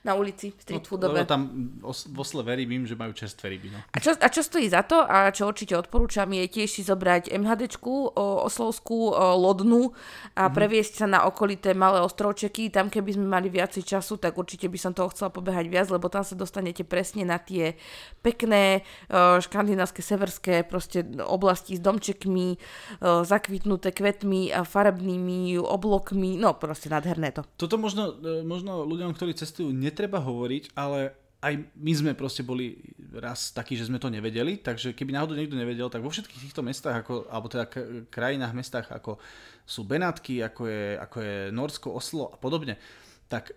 na 0.02 0.14
ulici, 0.14 0.50
street 0.58 0.82
foodové. 0.82 1.22
No, 1.22 1.24
tam 1.24 1.40
os- 1.80 2.06
v 2.06 2.18
Osle 2.18 2.42
verí, 2.42 2.64
vím, 2.64 2.82
že 2.82 2.92
majú 2.92 3.12
čerstvé 3.12 3.50
ryby. 3.50 3.70
No. 3.70 3.78
A 3.86 3.96
čo, 3.96 4.10
a 4.12 4.26
čo 4.26 4.42
stojí 4.42 4.66
za 4.66 4.82
to 4.82 4.98
a 4.98 5.30
čo 5.30 5.46
určite 5.46 5.72
odporúčam 5.72 6.26
je 6.28 6.42
tiež 6.44 6.66
si 6.68 6.82
zobrať 6.82 7.30
MHDčku, 7.30 8.10
o, 8.10 8.24
oslovskú 8.42 9.08
o, 9.08 9.38
lodnú 9.38 9.94
a 10.34 10.46
Mhm. 10.46 10.52
previesť 10.52 10.92
sa 10.96 11.06
na 11.06 11.22
okolité 11.22 11.70
malé 11.72 12.00
ostrovčeky. 12.00 12.66
Tam 12.68 12.86
keby 12.86 13.14
sme 13.14 13.26
mali 13.26 13.46
viacej 13.46 13.82
času, 13.84 14.16
tak 14.16 14.34
určite 14.34 14.66
by 14.66 14.74
som 14.76 14.90
toho 14.90 15.06
chcela 15.08 15.30
pobehať 15.30 15.66
viac, 15.66 15.86
lebo 15.86 16.06
tam 16.06 16.22
sa 16.22 16.34
dostanete 16.34 16.82
presne 16.82 17.22
na 17.22 17.38
tie 17.38 17.78
pekné 18.20 18.82
o, 19.06 19.38
škandinávske, 19.38 20.00
severské 20.00 20.62
proste 20.62 21.02
oblasti 21.22 21.74
s 21.74 21.80
domčekmi, 21.80 22.58
o, 22.98 23.22
zakvitnuté 23.22 23.90
kvetmi 23.90 24.50
a 24.50 24.62
farebnými 24.62 25.56
oblokmi. 25.58 26.34
No 26.36 26.54
proste 26.54 26.88
nádherné 26.88 27.30
to. 27.30 27.46
Toto 27.56 27.76
možno, 27.76 28.14
e, 28.14 28.42
možno 28.42 28.82
ľuďom, 28.82 29.12
ktorí 29.12 29.32
cestujú, 29.32 29.70
netreba 29.92 30.18
hovoriť, 30.18 30.72
ale 30.72 31.12
aj 31.42 31.58
my 31.74 31.92
sme 31.92 32.12
proste 32.14 32.46
boli 32.46 32.78
raz 33.18 33.50
takí, 33.50 33.74
že 33.74 33.90
sme 33.90 33.98
to 33.98 34.06
nevedeli, 34.06 34.62
takže 34.62 34.94
keby 34.94 35.10
náhodou 35.10 35.34
niekto 35.34 35.58
nevedel, 35.58 35.90
tak 35.90 36.00
vo 36.00 36.08
všetkých 36.08 36.48
týchto 36.48 36.62
mestách, 36.62 37.02
ako, 37.02 37.26
alebo 37.26 37.50
teda 37.50 37.66
krajinách, 38.08 38.54
mestách, 38.54 38.86
ako 38.94 39.18
sú 39.66 39.82
Benátky, 39.82 40.38
ako 40.38 40.62
je, 40.70 40.82
ako 41.02 41.16
je 41.18 41.36
Norsko, 41.50 41.88
Oslo 41.90 42.30
a 42.30 42.38
podobne, 42.38 42.78
tak 43.26 43.50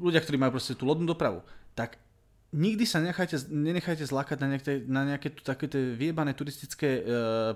ľudia, 0.00 0.20
ktorí 0.20 0.36
majú 0.36 0.60
proste 0.60 0.76
tú 0.76 0.84
lodnú 0.84 1.08
dopravu, 1.08 1.40
tak 1.72 1.96
nikdy 2.52 2.84
sa 2.84 3.00
nenechajte, 3.00 3.48
nenechajte 3.48 4.04
zlákať 4.04 4.38
na 4.44 4.48
nejaké, 4.52 4.72
na 4.84 5.02
nejaké 5.04 5.28
tu, 5.32 5.40
také 5.44 5.68
tie 5.68 5.96
vyjebané 5.96 6.36
turistické 6.36 7.00
e, 7.00 7.02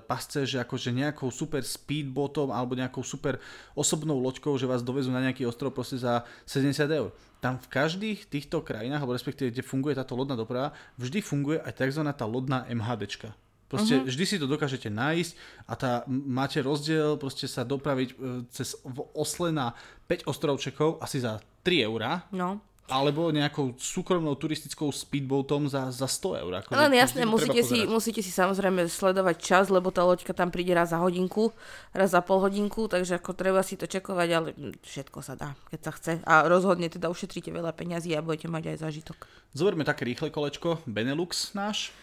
pasce, 0.05 0.49
že 0.49 0.61
akože 0.61 0.93
nejakou 0.93 1.29
super 1.29 1.61
speedbotom 1.61 2.49
alebo 2.49 2.73
nejakou 2.73 3.01
super 3.01 3.41
osobnou 3.77 4.17
loďkou, 4.17 4.53
že 4.57 4.69
vás 4.69 4.85
dovezú 4.85 5.09
na 5.13 5.23
nejaký 5.23 5.45
ostrov 5.47 5.73
proste 5.73 5.97
za 5.97 6.25
70 6.45 6.85
eur. 6.89 7.09
Tam 7.41 7.57
v 7.57 7.67
každých 7.73 8.29
týchto 8.29 8.61
krajinách, 8.61 9.01
alebo 9.01 9.17
respektíve, 9.17 9.49
kde 9.49 9.65
funguje 9.65 9.97
táto 9.97 10.13
lodná 10.13 10.37
doprava, 10.37 10.77
vždy 11.01 11.19
funguje 11.25 11.57
aj 11.57 11.73
tzv. 11.73 12.05
tá 12.13 12.25
lodná 12.29 12.69
MHDčka. 12.69 13.33
Proste 13.65 13.97
uh-huh. 13.97 14.07
vždy 14.07 14.23
si 14.27 14.35
to 14.35 14.51
dokážete 14.51 14.91
nájsť 14.91 15.31
a 15.63 15.73
tá, 15.79 15.91
máte 16.11 16.59
rozdiel 16.59 17.15
proste 17.15 17.47
sa 17.47 17.63
dopraviť 17.63 18.09
e, 18.11 18.15
cez 18.51 18.75
v 18.83 18.99
Osle 19.15 19.55
na 19.55 19.71
5 20.11 20.27
ostrovčekov 20.27 20.99
asi 20.99 21.23
za 21.23 21.39
3 21.63 21.87
eurá, 21.87 22.27
No. 22.35 22.59
Alebo 22.91 23.31
nejakou 23.31 23.71
súkromnou 23.79 24.35
turistickou 24.35 24.91
speedboatom 24.91 25.71
za, 25.71 25.87
za 25.89 26.05
100 26.05 26.43
eur. 26.43 26.51
Ako 26.59 26.75
Len 26.75 26.91
to 26.91 27.23
musíte 27.23 27.61
si, 27.63 27.87
musíte 27.87 28.19
si 28.19 28.29
samozrejme 28.29 28.91
sledovať 28.91 29.35
čas, 29.39 29.65
lebo 29.71 29.89
tá 29.95 30.03
loďka 30.03 30.35
tam 30.35 30.51
príde 30.51 30.75
raz 30.75 30.91
za 30.91 30.99
hodinku, 30.99 31.55
raz 31.95 32.11
za 32.11 32.19
pol 32.19 32.43
hodinku, 32.43 32.91
takže 32.91 33.17
ako 33.17 33.31
treba 33.31 33.63
si 33.63 33.79
to 33.79 33.87
čekovať, 33.87 34.29
ale 34.35 34.49
všetko 34.83 35.19
sa 35.23 35.39
dá, 35.39 35.55
keď 35.71 35.79
sa 35.79 35.91
chce. 35.95 36.13
A 36.27 36.43
rozhodne 36.51 36.91
teda 36.91 37.07
ušetríte 37.07 37.49
veľa 37.55 37.71
peňazí 37.71 38.11
a 38.11 38.19
budete 38.19 38.51
mať 38.51 38.75
aj 38.75 38.77
zážitok. 38.83 39.17
Zoberme 39.55 39.87
také 39.87 40.03
rýchle 40.03 40.27
kolečko, 40.27 40.83
Benelux 40.83 41.55
náš. 41.55 41.95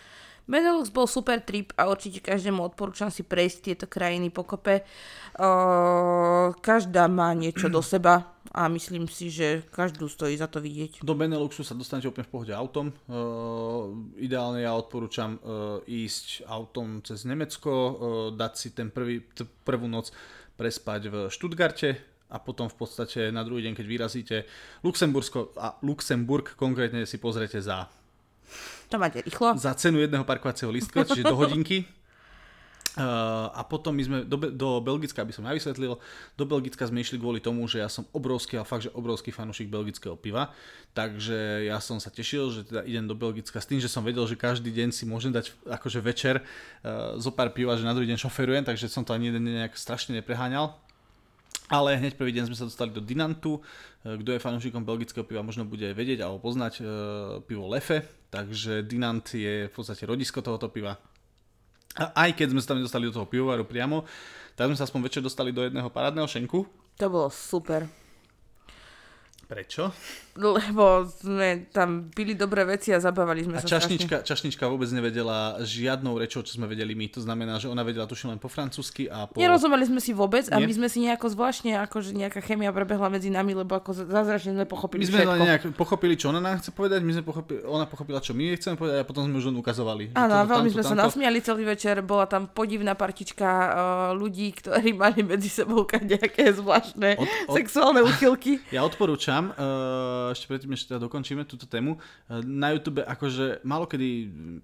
Benelux 0.49 0.89
bol 0.89 1.05
super 1.05 1.45
trip 1.45 1.77
a 1.77 1.93
určite 1.93 2.25
každému 2.25 2.65
odporúčam 2.65 3.13
si 3.13 3.21
prejsť 3.21 3.57
tieto 3.61 3.85
krajiny 3.85 4.33
pokope. 4.33 4.81
O, 5.37 6.57
každá 6.65 7.05
má 7.05 7.37
niečo 7.37 7.69
do 7.69 7.85
seba 7.85 8.33
a 8.53 8.69
myslím 8.69 9.05
si, 9.09 9.29
že 9.29 9.63
každú 9.69 10.09
stojí 10.09 10.37
za 10.37 10.49
to 10.49 10.59
vidieť. 10.63 11.05
Do 11.05 11.15
Beneluxu 11.15 11.61
sa 11.63 11.77
dostanete 11.77 12.09
úplne 12.09 12.25
v 12.25 12.33
pohode 12.33 12.53
autom. 12.57 12.93
Uh, 13.07 13.93
ideálne 14.17 14.65
ja 14.65 14.73
odporúčam 14.73 15.37
uh, 15.41 15.79
ísť 15.85 16.49
autom 16.49 17.05
cez 17.05 17.29
Nemecko, 17.29 17.71
uh, 17.71 17.93
dať 18.33 18.53
si 18.57 18.69
ten 18.73 18.89
prvý, 18.89 19.21
t- 19.37 19.47
prvú 19.65 19.85
noc 19.87 20.11
prespať 20.57 21.01
v 21.09 21.15
Stuttgarte 21.29 21.91
a 22.29 22.37
potom 22.41 22.69
v 22.69 22.77
podstate 22.77 23.33
na 23.33 23.41
druhý 23.45 23.65
deň, 23.69 23.75
keď 23.77 23.87
vyrazíte 23.89 24.37
Luxembursko 24.85 25.57
a 25.57 25.81
Luxemburg 25.81 26.57
konkrétne 26.57 27.09
si 27.09 27.17
pozrete 27.17 27.61
za 27.61 27.89
To 28.93 28.97
máte 29.01 29.21
rýchlo. 29.25 29.57
za 29.57 29.73
cenu 29.77 30.01
jedného 30.01 30.25
parkovacieho 30.25 30.73
lístka, 30.73 31.05
čiže 31.05 31.25
do 31.29 31.37
hodinky. 31.37 31.85
Uh, 32.99 33.47
a 33.55 33.63
potom 33.63 33.95
my 33.95 34.03
sme 34.03 34.19
do, 34.27 34.35
do 34.51 34.83
Belgicka, 34.83 35.23
aby 35.23 35.31
som 35.31 35.47
najvysvetlil, 35.47 36.03
do 36.35 36.45
Belgicka 36.51 36.83
sme 36.83 36.99
išli 36.99 37.15
kvôli 37.15 37.39
tomu, 37.39 37.63
že 37.71 37.79
ja 37.79 37.87
som 37.87 38.03
obrovský, 38.11 38.59
ale 38.59 38.67
fakt, 38.67 38.91
že 38.91 38.91
obrovský 38.91 39.31
fanúšik 39.31 39.71
belgického 39.71 40.19
piva, 40.19 40.51
takže 40.99 41.71
ja 41.71 41.79
som 41.79 42.03
sa 42.03 42.11
tešil, 42.11 42.51
že 42.51 42.67
teda 42.67 42.83
idem 42.83 43.07
do 43.07 43.15
Belgicka 43.15 43.63
s 43.63 43.71
tým, 43.71 43.79
že 43.79 43.87
som 43.87 44.03
vedel, 44.03 44.27
že 44.27 44.35
každý 44.35 44.75
deň 44.75 44.91
si 44.91 45.07
môžem 45.07 45.31
dať 45.31 45.55
akože 45.71 46.03
večer 46.03 46.43
uh, 46.43 47.15
zo 47.23 47.31
pár 47.31 47.55
piva, 47.55 47.79
že 47.79 47.87
na 47.87 47.95
druhý 47.95 48.11
deň 48.11 48.19
šoferujem, 48.19 48.67
takže 48.67 48.91
som 48.91 49.07
to 49.07 49.15
ani 49.15 49.31
jeden 49.31 49.47
nejak 49.47 49.79
strašne 49.79 50.19
nepreháňal. 50.19 50.75
Ale 51.69 52.01
hneď 52.01 52.17
prvý 52.17 52.33
deň 52.33 52.49
sme 52.49 52.57
sa 52.57 52.65
dostali 52.65 52.89
do 52.97 53.05
Dinantu. 53.05 53.61
E, 54.01 54.17
Kto 54.17 54.33
je 54.33 54.41
fanúšikom 54.41 54.89
belgického 54.89 55.21
piva, 55.21 55.45
možno 55.45 55.69
bude 55.69 55.93
vedieť 55.93 56.25
alebo 56.25 56.41
poznať 56.41 56.81
e, 56.81 56.83
pivo 57.45 57.69
Lefe. 57.69 58.09
Takže 58.33 58.89
Dinant 58.89 59.25
je 59.29 59.69
v 59.69 59.73
podstate 59.73 60.09
rodisko 60.09 60.41
tohoto 60.41 60.73
piva. 60.73 60.97
A 61.99 62.27
aj 62.27 62.39
keď 62.39 62.55
sme 62.55 62.63
sa 62.63 62.73
tam 62.73 62.79
nedostali 62.79 63.11
do 63.11 63.15
toho 63.15 63.27
pivovaru 63.27 63.67
priamo, 63.67 64.07
tak 64.55 64.71
sme 64.71 64.79
sa 64.79 64.87
aspoň 64.87 65.11
večer 65.11 65.23
dostali 65.23 65.51
do 65.51 65.67
jedného 65.67 65.91
parádneho 65.91 66.31
šenku. 66.31 66.63
To 66.99 67.07
bolo 67.11 67.29
super. 67.31 67.87
Prečo? 69.49 69.89
Lebo 70.37 71.09
sme 71.09 71.67
tam 71.73 72.13
pili 72.13 72.37
dobré 72.37 72.63
veci 72.63 72.93
a 72.93 73.01
zabávali 73.01 73.43
sme 73.43 73.57
A 73.57 73.59
sa 73.59 73.67
strašne. 73.67 73.97
čašnička, 73.97 74.17
čašnička 74.23 74.65
vôbec 74.69 74.87
nevedela 74.93 75.57
žiadnou 75.59 76.15
rečou, 76.15 76.45
čo 76.45 76.55
sme 76.55 76.69
vedeli 76.69 76.93
my. 76.93 77.09
To 77.11 77.25
znamená, 77.25 77.57
že 77.57 77.67
ona 77.67 77.81
vedela 77.81 78.05
tuším 78.05 78.37
len 78.37 78.39
po 78.39 78.47
francúzsky 78.47 79.09
a 79.09 79.25
po... 79.25 79.41
Nerozumeli 79.41 79.89
sme 79.89 79.99
si 79.99 80.13
vôbec 80.13 80.47
a 80.53 80.61
Nie? 80.61 80.69
my 80.69 80.75
sme 80.77 80.89
si 80.93 81.01
nejako 81.01 81.33
zvláštne, 81.33 81.81
akože 81.81 82.13
nejaká 82.13 82.39
chemia 82.39 82.69
prebehla 82.71 83.09
medzi 83.09 83.33
nami, 83.33 83.57
lebo 83.57 83.73
ako 83.73 84.05
zázračne 84.05 84.53
sme 84.53 84.67
pochopili 84.69 85.03
My 85.03 85.07
sme 85.09 85.19
všetko. 85.25 85.43
nejak 85.43 85.63
pochopili, 85.75 86.15
čo 86.15 86.29
ona 86.29 86.39
nám 86.39 86.61
chce 86.61 86.71
povedať, 86.71 87.01
my 87.01 87.13
sme 87.17 87.25
pochopili, 87.25 87.59
ona 87.65 87.89
pochopila, 87.89 88.21
čo 88.21 88.37
my 88.37 88.53
jej 88.53 88.57
chceme 88.61 88.77
povedať 88.77 88.97
a 89.01 89.05
potom 89.09 89.23
sme 89.27 89.35
už 89.35 89.49
len 89.49 89.57
ukazovali. 89.57 90.05
Áno, 90.13 90.35
veľmi 90.45 90.69
tamto, 90.69 90.75
sme 90.77 90.85
sa 90.85 90.93
tamto. 90.93 91.03
nasmiali 91.09 91.39
celý 91.41 91.65
večer, 91.65 92.05
bola 92.05 92.29
tam 92.29 92.47
podivná 92.47 92.93
partička 92.95 93.49
uh, 93.49 93.71
ľudí, 94.13 94.53
ktorí 94.55 94.93
mali 95.03 95.25
medzi 95.25 95.49
sebou 95.49 95.83
nejaké 95.89 96.53
zvláštne 96.53 97.17
Od- 97.17 97.27
od- 97.49 97.57
sexuálne 97.57 98.05
úchylky. 98.05 98.61
Ja 98.69 98.85
odporúčam, 98.85 99.38
spomínam, 99.39 99.55
uh, 99.55 100.35
ešte 100.35 100.47
predtým, 100.51 100.73
ešte 100.75 100.87
teda 100.95 101.01
dokončíme 101.07 101.43
túto 101.47 101.65
tému, 101.71 101.97
uh, 101.97 102.43
na 102.43 102.75
YouTube 102.75 103.07
akože 103.07 103.63
málo 103.63 103.87
kedy 103.87 104.09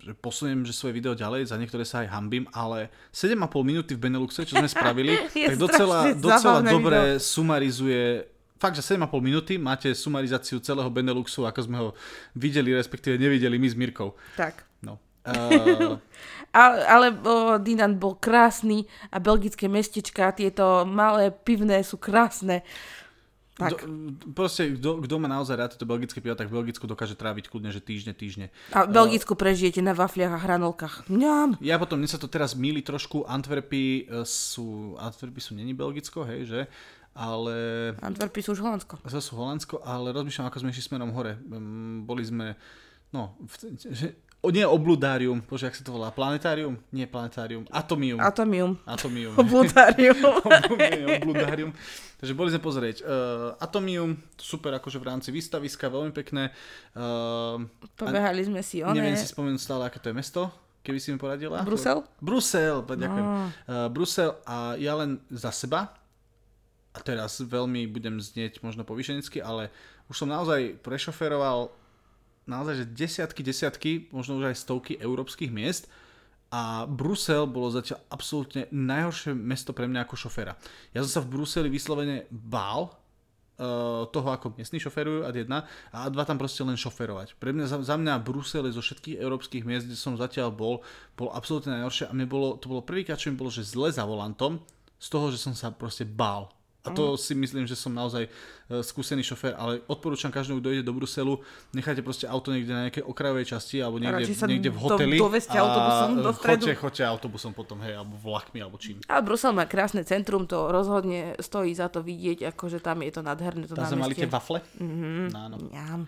že 0.02 0.12
posuniem 0.18 0.66
že 0.66 0.74
svoje 0.74 0.98
video 0.98 1.14
ďalej, 1.14 1.50
za 1.50 1.56
niektoré 1.56 1.86
sa 1.86 2.02
aj 2.02 2.10
hambím, 2.10 2.44
ale 2.50 2.90
7,5 3.14 3.38
minúty 3.62 3.94
v 3.94 4.02
Beneluxe, 4.02 4.42
čo 4.42 4.58
sme 4.58 4.68
spravili, 4.68 5.14
tak 5.48 5.56
docela, 5.56 6.10
docela 6.14 6.60
dobre 6.60 7.22
sumarizuje 7.22 8.26
fakt, 8.58 8.74
že 8.74 8.82
7,5 8.82 9.10
minúty 9.22 9.54
máte 9.60 9.92
sumarizáciu 9.94 10.58
celého 10.58 10.90
Beneluxu, 10.90 11.46
ako 11.46 11.60
sme 11.62 11.76
ho 11.78 11.88
videli, 12.34 12.74
respektíve 12.74 13.20
nevideli 13.20 13.60
my 13.60 13.68
s 13.70 13.76
Mirkou. 13.78 14.18
Tak. 14.34 14.66
No. 14.82 14.98
Uh, 15.24 15.96
Ale, 16.54 16.78
ale 16.86 17.06
o, 17.10 17.58
Dinan 17.58 17.98
bol 17.98 18.14
krásny 18.14 18.86
a 19.10 19.18
belgické 19.18 19.66
mestečka, 19.66 20.30
tieto 20.30 20.86
malé 20.86 21.34
pivné 21.34 21.82
sú 21.82 21.98
krásne. 21.98 22.62
Tak. 23.54 23.86
Do, 23.86 24.34
proste, 24.34 24.74
kto, 24.74 25.14
má 25.22 25.30
naozaj 25.30 25.54
rád 25.54 25.70
tieto 25.78 25.86
belgické 25.86 26.18
pivo, 26.18 26.34
tak 26.34 26.50
v 26.50 26.58
Belgicku 26.58 26.90
dokáže 26.90 27.14
tráviť 27.14 27.46
kľudne, 27.46 27.70
že 27.70 27.78
týždne, 27.78 28.10
týždne. 28.10 28.50
A 28.74 28.82
v 28.82 28.90
Belgicku 28.90 29.38
prežijete 29.38 29.78
na 29.78 29.94
wafliach 29.94 30.34
a 30.34 30.42
hranolkách. 30.42 31.06
Mňam. 31.06 31.62
Ja 31.62 31.78
potom, 31.78 32.02
mne 32.02 32.10
sa 32.10 32.18
to 32.18 32.26
teraz 32.26 32.58
míli 32.58 32.82
trošku, 32.82 33.22
Antwerpy 33.30 34.10
e, 34.10 34.26
sú, 34.26 34.98
Antwerpy 34.98 35.38
sú 35.38 35.54
není 35.54 35.70
Belgicko, 35.70 36.26
hej, 36.26 36.50
že? 36.50 36.60
Ale 37.14 37.54
Antwerpy 38.02 38.42
sú 38.42 38.58
už 38.58 38.66
Holandsko. 38.66 38.98
zase 39.06 39.22
sú 39.22 39.38
Holandsko, 39.38 39.86
ale 39.86 40.10
rozmýšľam, 40.10 40.50
ako 40.50 40.58
sme 40.66 40.74
išli 40.74 40.90
smerom 40.90 41.14
hore. 41.14 41.38
Mm, 41.46 42.10
Boli 42.10 42.26
sme, 42.26 42.58
no, 43.14 43.38
v, 43.38 43.78
že, 43.78 44.18
o, 44.44 44.52
nie 44.52 44.68
obludárium, 44.68 45.40
bože, 45.48 45.72
jak 45.72 45.76
sa 45.80 45.84
to 45.88 45.96
volá, 45.96 46.12
planetárium? 46.12 46.76
Nie 46.92 47.08
planetárium, 47.08 47.64
atomium. 47.72 48.20
Atomium. 48.20 48.76
Atomium. 48.84 49.32
Oblutárium. 49.40 50.18
Nie, 50.76 51.16
obludárium. 51.24 51.72
Takže 52.20 52.36
boli 52.36 52.52
sme 52.52 52.60
pozrieť 52.60 53.04
uh, 53.04 53.56
Atomium, 53.60 54.16
super 54.36 54.72
akože 54.76 55.00
v 55.00 55.04
rámci 55.08 55.28
výstaviska, 55.32 55.88
veľmi 55.88 56.12
pekné. 56.12 56.52
Uh, 56.92 57.64
Pobehali 57.96 58.44
sme 58.44 58.60
si 58.60 58.84
one. 58.84 58.96
neviem 58.96 59.16
si 59.16 59.28
spomenúť 59.28 59.60
stále, 59.60 59.88
aké 59.88 60.00
to 60.00 60.12
je 60.12 60.16
mesto, 60.16 60.52
keby 60.84 61.00
si 61.00 61.12
mi 61.12 61.20
poradila. 61.20 61.64
Brusel? 61.64 62.04
Brusel, 62.20 62.84
ďakujem. 62.84 63.26
No. 63.28 63.48
Uh, 63.68 63.88
Brusel 63.88 64.36
a 64.44 64.76
ja 64.76 64.96
len 64.96 65.20
za 65.32 65.52
seba, 65.52 65.92
a 66.94 66.98
teraz 67.02 67.42
veľmi 67.42 67.90
budem 67.90 68.22
znieť 68.22 68.62
možno 68.62 68.86
povyšenecky, 68.86 69.42
ale 69.42 69.74
už 70.06 70.22
som 70.22 70.30
naozaj 70.30 70.78
prešoferoval 70.78 71.74
naozaj 72.44 72.84
že 72.84 72.86
desiatky, 72.92 73.40
desiatky, 73.44 73.90
možno 74.12 74.40
už 74.40 74.52
aj 74.52 74.60
stovky 74.60 74.92
európskych 75.00 75.52
miest 75.52 75.88
a 76.54 76.86
Brusel 76.86 77.50
bolo 77.50 77.72
zatiaľ 77.72 77.98
absolútne 78.14 78.70
najhoršie 78.70 79.34
mesto 79.34 79.74
pre 79.74 79.90
mňa 79.90 80.06
ako 80.06 80.14
šoféra. 80.14 80.54
Ja 80.94 81.02
som 81.02 81.10
sa 81.10 81.20
v 81.24 81.34
Bruseli 81.34 81.66
vyslovene 81.66 82.30
bál 82.30 82.94
uh, 83.58 84.06
toho, 84.06 84.28
ako 84.30 84.54
miestni 84.54 84.78
šoferujú 84.78 85.26
ad 85.26 85.34
jedna 85.34 85.66
a 85.90 86.06
dva 86.06 86.22
tam 86.22 86.38
proste 86.38 86.62
len 86.62 86.78
šoferovať. 86.78 87.34
Pre 87.42 87.50
mňa, 87.50 87.66
za, 87.66 87.82
za 87.82 87.96
mňa 87.98 88.22
Brusel 88.22 88.70
zo 88.70 88.84
všetkých 88.84 89.18
európskych 89.18 89.66
miest, 89.66 89.90
kde 89.90 89.98
som 89.98 90.14
zatiaľ 90.14 90.54
bol, 90.54 90.86
bol 91.18 91.34
absolútne 91.34 91.74
najhoršie 91.80 92.06
a 92.06 92.14
mne 92.14 92.30
bolo, 92.30 92.54
to 92.54 92.70
bolo 92.70 92.86
prvýkrát, 92.86 93.18
čo 93.18 93.34
mi 93.34 93.40
bolo, 93.40 93.50
že 93.50 93.66
zle 93.66 93.90
za 93.90 94.06
volantom, 94.06 94.62
z 95.00 95.08
toho, 95.10 95.34
že 95.34 95.42
som 95.42 95.58
sa 95.58 95.74
proste 95.74 96.06
bál. 96.06 96.54
A 96.84 96.92
to 96.92 97.16
si 97.16 97.32
myslím, 97.32 97.64
že 97.64 97.72
som 97.72 97.88
naozaj 97.88 98.28
e, 98.28 98.30
skúsený 98.84 99.24
šofér, 99.24 99.56
ale 99.56 99.80
odporúčam 99.88 100.28
každému, 100.28 100.60
kto 100.60 100.68
ide 100.68 100.84
do 100.84 100.92
Bruselu, 100.92 101.40
nechajte 101.72 102.04
proste 102.04 102.28
auto 102.28 102.52
niekde 102.52 102.76
na 102.76 102.80
nejakej 102.88 103.08
okrajovej 103.08 103.56
časti 103.56 103.80
alebo 103.80 103.96
niekde, 103.96 104.28
sa 104.36 104.44
niekde 104.44 104.68
v 104.68 104.78
hoteli. 104.84 105.16
doveste 105.16 105.56
autobusom 105.56 106.10
do 106.20 106.32
stredu. 106.36 106.64
Choďte, 106.68 106.74
choďte 106.76 107.02
autobusom 107.08 107.52
potom, 107.56 107.80
hej, 107.80 107.96
alebo 107.96 108.20
vlakmi, 108.20 108.60
alebo 108.60 108.76
čím. 108.76 109.00
Ale 109.08 109.24
Brusel 109.24 109.56
má 109.56 109.64
krásne 109.64 110.04
centrum, 110.04 110.44
to 110.44 110.68
rozhodne 110.68 111.40
stojí 111.40 111.72
za 111.72 111.88
to 111.88 112.04
vidieť, 112.04 112.52
akože 112.52 112.84
tam 112.84 113.00
je 113.00 113.12
to 113.16 113.24
nádherné 113.24 113.64
to 113.64 113.72
Tam 113.72 113.88
sme 113.88 114.04
mali 114.04 114.12
tie 114.12 114.28
wafle. 114.28 114.60
Mm-hmm. 114.76 115.32
No. 115.32 115.56
Mňam. 115.56 116.00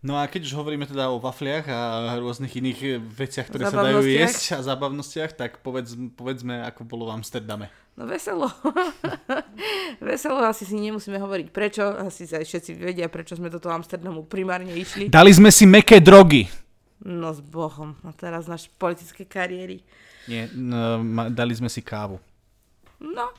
No 0.00 0.16
a 0.16 0.28
keď 0.28 0.48
už 0.48 0.54
hovoríme 0.56 0.84
teda 0.88 1.12
o 1.12 1.20
wafliach 1.20 1.66
a 1.68 1.78
rôznych 2.20 2.52
iných 2.56 2.80
e, 2.82 2.88
veciach, 3.00 3.48
ktoré 3.48 3.68
sa 3.68 3.80
dajú 3.80 4.04
jesť 4.04 4.58
a 4.58 4.64
zábavnostiach, 4.64 5.36
tak 5.36 5.60
povedz, 5.60 5.96
povedzme, 6.16 6.64
ako 6.66 6.84
bolo 6.84 7.08
v 7.08 7.20
Amsterdame. 7.20 7.68
No 8.00 8.08
veselo. 8.08 8.48
veselo 10.08 10.40
asi 10.46 10.64
si 10.64 10.76
nemusíme 10.78 11.20
hovoriť 11.20 11.48
prečo, 11.52 11.84
asi 11.84 12.24
sa 12.24 12.40
aj 12.40 12.46
všetci 12.48 12.70
vedia, 12.80 13.12
prečo 13.12 13.36
sme 13.36 13.52
do 13.52 13.60
toho 13.60 13.76
Amsterdamu 13.76 14.24
primárne 14.24 14.72
išli. 14.72 15.12
Dali 15.12 15.32
sme 15.34 15.52
si 15.52 15.68
meké 15.68 16.00
drogy. 16.00 16.48
No 17.00 17.32
s 17.32 17.40
Bohom. 17.40 17.96
A 18.04 18.12
teraz 18.12 18.44
naše 18.44 18.68
politické 18.76 19.24
kariéry. 19.24 19.80
Nie, 20.28 20.52
no, 20.52 21.00
dali 21.32 21.56
sme 21.56 21.72
si 21.72 21.80
kávu. 21.80 22.20
No, 23.00 23.32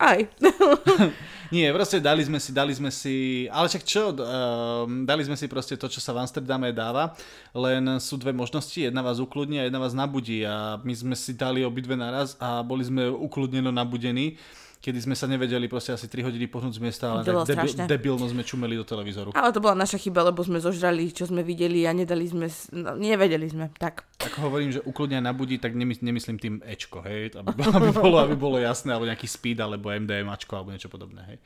aj. 0.00 0.18
Nie, 1.50 1.74
proste 1.74 1.98
dali 1.98 2.22
sme 2.22 2.38
si, 2.38 2.54
dali 2.54 2.70
sme 2.70 2.94
si, 2.94 3.46
ale 3.50 3.66
však 3.66 3.82
čo, 3.82 4.14
um, 4.14 5.02
dali 5.02 5.26
sme 5.26 5.34
si 5.34 5.50
proste 5.50 5.74
to, 5.74 5.90
čo 5.90 5.98
sa 5.98 6.14
v 6.14 6.22
Amsterdame 6.22 6.70
dáva, 6.70 7.10
len 7.50 7.98
sú 7.98 8.14
dve 8.22 8.30
možnosti, 8.30 8.78
jedna 8.78 9.02
vás 9.02 9.18
ukludní 9.18 9.58
a 9.58 9.66
jedna 9.66 9.82
vás 9.82 9.90
nabudí 9.90 10.46
a 10.46 10.78
my 10.86 10.94
sme 10.94 11.18
si 11.18 11.34
dali 11.34 11.66
obidve 11.66 11.98
naraz 11.98 12.38
a 12.38 12.62
boli 12.62 12.86
sme 12.86 13.10
ukludneno 13.10 13.74
nabudení, 13.74 14.38
kedy 14.80 14.96
sme 14.96 15.12
sa 15.12 15.28
nevedeli 15.28 15.68
proste 15.68 15.92
asi 15.92 16.08
3 16.08 16.24
hodiny 16.24 16.48
pohnúť 16.48 16.80
z 16.80 16.80
miesta, 16.80 17.12
ale 17.12 17.20
tak 17.20 17.36
debil, 17.44 17.68
strašné. 17.68 17.84
debilno 17.84 18.24
sme 18.24 18.40
čumeli 18.40 18.80
do 18.80 18.84
televízoru. 18.88 19.36
Ale 19.36 19.52
to 19.52 19.60
bola 19.60 19.76
naša 19.76 20.00
chyba, 20.00 20.24
lebo 20.24 20.40
sme 20.40 20.56
zožrali, 20.56 21.12
čo 21.12 21.28
sme 21.28 21.44
videli 21.44 21.84
a 21.84 21.92
nedali 21.92 22.24
sme, 22.24 22.48
no, 22.72 22.96
nevedeli 22.96 23.44
sme, 23.44 23.68
tak. 23.76 24.08
Ako 24.24 24.48
hovorím, 24.48 24.72
že 24.72 24.80
ukludnia 24.80 25.20
nabudí, 25.20 25.60
tak 25.60 25.76
nemys- 25.76 26.00
nemyslím 26.00 26.40
tým 26.40 26.54
Ečko, 26.64 27.04
hej, 27.04 27.36
aby, 27.36 27.60
aby, 27.60 27.90
bolo, 27.92 28.16
aby 28.24 28.34
bolo 28.40 28.56
jasné, 28.56 28.96
alebo 28.96 29.04
nejaký 29.04 29.28
speed, 29.28 29.60
alebo 29.60 29.92
MDMAčko, 29.92 30.56
alebo 30.56 30.72
niečo 30.72 30.88
podobné, 30.88 31.28
hej. 31.28 31.38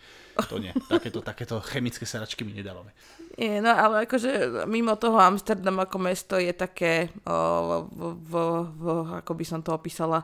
To 0.46 0.62
nie, 0.62 0.70
takéto, 0.86 1.18
takéto 1.18 1.58
chemické 1.58 2.06
saračky 2.06 2.46
my 2.46 2.54
nedávame. 2.54 2.94
Nie, 3.34 3.58
no 3.58 3.74
ale 3.74 4.06
akože 4.06 4.62
mimo 4.70 4.94
toho 4.94 5.18
Amsterdam 5.18 5.82
ako 5.82 5.98
mesto 5.98 6.38
je 6.38 6.54
také, 6.54 7.10
o, 7.26 7.82
v, 7.90 8.00
v, 8.14 8.32
v, 8.78 8.84
ako 9.26 9.32
by 9.34 9.44
som 9.46 9.58
to 9.58 9.74
opísala, 9.74 10.22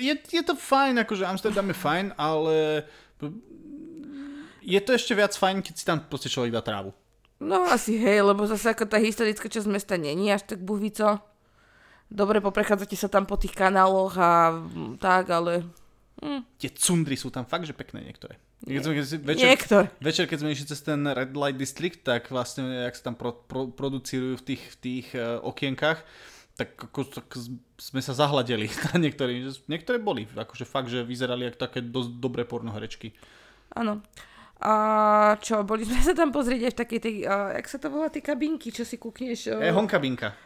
Je, 0.00 0.14
je 0.16 0.42
to 0.42 0.56
fajn, 0.56 1.04
akože 1.04 1.28
Amsterdam 1.28 1.68
je 1.68 1.76
fajn, 1.76 2.06
ale 2.16 2.88
je 4.64 4.80
to 4.80 4.90
ešte 4.96 5.12
viac 5.12 5.36
fajn, 5.36 5.60
keď 5.60 5.74
si 5.76 5.84
tam 5.84 6.00
proste 6.00 6.32
človek 6.32 6.52
dá 6.52 6.64
trávu. 6.64 6.96
no 7.40 7.68
asi 7.68 8.00
hej, 8.00 8.24
lebo 8.24 8.48
zase 8.48 8.72
ako 8.72 8.88
tá 8.88 8.96
historická 8.96 9.52
časť 9.52 9.68
mesta 9.68 10.00
není 10.00 10.32
až 10.32 10.48
tak 10.48 10.64
buhvico. 10.64 11.20
Dobre, 12.10 12.42
poprechádzate 12.42 12.96
sa 12.96 13.06
tam 13.06 13.28
po 13.28 13.38
tých 13.38 13.54
kanáloch 13.54 14.18
a 14.18 14.58
tak, 14.98 15.30
ale 15.30 15.62
Tie 16.60 16.68
cundry 16.76 17.16
sú 17.16 17.32
tam 17.32 17.48
fakt, 17.48 17.64
že 17.64 17.72
pekné 17.72 18.04
niektoré. 18.04 18.36
Keď 18.60 18.82
sme, 18.84 18.92
keď 18.92 19.04
večer, 19.24 19.48
niektoré. 19.48 19.84
večer, 20.04 20.24
keď 20.28 20.38
sme 20.44 20.52
išli 20.52 20.66
cez 20.68 20.80
ten 20.84 21.00
Red 21.00 21.32
Light 21.32 21.56
District, 21.56 22.04
tak 22.04 22.28
vlastne, 22.28 22.68
jak 22.68 22.92
sa 22.92 23.08
tam 23.08 23.16
pro, 23.16 23.32
pro, 23.32 23.72
producirujú 23.72 24.36
v 24.36 24.44
tých, 24.44 24.62
v 24.68 24.76
tých 24.84 25.06
uh, 25.16 25.40
okienkach, 25.40 26.04
tak, 26.60 26.76
ako, 26.86 27.00
tak 27.10 27.26
sme 27.76 28.00
sa 28.00 28.12
zahladeli 28.12 28.68
na 28.86 29.00
niektorých. 29.00 29.38
že 29.42 29.64
Niektoré 29.66 29.96
boli, 29.96 30.28
akože 30.28 30.64
fakt, 30.64 30.88
že 30.88 31.00
vyzerali 31.02 31.48
ako 31.48 31.58
také 31.58 31.80
dosť 31.80 32.10
dobré 32.14 32.44
pornoherečky. 32.44 33.16
Áno. 33.72 34.04
A 34.60 34.74
čo, 35.40 35.64
boli 35.64 35.88
sme 35.88 36.04
sa 36.04 36.12
tam 36.12 36.28
pozrieť 36.28 36.68
aj 36.68 36.72
v 36.76 36.80
takej 36.84 37.00
tej, 37.00 37.14
uh, 37.24 37.56
jak 37.56 37.64
sa 37.64 37.80
to 37.80 37.88
volá, 37.88 38.12
tie 38.12 38.20
kabinky, 38.20 38.68
čo 38.68 38.84
si 38.84 39.00
kúkneš? 39.00 39.48
E, 39.48 39.72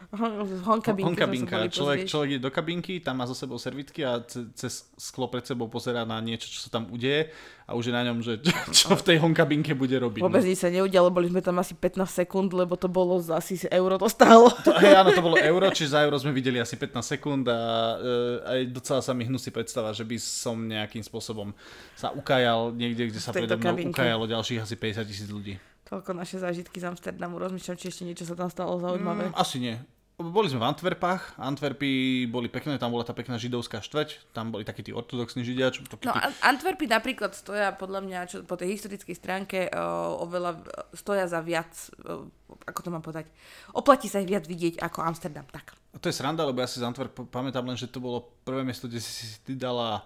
Uh, 0.07 0.39
hon. 0.55 0.79
Honkabinka. 0.79 1.27
sme 1.27 1.43
sa 1.43 1.59
boli 1.59 1.75
Človek, 1.75 1.75
pozrieť. 1.99 2.07
človek 2.07 2.29
ide 2.31 2.39
do 2.39 2.47
kabinky, 2.47 3.03
tam 3.03 3.19
má 3.19 3.27
za 3.27 3.35
sebou 3.35 3.59
servitky 3.59 4.07
a 4.07 4.23
ce- 4.23 4.47
cez 4.55 4.87
sklo 4.95 5.27
pred 5.27 5.43
sebou 5.43 5.67
pozerá 5.67 6.07
na 6.07 6.15
niečo, 6.17 6.47
čo 6.47 6.63
sa 6.63 6.71
tam 6.71 6.87
udeje 6.87 7.27
a 7.65 7.73
už 7.73 7.89
je 7.89 7.93
na 7.93 8.05
ňom, 8.05 8.21
že 8.21 8.37
čo, 8.45 8.53
čo 8.69 8.87
v 8.93 9.01
tej 9.01 9.17
honkabinke 9.25 9.73
bude 9.73 9.97
robiť. 9.97 10.21
Vôbec 10.21 10.45
no. 10.45 10.49
nič 10.53 10.61
sa 10.61 10.69
neudialo, 10.69 11.09
boli 11.09 11.33
sme 11.33 11.41
tam 11.41 11.57
asi 11.57 11.73
15 11.73 12.05
sekúnd, 12.25 12.53
lebo 12.53 12.77
to 12.77 12.85
bolo 12.85 13.17
asi 13.33 13.57
euro 13.73 13.97
to 13.97 14.05
stálo. 14.05 14.53
To, 14.61 14.77
hej, 14.77 14.93
áno, 14.93 15.09
to 15.09 15.25
bolo 15.25 15.37
euro, 15.41 15.65
čiže 15.73 15.97
za 15.97 16.05
euro 16.05 16.21
sme 16.21 16.29
videli 16.29 16.61
asi 16.61 16.77
15 16.77 17.01
sekúnd 17.17 17.43
a 17.49 17.57
e, 17.57 18.05
aj 18.45 18.59
docela 18.69 19.01
sa 19.01 19.17
mi 19.17 19.25
hnusí 19.25 19.49
predstava, 19.49 19.89
že 19.97 20.05
by 20.05 20.17
som 20.21 20.61
nejakým 20.61 21.01
spôsobom 21.01 21.57
sa 21.97 22.13
ukajal 22.13 22.69
niekde, 22.77 23.09
kde 23.09 23.19
sa 23.19 23.33
predo 23.33 23.57
mnou 23.57 23.73
kabinke. 23.73 23.97
ukajalo 23.97 24.23
ďalších 24.29 24.61
asi 24.61 24.75
50 24.77 25.09
tisíc 25.09 25.29
ľudí. 25.33 25.57
Toľko 25.85 26.17
naše 26.17 26.41
zážitky 26.41 26.81
z 26.81 26.89
Amsterdamu. 26.89 27.37
Rozmýšľam, 27.37 27.77
či 27.77 27.93
ešte 27.93 28.03
niečo 28.09 28.25
sa 28.25 28.33
tam 28.33 28.49
stalo 28.49 28.81
zaujímavé. 28.81 29.29
Mm, 29.29 29.37
asi 29.37 29.57
nie. 29.61 29.77
Boli 30.15 30.47
sme 30.47 30.63
v 30.63 30.69
Antwerpách, 30.71 31.35
Antwerpy 31.35 32.23
boli 32.31 32.47
pekné, 32.47 32.79
tam 32.79 32.95
bola 32.95 33.03
tá 33.03 33.11
pekná 33.11 33.35
židovská 33.35 33.83
štvrť, 33.83 34.31
tam 34.31 34.47
boli 34.47 34.63
takí 34.63 34.79
tí 34.79 34.95
ortodoxní 34.95 35.43
židia, 35.43 35.75
čo, 35.75 35.83
takí 35.83 36.07
No 36.07 36.15
tí, 36.15 36.23
An- 36.23 36.55
Antwerpy 36.55 36.87
napríklad 36.87 37.35
stoja 37.35 37.75
podľa 37.75 37.99
mňa 37.99 38.19
čo, 38.23 38.37
po 38.47 38.55
tej 38.55 38.79
historickej 38.79 39.11
stránke 39.11 39.67
o, 39.67 40.23
oveľa 40.23 40.63
stoja 40.95 41.27
za 41.27 41.43
viac, 41.43 41.91
o, 42.07 42.31
ako 42.63 42.79
to 42.79 42.89
mám 42.95 43.03
povedať, 43.03 43.27
oplatí 43.75 44.07
sa 44.07 44.23
ich 44.23 44.31
viac 44.31 44.47
vidieť 44.47 44.79
ako 44.79 45.03
Amsterdam, 45.03 45.43
tak. 45.51 45.75
A 45.91 45.99
to 45.99 46.07
je 46.07 46.15
sranda, 46.15 46.47
lebo 46.47 46.63
ja 46.63 46.67
si 46.71 46.79
z 46.79 46.87
Antwerp 46.87 47.11
pamätám 47.27 47.67
len, 47.67 47.75
že 47.75 47.91
to 47.91 47.99
bolo 47.99 48.23
prvé 48.47 48.63
miesto, 48.63 48.87
kde 48.87 49.03
si 49.03 49.11
si 49.11 49.35
ty 49.43 49.59
dala 49.59 49.99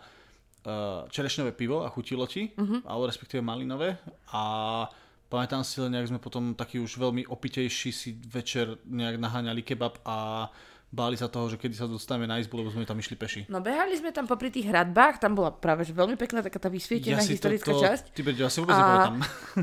uh, 0.66 1.06
čerešňové 1.14 1.54
pivo 1.54 1.86
a 1.86 1.94
chutilo 1.94 2.26
ti, 2.26 2.50
uh-huh. 2.58 2.82
alebo 2.82 3.06
respektíve 3.06 3.46
malinové. 3.46 4.02
A 4.34 4.90
pamätám 5.30 5.62
si 5.62 5.78
len, 5.80 5.94
nejak 5.94 6.10
sme 6.10 6.20
potom 6.20 6.58
taký 6.58 6.82
už 6.82 6.98
veľmi 6.98 7.30
opitejší 7.30 7.90
si 7.94 8.18
večer 8.28 8.82
nejak 8.84 9.22
naháňali 9.22 9.62
kebab 9.62 10.02
a 10.04 10.50
báli 10.90 11.14
sa 11.14 11.30
toho, 11.30 11.54
že 11.54 11.62
kedy 11.62 11.78
sa 11.78 11.86
dostaneme 11.86 12.26
na 12.26 12.42
izbu, 12.42 12.66
lebo 12.66 12.74
sme 12.74 12.82
tam 12.82 12.98
išli 12.98 13.14
peši. 13.14 13.42
No 13.46 13.62
behali 13.62 13.94
sme 13.94 14.10
tam 14.10 14.26
popri 14.26 14.50
tých 14.50 14.66
hradbách, 14.66 15.22
tam 15.22 15.38
bola 15.38 15.54
práve 15.54 15.86
že 15.86 15.94
veľmi 15.94 16.18
pekná 16.18 16.42
taká 16.42 16.58
tá 16.58 16.68
vysvietená 16.68 17.22
si 17.22 17.38
historická 17.38 17.72
to, 17.72 17.82
časť. 17.86 18.04
Ty, 18.10 18.22
ja 18.34 18.50
si 18.50 18.58
vôbec 18.58 18.74
A- 18.74 18.82
nepamätám. 18.82 19.16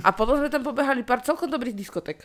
A 0.07 0.11
potom 0.15 0.39
sme 0.39 0.49
tam 0.49 0.63
pobehali 0.63 1.03
pár 1.03 1.27
celkom 1.27 1.51
dobrých 1.51 1.75
diskotek. 1.75 2.23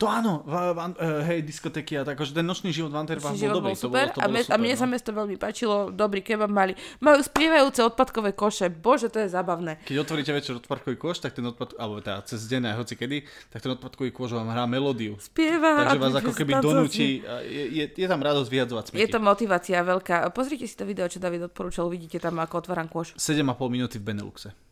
To 0.00 0.08
áno, 0.08 0.40
v, 0.48 0.54
v, 0.72 0.78
uh, 0.80 1.20
hej, 1.28 1.44
diskotéky 1.44 1.92
a 2.00 2.08
tak, 2.08 2.16
akože 2.16 2.32
ten 2.32 2.40
nočný 2.48 2.72
život 2.72 2.88
v 2.88 3.04
Antwerpách 3.04 3.36
bol 3.36 3.60
dobrý. 3.60 3.72
bol 3.72 3.76
super, 3.76 4.08
to 4.08 4.16
bolo, 4.16 4.16
to 4.16 4.20
a, 4.24 4.28
me, 4.32 4.40
super, 4.40 4.54
a 4.56 4.56
mne 4.56 4.72
no. 4.72 4.80
sa 4.80 4.86
mesto 4.88 5.10
veľmi 5.12 5.36
páčilo, 5.36 5.76
dobrý 5.92 6.24
kebab 6.24 6.48
mali. 6.48 6.72
Majú 7.04 7.20
spievajúce 7.20 7.84
odpadkové 7.84 8.32
koše, 8.32 8.72
bože, 8.72 9.12
to 9.12 9.20
je 9.20 9.28
zábavné. 9.28 9.76
Keď 9.84 9.96
otvoríte 10.00 10.32
večer 10.32 10.56
odpadkový 10.56 10.96
kôš, 10.96 11.20
tak 11.20 11.36
ten 11.36 11.44
odpad, 11.44 11.76
alebo 11.76 12.00
teda 12.00 12.24
cez 12.24 12.48
deň 12.48 12.72
aj 12.72 12.74
hoci 12.80 12.94
kedy, 12.96 13.18
tak 13.52 13.60
ten 13.60 13.76
odpadkový 13.76 14.08
kôš 14.08 14.40
vám 14.40 14.48
hrá 14.48 14.64
melódiu. 14.64 15.20
Spieva. 15.20 15.84
Takže 15.84 16.00
vás 16.00 16.16
ako 16.16 16.32
keby 16.32 16.52
donúti, 16.64 17.20
je, 17.44 17.64
je, 17.68 17.84
je 17.92 18.06
tam 18.08 18.24
radosť 18.24 18.48
vyhadzovať 18.48 18.84
smeti. 18.88 19.04
Je 19.04 19.08
to 19.12 19.20
motivácia 19.20 19.84
veľká. 19.84 20.32
Pozrite 20.32 20.64
si 20.64 20.80
to 20.80 20.88
video, 20.88 21.04
čo 21.12 21.20
David 21.20 21.52
odporúčal, 21.52 21.84
uvidíte 21.84 22.16
tam, 22.16 22.40
ako 22.40 22.64
otváram 22.64 22.88
kôš. 22.88 23.12
7,5 23.20 23.44
minúty 23.68 24.00
v 24.00 24.16
Beneluxe. 24.16 24.69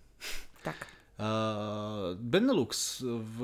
Uh, 1.19 2.15
Benelux 2.15 3.03
v 3.03 3.39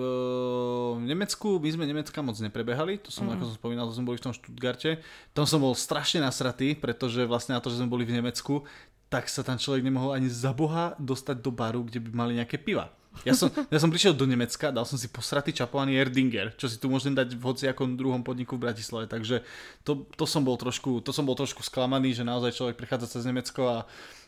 Nemecku, 1.03 1.59
my 1.59 1.69
sme 1.75 1.91
Nemecka 1.91 2.23
moc 2.23 2.39
neprebehali, 2.39 3.03
to 3.03 3.11
som, 3.11 3.27
mm. 3.27 3.35
ako 3.35 3.43
som 3.51 3.55
spomínal, 3.59 3.91
to 3.91 3.99
sme 3.99 4.07
boli 4.07 4.19
v 4.23 4.31
tom 4.31 4.35
Stuttgarte. 4.35 5.03
Tam 5.35 5.43
som 5.43 5.59
bol 5.59 5.75
strašne 5.75 6.23
nasratý, 6.23 6.79
pretože 6.79 7.27
vlastne 7.27 7.59
na 7.59 7.61
to, 7.61 7.75
že 7.75 7.83
sme 7.83 7.91
boli 7.91 8.07
v 8.07 8.15
Nemecku, 8.23 8.63
tak 9.11 9.27
sa 9.27 9.43
tam 9.43 9.59
človek 9.59 9.83
nemohol 9.83 10.15
ani 10.15 10.31
za 10.31 10.55
boha 10.55 10.95
dostať 11.03 11.43
do 11.43 11.51
baru, 11.51 11.83
kde 11.83 11.99
by 11.99 12.11
mali 12.15 12.39
nejaké 12.39 12.63
piva. 12.63 12.95
Ja 13.23 13.31
som, 13.39 13.47
ja 13.71 13.79
som 13.79 13.95
prišiel 13.95 14.11
do 14.11 14.27
Nemecka, 14.27 14.75
dal 14.75 14.83
som 14.83 14.99
si 14.99 15.07
posratý 15.07 15.55
čapovaný 15.55 15.95
Erdinger, 15.95 16.51
čo 16.59 16.67
si 16.67 16.83
tu 16.83 16.91
môžem 16.91 17.15
dať 17.15 17.39
v 17.39 17.43
hociakom 17.47 17.95
druhom 17.95 18.27
podniku 18.27 18.59
v 18.59 18.67
Bratislave, 18.67 19.07
takže 19.07 19.47
to, 19.87 20.03
to, 20.19 20.27
som 20.27 20.43
bol 20.43 20.59
trošku, 20.59 20.99
to 20.99 21.15
som 21.15 21.23
bol 21.23 21.39
trošku 21.39 21.63
sklamaný, 21.63 22.11
že 22.11 22.27
naozaj 22.27 22.59
človek 22.59 22.75
prichádza 22.75 23.15
cez 23.15 23.23
Nemecko 23.23 23.71
a 23.71 23.79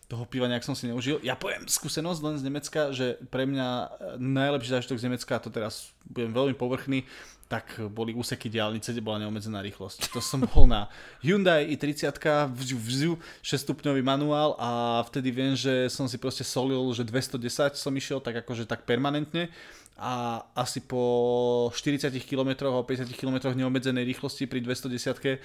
toho 0.07 0.23
piva 0.23 0.47
nejak 0.47 0.63
som 0.63 0.79
si 0.79 0.87
neužil. 0.87 1.19
Ja 1.27 1.35
poviem 1.35 1.67
skúsenosť 1.67 2.21
len 2.23 2.37
z 2.39 2.47
Nemecka, 2.47 2.81
že 2.95 3.19
pre 3.27 3.43
mňa 3.43 3.69
e, 3.69 3.87
najlepší 4.23 4.71
zážitok 4.79 4.99
z 5.03 5.07
Nemecka, 5.11 5.33
a 5.35 5.43
to 5.43 5.51
teraz 5.51 5.91
budem 6.07 6.31
veľmi 6.31 6.55
povrchný, 6.55 7.03
tak 7.47 7.79
boli 7.95 8.11
úseky 8.11 8.51
diálnice, 8.51 8.91
kde 8.91 9.07
bola 9.07 9.23
neobmedzená 9.23 9.63
rýchlosť. 9.63 10.11
To 10.15 10.19
som 10.19 10.43
bol 10.43 10.67
na 10.67 10.91
Hyundai 11.23 11.71
i30, 11.75 12.19
vžu, 12.59 12.77
vžu, 12.79 13.13
6 13.43 13.67
stupňový 13.71 14.03
manuál 14.03 14.59
a 14.59 15.03
vtedy 15.07 15.31
viem, 15.31 15.55
že 15.55 15.87
som 15.87 16.11
si 16.11 16.19
proste 16.19 16.43
solil, 16.43 16.83
že 16.91 17.07
210 17.07 17.79
som 17.79 17.95
išiel 17.95 18.19
tak 18.19 18.43
akože 18.43 18.67
tak 18.67 18.83
permanentne 18.83 19.51
a 19.97 20.45
asi 20.53 20.85
po 20.85 21.73
40 21.73 22.13
km 22.29 22.69
a 22.69 22.85
50 22.85 23.09
km 23.17 23.49
neobmedzenej 23.57 24.05
rýchlosti 24.05 24.45
pri 24.45 24.61
210 24.61 24.93
e, 24.93 25.39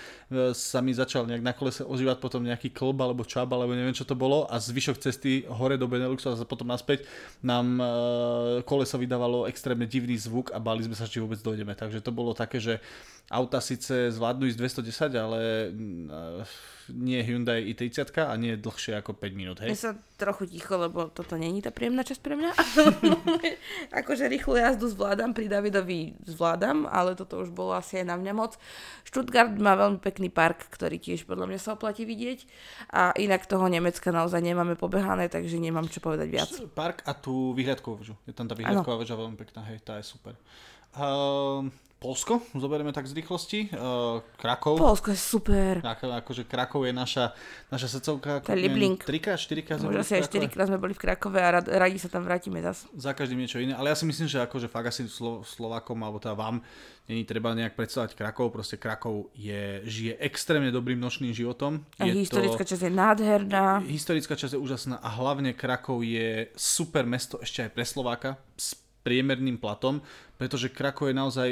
sa 0.52 0.80
mi 0.84 0.91
začal 0.91 1.23
nejak 1.23 1.40
na 1.40 1.56
kolese 1.56 1.88
ozývať 1.88 2.19
potom 2.19 2.44
nejaký 2.44 2.76
klb 2.76 2.99
alebo 2.99 3.23
čab 3.23 3.48
alebo 3.48 3.72
neviem 3.72 3.95
čo 3.95 4.03
to 4.03 4.11
bolo 4.11 4.44
a 4.52 4.60
zvyšok 4.60 4.99
cesty 4.99 5.48
hore 5.48 5.80
do 5.80 5.88
Beneluxu 5.88 6.36
a 6.36 6.36
potom 6.44 6.68
naspäť 6.68 7.07
nám 7.40 7.80
e, 7.80 7.86
koleso 8.68 8.99
vydávalo 8.99 9.48
extrémne 9.48 9.88
divný 9.88 10.19
zvuk 10.19 10.52
a 10.52 10.60
báli 10.60 10.84
sme 10.84 10.95
sa, 10.95 11.07
či 11.07 11.23
vôbec 11.23 11.40
dojdeme. 11.40 11.73
Takže 11.73 12.03
to 12.03 12.11
bolo 12.11 12.36
také, 12.36 12.60
že 12.60 12.84
auta 13.30 13.61
síce 13.61 14.10
zvládnu 14.11 14.49
ísť 14.49 14.57
210, 14.81 15.15
ale 15.15 15.39
mm, 15.72 16.07
nie 16.91 17.23
Hyundai 17.23 17.64
i30 17.72 18.11
a 18.27 18.34
nie 18.35 18.60
dlhšie 18.60 18.99
ako 18.99 19.15
5 19.15 19.31
minút, 19.39 19.64
Ja 19.64 19.72
hej? 19.72 19.80
sa 19.80 19.91
trochu 20.19 20.49
ticho, 20.52 20.76
lebo 20.76 21.07
toto 21.07 21.39
není 21.39 21.64
tá 21.64 21.72
príjemná 21.72 22.03
časť 22.03 22.22
pre 22.22 22.35
mňa. 22.35 22.52
akože 24.03 24.27
rýchlu 24.27 24.60
jazdu 24.60 24.91
zvládam, 24.91 25.31
pri 25.31 25.48
Davidovi 25.48 26.19
zvládam, 26.27 26.85
ale 26.91 27.15
toto 27.15 27.39
už 27.39 27.56
bolo 27.56 27.72
asi 27.72 28.03
aj 28.03 28.06
na 28.11 28.15
mňa 28.19 28.34
moc. 28.35 28.60
Stuttgart 29.07 29.56
má 29.56 29.80
veľmi 29.80 30.03
pekný 30.03 30.27
park, 30.27 30.68
ktorý 30.68 30.99
tiež 30.99 31.23
podľa 31.23 31.48
mňa 31.48 31.60
sa 31.60 31.80
oplatí 31.80 32.03
vidieť. 32.03 32.39
A 32.91 33.15
inak 33.15 33.48
toho 33.48 33.65
Nemecka 33.72 34.11
naozaj 34.11 34.43
nemáme 34.43 34.76
pobehané, 34.76 35.31
takže 35.31 35.56
nemám 35.57 35.88
čo 35.88 36.03
povedať 36.03 36.27
viac. 36.27 36.52
Park 36.76 37.07
a 37.07 37.15
tú 37.15 37.56
vyhliadkovú 37.56 38.03
väžu. 38.03 38.15
Je 38.27 38.35
tam 38.35 38.52
tá 38.52 38.53
vyhliadková 38.53 38.99
väža 38.99 39.15
veľmi 39.15 39.39
pekná, 39.39 39.64
hej, 39.72 39.80
tá 39.81 39.98
je 39.98 40.06
super. 40.06 40.35
Uh, 40.91 41.72
Polsko, 42.02 42.41
zoberieme 42.57 42.90
tak 42.90 43.06
z 43.06 43.14
rýchlosti. 43.14 43.69
Uh, 43.78 44.26
Krakov. 44.34 44.82
Polsko 44.82 45.14
je 45.14 45.22
super. 45.22 45.86
Ako, 45.86 46.10
akože 46.10 46.49
Krakov 46.49 46.82
je 46.90 46.94
naša, 46.98 47.30
naša 47.69 47.94
srdcovka. 47.94 48.41
To 48.41 48.57
je 48.57 48.57
Liebling. 48.57 48.98
Trikrát, 48.98 49.38
štyrikrát 49.38 49.78
sme 49.78 49.94
boli 49.94 50.02
Možno 50.02 50.18
aj 50.18 50.26
Krakove. 50.26 50.49
4 50.49 50.53
krát 50.57 50.65
sme 50.65 50.80
boli 50.82 50.94
v 50.98 51.02
Krakove 51.06 51.38
a 51.38 51.61
rad, 51.61 51.69
radi 51.69 52.02
sa 52.02 52.10
tam 52.10 52.26
vrátime 52.26 52.57
zas. 52.65 52.90
Za 52.98 53.14
každým 53.14 53.38
niečo 53.38 53.61
iné, 53.61 53.78
ale 53.78 53.94
ja 53.94 53.95
si 53.95 54.10
myslím, 54.10 54.26
že 54.26 54.41
akože 54.41 54.65
fakt 54.65 54.90
asi 54.90 55.06
Slo- 55.06 55.45
Slovákom, 55.45 55.94
alebo 56.02 56.18
teda 56.18 56.34
vám, 56.34 56.65
není 57.06 57.22
treba 57.22 57.53
nejak 57.53 57.78
predstavať 57.78 58.18
Krakov, 58.18 58.49
proste 58.49 58.82
Krakov 58.82 59.30
je, 59.38 59.86
žije 59.86 60.18
extrémne 60.26 60.73
dobrým 60.73 60.98
nočným 60.98 61.38
životom. 61.38 61.86
A 62.02 62.10
Je 62.10 62.18
historická 62.18 62.65
to... 62.65 62.69
časť 62.73 62.82
je 62.82 62.94
nádherná. 62.98 63.78
Historická 63.86 64.34
časť 64.34 64.57
je 64.57 64.60
úžasná 64.60 64.98
a 64.98 65.10
hlavne 65.22 65.53
Krakov 65.53 66.02
je 66.02 66.49
super 66.57 67.06
mesto 67.06 67.38
ešte 67.45 67.69
aj 67.69 67.78
pre 67.78 67.86
Slováka 67.86 68.41
s 68.57 68.73
priemerným 69.06 69.61
platom, 69.61 70.02
pretože 70.41 70.73
Krakov 70.73 71.14
je 71.14 71.14
naozaj 71.14 71.49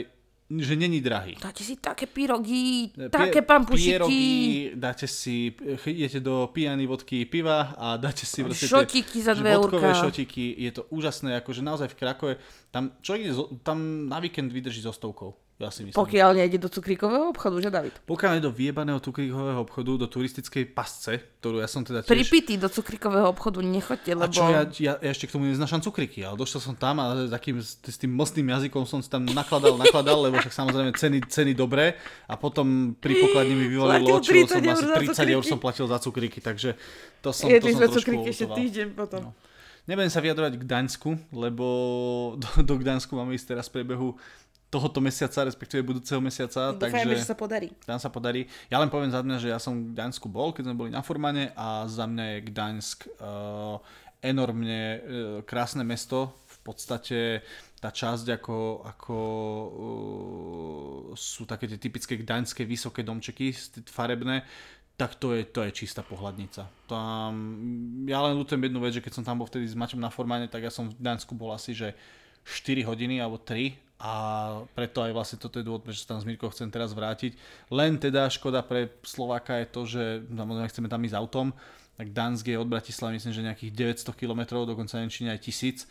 že 0.58 0.76
není 0.76 1.02
drahý. 1.02 1.38
Dáte 1.42 1.64
si 1.64 1.76
také 1.78 2.06
pyrogy, 2.06 2.90
Pie- 2.98 3.10
také 3.10 3.42
pampušiky, 3.42 3.90
pierogy, 3.90 4.72
dáte 4.76 5.08
si, 5.08 5.54
idete 5.86 6.20
do 6.20 6.50
pijany 6.54 6.86
vodky 6.88 7.26
piva 7.26 7.74
a 7.78 7.98
dáte 7.98 8.26
si 8.26 8.44
tie- 8.44 8.68
šotiky 8.68 9.22
za 9.22 9.34
2 9.34 9.58
vodkové 9.58 9.94
šotiky, 9.96 10.56
je 10.58 10.72
to 10.72 10.84
úžasné, 10.90 11.38
akože 11.38 11.62
naozaj 11.62 11.88
v 11.88 11.96
Krakove, 11.96 12.34
tam 12.72 12.92
človek 13.02 13.22
tam 13.64 14.10
na 14.10 14.20
víkend 14.20 14.50
vydrží 14.54 14.82
so 14.82 14.94
stovkou, 14.94 15.34
ja 15.60 15.68
si 15.76 15.84
myslím. 15.84 16.00
Pokiaľ 16.00 16.40
nejde 16.40 16.56
do 16.56 16.72
cukríkového 16.72 17.36
obchodu, 17.36 17.60
že 17.60 17.68
David? 17.68 17.92
Pokiaľ 18.08 18.32
je 18.40 18.42
do 18.48 18.52
vyjebaného 18.56 19.04
cukríkového 19.04 19.60
obchodu, 19.60 20.00
do 20.00 20.08
turistickej 20.08 20.72
pasce, 20.72 21.20
ktorú 21.44 21.60
ja 21.60 21.68
som 21.68 21.84
teda 21.84 22.00
tiež... 22.00 22.16
Pripity 22.16 22.56
do 22.56 22.72
cukríkového 22.72 23.28
obchodu 23.28 23.60
nechoďte, 23.60 24.16
A 24.16 24.24
lebo... 24.24 24.32
čo, 24.32 24.48
ja, 24.48 24.64
ja, 24.80 24.94
ja 25.04 25.12
ešte 25.12 25.28
k 25.28 25.36
tomu 25.36 25.52
neznašam 25.52 25.84
cukriky, 25.84 26.24
ale 26.24 26.40
došiel 26.40 26.64
som 26.64 26.80
tam 26.80 27.04
a 27.04 27.28
takým, 27.28 27.60
s, 27.60 27.76
tým 27.76 28.08
mostným 28.08 28.48
jazykom 28.56 28.88
som 28.88 29.04
si 29.04 29.12
tam 29.12 29.28
nakladal, 29.28 29.76
nakladal, 29.76 30.24
lebo 30.32 30.40
však 30.40 30.56
samozrejme 30.56 30.96
ceny, 30.96 31.28
ceny 31.28 31.52
dobré 31.52 32.00
a 32.32 32.40
potom 32.40 32.96
pri 32.96 33.20
pokladni 33.20 33.60
mi 33.60 33.68
vyvolilo, 33.68 34.24
čo 34.24 34.32
som 34.32 34.64
30 34.64 34.64
eur 34.64 34.80
asi 34.96 35.12
za 35.12 35.28
30 35.28 35.36
eur 35.36 35.44
som 35.44 35.60
platil 35.60 35.92
za 35.92 36.00
cukriky, 36.00 36.40
takže 36.40 36.80
to 37.20 37.36
som, 37.36 37.52
to 37.52 37.60
Jedli 37.60 37.76
som 37.76 37.84
sme 37.84 37.88
trošku 37.92 38.00
cukríky 38.16 38.28
ešte 38.32 38.48
týždeň 38.48 38.88
potom. 38.96 39.22
No. 39.28 39.32
Nebudem 39.90 40.14
sa 40.14 40.22
vyjadrovať 40.22 40.54
k 40.62 40.64
Daňsku, 40.70 41.10
lebo 41.34 41.66
do, 42.38 42.50
do 42.62 42.74
Gdaňsku 42.78 43.10
máme 43.18 43.34
ísť 43.34 43.58
teraz 43.58 43.66
v 43.74 43.82
priebehu 43.82 44.14
tohoto 44.70 45.02
mesiaca, 45.02 45.50
respektíve 45.50 45.82
budúceho 45.82 46.22
mesiaca, 46.22 46.78
Dúfajme, 46.78 46.94
takže 46.94 47.10
že 47.18 47.26
sa 47.26 47.38
podarí. 47.38 47.74
tam 47.84 47.98
sa 47.98 48.10
podarí. 48.14 48.46
Ja 48.70 48.78
len 48.78 48.94
poviem 48.94 49.10
za 49.10 49.26
mňa, 49.26 49.38
že 49.42 49.50
ja 49.50 49.58
som 49.58 49.74
v 49.74 49.98
Gdaňsku 49.98 50.30
bol, 50.30 50.54
keď 50.54 50.70
sme 50.70 50.78
boli 50.78 50.90
na 50.94 51.02
Furmane 51.02 51.50
a 51.58 51.90
za 51.90 52.06
mňa 52.06 52.26
je 52.30 52.38
Gdaňsk 52.54 53.00
uh, 53.18 53.82
enormne 54.22 54.82
uh, 54.82 55.02
krásne 55.42 55.82
mesto. 55.82 56.38
V 56.46 56.58
podstate 56.62 57.42
tá 57.82 57.90
časť 57.90 58.38
ako, 58.38 58.86
ako 58.86 59.18
uh, 59.66 61.18
sú 61.18 61.50
také 61.50 61.66
tie 61.66 61.82
typické 61.82 62.14
gdaňské 62.22 62.62
vysoké 62.62 63.02
domčeky 63.02 63.50
farebné, 63.90 64.46
tak 65.00 65.18
to 65.18 65.34
je, 65.34 65.50
to 65.50 65.66
je 65.66 65.72
čistá 65.74 66.06
pohľadnica. 66.06 66.68
Tam, 66.86 67.34
ja 68.06 68.22
len 68.22 68.38
ľutujem 68.38 68.70
jednu 68.70 68.84
vec, 68.86 68.94
že 68.94 69.02
keď 69.02 69.18
som 69.18 69.26
tam 69.26 69.42
bol 69.42 69.48
vtedy 69.50 69.66
s 69.66 69.74
Maťom 69.74 69.98
na 69.98 70.14
Formáne, 70.14 70.46
tak 70.46 70.62
ja 70.62 70.70
som 70.70 70.92
v 70.92 71.00
Gdaňsku 71.00 71.34
bol 71.34 71.56
asi, 71.56 71.74
že 71.74 71.98
4 72.44 72.86
hodiny 72.86 73.18
alebo 73.18 73.42
3 73.42 73.89
a 74.00 74.14
preto 74.72 75.04
aj 75.04 75.12
vlastne 75.12 75.38
toto 75.44 75.60
je 75.60 75.68
dôvod, 75.68 75.84
prečo 75.84 76.08
sa 76.08 76.16
tam 76.16 76.24
s 76.24 76.28
Mirkou 76.28 76.48
chcem 76.56 76.72
teraz 76.72 76.96
vrátiť. 76.96 77.36
Len 77.68 78.00
teda 78.00 78.32
škoda 78.32 78.64
pre 78.64 78.96
Slováka 79.04 79.60
je 79.60 79.68
to, 79.68 79.82
že 79.84 80.04
samozrejme 80.32 80.72
chceme 80.72 80.88
tam 80.88 81.04
ísť 81.04 81.20
autom, 81.20 81.52
tak 82.00 82.16
Dansk 82.16 82.48
je 82.48 82.56
od 82.56 82.72
Bratislavy 82.72 83.20
myslím, 83.20 83.36
že 83.36 83.44
nejakých 83.44 84.00
900 84.08 84.16
km, 84.16 84.64
dokonca 84.64 85.04
neviem, 85.04 85.36
aj 85.36 85.44
1000 85.44 85.84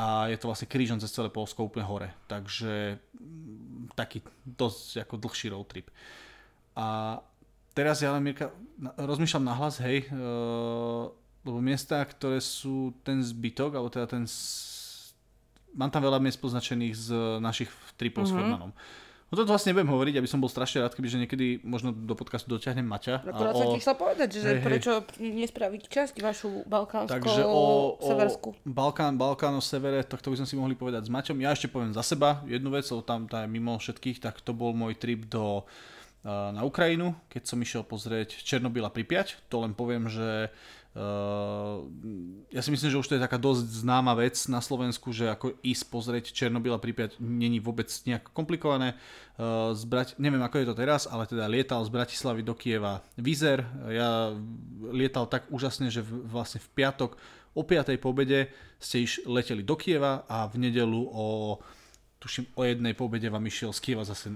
a 0.00 0.32
je 0.32 0.36
to 0.40 0.48
vlastne 0.48 0.72
krížom 0.72 0.96
cez 0.96 1.12
celé 1.12 1.28
Polsko 1.28 1.68
úplne 1.68 1.84
hore. 1.84 2.08
Takže 2.24 2.96
mm, 2.96 3.92
taký 3.92 4.24
dosť 4.48 5.04
ako 5.04 5.20
dlhší 5.20 5.52
road 5.52 5.68
trip. 5.68 5.92
A 6.72 7.20
teraz 7.76 8.00
ja 8.00 8.08
len 8.16 8.24
Mirka, 8.24 8.48
rozmýšľam 8.96 9.44
nahlas, 9.44 9.76
hej, 9.84 10.08
uh, 10.08 11.12
lebo 11.44 11.60
miesta, 11.60 12.00
ktoré 12.04 12.40
sú 12.40 12.96
ten 13.04 13.20
zbytok, 13.20 13.76
alebo 13.76 13.92
teda 13.92 14.08
ten. 14.08 14.24
Mám 15.74 15.90
tam 15.90 16.02
veľa 16.02 16.18
miest 16.18 16.42
poznačených 16.42 16.94
z 16.94 17.08
našich 17.38 17.70
tripov 17.94 18.26
mm-hmm. 18.26 18.34
s 18.34 18.38
Formanom. 18.38 18.72
No 19.30 19.38
toto 19.38 19.54
vlastne 19.54 19.70
nebudem 19.70 19.94
hovoriť, 19.94 20.14
aby 20.18 20.26
som 20.26 20.42
bol 20.42 20.50
strašne 20.50 20.82
rád, 20.82 20.90
kebyže 20.98 21.22
niekedy 21.22 21.62
možno 21.62 21.94
do 21.94 22.18
podcastu 22.18 22.50
dotiahnem 22.50 22.82
Maťa. 22.82 23.22
a 23.22 23.30
Akurát 23.30 23.54
som 23.54 23.70
ti 23.70 23.78
chcel 23.78 23.94
povedať, 23.94 24.42
že 24.42 24.42
Hej, 24.42 24.58
hej. 24.58 24.66
prečo 24.66 24.92
nespraviť 25.22 25.82
časť 25.86 26.14
vašu 26.18 26.66
balkánsko 26.66 27.14
Takže 27.14 27.46
o, 27.46 27.94
o. 27.94 28.50
Balkán, 28.66 29.14
Balkán 29.14 29.54
o 29.54 29.62
severe, 29.62 30.02
tak 30.02 30.18
to 30.18 30.34
by 30.34 30.42
sme 30.42 30.50
si 30.50 30.58
mohli 30.58 30.74
povedať 30.74 31.06
s 31.06 31.10
Maťom. 31.14 31.38
Ja 31.46 31.54
ešte 31.54 31.70
poviem 31.70 31.94
za 31.94 32.02
seba 32.02 32.42
jednu 32.42 32.74
vec, 32.74 32.82
lebo 32.90 33.06
tam 33.06 33.30
tá 33.30 33.46
je 33.46 33.54
mimo 33.54 33.78
všetkých, 33.78 34.18
tak 34.18 34.42
to 34.42 34.50
bol 34.50 34.74
môj 34.74 34.98
trip 34.98 35.30
do 35.30 35.62
na 36.26 36.60
Ukrajinu, 36.68 37.16
keď 37.32 37.42
som 37.48 37.56
išiel 37.64 37.80
pozrieť 37.80 38.44
Černobyl 38.44 38.84
a 38.84 38.92
Pripiať. 38.92 39.40
To 39.48 39.64
len 39.64 39.72
poviem, 39.72 40.04
že 40.04 40.52
ja 42.50 42.60
si 42.66 42.70
myslím, 42.74 42.90
že 42.90 42.98
už 42.98 43.06
to 43.06 43.14
je 43.14 43.22
taká 43.22 43.38
dosť 43.38 43.86
známa 43.86 44.10
vec 44.18 44.34
na 44.50 44.58
Slovensku, 44.58 45.14
že 45.14 45.30
ako 45.30 45.54
ísť 45.62 45.84
pozrieť 45.86 46.24
Černobyl 46.34 46.74
a 46.74 46.82
není 47.22 47.62
vôbec 47.62 47.86
nejak 48.10 48.34
komplikované. 48.34 48.98
Uh, 49.40 49.70
zbrať, 49.72 50.18
neviem 50.18 50.42
ako 50.42 50.60
je 50.60 50.66
to 50.66 50.74
teraz, 50.74 51.06
ale 51.06 51.30
teda 51.30 51.46
lietal 51.46 51.80
z 51.86 51.94
Bratislavy 51.94 52.42
do 52.42 52.58
Kieva 52.58 53.06
Vizer. 53.14 53.62
Ja 53.86 54.34
lietal 54.90 55.30
tak 55.30 55.46
úžasne, 55.54 55.94
že 55.94 56.02
vlastne 56.02 56.58
v 56.58 56.68
piatok 56.74 57.14
o 57.54 57.62
5. 57.62 57.94
pobede 58.02 58.50
ste 58.82 59.06
iš 59.06 59.22
leteli 59.30 59.62
do 59.62 59.78
Kieva 59.78 60.26
a 60.26 60.50
v 60.50 60.58
nedelu 60.58 61.06
o 61.06 61.56
tuším 62.20 62.52
o 62.54 62.62
jednej 62.68 62.92
po 62.92 63.08
obede 63.08 63.32
vám 63.32 63.48
išiel 63.48 63.72
z 63.72 63.80
Kieva 63.80 64.04
zase, 64.04 64.28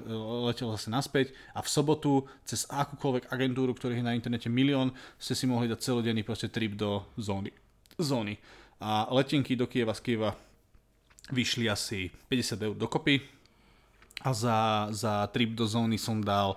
letel 0.48 0.72
zase 0.72 0.88
naspäť 0.88 1.36
a 1.52 1.60
v 1.60 1.68
sobotu 1.68 2.24
cez 2.48 2.64
akúkoľvek 2.72 3.28
agentúru, 3.28 3.76
ktorých 3.76 4.00
je 4.00 4.08
na 4.08 4.16
internete 4.16 4.48
milión, 4.48 4.96
ste 5.20 5.36
si 5.36 5.44
mohli 5.44 5.68
dať 5.68 5.84
celodenný 5.84 6.24
proste 6.24 6.48
trip 6.48 6.80
do 6.80 7.04
zóny. 7.20 7.52
zóny. 8.00 8.40
A 8.80 9.12
letenky 9.12 9.52
do 9.52 9.68
Kieva 9.68 9.92
z 9.92 10.00
Kieva 10.00 10.32
vyšli 11.28 11.68
asi 11.68 12.08
50 12.08 12.64
eur 12.64 12.74
dokopy 12.74 13.20
a 14.24 14.32
za, 14.32 14.88
za 14.88 15.28
trip 15.28 15.52
do 15.52 15.68
zóny 15.68 16.00
som 16.00 16.24
dal 16.24 16.56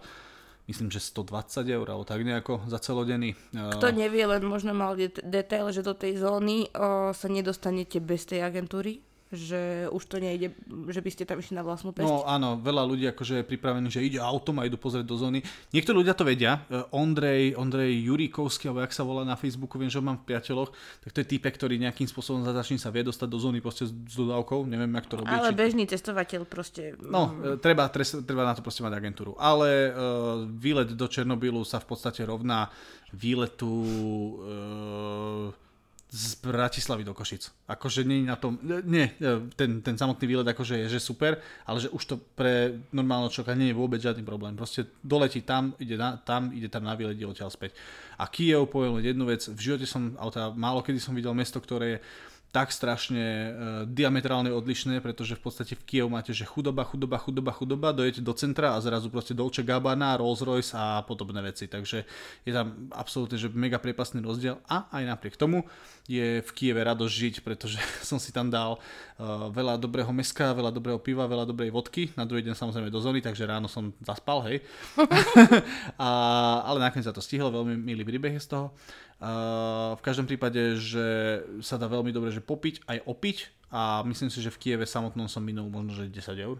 myslím, 0.67 0.91
že 0.91 0.99
120 0.99 1.63
eur, 1.63 1.87
alebo 1.87 2.03
tak 2.03 2.23
nejako 2.23 2.67
za 2.67 2.79
celodenný. 2.79 3.35
Kto 3.55 3.87
nevie, 3.95 4.27
len 4.27 4.43
možno 4.43 4.75
mal 4.75 4.99
detail, 5.23 5.71
že 5.71 5.79
do 5.79 5.95
tej 5.95 6.19
zóny 6.19 6.67
o, 6.75 7.15
sa 7.15 7.27
nedostanete 7.31 8.03
bez 8.03 8.27
tej 8.27 8.43
agentúry? 8.43 8.99
Že 9.27 9.91
už 9.91 10.03
to 10.07 10.23
nejde, 10.23 10.55
že 10.87 11.03
by 11.03 11.09
ste 11.11 11.27
tam 11.27 11.43
išli 11.43 11.59
na 11.59 11.63
vlastnú 11.63 11.91
pesť? 11.91 12.07
No 12.07 12.23
áno, 12.23 12.55
veľa 12.55 12.87
ľudí 12.87 13.11
akože 13.11 13.43
je 13.43 13.45
pripravených, 13.45 13.95
že 13.99 14.05
ide 14.07 14.19
autom 14.23 14.63
a 14.63 14.63
idú 14.63 14.79
pozrieť 14.79 15.03
do 15.03 15.19
zóny. 15.19 15.43
Niektorí 15.75 15.99
ľudia 15.99 16.15
to 16.15 16.23
vedia. 16.23 16.63
E, 16.71 16.87
Ondrej, 16.95 17.59
Ondrej 17.59 18.07
Juríkovský, 18.07 18.71
alebo 18.71 18.87
jak 18.87 18.95
sa 18.95 19.03
volá 19.03 19.27
na 19.27 19.35
Facebooku, 19.35 19.75
viem, 19.75 19.91
že 19.91 19.99
ho 19.99 20.07
mám 20.07 20.23
v 20.23 20.31
priateľoch, 20.31 20.71
tak 21.03 21.11
to 21.11 21.19
je 21.19 21.27
typek, 21.27 21.59
ktorý 21.59 21.75
nejakým 21.75 22.07
spôsobom 22.07 22.47
začne 22.47 22.79
sa 22.79 22.87
vie 22.87 23.03
dostať 23.03 23.27
do 23.27 23.35
zóny 23.35 23.59
proste 23.59 23.91
s 23.91 24.15
dodávkou, 24.15 24.63
neviem, 24.63 24.95
jak 24.95 25.11
to 25.11 25.19
robí. 25.19 25.27
Ale 25.27 25.51
či... 25.51 25.59
bežný 25.59 25.83
testovateľ 25.83 26.47
proste... 26.47 26.95
No, 27.03 27.35
e, 27.43 27.59
treba, 27.59 27.91
treba 27.91 28.47
na 28.47 28.55
to 28.55 28.63
proste 28.63 28.79
mať 28.79 28.95
agentúru. 28.95 29.35
Ale 29.35 29.91
uh, 29.91 30.47
výlet 30.47 30.95
do 30.95 31.07
Černobylu 31.11 31.67
sa 31.67 31.83
v 31.83 31.91
podstate 31.91 32.23
rovná 32.23 32.71
výletu 33.11 33.67
uh, 33.67 35.66
z 36.07 36.39
Bratislavy 36.39 37.03
do 37.03 37.11
Košic. 37.11 37.67
Akože 37.67 38.07
nie 38.07 38.23
na 38.23 38.39
tom, 38.39 38.55
nie, 38.63 39.11
ten, 39.59 39.83
ten 39.83 39.95
samotný 39.99 40.23
výlet 40.23 40.47
akože 40.47 40.87
je 40.87 40.87
že 40.87 41.03
super, 41.03 41.43
ale 41.67 41.83
že 41.83 41.91
už 41.91 42.03
to 42.07 42.15
pre 42.15 42.79
normálneho 42.95 43.27
človeka 43.27 43.59
nie 43.59 43.75
je 43.75 43.75
vôbec 43.75 43.99
žiadny 43.99 44.23
problém. 44.23 44.55
Proste 44.55 44.87
doletí 45.03 45.43
tam, 45.43 45.75
ide 45.83 45.99
na, 45.99 46.15
tam, 46.15 46.55
ide 46.55 46.71
tam 46.71 46.87
na 46.87 46.95
výlet, 46.95 47.19
ide 47.19 47.27
späť. 47.51 47.75
A 48.15 48.31
Kiev, 48.31 48.71
poviem 48.71 49.03
jednu 49.03 49.27
vec, 49.27 49.51
v 49.51 49.59
živote 49.59 49.83
som, 49.83 50.15
ale 50.15 50.31
teda 50.31 50.47
málo 50.55 50.79
kedy 50.79 50.99
som 51.03 51.11
videl 51.11 51.35
mesto, 51.35 51.59
ktoré 51.59 51.99
je 51.99 51.99
tak 52.55 52.71
strašne 52.71 53.23
uh, 53.23 53.47
diametrálne 53.83 54.47
odlišné, 54.55 55.03
pretože 55.03 55.35
v 55.35 55.43
podstate 55.43 55.75
v 55.75 55.83
Kiev 55.83 56.07
máte, 56.07 56.31
že 56.31 56.47
chudoba, 56.47 56.87
chudoba, 56.87 57.19
chudoba, 57.19 57.51
chudoba, 57.51 57.87
dojete 57.91 58.23
do 58.23 58.31
centra 58.31 58.73
a 58.73 58.79
zrazu 58.79 59.11
proste 59.11 59.35
Dolce 59.35 59.67
Gabbana, 59.67 60.15
Rolls 60.15 60.39
Royce 60.39 60.71
a 60.71 61.03
podobné 61.03 61.43
veci. 61.43 61.67
Takže 61.67 62.07
je 62.47 62.51
tam 62.55 62.87
absolútne, 62.95 63.35
že 63.35 63.51
mega 63.51 63.77
priepasný 63.77 64.23
rozdiel 64.23 64.63
a 64.71 64.87
aj 64.95 65.03
napriek 65.05 65.35
tomu 65.35 65.67
je 66.07 66.39
v 66.39 66.49
Kieve 66.55 66.79
radosť 66.79 67.13
žiť, 67.13 67.35
pretože 67.43 67.77
som 68.09 68.17
si 68.17 68.31
tam 68.31 68.47
dal 68.47 68.79
uh, 68.79 69.51
veľa 69.51 69.75
dobrého 69.75 70.09
meska, 70.15 70.55
veľa 70.55 70.71
dobrého 70.71 70.97
piva, 70.97 71.27
veľa 71.27 71.43
dobrej 71.43 71.69
vodky, 71.69 72.09
na 72.15 72.23
druhý 72.23 72.41
deň 72.47 72.55
samozrejme 72.55 72.87
do 72.87 73.03
zóny, 73.03 73.19
takže 73.19 73.43
ráno 73.43 73.67
som 73.67 73.91
zaspal, 73.99 74.41
hej. 74.47 74.63
a, 75.99 76.09
ale 76.63 76.79
nakoniec 76.79 77.05
sa 77.05 77.13
to 77.13 77.21
stihlo, 77.21 77.51
veľmi 77.51 77.75
milý 77.75 78.07
príbeh 78.07 78.39
z 78.39 78.47
toho. 78.47 78.71
Uh, 79.19 79.97
v 79.99 80.01
každom 80.01 80.29
prípade, 80.29 80.79
že 80.79 81.41
sa 81.59 81.75
dá 81.75 81.89
veľmi 81.89 82.13
dobre 82.13 82.29
že 82.29 82.39
popiť 82.39 82.85
aj 82.85 82.97
opiť 83.03 83.37
a 83.73 84.05
myslím 84.07 84.31
si, 84.31 84.39
že 84.39 84.53
v 84.53 84.61
Kieve 84.61 84.85
samotnom 84.87 85.27
som 85.27 85.43
minul 85.43 85.67
možno, 85.67 85.91
že 85.91 86.07
10 86.07 86.37
eur. 86.39 86.57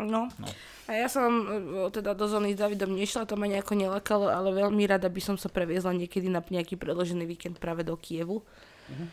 No. 0.00 0.32
no. 0.32 0.48
A 0.88 0.96
ja 0.96 1.08
som 1.08 1.30
e, 1.44 1.52
teda 1.92 2.16
do 2.16 2.24
zóny 2.24 2.56
s 2.56 2.60
Davidom 2.60 2.96
nešla, 2.96 3.28
to 3.28 3.36
ma 3.36 3.44
nejako 3.44 3.76
nelakalo, 3.76 4.26
ale 4.32 4.52
veľmi 4.56 4.88
rada 4.88 5.12
by 5.12 5.20
som 5.20 5.36
sa 5.36 5.52
previezla 5.52 5.92
niekedy 5.92 6.32
na 6.32 6.40
nejaký 6.40 6.80
predložený 6.80 7.28
víkend 7.28 7.60
práve 7.60 7.84
do 7.84 7.92
Kievu. 8.00 8.40
Uh-huh. 8.42 9.08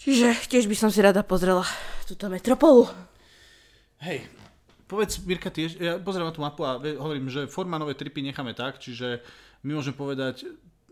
Čiže 0.00 0.32
tiež 0.48 0.64
by 0.70 0.76
som 0.78 0.88
si 0.88 1.04
rada 1.04 1.20
pozrela 1.20 1.66
túto 2.08 2.30
metropolu. 2.32 2.88
Hej, 4.00 4.24
povedz 4.88 5.20
Mirka, 5.20 5.52
tiež, 5.52 5.76
ja 5.76 6.00
pozriem 6.00 6.24
na 6.24 6.32
tú 6.32 6.40
mapu 6.40 6.64
a 6.64 6.80
hovorím, 6.80 7.28
že 7.28 7.44
forma 7.50 7.76
nové 7.76 7.92
tripy 7.92 8.24
necháme 8.24 8.56
tak, 8.56 8.80
čiže 8.80 9.20
my 9.60 9.76
môžeme 9.76 9.92
povedať 9.92 10.48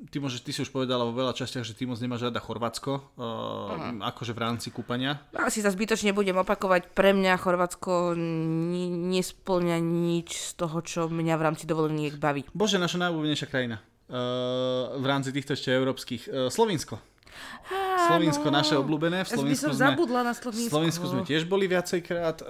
ty, 0.06 0.22
môžeš, 0.22 0.46
ty 0.46 0.54
si 0.54 0.62
už 0.62 0.70
povedala 0.70 1.02
vo 1.02 1.10
veľa 1.10 1.34
častiach, 1.34 1.66
že 1.66 1.74
ty 1.74 1.82
moc 1.84 1.98
nemáš 1.98 2.30
rada 2.30 2.38
Chorvátsko, 2.38 3.02
uh, 3.18 3.98
akože 4.14 4.30
v 4.30 4.40
rámci 4.40 4.70
kúpania. 4.70 5.18
Asi 5.34 5.58
sa 5.58 5.74
zbytočne 5.74 6.14
budem 6.14 6.38
opakovať, 6.38 6.94
pre 6.94 7.10
mňa 7.10 7.34
Chorvátsko 7.42 8.14
n- 8.14 9.10
nesplňa 9.10 9.82
nič 9.82 10.38
z 10.38 10.50
toho, 10.54 10.78
čo 10.86 11.00
mňa 11.10 11.34
v 11.34 11.42
rámci 11.42 11.64
dovoleniek 11.66 12.14
baví. 12.14 12.46
Bože, 12.54 12.78
naša 12.78 13.02
najobľúbenejšia 13.02 13.50
krajina 13.50 13.82
uh, 14.08 14.94
v 14.94 15.06
rámci 15.10 15.34
týchto 15.34 15.58
ešte 15.58 15.74
európskych. 15.74 16.22
Uh, 16.30 16.46
Slovinsko. 16.48 17.02
Slovinsko 18.08 18.48
naše 18.50 18.74
obľúbené. 18.74 19.22
V 19.22 19.30
Slovensku 19.30 19.70
sme, 19.70 19.78
zabudla 19.78 20.26
na 20.26 20.34
Slovinsko. 20.34 20.74
Slovensku 20.74 21.04
sme 21.06 21.22
tiež 21.22 21.46
boli 21.46 21.70
viacejkrát. 21.70 22.40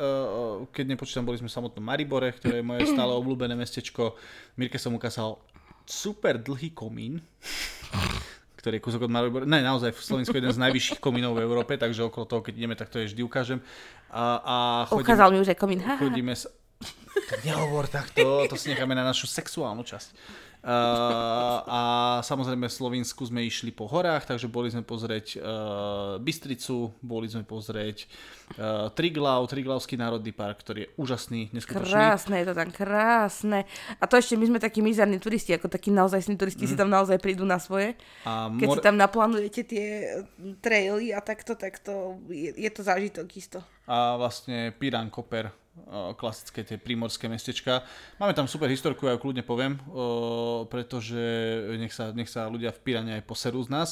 Keď 0.70 0.84
nepočítam, 0.86 1.26
boli 1.28 1.36
sme 1.36 1.50
v 1.50 1.56
samotnom 1.60 1.82
Maribore, 1.82 2.30
ktoré 2.32 2.62
je 2.62 2.64
moje 2.64 2.86
stále 2.88 3.12
obľúbené 3.12 3.58
mestečko. 3.58 4.16
Mirke 4.56 4.80
som 4.80 4.94
ukázal 4.96 5.36
super 5.88 6.36
dlhý 6.36 6.76
komín, 6.76 7.24
ktorý 8.60 8.76
je 8.76 8.84
kúsok 8.84 9.08
od 9.08 9.12
Maribor. 9.12 9.48
Ne, 9.48 9.64
naozaj 9.64 9.96
v 9.96 10.00
Slovensku 10.04 10.36
je 10.36 10.44
jeden 10.44 10.52
z 10.52 10.60
najvyšších 10.60 11.00
komínov 11.00 11.40
v 11.40 11.48
Európe, 11.48 11.80
takže 11.80 12.04
okolo 12.04 12.28
toho, 12.28 12.44
keď 12.44 12.54
ideme, 12.60 12.76
tak 12.76 12.92
to 12.92 13.00
je 13.00 13.08
vždy 13.08 13.24
ukážem. 13.24 13.64
A, 14.12 14.24
a 14.44 14.54
chodím, 14.92 15.08
Ukázal 15.08 15.28
mi 15.32 15.38
už 15.40 15.48
aj 15.56 15.58
komín. 15.58 15.80
Chodíme 15.80 16.36
sa... 16.36 16.52
Tak 17.28 17.44
nehovor 17.44 17.90
takto, 17.90 18.46
to 18.48 18.56
si 18.56 18.72
necháme 18.72 18.94
na 18.94 19.04
našu 19.04 19.26
sexuálnu 19.28 19.84
časť. 19.84 20.08
Uh, 20.58 21.62
a 21.64 21.80
samozrejme 22.26 22.66
v 22.66 22.74
Slovensku 22.74 23.22
sme 23.22 23.46
išli 23.46 23.70
po 23.70 23.86
horách, 23.86 24.26
takže 24.26 24.50
boli 24.50 24.66
sme 24.74 24.82
pozrieť 24.82 25.38
uh, 25.38 26.18
Bystricu, 26.18 26.98
boli 26.98 27.30
sme 27.30 27.46
pozrieť 27.46 28.10
uh, 28.58 28.90
Triglav, 28.90 29.46
Triglavský 29.46 29.94
národný 29.94 30.34
park, 30.34 30.66
ktorý 30.66 30.78
je 30.84 30.88
úžasný, 30.98 31.54
neskutočný. 31.54 31.94
Krásne 31.94 32.42
je 32.42 32.46
to 32.50 32.54
tam, 32.58 32.68
krásne. 32.74 33.70
A 34.02 34.04
to 34.10 34.18
ešte 34.18 34.34
my 34.34 34.50
sme 34.50 34.58
takí 34.58 34.82
mizerní 34.82 35.22
turisti, 35.22 35.54
ako 35.54 35.70
takí 35.70 35.94
naozaj 35.94 36.26
turisti 36.34 36.66
mm. 36.66 36.70
si 36.70 36.74
mhm. 36.74 36.80
tam 36.82 36.90
naozaj 36.90 37.22
prídu 37.22 37.46
na 37.46 37.62
svoje. 37.62 37.94
A 38.26 38.50
Keď 38.50 38.66
mor... 38.66 38.76
si 38.76 38.80
tam 38.82 38.96
naplánujete 38.98 39.62
tie 39.62 39.86
traily 40.58 41.14
a 41.14 41.22
takto, 41.22 41.54
tak 41.54 41.78
to 41.78 42.18
je, 42.34 42.50
je 42.50 42.70
to 42.74 42.82
zážitok 42.82 43.30
isto. 43.38 43.58
A 43.86 44.18
vlastne 44.18 44.74
Piran 44.74 45.08
Koper, 45.08 45.48
klasické 46.16 46.64
tie 46.64 46.76
prímorské 46.76 47.28
mestečka. 47.28 47.84
Máme 48.18 48.34
tam 48.34 48.50
super 48.50 48.66
historku, 48.68 49.06
ja 49.06 49.14
ju 49.14 49.22
kľudne 49.22 49.46
poviem, 49.46 49.78
pretože 50.72 51.18
nech 51.78 51.94
sa, 51.94 52.10
nech 52.12 52.28
sa 52.28 52.50
ľudia 52.50 52.74
v 52.74 52.80
Pirane 52.82 53.12
aj 53.18 53.22
poserú 53.28 53.62
z 53.64 53.70
nás. 53.70 53.88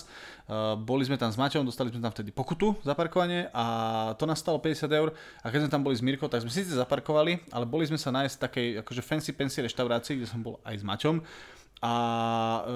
Boli 0.83 1.07
sme 1.07 1.19
tam 1.19 1.33
s 1.33 1.39
Maťom, 1.41 1.67
dostali 1.67 1.91
sme 1.91 2.03
tam 2.03 2.13
vtedy 2.13 2.31
pokutu 2.31 2.77
za 2.87 2.95
parkovanie 2.95 3.51
a 3.51 3.65
to 4.19 4.25
nás 4.29 4.39
stalo 4.39 4.63
50 4.63 4.87
eur 4.93 5.15
a 5.43 5.47
keď 5.51 5.67
sme 5.67 5.71
tam 5.73 5.83
boli 5.83 5.99
s 5.99 6.03
Mirkou, 6.05 6.31
tak 6.31 6.45
sme 6.45 6.53
síce 6.53 6.75
zaparkovali, 6.75 7.51
ale 7.51 7.65
boli 7.67 7.87
sme 7.89 7.99
sa 7.99 8.15
nájsť 8.15 8.35
v 8.37 8.43
takej 8.43 8.67
akože 8.87 9.03
fancy 9.03 9.31
fancy 9.35 9.59
reštaurácii, 9.65 10.23
kde 10.23 10.29
som 10.31 10.41
bol 10.45 10.63
aj 10.63 10.81
s 10.81 10.85
Maťom 10.87 11.19
a 11.85 11.95
e, 12.65 12.73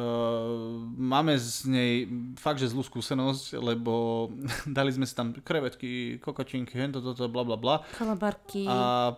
máme 1.01 1.33
z 1.41 1.65
nej 1.73 1.93
fakt, 2.37 2.61
že 2.61 2.69
zlú 2.69 2.85
skúsenosť, 2.85 3.57
lebo 3.57 4.29
dali 4.77 4.93
sme 4.93 5.09
si 5.09 5.17
tam 5.17 5.33
krevetky, 5.33 6.21
kokočinky, 6.21 6.77
hento, 6.77 7.01
toto, 7.01 7.25
bla 7.33 7.41
bla 7.41 7.57
bla. 7.57 7.75
Kalabarky. 7.97 8.69
A 8.69 9.17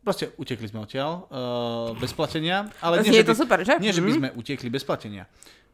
proste 0.00 0.32
utekli 0.40 0.64
sme 0.64 0.82
odtiaľ, 0.88 1.28
e, 1.28 2.00
bez 2.00 2.16
platenia. 2.16 2.72
Ale 2.80 3.04
nie, 3.04 3.12
že 3.12 3.22
by, 3.22 3.28
to 3.28 3.36
super, 3.36 3.58
že? 3.60 3.76
Nie, 3.78 3.92
že 3.92 4.00
by 4.00 4.10
mhm. 4.10 4.18
sme 4.18 4.28
utekli 4.32 4.68
bez 4.72 4.82
platenia. 4.82 5.28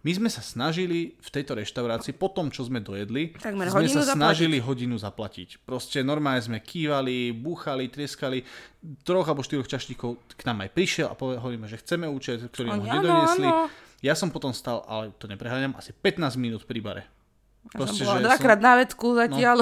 My 0.07 0.15
sme 0.15 0.31
sa 0.31 0.39
snažili 0.39 1.19
v 1.19 1.29
tejto 1.29 1.59
reštaurácii, 1.59 2.15
po 2.15 2.31
tom, 2.31 2.55
čo 2.55 2.63
sme 2.63 2.79
dojedli, 2.79 3.35
Takmer 3.35 3.67
sme 3.67 3.91
sa 3.91 4.07
zaplatiť. 4.07 4.15
snažili 4.15 4.57
hodinu 4.63 4.95
zaplatiť. 4.95 5.67
Proste 5.67 6.07
normálne 6.07 6.39
sme 6.39 6.63
kývali, 6.63 7.35
búchali, 7.35 7.91
trieskali. 7.91 8.47
Troch 9.03 9.27
alebo 9.27 9.43
štyroch 9.43 9.67
čašníkov 9.67 10.39
k 10.39 10.43
nám 10.47 10.63
aj 10.63 10.71
prišiel 10.71 11.07
a 11.11 11.19
hovoríme, 11.19 11.67
že 11.67 11.83
chceme 11.83 12.07
účet, 12.07 12.39
ktorý 12.47 12.79
nám 12.79 12.87
nedoniesli. 12.87 13.49
Ja 13.99 14.15
som 14.15 14.31
potom 14.31 14.55
stal, 14.55 14.87
ale 14.87 15.11
to 15.19 15.27
nepreháňam, 15.27 15.75
asi 15.75 15.91
15 15.91 16.39
minút 16.39 16.63
pri 16.63 16.79
bare. 16.79 17.03
Proste, 17.69 18.07
som 18.07 18.17
bola 18.17 18.33
dvakrát 18.33 18.63
som... 18.63 18.65
na 18.65 18.73
vecku 18.81 19.07
zatiaľ. 19.13 19.59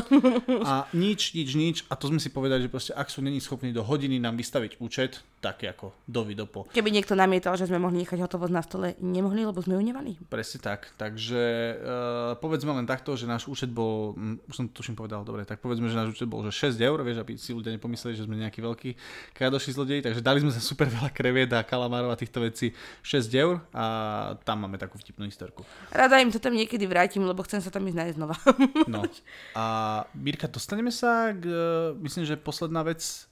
No. 0.46 0.62
A 0.62 0.86
nič, 0.94 1.34
nič, 1.34 1.50
nič. 1.58 1.76
A 1.90 1.98
to 1.98 2.12
sme 2.12 2.20
si 2.22 2.30
povedali, 2.30 2.62
že 2.62 2.70
proste 2.70 2.92
ak 2.94 3.10
sú 3.10 3.24
není 3.24 3.42
schopní 3.42 3.74
do 3.74 3.82
hodiny 3.82 4.20
nám 4.22 4.38
vystaviť 4.38 4.78
účet, 4.78 5.24
také 5.46 5.70
ako 5.70 5.94
dovidopo. 6.10 6.66
Keby 6.74 6.90
niekto 6.90 7.14
namietal, 7.14 7.54
že 7.54 7.70
sme 7.70 7.78
mohli 7.78 8.02
nechať 8.02 8.18
hotovosť 8.18 8.54
na 8.54 8.62
stole, 8.66 8.98
nemohli, 8.98 9.46
lebo 9.46 9.62
sme 9.62 9.78
ju 9.78 9.82
nemali. 9.86 10.18
Presne 10.26 10.58
tak. 10.58 10.90
Takže 10.98 11.42
uh, 11.78 12.32
povedzme 12.42 12.74
len 12.74 12.82
takto, 12.82 13.14
že 13.14 13.30
náš 13.30 13.46
účet 13.46 13.70
bol, 13.70 14.18
um, 14.18 14.42
už 14.50 14.54
som 14.58 14.64
to 14.66 14.82
tuším 14.82 14.98
povedal, 14.98 15.22
dobre, 15.22 15.46
tak 15.46 15.62
povedzme, 15.62 15.86
že 15.86 15.94
náš 15.94 16.18
účet 16.18 16.26
bol 16.26 16.42
že 16.42 16.50
6 16.50 16.74
eur, 16.82 16.98
vieš, 17.06 17.22
aby 17.22 17.38
si 17.38 17.54
ľudia 17.54 17.70
nepomysleli, 17.78 18.18
že 18.18 18.26
sme 18.26 18.34
nejaký 18.42 18.58
veľký 18.58 18.90
kradoši 19.38 19.70
zlodeji, 19.70 20.00
takže 20.02 20.20
dali 20.24 20.42
sme 20.42 20.50
sa 20.50 20.58
super 20.58 20.90
veľa 20.90 21.14
kreviet 21.14 21.54
a 21.54 21.62
kalamárov 21.62 22.10
a 22.10 22.18
týchto 22.18 22.42
vecí 22.42 22.74
6 23.06 23.30
eur 23.38 23.62
a 23.70 23.84
tam 24.42 24.66
máme 24.66 24.82
takú 24.82 24.98
vtipnú 24.98 25.30
historku. 25.30 25.62
Rada 25.94 26.18
im 26.18 26.34
to 26.34 26.42
tam 26.42 26.58
niekedy 26.58 26.82
vrátim, 26.90 27.22
lebo 27.22 27.46
chcem 27.46 27.62
sa 27.62 27.70
tam 27.70 27.86
ísť 27.86 27.98
nájsť 28.02 28.16
znova. 28.18 28.34
no. 28.90 29.06
A 29.56 29.64
Mirka, 30.12 30.50
dostaneme 30.50 30.92
sa 30.92 31.32
k, 31.32 31.44
myslím, 32.02 32.24
že 32.28 32.36
posledná 32.36 32.84
vec 32.84 33.26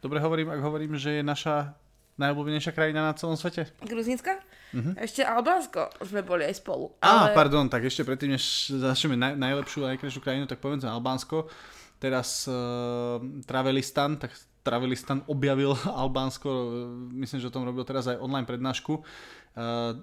Dobre 0.00 0.18
hovorím, 0.20 0.48
ak 0.48 0.60
hovorím, 0.64 0.96
že 0.96 1.20
je 1.20 1.22
naša 1.22 1.76
najobľúbenejšia 2.20 2.72
krajina 2.76 3.08
na 3.08 3.16
celom 3.16 3.36
svete? 3.36 3.68
Gruzínska? 3.80 4.40
Uh-huh. 4.76 4.92
Ešte 5.00 5.24
Albánsko 5.24 5.88
sme 6.04 6.20
boli 6.20 6.44
aj 6.44 6.60
spolu. 6.60 6.92
Ale... 7.00 7.32
Á, 7.32 7.36
pardon, 7.36 7.68
tak 7.68 7.84
ešte 7.88 8.04
predtým, 8.04 8.36
než 8.36 8.76
začneme 8.76 9.16
naj, 9.16 9.40
najlepšiu 9.40 9.88
a 9.88 9.96
najkrajšiu 9.96 10.20
krajinu, 10.20 10.44
tak 10.44 10.60
povedzme 10.60 10.88
Albánsko. 10.88 11.48
Teraz 12.00 12.48
uh, 12.48 13.20
Travelistan, 13.44 14.16
tak 14.16 14.32
Travelistan 14.60 15.24
objavil 15.26 15.72
Albánsko, 16.04 16.48
myslím, 17.16 17.40
že 17.40 17.48
o 17.48 17.54
tom 17.54 17.64
robil 17.64 17.84
teraz 17.84 18.08
aj 18.10 18.20
online 18.20 18.46
prednášku. 18.48 19.00
Uh, 19.50 19.98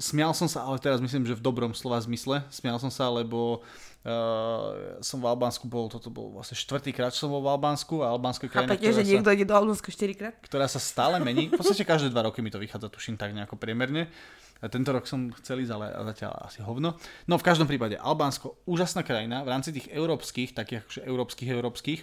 smial 0.00 0.32
som 0.32 0.48
sa, 0.48 0.64
ale 0.64 0.80
teraz 0.80 1.04
myslím, 1.04 1.28
že 1.28 1.36
v 1.36 1.44
dobrom 1.44 1.76
slova 1.76 2.00
zmysle. 2.00 2.46
Smial 2.48 2.80
som 2.80 2.88
sa, 2.88 3.12
lebo 3.12 3.60
Uh, 4.06 5.02
som 5.02 5.18
v 5.18 5.26
Albánsku 5.26 5.66
bol, 5.66 5.90
toto 5.90 6.14
bol 6.14 6.30
vlastne 6.30 6.54
štvrtýkrát, 6.54 7.10
čo 7.10 7.26
som 7.26 7.34
bol 7.34 7.42
v 7.42 7.50
Albánsku 7.58 8.06
a 8.06 8.14
Albánsko 8.14 8.46
je 8.46 8.54
krajina, 8.54 8.78
Chápete, 8.78 8.94
že 8.94 9.02
sa, 9.02 9.10
niekto 9.10 9.34
ide 9.34 9.42
do 9.42 9.58
Albánska 9.58 9.90
štyrikrát? 9.90 10.38
Ktorá 10.46 10.70
sa 10.70 10.78
stále 10.78 11.18
mení, 11.18 11.50
v 11.50 11.58
podstate 11.58 11.82
každé 11.82 12.14
dva 12.14 12.30
roky 12.30 12.38
mi 12.38 12.54
to 12.54 12.62
vychádza, 12.62 12.86
tuším 12.86 13.18
tak 13.18 13.34
nejako 13.34 13.58
priemerne. 13.58 14.06
A 14.62 14.70
tento 14.70 14.94
rok 14.94 15.10
som 15.10 15.34
chcel 15.42 15.66
ísť, 15.66 15.74
ale 15.74 15.90
zatiaľ 16.14 16.38
asi 16.46 16.62
hovno. 16.62 16.94
No 17.26 17.34
v 17.34 17.44
každom 17.50 17.66
prípade, 17.66 17.98
Albánsko, 17.98 18.62
úžasná 18.70 19.02
krajina, 19.02 19.42
v 19.42 19.50
rámci 19.50 19.74
tých 19.74 19.90
európskych, 19.90 20.54
takých 20.54 20.86
akože 20.86 21.00
európskych, 21.02 21.48
európskych, 21.50 22.00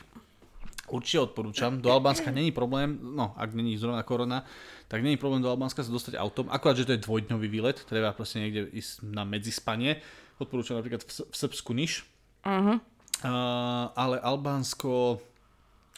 určite 0.92 1.20
odporúčam. 1.24 1.80
Do 1.80 1.92
Albánska 1.92 2.32
není 2.32 2.52
problém, 2.52 3.00
no 3.02 3.32
ak 3.38 3.54
není 3.56 3.78
zrovna 3.78 4.04
korona, 4.04 4.44
tak 4.88 5.04
není 5.04 5.18
problém 5.18 5.42
do 5.42 5.50
Albánska 5.50 5.84
sa 5.84 5.92
dostať 5.92 6.20
autom. 6.20 6.52
Akurát, 6.52 6.78
že 6.78 6.86
to 6.86 6.96
je 6.96 7.06
dvojdňový 7.06 7.48
výlet, 7.48 7.78
treba 7.88 8.12
proste 8.12 8.44
niekde 8.44 8.68
ísť 8.74 9.08
na 9.08 9.24
medzispanie 9.24 10.04
odporúčam 10.42 10.76
napríklad 10.76 11.06
v, 11.06 11.12
v 11.30 11.36
Srbsku 11.36 11.72
Niš. 11.72 12.04
Uh-huh. 12.44 12.78
Uh, 13.24 13.94
ale 13.96 14.20
Albánsko... 14.20 15.22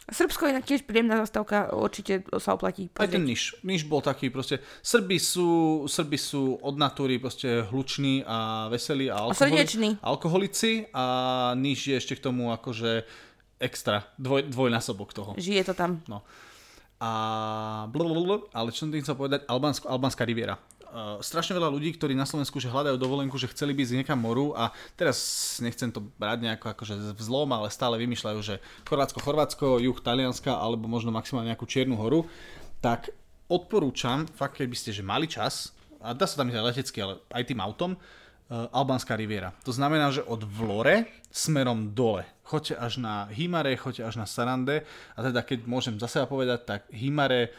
Srbsko 0.06 0.46
je 0.46 0.62
tiež 0.62 0.86
príjemná 0.86 1.18
zastávka, 1.18 1.74
určite 1.74 2.22
sa 2.38 2.54
oplatí 2.54 2.86
pozrieť. 2.86 3.10
Aj 3.10 3.10
ten 3.10 3.26
Niš. 3.26 3.58
Niš 3.66 3.82
bol 3.90 3.98
taký 3.98 4.30
proste... 4.30 4.62
Srby 4.86 5.18
sú, 5.18 5.50
Srby 5.90 6.14
sú 6.14 6.62
od 6.62 6.78
natúry 6.78 7.18
proste 7.18 7.66
hluční 7.66 8.22
a 8.22 8.70
veselí 8.70 9.10
a, 9.10 9.26
alkoholi- 9.26 9.98
a 9.98 10.06
alkoholici 10.06 10.86
a 10.94 11.04
Niš 11.58 11.90
je 11.90 11.94
ešte 11.98 12.14
k 12.14 12.22
tomu 12.22 12.54
akože 12.54 13.02
extra, 13.60 14.04
dvoj, 14.20 14.48
dvojnásobok 14.52 15.12
toho. 15.12 15.30
Žije 15.36 15.72
to 15.72 15.74
tam. 15.74 16.04
No. 16.06 16.24
A 16.96 17.10
blablabla, 17.92 18.48
ale 18.56 18.72
čo 18.72 18.88
som 18.88 18.92
tým 18.92 19.04
chcel 19.04 19.16
povedať, 19.16 19.44
Albánsko, 19.44 19.84
Albánska 19.88 20.24
riviera 20.24 20.56
uh, 20.96 21.20
strašne 21.20 21.52
veľa 21.56 21.68
ľudí, 21.68 21.92
ktorí 21.94 22.16
na 22.16 22.24
Slovensku 22.24 22.56
že 22.56 22.72
hľadajú 22.72 22.96
dovolenku, 22.96 23.36
že 23.36 23.52
chceli 23.52 23.76
by 23.76 23.84
ísť 23.84 23.94
niekam 24.00 24.18
moru 24.18 24.56
a 24.56 24.72
teraz 24.96 25.18
nechcem 25.60 25.92
to 25.92 26.00
brať 26.16 26.48
nejako 26.48 26.72
akože 26.72 26.94
vzlom, 27.20 27.52
ale 27.52 27.68
stále 27.68 28.00
vymýšľajú, 28.00 28.38
že 28.40 28.54
Chorvátsko, 28.88 29.20
Chorvátsko, 29.20 29.66
juh 29.84 29.98
Talianska 30.00 30.56
alebo 30.56 30.88
možno 30.88 31.12
maximálne 31.12 31.52
nejakú 31.52 31.68
Čiernu 31.68 32.00
horu, 32.00 32.24
tak 32.80 33.12
odporúčam, 33.46 34.24
fakt 34.24 34.56
keby 34.58 34.74
ste 34.74 34.90
že 34.96 35.04
mali 35.04 35.28
čas, 35.28 35.76
a 36.00 36.16
dá 36.16 36.24
sa 36.24 36.40
tam 36.40 36.48
ísť 36.48 36.58
aj 36.60 36.66
letecky, 36.72 36.98
ale 37.02 37.14
aj 37.34 37.42
tým 37.44 37.60
autom, 37.60 37.94
uh, 37.94 38.00
Albánska 38.46 39.18
riviera. 39.18 39.50
To 39.66 39.74
znamená, 39.74 40.14
že 40.14 40.22
od 40.22 40.46
Vlore 40.46 41.10
smerom 41.34 41.90
dole. 41.90 42.22
Choďte 42.46 42.78
až 42.78 43.02
na 43.02 43.26
Himare, 43.34 43.74
choďte 43.74 44.06
až 44.06 44.22
na 44.22 44.26
Sarande. 44.26 44.86
A 45.18 45.26
teda 45.26 45.42
keď 45.42 45.66
môžem 45.66 45.98
za 45.98 46.06
seba 46.06 46.30
povedať, 46.30 46.62
tak 46.62 46.80
Himare 46.94 47.50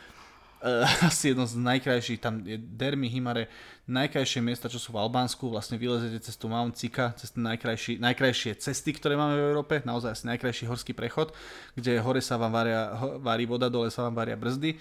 uh, 0.64 0.88
asi 1.12 1.36
jedno 1.36 1.44
z 1.44 1.60
najkrajších, 1.60 2.24
tam 2.24 2.40
je 2.48 2.56
Dermi, 2.56 3.12
Himare, 3.12 3.52
najkrajšie 3.92 4.40
miesta, 4.40 4.72
čo 4.72 4.80
sú 4.80 4.96
v 4.96 5.04
Albánsku, 5.04 5.52
vlastne 5.52 5.76
vylezete 5.76 6.24
cez 6.24 6.40
tú 6.40 6.48
Mount 6.48 6.80
Cika, 6.80 7.12
cez 7.20 7.36
najkrajší, 7.36 8.00
najkrajšie 8.00 8.56
cesty, 8.56 8.96
ktoré 8.96 9.20
máme 9.20 9.36
v 9.36 9.44
Európe, 9.44 9.84
naozaj 9.84 10.16
asi 10.16 10.24
najkrajší 10.32 10.72
horský 10.72 10.96
prechod, 10.96 11.36
kde 11.76 12.00
hore 12.00 12.24
sa 12.24 12.40
vám 12.40 12.56
varia, 12.56 12.96
varí 13.20 13.44
voda, 13.44 13.68
dole 13.68 13.92
sa 13.92 14.08
vám 14.08 14.24
varia 14.24 14.40
brzdy, 14.40 14.80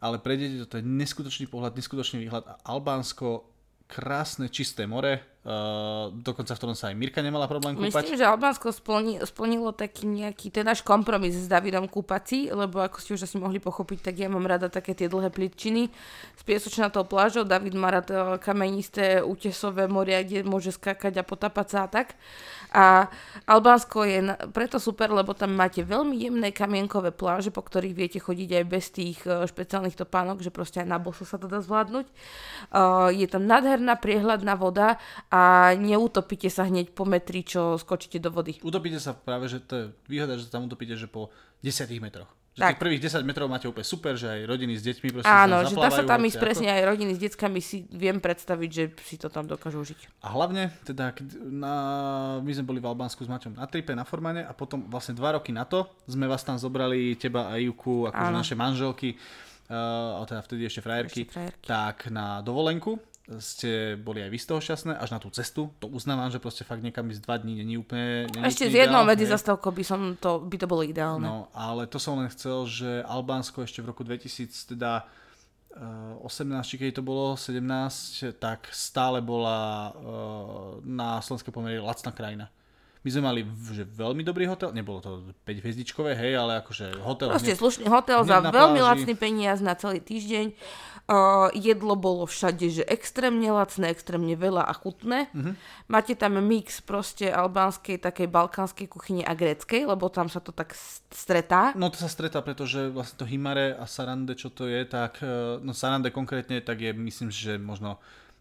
ale 0.00 0.16
prejdete, 0.16 0.64
to 0.64 0.80
je 0.80 0.84
neskutočný 0.84 1.44
pohľad, 1.46 1.76
neskutočný 1.76 2.24
výhľad. 2.24 2.48
A 2.48 2.54
Albánsko 2.72 3.46
krásne, 3.86 4.48
čisté 4.48 4.88
more, 4.88 5.31
uh, 5.46 6.10
dokonca 6.10 6.54
v 6.54 6.58
ktorom 6.58 6.76
sa 6.76 6.90
aj 6.90 6.96
Mirka 6.98 7.20
nemala 7.22 7.46
problém 7.50 7.74
kúpať. 7.74 8.04
Myslím, 8.04 8.18
že 8.18 8.26
Albánsko 8.26 8.70
splni, 8.70 9.22
splnilo 9.26 9.70
taký 9.74 10.06
nejaký 10.06 10.50
ten 10.50 10.66
náš 10.66 10.82
kompromis 10.82 11.34
s 11.34 11.46
Davidom 11.50 11.86
kúpací, 11.86 12.50
lebo 12.50 12.82
ako 12.82 12.96
ste 12.98 13.14
už 13.14 13.26
asi 13.26 13.36
mohli 13.38 13.58
pochopiť, 13.58 14.12
tak 14.12 14.14
ja 14.18 14.28
mám 14.30 14.46
rada 14.46 14.70
také 14.70 14.94
tie 14.94 15.10
dlhé 15.10 15.30
plitčiny 15.30 15.90
s 16.36 16.42
piesočnatou 16.42 17.06
plážou, 17.06 17.42
David 17.46 17.74
má 17.74 17.90
rád 17.90 18.08
uh, 18.10 18.18
kamenisté 18.38 19.22
útesové 19.22 19.86
moria, 19.86 20.22
kde 20.22 20.46
môže 20.46 20.74
skákať 20.74 21.18
a 21.18 21.26
potapať 21.26 21.66
sa 21.68 21.78
a 21.84 21.88
tak. 21.90 22.14
A 22.72 23.12
Albánsko 23.44 24.08
je 24.08 24.18
preto 24.50 24.80
super, 24.80 25.12
lebo 25.12 25.36
tam 25.36 25.52
máte 25.52 25.84
veľmi 25.84 26.16
jemné 26.16 26.48
kamienkové 26.50 27.12
pláže, 27.12 27.52
po 27.52 27.60
ktorých 27.60 27.94
viete 27.94 28.18
chodiť 28.18 28.50
aj 28.58 28.64
bez 28.64 28.84
tých 28.90 29.20
uh, 29.28 29.44
špeciálnych 29.44 29.94
topánok, 29.94 30.40
že 30.40 30.48
proste 30.48 30.80
aj 30.80 30.88
na 30.88 30.96
boso 30.96 31.28
sa 31.28 31.36
to 31.36 31.46
dá 31.46 31.60
zvládnuť. 31.60 32.06
Uh, 32.72 33.12
je 33.12 33.28
tam 33.28 33.44
nádherná 33.44 34.00
priehľadná 34.00 34.56
voda 34.56 34.96
a 35.28 35.72
neutopíte 35.76 36.48
sa 36.48 36.64
hneď 36.64 36.96
po 36.96 37.04
metri, 37.04 37.44
čo 37.44 37.76
skočíte 37.76 38.18
do 38.18 38.32
vody. 38.32 38.56
Utopíte 38.64 38.98
sa 38.98 39.12
práve, 39.12 39.52
že 39.52 39.60
to 39.60 39.72
je 39.76 39.84
výhoda, 40.08 40.40
že 40.40 40.48
tam 40.48 40.64
utopíte, 40.64 40.96
že 40.96 41.06
po 41.06 41.28
10 41.60 41.92
metroch. 42.02 42.41
Že 42.52 42.60
tak. 42.60 42.70
tých 42.76 42.82
prvých 42.84 43.02
10 43.08 43.24
metrov 43.24 43.48
máte 43.48 43.64
úplne 43.64 43.88
super, 43.88 44.12
že 44.12 44.28
aj 44.28 44.40
rodiny 44.44 44.76
s 44.76 44.84
deťmi 44.84 45.08
proste 45.08 45.32
Áno, 45.32 45.64
že 45.64 45.72
dá 45.72 45.88
sa 45.88 46.04
tam 46.04 46.20
ísť 46.20 46.36
presne 46.36 46.68
aj 46.68 46.82
rodiny 46.84 47.16
s 47.16 47.20
deckami, 47.24 47.64
si 47.64 47.88
viem 47.88 48.20
predstaviť, 48.20 48.70
že 48.70 48.84
si 49.00 49.16
to 49.16 49.32
tam 49.32 49.48
dokážu 49.48 49.80
užiť. 49.80 50.20
A 50.20 50.36
hlavne, 50.36 50.68
teda, 50.84 51.16
na, 51.48 51.74
my 52.44 52.52
sme 52.52 52.68
boli 52.68 52.84
v 52.84 52.92
Albánsku 52.92 53.24
s 53.24 53.28
Maťom 53.32 53.56
na 53.56 53.64
tripe, 53.64 53.96
na 53.96 54.04
Formane 54.04 54.44
a 54.44 54.52
potom 54.52 54.84
vlastne 54.84 55.16
dva 55.16 55.40
roky 55.40 55.48
na 55.48 55.64
to 55.64 55.88
sme 56.04 56.28
vás 56.28 56.44
tam 56.44 56.60
zobrali, 56.60 57.16
teba 57.16 57.48
a 57.48 57.56
Ivku, 57.56 58.12
akože 58.12 58.32
naše 58.36 58.52
manželky, 58.52 59.16
uh, 59.72 60.20
teda 60.28 60.44
vtedy 60.44 60.68
ešte 60.68 60.84
frajerky, 60.84 61.24
ešte 61.24 61.32
frajerky, 61.32 61.64
tak 61.64 62.12
na 62.12 62.44
dovolenku 62.44 63.00
ste 63.38 63.94
boli 63.94 64.18
aj 64.18 64.30
vy 64.34 64.38
z 64.38 64.46
toho 64.50 64.60
šťastné, 64.60 64.98
až 64.98 65.14
na 65.14 65.22
tú 65.22 65.30
cestu, 65.30 65.70
to 65.78 65.86
uznávam, 65.86 66.26
že 66.26 66.42
proste 66.42 66.66
fakt 66.66 66.82
niekam 66.82 67.06
ísť 67.06 67.22
dva 67.22 67.38
dní 67.38 67.62
není 67.62 67.78
úplne... 67.78 68.26
Není 68.34 68.44
Ešte 68.50 68.66
s 68.66 68.74
jednou 68.74 69.06
medzi 69.06 69.30
zastavkou 69.30 69.70
by, 69.70 69.84
som 69.86 70.00
to, 70.18 70.42
by 70.42 70.56
to 70.58 70.66
bolo 70.66 70.82
ideálne. 70.82 71.22
No, 71.22 71.46
ale 71.54 71.86
to 71.86 72.02
som 72.02 72.18
len 72.18 72.26
chcel, 72.34 72.66
že 72.66 72.90
Albánsko 73.06 73.62
ešte 73.62 73.78
v 73.78 73.94
roku 73.94 74.02
2000, 74.02 74.74
teda 74.74 75.06
18, 76.20 76.20
eh, 76.20 76.66
či 76.66 76.74
keď 76.76 77.00
to 77.00 77.04
bolo, 77.06 77.38
17, 77.38 78.36
tak 78.36 78.68
stále 78.74 79.24
bola 79.24 79.88
uh, 79.88 79.94
na 80.84 81.22
slovenské 81.22 81.48
pomery 81.48 81.80
lacná 81.80 82.12
krajina. 82.12 82.52
My 83.02 83.08
sme 83.10 83.22
mali 83.26 83.40
že 83.74 83.82
veľmi 83.82 84.22
dobrý 84.22 84.46
hotel, 84.46 84.70
nebolo 84.70 85.02
to 85.02 85.34
5 85.42 85.62
hviezdičkové, 85.62 86.14
hej, 86.14 86.38
ale 86.38 86.62
akože 86.62 87.02
hotel... 87.02 87.34
Proste 87.34 87.58
hneď, 87.58 87.58
slušný 87.58 87.86
hotel 87.90 88.22
za 88.22 88.38
veľmi 88.38 88.78
lacný 88.78 89.14
peniaz 89.18 89.58
na 89.58 89.74
celý 89.74 89.98
týždeň. 89.98 90.54
Uh, 91.02 91.50
jedlo 91.58 91.98
bolo 91.98 92.30
všade, 92.30 92.62
že 92.70 92.86
extrémne 92.86 93.50
lacné, 93.50 93.90
extrémne 93.90 94.38
veľa 94.38 94.62
a 94.62 94.70
chutné. 94.70 95.26
Uh-huh. 95.34 95.58
Máte 95.90 96.14
tam 96.14 96.38
mix 96.38 96.78
proste 96.78 97.26
albánskej, 97.26 97.98
takej 97.98 98.30
balkánskej 98.30 98.86
kuchyne 98.86 99.26
a 99.26 99.34
gréckej, 99.34 99.82
lebo 99.82 100.06
tam 100.06 100.30
sa 100.30 100.38
to 100.38 100.54
tak 100.54 100.78
stretá. 101.10 101.74
No 101.74 101.90
to 101.90 101.98
sa 101.98 102.06
stretá, 102.06 102.38
pretože 102.38 102.86
vlastne 102.94 103.18
to 103.18 103.26
Himare 103.26 103.74
a 103.74 103.84
Sarande, 103.90 104.38
čo 104.38 104.54
to 104.54 104.70
je, 104.70 104.86
tak 104.86 105.18
e, 105.18 105.58
no 105.58 105.74
Sarande 105.74 106.14
konkrétne, 106.14 106.62
tak 106.62 106.78
je 106.78 106.94
myslím, 106.94 107.34
že 107.34 107.58
možno 107.58 107.98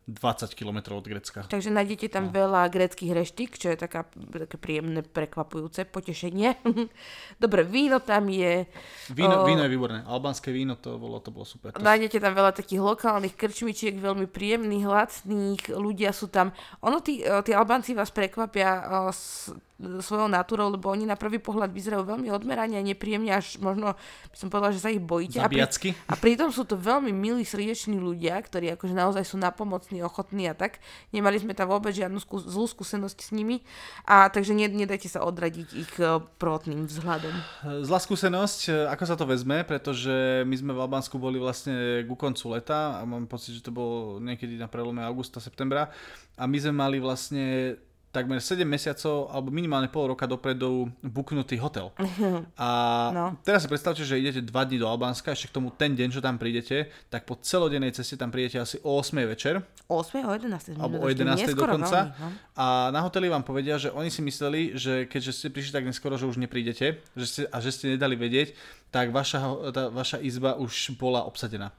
20 0.10 0.58
km 0.58 0.98
od 0.98 1.06
Grecka. 1.06 1.46
Takže 1.46 1.70
nájdete 1.70 2.10
tam 2.10 2.30
no. 2.30 2.34
veľa 2.34 2.74
greckých 2.74 3.14
reštík, 3.14 3.62
čo 3.62 3.70
je 3.70 3.78
taká, 3.78 4.10
také 4.34 4.58
príjemné, 4.58 5.06
prekvapujúce 5.06 5.86
potešenie. 5.86 6.58
Dobre, 7.44 7.62
víno 7.62 8.02
tam 8.02 8.26
je. 8.26 8.66
Víno, 9.14 9.42
o... 9.42 9.48
víno 9.48 9.62
je 9.62 9.70
výborné. 9.70 10.02
Albánske 10.10 10.50
víno, 10.50 10.74
to 10.76 10.98
bolo, 10.98 11.22
to 11.22 11.30
bolo 11.30 11.46
super. 11.46 11.72
To 11.78 11.86
nájdete 11.86 12.18
tam 12.18 12.34
veľa 12.34 12.58
takých 12.58 12.82
lokálnych 12.82 13.38
krčmičiek, 13.38 14.02
veľmi 14.02 14.26
príjemných, 14.26 14.86
lacných, 14.90 15.62
ľudia 15.78 16.10
sú 16.12 16.34
tam. 16.34 16.50
Ono, 16.82 16.98
tí, 17.06 17.22
tí 17.22 17.52
Albánci 17.54 17.94
vás 17.94 18.10
prekvapia 18.10 18.82
s 19.14 19.54
svojou 20.02 20.30
natúrou, 20.30 20.70
lebo 20.70 20.94
oni 20.94 21.10
na 21.10 21.18
prvý 21.18 21.42
pohľad 21.42 21.74
vyzerajú 21.74 22.06
veľmi 22.06 22.30
odmerane 22.30 22.78
a 22.78 22.84
nepríjemne, 22.86 23.34
až 23.34 23.58
možno 23.58 23.98
by 24.30 24.38
som 24.38 24.48
povedala, 24.54 24.76
že 24.76 24.82
sa 24.82 24.94
ich 24.94 25.02
bojíte. 25.02 25.42
A, 25.42 25.50
pri, 25.50 25.66
a 26.08 26.14
pritom 26.16 26.54
sú 26.54 26.64
to 26.64 26.78
veľmi 26.78 27.10
milí, 27.10 27.42
srdeční 27.42 27.98
ľudia, 27.98 28.38
ktorí 28.40 28.74
akože 28.78 28.94
naozaj 28.94 29.24
sú 29.26 29.42
napomocní, 29.42 30.06
ochotní 30.06 30.46
a 30.46 30.54
tak. 30.54 30.78
Nemali 31.10 31.42
sme 31.42 31.58
tam 31.58 31.74
vôbec 31.74 31.92
žiadnu 31.92 32.22
skú, 32.22 32.38
zlú 32.40 32.70
skúsenosť 32.70 33.18
s 33.18 33.30
nimi, 33.34 33.66
a 34.06 34.30
takže 34.30 34.54
ne, 34.54 34.70
nedajte 34.70 35.10
sa 35.10 35.26
odradiť 35.26 35.68
ich 35.74 35.94
uh, 35.98 36.22
prvotným 36.38 36.86
vzhľadom. 36.86 37.34
Zlá 37.82 38.00
skúsenosť, 38.02 38.60
e, 38.70 38.72
ako 38.90 39.04
sa 39.06 39.16
to 39.18 39.26
vezme, 39.26 39.66
pretože 39.66 40.46
my 40.46 40.56
sme 40.56 40.72
v 40.74 40.84
Albánsku 40.86 41.18
boli 41.18 41.42
vlastne 41.42 42.06
ku 42.06 42.14
koncu 42.14 42.54
leta 42.54 43.00
a 43.00 43.06
mám 43.06 43.26
pocit, 43.26 43.58
že 43.58 43.66
to 43.66 43.74
bolo 43.74 44.22
niekedy 44.22 44.58
na 44.58 44.70
prelome 44.70 45.02
augusta, 45.02 45.42
septembra 45.42 45.90
a 46.38 46.44
my 46.50 46.58
sme 46.58 46.74
mali 46.74 46.98
vlastne 46.98 47.76
takmer 48.12 48.44
7 48.44 48.68
mesiacov 48.68 49.32
alebo 49.32 49.50
minimálne 49.50 49.88
pol 49.88 50.12
roka 50.12 50.28
dopredu 50.28 50.92
buknutý 51.00 51.56
hotel. 51.58 51.96
A 52.60 52.70
no. 53.16 53.26
teraz 53.42 53.64
si 53.64 53.72
predstavte, 53.72 54.04
že 54.04 54.20
idete 54.20 54.44
2 54.44 54.52
dní 54.52 54.78
do 54.78 54.88
Albánska, 54.92 55.32
ešte 55.32 55.48
k 55.48 55.56
tomu 55.56 55.72
ten 55.72 55.96
deň, 55.96 56.20
čo 56.20 56.22
tam 56.22 56.36
prídete, 56.36 56.92
tak 57.08 57.24
po 57.24 57.40
celodennej 57.40 57.96
ceste 57.96 58.20
tam 58.20 58.30
prídete 58.30 58.60
asi 58.60 58.78
o 58.84 59.00
8 59.00 59.16
večer. 59.32 59.64
O 59.88 60.04
8, 60.04 60.28
o 60.28 60.32
11. 60.36 60.76
Alebo 60.76 61.04
o 61.04 61.08
11 61.08 61.56
dokonca. 61.56 62.12
Veľmi, 62.12 62.20
no. 62.20 62.30
A 62.60 62.66
na 62.92 63.00
hoteli 63.02 63.32
vám 63.32 63.48
povedia, 63.48 63.80
že 63.80 63.90
oni 63.92 64.12
si 64.12 64.20
mysleli, 64.20 64.76
že 64.76 65.08
keďže 65.08 65.32
ste 65.32 65.48
prišli 65.48 65.72
tak 65.72 65.88
neskoro, 65.88 66.20
že 66.20 66.28
už 66.28 66.36
neprídete 66.36 67.00
že 67.16 67.26
ste, 67.28 67.42
a 67.48 67.58
že 67.62 67.70
ste 67.72 67.96
nedali 67.96 68.16
vedieť, 68.18 68.56
tak 68.92 69.14
vaša, 69.14 69.72
tá, 69.72 69.84
vaša 69.88 70.20
izba 70.20 70.60
už 70.60 70.98
bola 71.00 71.24
obsadená. 71.24 71.72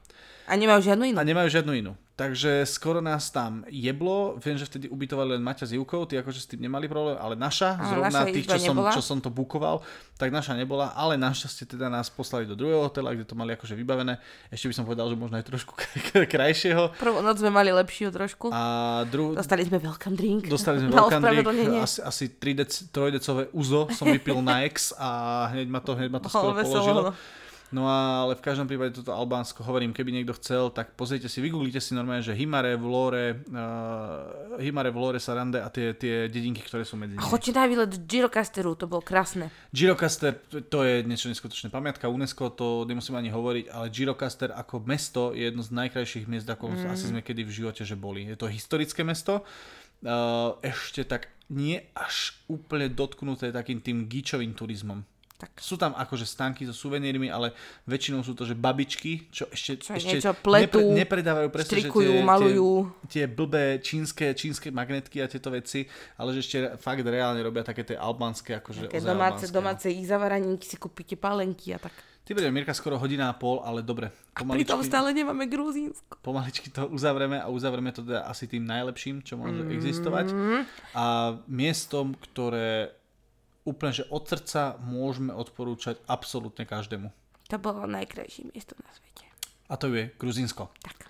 A 0.47 0.59
nemajú 0.59 0.81
žiadnu 0.83 1.03
inú? 1.13 1.17
A 1.19 1.23
nemajú 1.23 1.47
žiadnu 1.47 1.73
inú. 1.79 1.93
Takže 2.13 2.69
skoro 2.69 3.01
nás 3.01 3.33
tam 3.33 3.65
jeblo, 3.73 4.37
viem, 4.37 4.53
že 4.53 4.69
vtedy 4.69 4.85
ubytovali 4.85 5.33
len 5.33 5.41
Maťa 5.41 5.65
s 5.65 5.73
Júkou, 5.73 6.05
ty 6.05 6.13
akože 6.21 6.45
s 6.45 6.45
tým 6.45 6.61
nemali 6.61 6.85
problém, 6.85 7.17
ale 7.17 7.33
naša, 7.33 7.73
a, 7.73 7.89
zrovna 7.89 8.13
naša 8.13 8.25
tých, 8.29 8.45
čo 8.45 8.59
som, 8.61 8.77
čo 8.93 9.01
som 9.01 9.17
to 9.17 9.33
bukoval, 9.33 9.81
tak 10.21 10.29
naša 10.29 10.53
nebola, 10.53 10.93
ale 10.93 11.17
našťastie 11.17 11.65
teda 11.65 11.89
nás 11.89 12.13
poslali 12.13 12.45
do 12.45 12.53
druhého 12.53 12.85
hotela, 12.85 13.17
kde 13.17 13.25
to 13.25 13.33
mali 13.33 13.57
akože 13.57 13.73
vybavené. 13.73 14.21
Ešte 14.53 14.69
by 14.69 14.73
som 14.77 14.85
povedal, 14.85 15.09
že 15.09 15.17
možno 15.17 15.41
aj 15.41 15.45
trošku 15.49 15.73
krajšieho. 16.37 16.93
Prvú 17.01 17.25
noc 17.25 17.41
sme 17.41 17.49
mali 17.49 17.73
lepšiu 17.73 18.13
trošku. 18.13 18.53
A 18.53 18.61
dru... 19.09 19.33
Dostali 19.33 19.65
sme 19.65 19.81
welcome 19.81 20.13
drink. 20.13 20.53
Dostali 20.53 20.85
sme 20.85 20.93
welcome 20.93 21.25
drink, 21.33 21.81
asi, 21.81 21.97
asi 21.97 22.29
3 22.29 22.61
dec, 22.61 22.71
3 22.93 23.09
decové 23.17 23.49
uzo 23.57 23.89
som 23.89 24.05
vypil 24.05 24.37
na 24.45 24.61
ex 24.69 24.93
a 25.01 25.49
hneď 25.49 25.65
ma 25.65 25.81
to, 25.81 25.97
hneď 25.97 26.13
ma 26.13 26.21
to 26.21 26.29
skoro 26.29 26.53
položilo. 26.61 27.01
No. 27.09 27.41
No 27.73 27.89
ale 27.89 28.37
v 28.37 28.45
každom 28.45 28.69
prípade 28.69 28.93
toto 28.93 29.09
Albánsko, 29.09 29.65
hovorím, 29.65 29.97
keby 29.97 30.13
niekto 30.13 30.37
chcel, 30.37 30.69
tak 30.69 30.93
pozrite 30.93 31.25
si, 31.25 31.41
vygooglite 31.41 31.81
si 31.81 31.97
normálne, 31.97 32.21
že 32.21 32.37
Himare, 32.37 32.77
Vlore, 32.77 33.41
uh, 33.49 34.61
Himare, 34.61 34.93
Vlore, 34.93 35.17
Sarande 35.17 35.57
a 35.57 35.73
tie, 35.73 35.97
tie 35.97 36.29
dedinky, 36.29 36.61
ktoré 36.61 36.85
sú 36.85 37.01
medzi 37.01 37.17
nimi. 37.17 37.25
Choďte 37.25 37.51
na 37.57 37.65
výlet 37.65 38.05
Girocasteru, 38.05 38.77
to 38.77 38.85
bolo 38.85 39.01
krásne. 39.01 39.49
Girocaster, 39.73 40.37
to 40.69 40.85
je 40.85 41.01
niečo 41.01 41.33
neskutočné. 41.33 41.73
Pamiatka 41.73 42.13
UNESCO, 42.13 42.53
to 42.53 42.85
nemusím 42.85 43.17
ani 43.17 43.33
hovoriť, 43.33 43.65
ale 43.73 43.89
Girocaster 43.89 44.53
ako 44.53 44.85
mesto 44.85 45.33
je 45.33 45.49
jedno 45.49 45.65
z 45.65 45.73
najkrajších 45.73 46.29
miest, 46.29 46.45
ako 46.45 46.77
mm. 46.77 46.93
asi 46.93 47.09
sme 47.09 47.25
kedy 47.25 47.41
v 47.41 47.55
živote, 47.57 47.81
že 47.81 47.97
boli. 47.97 48.29
Je 48.29 48.37
to 48.37 48.45
historické 48.45 49.01
mesto, 49.01 49.41
uh, 49.41 50.61
ešte 50.61 51.09
tak 51.09 51.33
nie 51.49 51.81
až 51.97 52.37
úplne 52.45 52.85
dotknuté 52.85 53.49
takým 53.49 53.81
tým 53.81 54.05
gíčovým 54.05 54.53
turizmom. 54.53 55.01
Tak. 55.43 55.59
Sú 55.59 55.75
tam 55.75 55.91
akože 55.91 56.23
stánky 56.23 56.63
so 56.63 56.71
suvenírmi, 56.71 57.27
ale 57.27 57.51
väčšinou 57.83 58.23
sú 58.23 58.31
to, 58.31 58.47
že 58.47 58.55
babičky, 58.55 59.27
čo 59.27 59.51
ešte, 59.51 59.83
čo 59.83 59.91
ešte 59.91 60.23
niečo 60.23 60.31
pletu, 60.39 60.79
nepre, 60.79 61.19
nepredávajú 61.19 61.47
presne, 61.51 61.83
štrikujú, 61.83 62.13
že 62.15 62.23
tie, 62.23 62.23
malujú. 62.23 62.71
Tie, 62.79 63.11
tie 63.11 63.25
blbé 63.27 63.65
čínske, 63.83 64.31
čínske 64.31 64.71
magnetky 64.71 65.19
a 65.19 65.27
tieto 65.27 65.51
veci, 65.51 65.83
ale 66.15 66.31
že 66.31 66.39
ešte 66.39 66.57
fakt 66.79 67.03
reálne 67.03 67.43
robia 67.43 67.67
také 67.67 67.83
tie 67.83 67.99
albánske, 67.99 68.55
akože 68.63 68.87
také 68.87 69.03
domáce, 69.03 69.51
albánske, 69.51 69.51
domáce 69.51 69.85
ich 69.91 70.07
zavaraníky, 70.07 70.63
si 70.63 70.79
kúpite 70.79 71.19
pálenky 71.19 71.75
a 71.75 71.83
tak. 71.83 71.91
Ty 72.23 72.39
bude 72.39 72.47
Mirka 72.55 72.71
skoro 72.71 72.95
hodina 72.95 73.27
a 73.27 73.35
pol, 73.35 73.59
ale 73.67 73.83
dobre. 73.83 74.07
Pomaličky, 74.31 74.63
a 74.63 74.79
pritom 74.79 74.79
stále 74.87 75.11
nemáme 75.11 75.43
Gruzínsko. 75.43 76.23
Pomaličky 76.23 76.71
to 76.71 76.87
uzavreme 76.87 77.35
a 77.35 77.51
uzavreme 77.51 77.91
to 77.91 77.99
teda 77.99 78.23
asi 78.31 78.47
tým 78.47 78.63
najlepším, 78.63 79.27
čo 79.27 79.35
môže 79.35 79.59
mm. 79.59 79.71
existovať. 79.75 80.31
A 80.95 81.35
miestom, 81.51 82.15
ktoré 82.15 82.95
úplne, 83.63 83.91
že 83.95 84.07
od 84.11 84.23
srdca 84.27 84.79
môžeme 84.83 85.31
odporúčať 85.31 85.99
absolútne 86.07 86.67
každému. 86.67 87.11
To 87.51 87.57
bolo 87.59 87.83
najkrajšie 87.87 88.51
miesto 88.51 88.75
na 88.79 88.91
svete. 88.91 89.27
A 89.71 89.75
to 89.79 89.91
je 89.91 90.11
Gruzinsko. 90.19 90.71
Tak. 90.83 91.07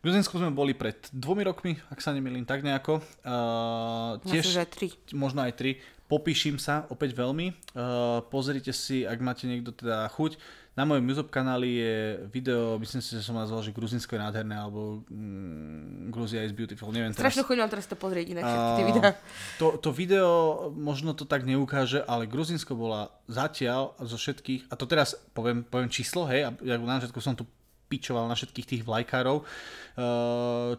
Gruzinsku 0.00 0.40
sme 0.40 0.48
boli 0.48 0.72
pred 0.72 0.96
dvomi 1.12 1.44
rokmi, 1.44 1.76
ak 1.92 2.00
sa 2.00 2.16
nemýlim, 2.16 2.48
tak 2.48 2.64
nejako. 2.64 3.04
Uh, 3.20 4.16
tiež, 4.24 4.48
že 4.48 4.64
tri. 4.64 4.88
Možno 5.12 5.44
aj 5.44 5.60
tri. 5.60 5.76
Popíšim 6.08 6.56
sa 6.56 6.88
opäť 6.88 7.12
veľmi. 7.12 7.52
Uh, 7.76 8.24
pozrite 8.32 8.72
si, 8.72 9.04
ak 9.04 9.20
máte 9.20 9.44
niekto 9.44 9.76
teda 9.76 10.08
chuť. 10.08 10.40
Na 10.78 10.86
mojom 10.86 11.02
YouTube 11.02 11.34
kanáli 11.34 11.82
je 11.82 11.94
video, 12.30 12.78
myslím 12.78 13.02
si, 13.02 13.18
že 13.18 13.26
som 13.26 13.34
nazval, 13.34 13.58
že 13.66 13.74
Gruzinsko 13.74 14.14
je 14.14 14.22
nádherné, 14.22 14.54
alebo 14.54 15.02
mm, 15.10 16.14
Gruzia 16.14 16.46
is 16.46 16.54
beautiful, 16.54 16.94
neviem 16.94 17.10
teraz. 17.10 17.34
Strašne 17.34 17.42
chuť 17.42 17.56
teraz 17.66 17.86
to 17.90 17.98
pozrieť 17.98 18.26
inak 18.30 18.46
všetky 18.46 18.72
tie 18.78 18.86
videá. 18.86 19.10
To, 19.58 19.66
to 19.82 19.90
video 19.90 20.28
možno 20.70 21.10
to 21.12 21.26
tak 21.26 21.42
neukáže, 21.42 22.06
ale 22.06 22.30
Gruzinsko 22.30 22.78
bola 22.78 23.10
zatiaľ 23.26 23.98
zo 23.98 24.14
všetkých, 24.14 24.70
a 24.70 24.74
to 24.78 24.86
teraz 24.86 25.18
poviem, 25.34 25.66
poviem 25.66 25.90
číslo, 25.90 26.24
hej, 26.30 26.46
a 26.46 26.50
ja 26.62 26.78
na 26.78 27.02
začiatku 27.02 27.18
som 27.18 27.34
tu 27.34 27.44
pičoval 27.90 28.30
na 28.30 28.38
všetkých 28.38 28.66
tých 28.70 28.82
vlajkárov, 28.86 29.42
eh, 29.42 29.46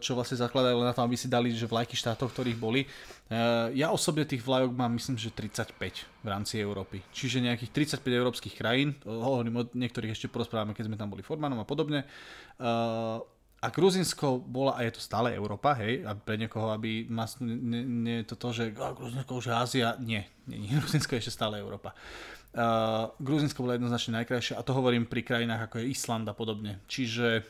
čo 0.00 0.16
vlastne 0.16 0.40
zakladajú 0.40 0.80
na 0.80 0.96
to, 0.96 1.04
aby 1.04 1.12
si 1.20 1.28
dali 1.28 1.52
že 1.52 1.68
vlajky 1.68 1.92
štátov, 1.92 2.32
ktorých 2.32 2.56
boli. 2.56 2.88
Eh, 2.88 3.76
ja 3.76 3.92
osobne 3.92 4.24
tých 4.24 4.40
vlajok 4.40 4.72
mám 4.72 4.96
myslím, 4.96 5.20
že 5.20 5.28
35 5.28 6.08
v 6.24 6.28
rámci 6.32 6.56
Európy. 6.56 7.04
Čiže 7.12 7.44
nejakých 7.44 8.00
35 8.00 8.16
európskych 8.16 8.56
krajín, 8.56 8.96
hovorím 9.04 9.60
o 9.60 9.68
niektorých 9.76 10.16
ešte 10.16 10.32
porozprávame, 10.32 10.72
keď 10.72 10.88
sme 10.88 10.96
tam 10.96 11.12
boli 11.12 11.20
Formanom 11.20 11.60
a 11.60 11.68
podobne. 11.68 12.08
Eh, 12.56 13.18
a 13.62 13.70
Gruzinsko 13.70 14.42
bola, 14.42 14.74
a 14.74 14.82
je 14.82 14.98
to 14.98 15.00
stále 15.00 15.30
Európa, 15.30 15.78
hej, 15.78 16.02
a 16.02 16.18
pre 16.18 16.34
niekoho, 16.34 16.74
aby 16.74 17.06
ma 17.06 17.30
nie, 17.38 17.86
nie 17.86 18.16
je 18.22 18.34
to 18.34 18.34
to, 18.34 18.48
že 18.50 18.74
Gruzinsko 18.74 19.38
už 19.38 19.46
je 19.46 19.54
Ázia, 19.54 19.88
nie, 20.02 20.26
nie, 20.50 20.58
nie, 20.58 20.74
Gruzinsko 20.82 21.14
je 21.14 21.22
ešte 21.22 21.38
stále 21.38 21.62
Európa. 21.62 21.94
Uh, 22.52 23.08
Gruzinsko 23.16 23.64
bolo 23.64 23.72
jednoznačne 23.72 24.20
najkrajšie 24.20 24.60
a 24.60 24.64
to 24.66 24.76
hovorím 24.76 25.08
pri 25.08 25.24
krajinách 25.24 25.72
ako 25.72 25.80
je 25.80 25.88
Island 25.88 26.28
a 26.28 26.36
podobne. 26.36 26.84
Čiže 26.84 27.40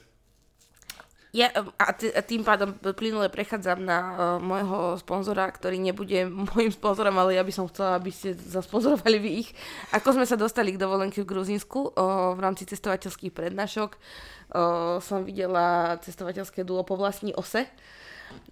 ja, 1.32 1.48
a 1.80 1.96
tým 1.96 2.44
pádom 2.44 2.76
plynule 2.76 3.32
prechádzam 3.32 3.80
na 3.80 3.98
uh, 3.98 4.14
môjho 4.36 5.00
sponzora, 5.00 5.48
ktorý 5.48 5.80
nebude 5.80 6.28
môjim 6.52 6.68
sponzorom, 6.68 7.16
ale 7.16 7.40
ja 7.40 7.42
by 7.42 7.48
som 7.48 7.64
chcela, 7.72 7.96
aby 7.96 8.12
ste 8.12 8.36
zasponzorovali 8.36 9.16
vy 9.16 9.30
ich. 9.40 9.50
Ako 9.96 10.12
sme 10.12 10.28
sa 10.28 10.36
dostali 10.36 10.76
k 10.76 10.82
dovolenke 10.84 11.24
v 11.24 11.30
Gruzínsku 11.32 11.96
uh, 11.96 12.36
v 12.36 12.40
rámci 12.44 12.68
cestovateľských 12.68 13.32
prednášok, 13.32 13.96
uh, 13.96 15.00
som 15.00 15.24
videla 15.24 15.96
cestovateľské 16.04 16.68
duo 16.68 16.84
po 16.84 17.00
vlastní 17.00 17.32
ose. 17.32 17.64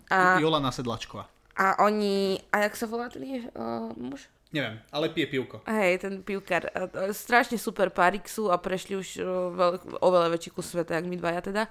A, 0.09 0.41
Jolana 0.41 0.73
Sedlačková. 0.73 1.29
A 1.61 1.85
oni, 1.85 2.41
a 2.49 2.65
jak 2.65 2.81
sa 2.81 2.89
volá 2.89 3.13
ten 3.13 3.45
uh, 3.53 3.93
muž? 3.93 4.25
Neviem, 4.51 4.83
ale 4.91 5.15
pije 5.15 5.31
pivko. 5.31 5.63
Hej, 5.71 6.03
ten 6.03 6.27
pivkar. 6.27 6.75
Strašne 7.15 7.55
super 7.55 7.95
párik 7.95 8.27
sú 8.27 8.51
a 8.51 8.59
prešli 8.59 8.99
už 8.99 9.23
veľ, 9.55 10.03
oveľa 10.03 10.35
väčší 10.35 10.51
kus 10.51 10.75
sveta, 10.75 10.99
jak 10.99 11.07
my 11.07 11.15
dvaja 11.15 11.39
teda. 11.39 11.71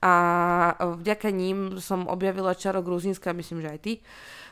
A 0.00 0.12
vďaka 0.96 1.28
ním 1.28 1.76
som 1.76 2.08
objavila 2.08 2.56
čaro 2.56 2.80
Gruzínska, 2.80 3.36
myslím, 3.36 3.60
že 3.60 3.68
aj 3.68 3.80
ty 3.84 3.92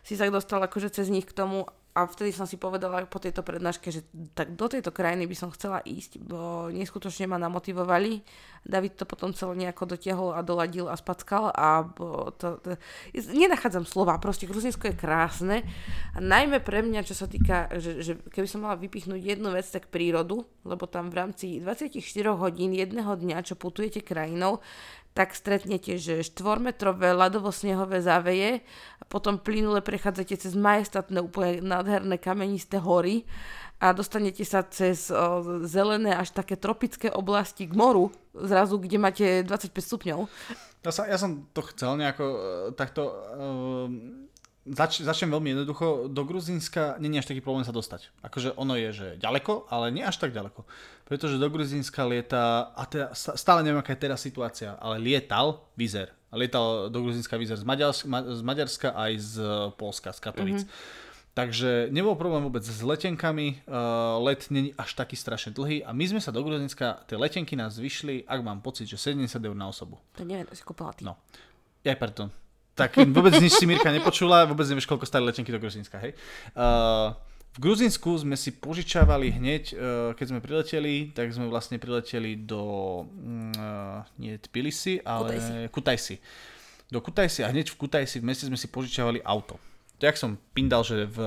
si 0.05 0.13
sa 0.13 0.29
dostal 0.29 0.61
akože 0.61 0.93
cez 0.93 1.09
nich 1.09 1.25
k 1.25 1.33
tomu 1.33 1.65
a 1.95 2.11
vtedy 2.11 2.35
som 2.35 2.43
si 2.43 2.59
povedala 2.59 3.07
po 3.07 3.23
tejto 3.23 3.47
prednáške, 3.47 3.87
že 3.95 4.03
tak 4.35 4.59
do 4.59 4.67
tejto 4.67 4.91
krajiny 4.91 5.31
by 5.31 5.37
som 5.39 5.55
chcela 5.55 5.79
ísť, 5.87 6.19
bo 6.19 6.67
neskutočne 6.75 7.31
ma 7.31 7.39
namotivovali. 7.39 8.19
David 8.67 8.99
to 8.99 9.07
potom 9.07 9.31
celé 9.31 9.63
nejako 9.63 9.95
dotiahol 9.95 10.35
a 10.35 10.43
doladil 10.43 10.91
a 10.91 10.99
spackal 10.99 11.55
a 11.55 11.87
bo 11.87 12.35
to, 12.35 12.59
to, 12.67 12.75
nenachádzam 13.15 13.87
slova, 13.87 14.19
proste 14.19 14.51
Gruzinsko 14.51 14.91
je 14.91 14.99
krásne 14.99 15.63
a 16.17 16.19
najmä 16.19 16.59
pre 16.67 16.83
mňa, 16.83 17.07
čo 17.07 17.15
sa 17.15 17.31
týka, 17.31 17.71
že, 17.79 18.03
že 18.03 18.19
keby 18.27 18.49
som 18.51 18.67
mala 18.67 18.75
vypichnúť 18.75 19.23
jednu 19.23 19.55
vec, 19.55 19.69
tak 19.71 19.87
prírodu, 19.95 20.43
lebo 20.67 20.91
tam 20.91 21.15
v 21.15 21.23
rámci 21.23 21.63
24 21.63 21.95
hodín 22.35 22.75
jedného 22.75 23.15
dňa, 23.15 23.47
čo 23.47 23.55
putujete 23.55 24.03
krajinou, 24.03 24.59
tak 25.15 25.39
stretnete, 25.39 25.95
že 25.95 26.27
štvormetrové 26.27 27.15
ľadovo-snehové 27.15 28.03
záveje 28.03 28.67
a 28.99 29.03
potom 29.07 29.39
plynule 29.39 29.79
prechádzate 29.79 30.35
cez 30.35 30.59
majestatné 30.59 31.23
úplne 31.23 31.63
nádherné 31.63 32.19
kamenisté 32.19 32.83
hory 32.83 33.23
a 33.79 33.95
dostanete 33.95 34.43
sa 34.43 34.67
cez 34.67 35.15
o, 35.15 35.63
zelené 35.63 36.11
až 36.19 36.35
také 36.35 36.59
tropické 36.59 37.15
oblasti 37.15 37.71
k 37.71 37.79
moru, 37.79 38.11
zrazu, 38.35 38.83
kde 38.83 38.97
máte 38.99 39.27
25 39.47 39.71
stupňov. 39.71 40.19
Ja, 40.83 40.91
sa, 40.91 41.07
ja 41.07 41.15
som 41.15 41.47
to 41.55 41.63
chcel 41.73 41.95
nejako 41.95 42.25
uh, 42.27 42.39
takto... 42.75 43.03
Uh 43.39 44.25
Zač, 44.65 45.05
začnem 45.05 45.29
veľmi 45.29 45.53
jednoducho. 45.53 46.09
Do 46.09 46.25
Gruzínska 46.25 46.97
není 46.97 47.21
až 47.21 47.29
taký 47.29 47.45
problém 47.45 47.69
sa 47.69 47.77
dostať. 47.77 48.09
Akože 48.25 48.57
ono 48.57 48.81
je, 48.81 48.97
že 48.97 49.09
ďaleko, 49.21 49.69
ale 49.69 49.93
nie 49.93 50.01
až 50.01 50.17
tak 50.17 50.33
ďaleko. 50.33 50.65
Pretože 51.05 51.37
do 51.37 51.49
Gruzínska 51.53 52.01
lieta, 52.09 52.73
a 52.73 52.83
teda, 52.89 53.13
stále 53.13 53.61
neviem, 53.61 53.81
aká 53.81 53.93
je 53.93 54.09
teraz 54.09 54.25
situácia, 54.25 54.73
ale 54.81 54.97
lietal 54.97 55.69
Vizer. 55.77 56.09
Lietal 56.33 56.89
do 56.89 56.99
Gruzínska 57.05 57.37
Vizer 57.37 57.61
z 57.61 57.67
Maďarska, 57.69 58.09
z 58.09 58.43
Maďarska 58.43 58.89
aj 58.97 59.13
z 59.21 59.35
Polska, 59.77 60.17
z 60.17 60.21
Katovic. 60.25 60.61
Mm-hmm. 60.65 61.13
Takže 61.35 61.91
nebol 61.91 62.15
problém 62.15 62.47
vôbec 62.47 62.63
s 62.63 62.79
letenkami, 62.79 63.59
uh, 63.67 64.23
let 64.23 64.47
není 64.55 64.71
až 64.79 64.95
taký 64.95 65.19
strašne 65.19 65.51
dlhý 65.51 65.83
a 65.83 65.91
my 65.91 66.07
sme 66.07 66.21
sa 66.23 66.31
do 66.31 66.39
Gruzinska, 66.47 67.03
tie 67.11 67.19
letenky 67.19 67.59
nás 67.59 67.75
vyšli, 67.75 68.23
ak 68.23 68.39
mám 68.39 68.63
pocit, 68.63 68.87
že 68.87 68.95
70 68.95 69.43
eur 69.43 69.57
na 69.59 69.67
osobu. 69.67 69.99
To 70.15 70.23
neviem, 70.23 70.47
si 70.55 70.63
kúpila 70.63 70.95
ty. 70.95 71.03
No. 71.03 71.19
Ja, 71.83 71.99
pardon. 71.99 72.31
Tak 72.79 73.03
vôbec 73.11 73.35
nič 73.43 73.59
si 73.59 73.67
Mirka 73.67 73.91
nepočula, 73.91 74.47
vôbec 74.47 74.63
nevieš, 74.71 74.87
koľko 74.87 75.11
stali 75.11 75.27
letenky 75.27 75.51
do 75.51 75.59
Gruzinska, 75.59 75.99
hej. 75.99 76.15
Uh, 76.55 77.11
v 77.55 77.59
Gruzinsku 77.63 78.11
sme 78.19 78.35
si 78.35 78.51
požičávali 78.51 79.31
hneď, 79.31 79.63
uh, 79.71 79.77
keď 80.19 80.27
sme 80.27 80.41
prileteli, 80.43 81.15
tak 81.15 81.31
sme 81.31 81.47
vlastne 81.47 81.79
prileteli 81.79 82.35
do, 82.35 82.63
uh, 83.07 84.03
nie 84.19 84.35
Tbilisi, 84.43 84.99
ale 85.07 85.39
Kutajsi. 85.39 85.71
Kutajsi. 85.71 86.17
Do 86.91 86.99
Kutajsi 86.99 87.41
a 87.47 87.55
hneď 87.55 87.71
v 87.71 87.79
Kutajsi 87.79 88.19
v 88.19 88.27
meste 88.27 88.51
sme 88.51 88.59
si 88.59 88.67
požičávali 88.67 89.23
auto. 89.23 89.63
Tak 90.03 90.19
som 90.19 90.35
pindal, 90.51 90.83
že 90.83 91.07
v, 91.07 91.19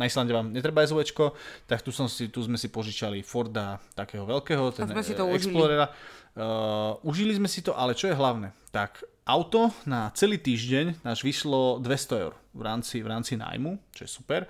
na 0.00 0.08
Islande 0.08 0.32
vám 0.32 0.48
netreba 0.48 0.80
SUVčko, 0.88 1.36
tak 1.68 1.84
tu, 1.84 1.92
som 1.92 2.08
si, 2.08 2.32
tu 2.32 2.40
sme 2.40 2.56
si 2.56 2.72
požičali 2.72 3.20
Forda 3.20 3.76
takého 3.92 4.24
veľkého, 4.24 4.72
ten 4.72 4.88
sme 4.88 5.04
si 5.04 5.12
to 5.12 5.28
eh, 5.28 5.36
užili. 5.36 5.52
Explorera. 5.52 5.86
Uh, 6.32 6.96
užili 7.04 7.36
sme 7.36 7.46
si 7.52 7.60
to, 7.60 7.76
ale 7.76 7.92
čo 7.92 8.08
je 8.08 8.16
hlavné, 8.16 8.56
tak 8.72 9.04
auto 9.28 9.68
na 9.84 10.08
celý 10.16 10.40
týždeň 10.40 11.04
náš 11.04 11.20
vyšlo 11.20 11.76
200 11.84 12.24
eur 12.24 12.32
v 12.56 12.62
rámci, 12.64 13.04
v 13.04 13.08
rámci 13.12 13.36
nájmu, 13.36 13.76
čo 13.92 14.08
je 14.08 14.10
super. 14.10 14.48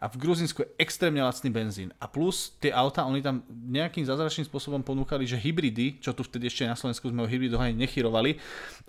A 0.00 0.08
v 0.08 0.16
Gruzinsku 0.16 0.64
je 0.64 0.72
extrémne 0.80 1.20
lacný 1.20 1.52
benzín. 1.52 1.92
A 2.00 2.08
plus 2.08 2.56
tie 2.56 2.72
auta, 2.72 3.04
oni 3.04 3.20
tam 3.20 3.44
nejakým 3.68 4.08
zázračným 4.08 4.48
spôsobom 4.48 4.80
ponúkali, 4.80 5.28
že 5.28 5.36
hybridy, 5.36 6.00
čo 6.00 6.16
tu 6.16 6.24
vtedy 6.24 6.48
ešte 6.48 6.64
na 6.64 6.72
Slovensku 6.72 7.04
sme 7.12 7.20
o 7.20 7.28
hybridoch 7.28 7.60
ani 7.60 7.76
nechyrovali. 7.76 8.40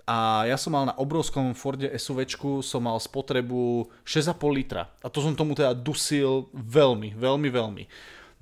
A 0.08 0.48
ja 0.48 0.56
som 0.56 0.72
mal 0.72 0.88
na 0.88 0.96
obrovskom 0.96 1.52
Forde 1.52 1.92
SUVčku, 1.92 2.64
som 2.64 2.88
mal 2.88 2.96
spotrebu 2.96 3.92
6,5 4.08 4.40
litra. 4.56 4.88
A 5.04 5.12
to 5.12 5.20
som 5.20 5.36
tomu 5.36 5.52
teda 5.52 5.76
dusil 5.76 6.48
veľmi, 6.56 7.12
veľmi, 7.12 7.48
veľmi. 7.52 7.84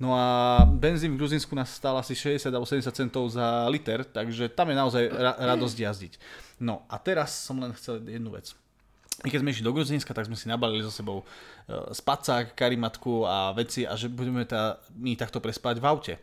No 0.01 0.17
a 0.17 0.63
benzín 0.65 1.13
v 1.13 1.21
Gruzinsku 1.21 1.53
nás 1.53 1.77
stál 1.77 1.93
asi 1.93 2.17
60 2.17 2.49
alebo 2.49 2.65
70 2.65 2.89
centov 2.89 3.29
za 3.29 3.69
liter, 3.69 4.01
takže 4.01 4.49
tam 4.49 4.73
je 4.73 4.75
naozaj 4.79 5.03
ra- 5.13 5.37
radosť 5.53 5.77
jazdiť. 5.77 6.13
No 6.57 6.89
a 6.89 6.97
teraz 6.97 7.35
som 7.35 7.61
len 7.61 7.69
chcel 7.77 8.01
jednu 8.01 8.33
vec. 8.33 8.57
My 9.21 9.29
keď 9.29 9.39
sme 9.45 9.53
išli 9.53 9.65
do 9.65 9.75
Gruzinska, 9.75 10.17
tak 10.17 10.25
sme 10.25 10.37
si 10.37 10.49
nabalili 10.49 10.81
so 10.81 10.89
sebou 10.89 11.21
e, 11.21 11.25
spacák, 11.93 12.57
karimatku 12.57 13.25
a 13.25 13.53
veci 13.53 13.85
a 13.85 13.93
že 13.93 14.09
budeme 14.09 14.45
tá, 14.49 14.81
my 14.97 15.13
takto 15.13 15.37
prespať 15.37 15.77
v 15.77 15.85
aute. 15.85 16.13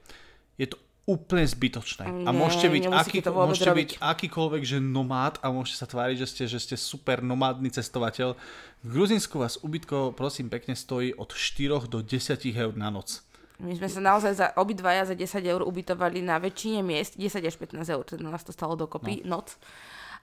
Je 0.59 0.67
to 0.67 0.79
úplne 1.09 1.47
zbytočné. 1.49 2.05
A 2.05 2.31
Nie, 2.31 2.37
môžete 2.37 2.69
byť, 2.69 2.85
aký, 2.93 3.19
môžete 3.25 3.73
byť 3.73 3.91
akýkoľvek, 3.97 4.63
že 4.67 4.77
nomád 4.77 5.41
a 5.41 5.49
môžete 5.49 5.81
sa 5.81 5.89
tváriť, 5.89 6.21
že 6.21 6.27
ste, 6.29 6.45
že 6.45 6.61
ste 6.61 6.77
super 6.77 7.25
nomádny 7.25 7.73
cestovateľ. 7.73 8.37
V 8.85 8.89
Gruzinsku 8.93 9.41
vás 9.41 9.57
ubytko, 9.65 10.13
prosím, 10.13 10.53
pekne 10.53 10.77
stojí 10.77 11.17
od 11.17 11.33
4 11.33 11.89
do 11.89 12.05
10 12.05 12.37
eur 12.53 12.77
na 12.77 12.93
noc. 12.93 13.25
My 13.59 13.75
sme 13.75 13.89
sa 13.91 13.99
naozaj 13.99 14.33
za 14.39 14.47
obidvaja 14.55 15.09
za 15.09 15.19
10 15.19 15.43
eur 15.43 15.67
ubytovali 15.67 16.23
na 16.23 16.39
väčšine 16.39 16.85
miest, 16.85 17.19
10 17.19 17.43
až 17.43 17.57
15 17.59 17.89
eur, 17.91 18.03
teda 18.07 18.23
nás 18.29 18.47
to 18.47 18.55
stalo 18.55 18.79
dokopy, 18.79 19.25
no. 19.27 19.41
noc. 19.41 19.59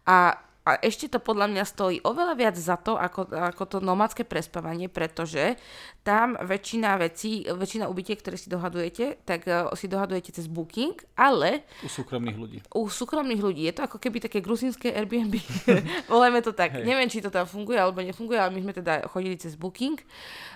A, 0.07 0.39
a 0.65 0.81
ešte 0.81 1.05
to 1.05 1.21
podľa 1.21 1.45
mňa 1.53 1.63
stojí 1.63 1.97
oveľa 2.01 2.33
viac 2.33 2.55
za 2.57 2.73
to, 2.81 2.97
ako, 2.97 3.29
ako 3.29 3.63
to 3.69 3.77
nomádske 3.85 4.25
prespávanie, 4.25 4.89
pretože 4.89 5.61
tam 6.01 6.33
väčšina 6.41 6.97
vecí, 6.97 7.45
väčšina 7.45 7.85
ubytiek, 7.85 8.17
ktoré 8.17 8.33
si 8.33 8.49
dohadujete, 8.49 9.21
tak 9.25 9.45
uh, 9.45 9.69
si 9.77 9.85
dohadujete 9.85 10.33
cez 10.33 10.49
booking, 10.49 10.97
ale 11.13 11.65
U 11.85 11.89
súkromných 11.89 12.37
ľudí. 12.37 12.57
u 12.73 12.89
súkromných 12.89 13.41
ľudí 13.41 13.69
je 13.69 13.73
to 13.77 13.85
ako 13.85 13.97
keby 14.01 14.17
také 14.21 14.41
gruzínske 14.41 14.89
Airbnb. 14.89 15.37
Volajme 16.13 16.41
to 16.41 16.53
tak. 16.53 16.77
Hej. 16.77 16.85
Neviem, 16.85 17.09
či 17.13 17.21
to 17.21 17.29
tam 17.29 17.45
funguje 17.45 17.77
alebo 17.77 18.01
nefunguje, 18.01 18.37
ale 18.41 18.53
my 18.53 18.65
sme 18.65 18.73
teda 18.73 19.05
chodili 19.05 19.37
cez 19.37 19.53
Booking 19.53 20.01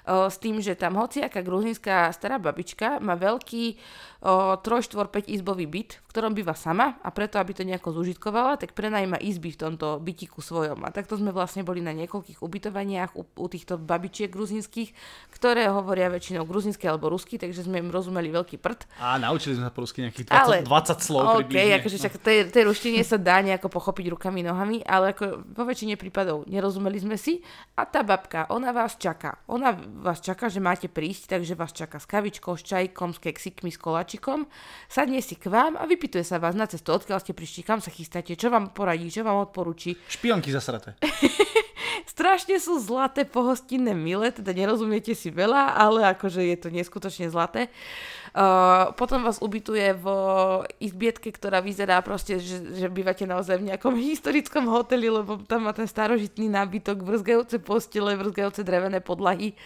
o, 0.10 0.26
s 0.26 0.42
tým, 0.42 0.58
že 0.58 0.74
tam 0.74 0.98
hociaká 0.98 1.46
gruzínska 1.46 2.10
stará 2.18 2.42
babička 2.42 2.98
má 2.98 3.14
veľký 3.14 3.78
o, 4.22 4.56
3, 4.56 4.84
4, 4.84 5.08
5 5.08 5.32
izbový 5.32 5.66
byt, 5.66 6.00
v 6.04 6.10
ktorom 6.10 6.36
býva 6.36 6.54
sama 6.54 7.00
a 7.00 7.10
preto, 7.12 7.40
aby 7.40 7.56
to 7.56 7.64
nejako 7.64 7.96
zužitkovala, 7.96 8.60
tak 8.60 8.76
prenajíma 8.76 9.20
izby 9.20 9.56
v 9.56 9.62
tomto 9.68 10.00
bytiku 10.00 10.44
svojom. 10.44 10.84
A 10.84 10.92
takto 10.92 11.16
sme 11.16 11.32
vlastne 11.32 11.64
boli 11.64 11.80
na 11.80 11.96
niekoľkých 11.96 12.44
ubytovaniach 12.44 13.16
u, 13.16 13.24
u 13.24 13.46
týchto 13.48 13.80
babičiek 13.80 14.28
gruzínskych, 14.28 14.92
ktoré 15.32 15.72
hovoria 15.72 16.12
väčšinou 16.12 16.44
gruzínsky 16.44 16.90
alebo 16.90 17.08
rusky, 17.08 17.40
takže 17.40 17.64
sme 17.64 17.80
im 17.80 17.90
rozumeli 17.90 18.28
veľký 18.34 18.60
prd. 18.60 18.86
A 19.00 19.16
naučili 19.16 19.56
sme 19.56 19.68
sa 19.68 19.74
po 19.74 19.84
rusky 19.84 20.04
nejakých 20.04 20.28
20, 20.28 20.36
Ale- 20.36 20.62
20 20.68 21.00
slov 21.00 21.22
OK, 21.24 21.50
približne. 21.50 21.76
akože 21.80 21.98
však 22.00 22.16
tej, 22.20 22.38
tej 22.52 22.64
ruštine 22.68 23.00
sa 23.08 23.16
dá 23.16 23.40
nejako 23.40 23.72
pochopiť 23.72 24.12
rukami, 24.12 24.44
nohami, 24.44 24.84
ale 24.84 25.16
ako 25.16 25.48
vo 25.56 25.64
väčšine 25.64 25.96
prípadov 25.96 26.44
nerozumeli 26.50 27.00
sme 27.00 27.16
si 27.16 27.40
a 27.80 27.88
tá 27.88 28.04
babka, 28.04 28.50
ona 28.52 28.76
vás 28.76 29.00
čaká. 29.00 29.40
Ona 29.48 29.72
vás 30.04 30.20
čaká, 30.20 30.52
že 30.52 30.60
máte 30.60 30.92
prísť, 30.92 31.38
takže 31.40 31.56
vás 31.56 31.72
čaká 31.72 32.02
s 32.02 32.06
kavičkou, 32.10 32.58
s 32.58 32.64
čajkom, 32.66 33.16
s 33.16 33.20
keksikmi, 33.22 33.70
s 33.72 33.80
koláčikom. 34.10 34.50
Sadne 34.90 35.22
si 35.22 35.38
k 35.38 35.54
vám 35.54 35.78
a 35.78 35.86
vypituje 35.86 36.26
sa 36.26 36.42
vás 36.42 36.58
na 36.58 36.66
cestu, 36.66 36.90
odkiaľ 36.90 37.22
ste 37.22 37.38
prišli, 37.38 37.62
kam 37.62 37.78
sa 37.78 37.94
chystáte, 37.94 38.34
čo 38.34 38.50
vám 38.50 38.74
poradí, 38.74 39.14
čo 39.14 39.22
vám 39.22 39.46
odporúči. 39.46 39.94
Špionky 40.10 40.50
zasraté. 40.50 40.98
Strašne 42.10 42.58
sú 42.60 42.82
zlaté 42.82 43.24
pohostinné 43.24 43.94
mile, 43.94 44.34
teda 44.34 44.52
nerozumiete 44.52 45.14
si 45.14 45.30
veľa, 45.30 45.78
ale 45.78 46.10
akože 46.18 46.42
je 46.42 46.58
to 46.58 46.68
neskutočne 46.74 47.30
zlaté. 47.30 47.70
Uh, 48.30 48.94
potom 48.94 49.26
vás 49.26 49.42
ubytuje 49.42 49.98
v 49.98 50.06
izbietke, 50.78 51.34
ktorá 51.34 51.66
vyzerá 51.66 51.98
proste, 52.06 52.38
že, 52.38 52.62
že 52.78 52.86
bývate 52.86 53.26
naozaj 53.26 53.58
v 53.58 53.74
nejakom 53.74 53.98
historickom 53.98 54.70
hoteli, 54.70 55.10
lebo 55.10 55.42
tam 55.50 55.66
má 55.66 55.74
ten 55.74 55.90
starožitný 55.90 56.46
nábytok, 56.46 57.02
vrzgajúce 57.02 57.58
postele, 57.58 58.14
vrzgajúce 58.14 58.62
drevené 58.62 59.02
podlahy. 59.02 59.58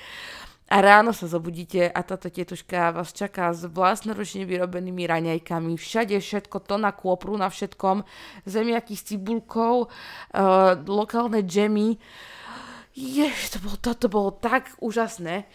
A 0.71 0.79
ráno 0.79 1.11
sa 1.11 1.27
zobudíte 1.27 1.91
a 1.91 1.99
táto 2.07 2.31
tetuška 2.31 2.95
vás 2.95 3.11
čaká 3.11 3.51
s 3.51 3.67
vlastnoručne 3.67 4.47
vyrobenými 4.47 5.03
raňajkami. 5.03 5.75
Všade 5.75 6.15
všetko, 6.15 6.63
to 6.63 6.79
na 6.79 6.95
kôpru, 6.95 7.35
na 7.35 7.51
všetkom. 7.51 8.07
Zemiaky 8.47 8.95
s 8.95 9.11
cibulkou, 9.11 9.75
uh, 9.85 9.89
lokálne 10.87 11.43
džemy. 11.43 11.99
Jež, 12.93 13.49
to 13.49 13.57
bolo, 13.57 13.75
toto 13.75 14.05
bolo 14.07 14.29
tak 14.31 14.71
úžasné. 14.79 15.49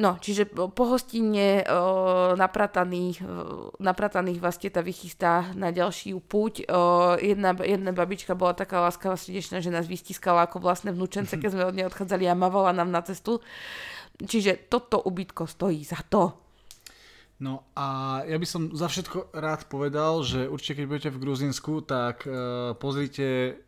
No, 0.00 0.16
čiže 0.22 0.48
po 0.48 0.84
hostine 0.88 1.60
uh, 1.60 2.32
naprataných, 2.38 3.26
uh, 3.26 3.74
naprataných 3.76 4.40
vás 4.40 4.56
teta 4.56 4.80
vychystá 4.80 5.52
na 5.52 5.68
ďalšiu 5.68 6.16
púť. 6.24 6.64
Jedna, 7.20 7.52
jedna 7.60 7.90
babička 7.92 8.32
bola 8.32 8.56
taká 8.56 8.80
láskavá 8.80 9.20
srdečná, 9.20 9.60
že 9.60 9.68
nás 9.68 9.84
vystiskala 9.84 10.48
ako 10.48 10.64
vlastné 10.64 10.96
vnúčence, 10.96 11.36
keď 11.42 11.50
sme 11.52 11.68
od 11.68 11.76
nej 11.76 11.86
odchádzali 11.90 12.24
a 12.24 12.38
mavala 12.38 12.72
nám 12.72 12.88
na 12.88 13.04
cestu. 13.04 13.44
Čiže 14.16 14.68
toto 14.72 15.04
ubytko 15.04 15.44
stojí 15.44 15.84
za 15.84 16.00
to. 16.08 16.46
No 17.36 17.68
a 17.76 18.20
ja 18.24 18.40
by 18.40 18.46
som 18.48 18.72
za 18.72 18.88
všetko 18.88 19.36
rád 19.36 19.68
povedal, 19.68 20.24
že 20.24 20.48
určite 20.48 20.80
keď 20.80 20.86
budete 20.88 21.10
v 21.12 21.20
Gruzínsku, 21.20 21.84
tak 21.84 22.24
uh, 22.24 22.72
pozrite 22.80 23.60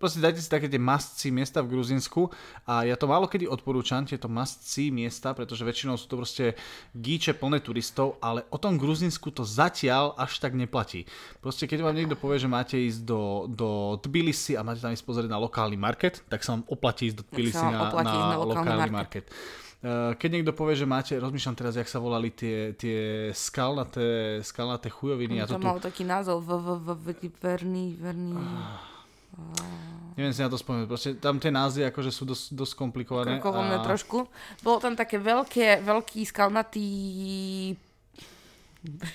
proste 0.00 0.24
dajte 0.24 0.40
si 0.40 0.48
také 0.48 0.66
tie 0.66 0.80
must 0.80 1.20
miesta 1.28 1.60
v 1.60 1.76
Gruzínsku 1.76 2.32
a 2.64 2.88
ja 2.88 2.96
to 2.96 3.04
málo 3.04 3.28
kedy 3.28 3.44
odporúčam, 3.44 4.08
tieto 4.08 4.32
must 4.32 4.64
miesta, 4.88 5.36
pretože 5.36 5.60
väčšinou 5.60 6.00
sú 6.00 6.08
to 6.08 6.16
proste 6.16 6.56
gíče 6.96 7.36
plné 7.36 7.60
turistov, 7.60 8.16
ale 8.24 8.48
o 8.48 8.56
tom 8.56 8.80
Gruzínsku 8.80 9.28
to 9.28 9.44
zatiaľ 9.44 10.16
až 10.16 10.40
tak 10.40 10.56
neplatí. 10.56 11.04
Proste 11.44 11.68
keď 11.68 11.84
vám 11.84 11.94
niekto 12.00 12.16
povie, 12.16 12.40
že 12.40 12.48
máte 12.48 12.80
ísť 12.80 13.04
do, 13.04 13.44
do 13.52 14.00
Tbilisi 14.00 14.56
a 14.56 14.64
máte 14.64 14.80
tam 14.80 14.96
ísť 14.96 15.04
pozrieť 15.04 15.28
na 15.28 15.36
lokálny 15.36 15.76
market, 15.76 16.24
tak 16.32 16.40
sa 16.40 16.56
vám 16.56 16.64
oplatí 16.72 17.12
ísť 17.12 17.18
do 17.20 17.24
Tbilisi 17.28 17.60
na, 17.60 17.92
na, 17.92 18.12
na 18.32 18.38
lokálny 18.40 18.88
market. 18.88 19.28
market. 19.28 19.68
Eh, 19.80 20.12
Keď 20.12 20.28
niekto 20.28 20.52
povie, 20.52 20.76
že 20.76 20.84
máte, 20.84 21.16
rozmýšľam 21.16 21.56
teraz, 21.56 21.72
jak 21.72 21.88
sa 21.88 21.96
volali 21.96 22.28
tie, 22.28 22.76
tie 22.76 23.32
skalnaté, 23.32 24.40
skalnaté 24.44 24.92
chujoviny. 24.92 25.40
a 25.40 25.48
to 25.48 25.56
to 25.56 25.60
tu, 25.60 25.64
mal 25.64 25.80
taký 25.80 26.04
názov, 26.04 26.44
v, 26.44 26.68
v, 26.68 26.88
v, 26.92 27.06
verný, 27.40 27.96
verný... 27.96 28.36
neviem 30.20 30.36
si 30.36 30.44
na 30.44 30.52
to 30.52 30.60
spomenúť, 30.60 30.88
proste 30.88 31.10
tam 31.16 31.40
tie 31.40 31.48
názvy 31.48 31.88
akože 31.88 32.12
sú 32.12 32.28
dosť, 32.28 32.52
dosť 32.52 32.72
komplikované. 32.76 33.40
Krkovomné 33.40 33.80
trošku. 33.80 34.28
Bolo 34.60 34.76
tam 34.76 34.92
také 34.92 35.16
veľké, 35.16 35.80
veľký 35.80 36.20
skalnatý... 36.28 36.86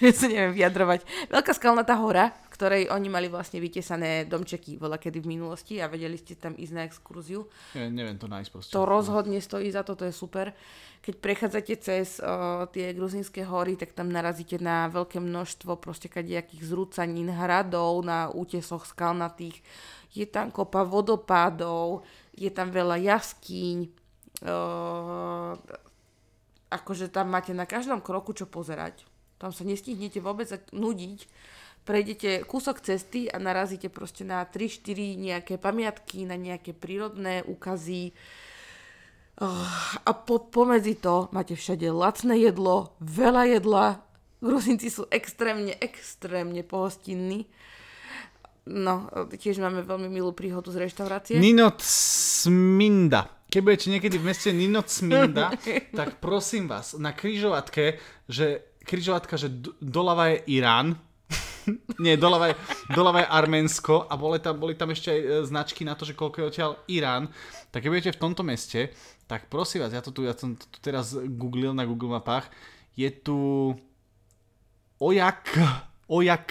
Ja 0.01 0.13
sa 0.17 0.29
neviem 0.29 0.53
vyjadrovať. 0.53 1.29
Veľká 1.29 1.53
skalnatá 1.57 1.97
hora, 1.97 2.29
v 2.29 2.53
ktorej 2.53 2.83
oni 2.93 3.09
mali 3.09 3.27
vlastne 3.29 3.57
vytesané 3.57 4.29
domčeky 4.29 4.77
voľa 4.77 5.01
kedy 5.01 5.25
v 5.25 5.31
minulosti 5.37 5.81
a 5.81 5.89
vedeli 5.89 6.17
ste 6.21 6.37
tam 6.37 6.53
ísť 6.53 6.73
na 6.73 6.85
exkurziu. 6.85 7.49
Neviem, 7.73 7.93
neviem 7.93 8.17
to 8.21 8.29
nájsť 8.29 8.49
proste. 8.53 8.73
To 8.73 8.85
rozhodne 8.85 9.41
stojí 9.41 9.73
za 9.73 9.81
to, 9.81 9.97
to 9.97 10.05
je 10.05 10.13
super. 10.13 10.53
Keď 11.01 11.13
prechádzate 11.21 11.73
cez 11.81 12.17
o, 12.17 12.65
tie 12.69 12.93
gruzínske 12.93 13.45
hory, 13.45 13.77
tak 13.77 13.93
tam 13.93 14.09
narazíte 14.09 14.57
na 14.57 14.89
veľké 14.89 15.21
množstvo 15.21 15.77
proste 15.77 16.09
kadejakých 16.09 16.65
zrúcanín, 16.65 17.29
hradov 17.29 18.01
na 18.05 18.29
útesoch 18.33 18.89
skalnatých. 18.89 19.61
Je 20.15 20.23
tam 20.23 20.47
kopa 20.47 20.87
vodopádov, 20.87 22.07
je 22.31 22.47
tam 22.47 22.71
veľa 22.71 22.95
jaskýň. 23.03 23.91
O, 24.47 24.57
akože 26.71 27.11
tam 27.11 27.35
máte 27.35 27.51
na 27.51 27.67
každom 27.67 27.99
kroku 27.99 28.31
čo 28.31 28.47
pozerať. 28.47 29.03
Tam 29.35 29.51
sa 29.51 29.67
nestihnete 29.67 30.23
vôbec 30.23 30.47
nudiť. 30.71 31.19
Prejdete 31.85 32.47
kúsok 32.49 32.81
cesty 32.81 33.29
a 33.29 33.37
narazíte 33.37 33.93
proste 33.93 34.25
na 34.25 34.41
3-4 34.41 35.21
nejaké 35.21 35.53
pamiatky, 35.61 36.25
na 36.25 36.33
nejaké 36.33 36.73
prírodné 36.73 37.45
úkazy. 37.45 38.15
Oh, 39.37 39.69
a 40.07 40.11
po, 40.15 40.39
pomedzi 40.47 40.95
to 40.95 41.27
máte 41.35 41.59
všade 41.59 41.91
lacné 41.91 42.39
jedlo, 42.39 42.95
veľa 43.03 43.43
jedla. 43.59 43.85
Gruzinci 44.39 44.87
sú 44.87 45.05
extrémne, 45.11 45.75
extrémne 45.77 46.63
pohostinní. 46.63 47.45
No, 48.65 49.05
tiež 49.29 49.61
máme 49.61 49.85
veľmi 49.85 50.09
milú 50.09 50.33
príhodu 50.33 50.73
z 50.73 50.89
reštaurácie. 50.89 51.37
Ninot 51.37 51.85
Sminda. 51.85 53.29
Keď 53.53 53.61
budete 53.61 53.87
niekedy 53.93 54.17
v 54.17 54.25
meste 54.25 54.49
Ninot 54.49 54.89
Sminda, 54.89 55.53
tak 55.99 56.17
prosím 56.17 56.65
vás, 56.65 56.97
na 56.97 57.13
kryžovatke, 57.13 58.01
že 58.25 58.65
kryžovatka, 58.81 59.37
že 59.37 59.53
d- 59.53 59.69
doľava 59.77 60.33
je 60.33 60.37
Irán, 60.57 60.97
nie, 62.03 62.17
doľava 62.17 62.53
je, 62.53 62.55
doľava 62.93 63.21
je 63.21 63.31
Arménsko 63.37 64.09
a 64.09 64.13
boli 64.17 64.41
tam, 64.41 64.57
boli 64.57 64.73
tam 64.73 64.89
ešte 64.89 65.13
aj 65.13 65.19
e, 65.21 65.27
značky 65.45 65.81
na 65.85 65.93
to, 65.93 66.05
že 66.05 66.17
koľko 66.17 66.41
je 66.41 66.49
odtiaľ 66.49 66.71
Irán. 66.89 67.29
Tak 67.69 67.85
keď 67.85 67.89
budete 67.89 68.15
v 68.17 68.21
tomto 68.21 68.41
meste, 68.41 68.93
tak 69.29 69.45
prosím 69.49 69.85
vás, 69.85 69.93
ja 69.93 70.01
to 70.01 70.09
tu, 70.09 70.25
ja 70.25 70.33
som 70.33 70.57
to 70.57 70.65
tu 70.69 70.77
teraz 70.81 71.13
googlil 71.13 71.73
na 71.73 71.85
Google 71.85 72.17
mapách, 72.17 72.49
je 72.97 73.09
tu 73.13 73.73
Ojak, 74.97 75.53
Ojak 76.09 76.49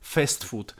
Fast 0.00 0.44
Food. 0.44 0.72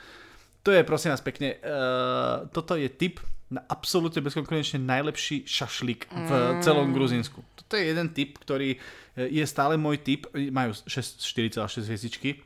To 0.69 0.77
je 0.77 0.85
prosím 0.85 1.17
vás 1.17 1.25
pekne, 1.25 1.57
uh, 1.65 2.45
toto 2.53 2.77
je 2.77 2.93
tip 2.93 3.25
na 3.49 3.65
absolútne 3.65 4.21
bezkonkurenčne 4.21 4.77
najlepší 4.85 5.49
šašlik 5.49 6.05
v 6.13 6.31
celom 6.61 6.93
Gruzínsku. 6.93 7.41
Toto 7.57 7.81
je 7.81 7.89
jeden 7.89 8.13
tip, 8.13 8.37
ktorý 8.37 8.77
e, 8.77 8.79
je 9.17 9.45
stále 9.49 9.81
môj 9.81 9.97
tip, 10.05 10.29
majú 10.53 10.77
6 10.77 11.25
4,6 11.25 11.89
hviezdičky. 11.89 12.45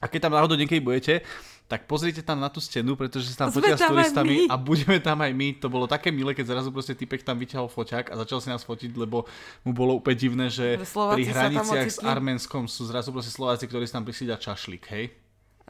A 0.00 0.08
keď 0.08 0.24
tam 0.24 0.40
náhodou 0.40 0.56
niekedy 0.56 0.80
budete, 0.80 1.20
tak 1.68 1.84
pozrite 1.84 2.24
tam 2.24 2.40
na 2.40 2.48
tú 2.48 2.56
stenu, 2.58 2.96
pretože 2.96 3.30
sa 3.30 3.46
tam 3.46 3.52
fotia 3.52 3.76
s 3.76 3.84
turistami 3.84 4.48
a 4.48 4.56
budeme 4.56 4.96
tam 4.96 5.20
aj 5.20 5.32
my. 5.36 5.48
To 5.60 5.68
bolo 5.68 5.84
také 5.84 6.08
milé, 6.08 6.32
keď 6.32 6.56
zrazu 6.56 6.72
proste 6.72 6.96
typek 6.96 7.20
tam 7.20 7.36
vyťahol 7.36 7.68
foťák 7.68 8.08
a 8.08 8.14
začal 8.24 8.40
si 8.40 8.48
nás 8.48 8.64
fotiť, 8.64 8.96
lebo 8.96 9.28
mu 9.62 9.76
bolo 9.76 10.00
úplne 10.00 10.16
divné, 10.16 10.46
že 10.48 10.80
Slováci 10.82 11.20
pri 11.20 11.24
sa 11.28 11.36
hraniciach 11.36 11.88
s. 11.92 11.98
Arménskom 12.00 12.64
sú 12.64 12.88
zrazu 12.88 13.12
proste 13.12 13.30
Slováci, 13.30 13.68
ktorí 13.68 13.84
si 13.84 13.92
tam 13.92 14.08
prišli 14.08 14.32
dať 14.32 14.40
čašlik, 14.40 14.88
hej? 14.88 15.19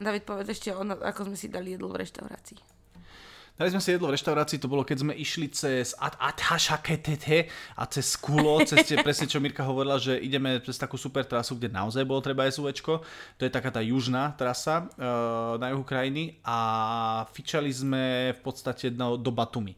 David, 0.01 0.25
povedz 0.25 0.57
ešte, 0.57 0.73
ono, 0.73 0.97
ako 0.97 1.29
sme 1.29 1.37
si 1.37 1.53
dali 1.53 1.77
jedlo 1.77 1.93
v 1.93 2.01
reštaurácii. 2.01 2.81
Dali 3.61 3.77
sme 3.77 3.85
si 3.85 3.93
jedlo 3.93 4.09
v 4.09 4.17
reštaurácii, 4.17 4.57
to 4.57 4.73
bolo 4.73 4.89
keď 4.89 5.05
sme 5.05 5.13
išli 5.13 5.53
cez 5.53 5.93
At- 6.01 6.17
Athašaketete 6.17 7.45
a 7.77 7.85
cez 7.85 8.17
Kulo, 8.17 8.65
cez 8.65 8.89
tie, 8.89 8.97
presne 9.05 9.29
čo 9.29 9.37
Mirka 9.37 9.61
hovorila, 9.69 10.01
že 10.01 10.17
ideme 10.17 10.65
cez 10.65 10.81
takú 10.81 10.97
super 10.97 11.29
trasu, 11.29 11.61
kde 11.61 11.69
naozaj 11.69 12.09
bolo 12.09 12.25
treba 12.25 12.49
SUVčko. 12.49 13.05
To 13.37 13.43
je 13.45 13.53
taká 13.53 13.69
tá 13.69 13.85
južná 13.85 14.33
trasa 14.33 14.89
uh, 14.97 15.61
na 15.61 15.77
juhu 15.77 15.85
krajiny 15.85 16.41
a 16.41 16.57
fičali 17.37 17.69
sme 17.69 18.33
v 18.33 18.41
podstate 18.41 18.97
do, 18.97 19.21
do 19.21 19.29
Batumi. 19.29 19.77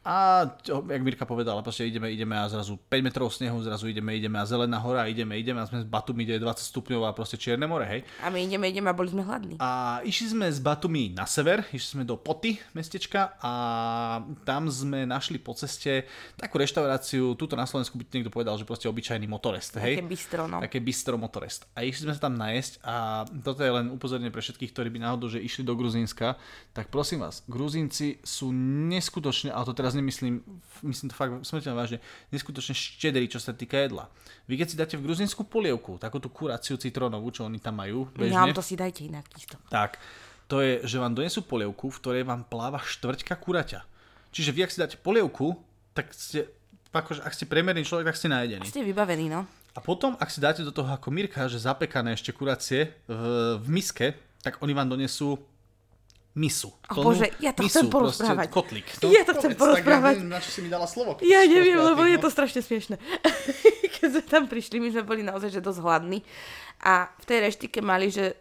A 0.00 0.48
jak 0.64 1.02
Mirka 1.04 1.28
povedala, 1.28 1.60
proste 1.60 1.84
ideme, 1.84 2.08
ideme 2.08 2.32
a 2.32 2.48
zrazu 2.48 2.80
5 2.88 3.04
metrov 3.04 3.28
snehu, 3.28 3.60
zrazu 3.60 3.84
ideme, 3.84 4.16
ideme 4.16 4.40
a 4.40 4.48
zelená 4.48 4.80
hora, 4.80 5.04
ideme, 5.04 5.36
ideme 5.36 5.60
a 5.60 5.68
sme 5.68 5.84
z 5.84 5.88
Batumi, 5.88 6.24
kde 6.24 6.40
je 6.40 6.44
20 6.48 6.72
stupňov 6.72 7.04
a 7.04 7.12
proste 7.12 7.36
Čierne 7.36 7.68
more, 7.68 7.84
hej. 7.84 8.00
A 8.24 8.32
my 8.32 8.40
ideme, 8.40 8.72
ideme 8.72 8.88
a 8.88 8.96
boli 8.96 9.12
sme 9.12 9.20
hladní. 9.20 9.60
A 9.60 10.00
išli 10.00 10.32
sme 10.32 10.48
z 10.48 10.56
Batumi 10.64 11.12
na 11.12 11.28
sever, 11.28 11.68
išli 11.68 12.00
sme 12.00 12.04
do 12.08 12.16
Poty 12.16 12.56
mestečka 12.72 13.36
a 13.44 13.52
tam 14.48 14.72
sme 14.72 15.04
našli 15.04 15.36
po 15.36 15.52
ceste 15.52 16.08
takú 16.40 16.56
reštauráciu, 16.56 17.36
túto 17.36 17.52
na 17.52 17.68
Slovensku 17.68 18.00
by 18.00 18.08
niekto 18.08 18.32
povedal, 18.32 18.56
že 18.56 18.64
proste 18.64 18.88
obyčajný 18.88 19.28
motorest, 19.28 19.76
hej? 19.76 20.00
Také 20.00 20.08
bistro, 20.08 20.48
no. 20.48 20.64
Také 20.64 20.80
bistro 20.80 21.20
motorest. 21.20 21.68
A 21.76 21.84
išli 21.84 22.08
sme 22.08 22.16
sa 22.16 22.24
tam 22.32 22.40
najesť 22.40 22.80
a 22.88 23.28
toto 23.44 23.60
je 23.60 23.68
len 23.68 23.92
upozornenie 23.92 24.32
pre 24.32 24.40
všetkých, 24.40 24.72
ktorí 24.72 24.88
by 24.96 25.04
náhodou, 25.04 25.28
že 25.28 25.44
išli 25.44 25.60
do 25.60 25.76
Gruzínska, 25.76 26.40
tak 26.72 26.88
prosím 26.88 27.20
vás, 27.20 27.44
Gruzínci 27.44 28.24
sú 28.24 28.48
neskutočne, 28.88 29.52
ale 29.52 29.68
to 29.68 29.76
teraz 29.76 29.89
nemyslím, 29.96 30.42
myslím 30.86 31.08
to 31.10 31.14
fakt 31.16 31.32
smrteľne 31.42 31.76
vážne, 31.76 31.98
neskutočne 32.30 32.74
štedrí, 32.76 33.26
čo 33.26 33.42
sa 33.42 33.50
týka 33.50 33.80
jedla. 33.80 34.06
Vy 34.46 34.58
keď 34.60 34.66
si 34.68 34.76
dáte 34.76 34.94
v 34.98 35.06
gruzínsku 35.06 35.46
polievku, 35.46 35.98
takúto 35.98 36.28
kuráciu 36.30 36.76
citrónovú, 36.76 37.30
čo 37.30 37.46
oni 37.46 37.58
tam 37.58 37.78
majú, 37.80 38.10
bežne, 38.14 38.36
Nám 38.36 38.54
to 38.54 38.62
si 38.62 38.74
dajte 38.74 39.06
inak 39.06 39.26
isto. 39.34 39.56
tak, 39.70 39.98
to 40.50 40.58
je, 40.60 40.82
že 40.82 40.98
vám 40.98 41.14
donesú 41.14 41.46
polievku, 41.46 41.94
v 41.94 41.98
ktorej 42.02 42.22
vám 42.26 42.42
pláva 42.42 42.82
štvrťka 42.82 43.34
kuraťa. 43.38 43.80
Čiže 44.34 44.50
vy, 44.50 44.60
ak 44.66 44.70
si 44.74 44.78
dáte 44.82 44.96
polievku, 44.98 45.54
tak 45.94 46.10
ste, 46.10 46.50
akože, 46.90 47.22
ak 47.22 47.34
ste 47.34 47.46
premerný 47.46 47.86
človek, 47.86 48.10
tak 48.10 48.18
ste 48.18 48.30
najedení. 48.30 48.66
Ste 48.66 48.82
vybavení, 48.82 49.30
no. 49.30 49.46
A 49.70 49.78
potom, 49.78 50.18
ak 50.18 50.26
si 50.26 50.42
dáte 50.42 50.66
do 50.66 50.74
toho 50.74 50.90
ako 50.90 51.14
Mirka, 51.14 51.46
že 51.46 51.62
zapekané 51.62 52.18
ešte 52.18 52.34
kuracie 52.34 52.90
v, 53.06 53.62
v 53.62 53.66
miske, 53.70 54.18
tak 54.42 54.58
oni 54.58 54.74
vám 54.74 54.90
donesú 54.90 55.38
misu. 56.38 56.70
A 56.86 56.94
bože, 56.94 57.26
ja 57.42 57.50
to 57.50 57.66
chcem 57.66 57.90
porozprávať. 57.90 58.46
Proste 58.46 58.54
kotlík. 58.54 58.86
Ja 59.10 59.22
to 59.26 59.34
chcem 59.34 59.50
povedz, 59.58 59.82
porozprávať. 59.82 60.14
Tak 60.14 60.14
ja 60.14 60.22
neviem, 60.22 60.30
na 60.30 60.38
čo 60.38 60.50
si 60.54 60.60
mi 60.62 60.70
dala 60.70 60.86
slovo. 60.86 61.18
Ja 61.26 61.42
neviem, 61.42 61.78
lebo 61.78 62.06
je 62.06 62.18
no. 62.18 62.22
to 62.22 62.28
strašne 62.30 62.62
smiešne. 62.62 62.96
Keď 63.98 64.06
sme 64.14 64.22
tam 64.22 64.44
prišli, 64.46 64.78
my 64.78 64.88
sme 64.94 65.02
boli 65.02 65.26
naozaj 65.26 65.50
že 65.58 65.60
dosť 65.60 65.82
hladní. 65.82 66.22
A 66.86 67.10
v 67.18 67.24
tej 67.26 67.38
reštike 67.50 67.82
mali, 67.82 68.14
že 68.14 68.38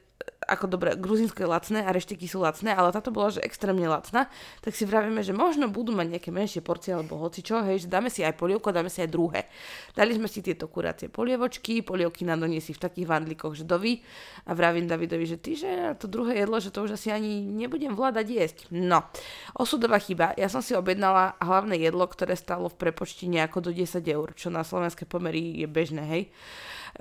ako 0.50 0.66
dobre, 0.66 0.98
gruzínsko 0.98 1.46
je 1.46 1.50
lacné 1.50 1.80
a 1.86 1.94
reštiky 1.94 2.26
sú 2.26 2.42
lacné, 2.42 2.74
ale 2.74 2.90
táto 2.90 3.14
bola, 3.14 3.30
že 3.30 3.46
extrémne 3.46 3.86
lacná, 3.86 4.26
tak 4.66 4.74
si 4.74 4.84
vravíme, 4.90 5.22
že 5.22 5.32
možno 5.32 5.70
budú 5.70 5.94
mať 5.94 6.18
nejaké 6.18 6.30
menšie 6.34 6.66
porcie 6.66 6.98
alebo 6.98 7.22
hocičo, 7.22 7.62
hej, 7.70 7.86
že 7.86 7.88
dáme 7.88 8.10
si 8.10 8.26
aj 8.26 8.34
polievku, 8.34 8.74
dáme 8.74 8.90
si 8.90 9.06
aj 9.06 9.10
druhé. 9.14 9.46
Dali 9.94 10.18
sme 10.18 10.26
si 10.26 10.42
tieto 10.42 10.66
kurácie 10.66 11.08
polievočky, 11.08 11.86
polievky 11.86 12.26
nám 12.26 12.44
doniesli 12.50 12.74
v 12.74 12.82
takých 12.82 13.06
vandlíkoch, 13.06 13.54
že 13.54 13.64
dovi 13.70 14.02
a 14.50 14.58
vravím 14.58 14.90
Davidovi, 14.90 15.26
že 15.30 15.38
ty, 15.38 15.54
že 15.54 15.96
to 16.02 16.10
druhé 16.10 16.42
jedlo, 16.42 16.58
že 16.58 16.74
to 16.74 16.84
už 16.84 16.98
asi 16.98 17.14
ani 17.14 17.46
nebudem 17.46 17.94
vládať 17.94 18.26
jesť. 18.26 18.58
No, 18.74 19.06
osudová 19.54 20.02
chyba, 20.02 20.34
ja 20.34 20.50
som 20.50 20.66
si 20.66 20.74
objednala 20.74 21.38
hlavné 21.38 21.78
jedlo, 21.78 22.10
ktoré 22.10 22.34
stalo 22.34 22.68
v 22.68 22.80
prepočte 22.80 23.30
nejako 23.30 23.70
do 23.70 23.72
10 23.72 24.02
eur, 24.04 24.34
čo 24.34 24.50
na 24.50 24.66
slovenské 24.66 25.06
pomery 25.06 25.62
je 25.62 25.68
bežné, 25.70 26.04
hej. 26.10 26.24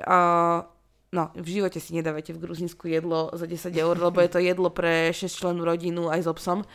Uh, 0.05 0.69
No, 1.09 1.33
v 1.33 1.49
živote 1.61 1.81
si 1.81 1.97
nedávate 1.97 2.37
v 2.37 2.43
Gruzínsku 2.45 2.85
jedlo 2.85 3.33
za 3.33 3.49
10 3.49 3.73
eur, 3.73 3.97
lebo 3.97 4.21
je 4.21 4.29
to 4.29 4.41
jedlo 4.45 4.69
pre 4.69 5.09
6 5.09 5.25
členú 5.25 5.65
rodinu 5.65 6.13
aj 6.13 6.21
s 6.21 6.29
obsom. 6.29 6.69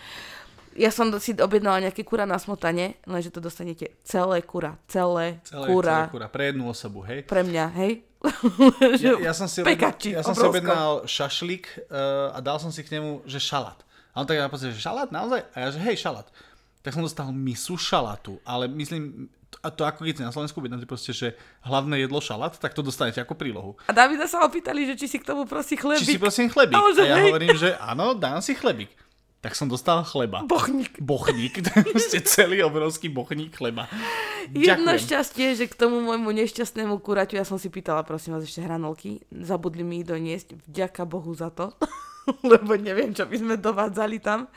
Ja 0.73 0.89
som 0.89 1.13
si 1.21 1.37
objednala 1.37 1.85
nejaké 1.85 2.01
kura 2.01 2.25
na 2.25 2.41
smotane, 2.41 2.97
lenže 3.05 3.29
to 3.29 3.37
dostanete 3.37 3.93
celé 4.01 4.41
kura, 4.41 4.81
celé, 4.89 5.37
Celé, 5.45 5.69
kura, 5.69 6.09
celé 6.09 6.13
kura, 6.17 6.27
pre 6.33 6.49
jednu 6.49 6.65
osobu, 6.65 7.05
hej. 7.05 7.29
pre 7.29 7.45
mňa, 7.45 7.65
hej? 7.77 8.01
Ja, 9.03 9.21
ja 9.21 9.33
som 9.37 9.45
si 9.45 9.61
objednal, 9.61 9.93
ja 10.01 10.23
som 10.25 10.33
si 10.33 10.41
objednal 10.41 11.05
šašlík 11.05 11.93
uh, 11.93 12.33
a 12.33 12.41
dal 12.41 12.57
som 12.57 12.73
si 12.73 12.81
k 12.81 12.97
nemu, 12.97 13.21
že 13.29 13.37
šalát. 13.37 13.85
A 14.17 14.21
on 14.21 14.25
tak 14.25 14.41
na 14.41 14.49
že 14.49 14.81
šalát 14.81 15.13
naozaj? 15.13 15.45
A 15.53 15.57
ja, 15.61 15.67
že 15.69 15.77
hej, 15.77 15.97
šalát. 16.01 16.25
Tak 16.81 16.97
som 16.97 17.05
dostal 17.05 17.29
misu 17.29 17.77
šalátu, 17.77 18.41
ale 18.41 18.65
myslím, 18.65 19.29
a 19.61 19.69
to 19.69 19.83
ako 19.83 20.07
keď 20.07 20.23
na 20.23 20.33
Slovensku 20.33 20.57
objednáte 20.57 20.87
proste, 20.87 21.11
že 21.11 21.35
hlavné 21.61 22.01
jedlo 22.01 22.17
šalát, 22.17 22.55
tak 22.57 22.73
to 22.73 22.81
dostanete 22.81 23.19
ako 23.19 23.37
prílohu. 23.37 23.71
A 23.85 23.93
Davida 23.93 24.25
sa 24.25 24.41
opýtali, 24.41 24.87
že 24.89 24.97
či 24.97 25.05
si 25.05 25.17
k 25.19 25.27
tomu 25.27 25.45
prosí 25.45 25.75
Či 25.75 25.77
si 25.77 25.83
chlebík. 25.83 26.19
prosím 26.19 26.47
chlebík? 26.49 26.73
Že 26.73 27.03
A 27.03 27.05
ja 27.05 27.17
hej. 27.19 27.25
hovorím, 27.29 27.55
že 27.59 27.69
áno, 27.77 28.17
dám 28.17 28.41
si 28.41 28.55
chlebík. 28.55 28.89
Tak 29.43 29.59
som 29.59 29.67
dostal 29.67 30.07
chleba. 30.07 30.39
Bochník. 30.47 31.03
Bochník, 31.03 31.59
ste 32.07 32.23
celý 32.23 32.63
obrovský 32.63 33.11
bochník 33.11 33.59
chleba. 33.59 33.91
Jedno 34.55 34.95
Ďakujem. 34.95 35.03
šťastie, 35.03 35.47
že 35.59 35.65
k 35.67 35.75
tomu 35.75 35.99
môjmu 35.99 36.31
nešťastnému 36.31 36.95
kuraťu, 37.03 37.35
ja 37.35 37.43
som 37.43 37.59
si 37.59 37.67
pýtala, 37.67 38.07
prosím 38.07 38.39
vás, 38.39 38.47
ešte 38.47 38.63
hranolky, 38.63 39.19
zabudli 39.35 39.83
mi 39.83 39.99
ich 39.99 40.07
doniesť, 40.07 40.55
vďaka 40.63 41.03
Bohu 41.03 41.35
za 41.35 41.51
to, 41.51 41.75
lebo 42.55 42.79
neviem, 42.79 43.11
čo 43.11 43.27
by 43.27 43.35
sme 43.35 43.55
dovádzali 43.59 44.23
tam. 44.23 44.47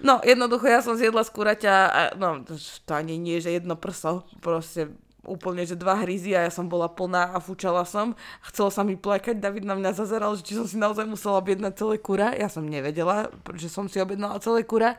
No, 0.00 0.20
jednoducho, 0.24 0.64
ja 0.64 0.80
som 0.80 0.96
zjedla 0.96 1.22
z 1.24 1.30
kuraťa, 1.32 1.72
a, 1.72 2.02
no, 2.16 2.40
to 2.84 2.92
ani 2.96 3.20
nie, 3.20 3.36
že 3.40 3.52
jedno 3.52 3.76
prso, 3.76 4.24
proste 4.40 4.88
úplne, 5.24 5.68
že 5.68 5.76
dva 5.76 6.00
hryzy 6.00 6.32
a 6.32 6.48
ja 6.48 6.52
som 6.52 6.66
bola 6.66 6.88
plná 6.88 7.36
a 7.36 7.38
fúčala 7.38 7.84
som. 7.84 8.16
Chcelo 8.48 8.72
sa 8.72 8.80
mi 8.80 8.96
plakať, 8.96 9.36
David 9.36 9.68
na 9.68 9.76
mňa 9.76 9.92
zazeral, 9.92 10.32
že 10.40 10.42
či 10.42 10.56
som 10.56 10.64
si 10.64 10.80
naozaj 10.80 11.04
musela 11.04 11.36
objednať 11.38 11.72
celé 11.76 11.96
kura. 12.00 12.32
Ja 12.32 12.48
som 12.48 12.64
nevedela, 12.64 13.28
že 13.54 13.68
som 13.68 13.86
si 13.86 14.00
objednala 14.00 14.40
celé 14.40 14.64
kura. 14.64 14.96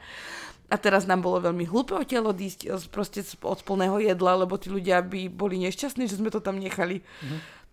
A 0.71 0.79
teraz 0.79 1.03
nám 1.03 1.19
bolo 1.19 1.43
veľmi 1.43 1.67
hlúpe 1.67 1.91
odtiaľ 1.91 2.31
odísť 2.31 2.87
proste 2.95 3.27
od 3.43 3.59
plného 3.59 3.99
jedla, 3.99 4.39
lebo 4.39 4.55
tí 4.55 4.71
ľudia 4.71 5.03
by 5.03 5.27
boli 5.27 5.59
nešťastní, 5.67 6.07
že 6.07 6.15
sme 6.15 6.31
to 6.31 6.39
tam 6.39 6.63
nechali. 6.63 7.03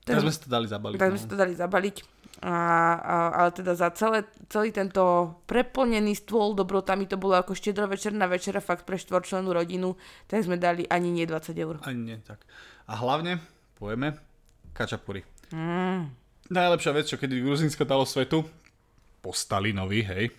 Tak 0.03 0.25
sme 0.25 0.33
si 0.35 0.41
to 0.43 0.51
dali 0.51 0.67
zabaliť. 0.67 0.99
Tak 0.99 1.09
sme 1.15 1.21
no. 1.21 1.23
si 1.23 1.29
to 1.31 1.37
dali 1.39 1.55
zabaliť. 1.55 1.97
A, 2.39 2.55
a, 2.95 3.15
ale 3.35 3.51
teda 3.51 3.75
za 3.75 3.91
celé, 3.99 4.23
celý 4.47 4.71
tento 4.71 5.35
preplnený 5.51 6.23
stôl 6.23 6.55
dobrotami 6.55 7.11
to 7.11 7.19
bolo 7.19 7.35
ako 7.35 7.51
štedrovečerná 7.51 8.31
večera 8.31 8.63
fakt 8.63 8.87
pre 8.87 8.95
štvorčlenú 8.95 9.51
rodinu, 9.51 9.99
tak 10.31 10.47
sme 10.47 10.55
dali 10.55 10.87
ani 10.87 11.11
nie 11.11 11.27
20 11.27 11.51
eur. 11.59 11.83
Ani 11.83 12.15
nie, 12.15 12.19
tak. 12.23 12.39
A 12.87 12.95
hlavne, 12.95 13.43
povieme, 13.75 14.15
kačapuri. 14.71 15.27
Mm. 15.51 16.15
Najlepšia 16.49 16.93
vec, 16.95 17.05
čo 17.11 17.19
kedy 17.19 17.43
Gruzinsko 17.43 17.83
dalo 17.83 18.07
svetu, 18.07 18.47
po 19.19 19.35
Stalinovi, 19.35 20.01
hej. 20.07 20.31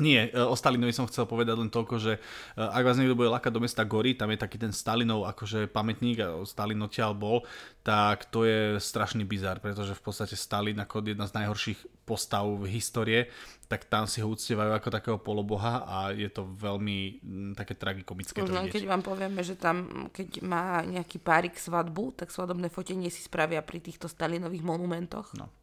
Nie, 0.00 0.32
e, 0.32 0.40
o 0.40 0.56
Stalinovi 0.56 0.96
som 0.96 1.04
chcel 1.06 1.28
povedať 1.28 1.56
len 1.60 1.68
toľko, 1.68 1.94
že 2.00 2.12
e, 2.16 2.20
ak 2.56 2.82
vás 2.82 2.96
niekto 2.96 3.18
bude 3.18 3.28
lakať 3.28 3.52
do 3.52 3.60
mesta 3.60 3.84
Gory, 3.84 4.16
tam 4.16 4.32
je 4.32 4.40
taký 4.40 4.56
ten 4.56 4.72
Stalinov 4.72 5.28
akože 5.28 5.68
pamätník 5.68 6.16
a 6.24 6.40
Stalin 6.48 6.80
odtiaľ 6.80 7.12
bol, 7.12 7.44
tak 7.84 8.28
to 8.32 8.48
je 8.48 8.80
strašný 8.80 9.28
bizar, 9.28 9.60
pretože 9.60 9.92
v 9.92 10.02
podstate 10.02 10.34
Stalin 10.34 10.80
ako 10.80 11.04
jedna 11.04 11.28
z 11.28 11.36
najhorších 11.42 12.08
postav 12.08 12.48
v 12.48 12.66
histórie, 12.72 13.28
tak 13.70 13.86
tam 13.86 14.02
si 14.10 14.18
ho 14.18 14.26
uctievajú 14.26 14.74
ako 14.74 14.88
takého 14.90 15.18
poloboha 15.22 15.86
a 15.86 15.96
je 16.10 16.26
to 16.26 16.42
veľmi 16.42 17.22
m, 17.22 17.54
také 17.54 17.78
tragikomické 17.78 18.42
to 18.42 18.50
No, 18.50 18.66
vidieť. 18.66 18.74
keď 18.74 18.82
vám 18.90 19.02
povieme, 19.06 19.46
že 19.46 19.54
tam, 19.54 20.10
keď 20.10 20.42
má 20.42 20.82
nejaký 20.82 21.22
párik 21.22 21.54
svadbu, 21.54 22.18
tak 22.18 22.34
svadobné 22.34 22.66
fotenie 22.66 23.06
si 23.14 23.22
spravia 23.22 23.62
pri 23.62 23.78
týchto 23.78 24.10
Stalinových 24.10 24.66
monumentoch. 24.66 25.30
No. 25.38 25.54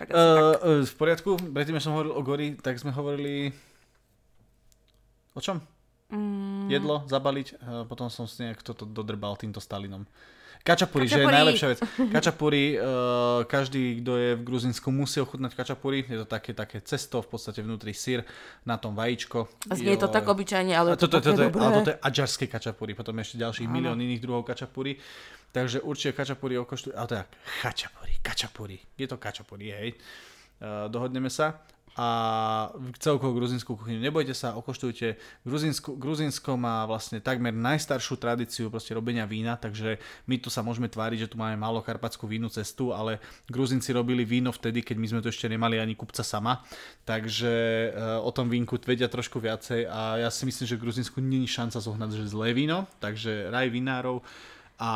Tak 0.00 0.08
asi 0.08 0.16
tak. 0.16 0.40
Uh, 0.40 0.80
uh, 0.80 0.82
v 0.88 0.94
poriadku, 0.96 1.30
predtým, 1.52 1.76
som 1.84 1.92
hovoril 1.92 2.16
o 2.16 2.22
Gori, 2.24 2.56
tak 2.56 2.80
sme 2.80 2.96
hovorili... 2.96 3.52
O 5.36 5.40
čom? 5.44 5.60
Mm, 6.08 6.72
Jedlo, 6.72 7.04
zabaliť, 7.06 7.60
uh, 7.60 7.84
potom 7.84 8.08
som 8.08 8.24
si 8.24 8.40
nejak 8.40 8.64
toto 8.64 8.88
dodrbal 8.88 9.36
týmto 9.36 9.60
Stalinom. 9.60 10.08
Kačapuri, 10.60 11.08
že 11.08 11.24
je 11.24 11.24
Kačapuri. 11.24 11.36
najlepšia 11.40 11.66
vec. 11.72 11.78
Kačapuri, 12.12 12.64
uh, 12.76 12.82
každý, 13.48 14.04
kto 14.04 14.12
je 14.16 14.30
v 14.36 14.42
Gruzinsku, 14.44 14.92
musí 14.92 15.16
ochutnať 15.24 15.56
kačapuri. 15.56 16.04
Je 16.04 16.20
to 16.20 16.26
také, 16.28 16.52
také 16.52 16.84
cesto, 16.84 17.24
v 17.24 17.28
podstate 17.32 17.64
vnútri 17.64 17.96
sír, 17.96 18.28
na 18.68 18.76
tom 18.76 18.92
vajíčko. 18.92 19.48
znie 19.72 19.96
to 19.96 20.12
tak 20.12 20.28
obyčajne, 20.28 20.76
ale 20.76 21.00
to, 21.00 21.08
toto, 21.08 21.24
také 21.24 21.32
toto, 21.32 21.42
dobré. 21.48 21.60
ale 21.64 21.72
toto 21.80 21.90
je 21.96 21.98
adžarské 22.04 22.44
kačapuri, 22.44 22.92
potom 22.92 23.16
ešte 23.16 23.40
ďalších 23.40 23.68
milión 23.72 23.96
iných 23.96 24.20
druhov 24.20 24.44
kačapuri. 24.44 25.00
Takže 25.50 25.82
určite 25.82 26.14
kačapuri 26.14 26.60
okoštujú, 26.60 26.92
ale 26.94 27.06
to 27.08 27.14
je 27.16 27.24
chačapuri, 27.64 28.12
kačapuri. 28.22 28.78
Je 29.00 29.06
to 29.08 29.16
kačapuri, 29.16 29.66
hej. 29.72 29.88
Uh, 30.60 30.92
dohodneme 30.92 31.32
sa. 31.32 31.56
A 31.98 32.70
celkovo 33.02 33.34
gruzinskú 33.34 33.74
kuchyňu. 33.74 33.98
Nebojte 33.98 34.30
sa, 34.30 34.54
okoštujte. 34.54 35.18
Gruzinsko, 35.42 35.98
Gruzinsko 35.98 36.54
má 36.54 36.86
vlastne 36.86 37.18
takmer 37.18 37.50
najstaršiu 37.50 38.14
tradíciu 38.14 38.70
proste 38.70 38.94
robenia 38.94 39.26
vína, 39.26 39.58
takže 39.58 39.98
my 40.30 40.38
tu 40.38 40.48
sa 40.48 40.62
môžeme 40.62 40.86
tváriť, 40.86 41.26
že 41.26 41.30
tu 41.34 41.36
máme 41.36 41.58
málo 41.58 41.82
karpatskú 41.82 42.30
vínu 42.30 42.46
cestu, 42.46 42.94
ale 42.94 43.18
Gruzinci 43.50 43.90
robili 43.90 44.22
víno 44.22 44.54
vtedy, 44.54 44.86
keď 44.86 44.96
my 44.96 45.06
sme 45.10 45.20
tu 45.20 45.28
ešte 45.34 45.50
nemali 45.50 45.82
ani 45.82 45.98
kupca 45.98 46.22
sama. 46.22 46.62
Takže 47.04 47.52
uh, 47.90 48.22
o 48.22 48.30
tom 48.30 48.46
vínku 48.46 48.78
vedia 48.86 49.10
trošku 49.10 49.42
viacej 49.42 49.90
a 49.90 50.22
ja 50.24 50.30
si 50.30 50.46
myslím, 50.46 50.66
že 50.70 50.78
v 50.78 50.82
Gruzinsku 50.86 51.18
není 51.18 51.50
šanca 51.50 51.82
zohnať, 51.82 52.22
že 52.22 52.32
zlé 52.32 52.54
víno, 52.54 52.86
takže 53.02 53.50
raj 53.50 53.66
vinárov 53.66 54.22
a 54.80 54.92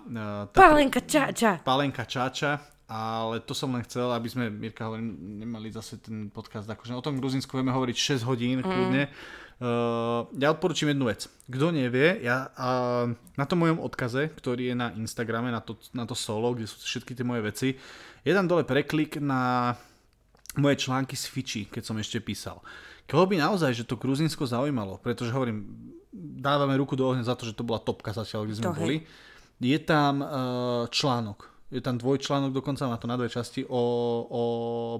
uh, 0.00 0.54
Pálenka 0.54 1.04
ča, 1.04 1.34
ča. 1.34 1.60
Palenka 1.60 2.08
Čáča, 2.08 2.77
ale 2.88 3.44
to 3.44 3.52
som 3.52 3.68
len 3.76 3.84
chcel, 3.84 4.08
aby 4.16 4.32
sme, 4.32 4.48
Mirka, 4.48 4.88
hovorím, 4.88 5.12
nemali 5.44 5.68
zase 5.68 6.00
ten 6.00 6.32
podcast, 6.32 6.64
akože 6.64 6.96
o 6.96 7.04
tom 7.04 7.20
Gruzinsku 7.20 7.52
vieme 7.52 7.68
hovoriť 7.68 8.24
6 8.24 8.24
hodín, 8.24 8.64
kľudne. 8.64 9.12
Uh, 9.60 10.24
ja 10.40 10.56
odporúčam 10.56 10.88
jednu 10.88 11.12
vec. 11.12 11.28
Kto 11.52 11.68
nevie, 11.68 12.24
ja 12.24 12.48
uh, 12.48 13.12
na 13.36 13.44
tom 13.44 13.60
mojom 13.60 13.84
odkaze, 13.84 14.32
ktorý 14.32 14.72
je 14.72 14.76
na 14.78 14.88
Instagrame, 14.96 15.52
na 15.52 15.60
to, 15.60 15.76
na 15.92 16.08
to 16.08 16.16
solo, 16.16 16.56
kde 16.56 16.64
sú 16.64 16.80
všetky 16.80 17.12
tie 17.12 17.28
moje 17.28 17.42
veci, 17.44 17.68
je 18.24 18.32
tam 18.32 18.48
dole 18.48 18.64
preklik 18.64 19.20
na 19.20 19.76
moje 20.56 20.80
články 20.80 21.12
z 21.12 21.24
Fiči, 21.28 21.62
keď 21.68 21.82
som 21.84 22.00
ešte 22.00 22.24
písal. 22.24 22.64
Koho 23.04 23.28
by 23.28 23.36
naozaj, 23.36 23.76
že 23.76 23.84
to 23.84 24.00
Gruzinsko 24.00 24.48
zaujímalo, 24.48 24.96
pretože 25.04 25.32
hovorím, 25.36 25.68
dávame 26.14 26.72
ruku 26.80 26.96
do 26.96 27.04
ohňa 27.04 27.24
za 27.28 27.36
to, 27.36 27.44
že 27.44 27.52
to 27.52 27.68
bola 27.68 27.84
topka 27.84 28.16
zatiaľ, 28.16 28.48
kde 28.48 28.56
sme 28.56 28.64
To 28.64 28.72
hej. 28.72 28.80
boli. 28.80 28.96
Je 29.58 29.78
tam 29.82 30.24
uh, 30.24 30.28
článok, 30.88 31.57
je 31.68 31.84
tam 31.84 32.00
dvojčlánok 32.00 32.56
dokonca, 32.56 32.88
má 32.88 32.96
to 32.96 33.04
na 33.04 33.20
dve 33.20 33.28
časti 33.28 33.64
o, 33.68 33.82
o 34.28 34.42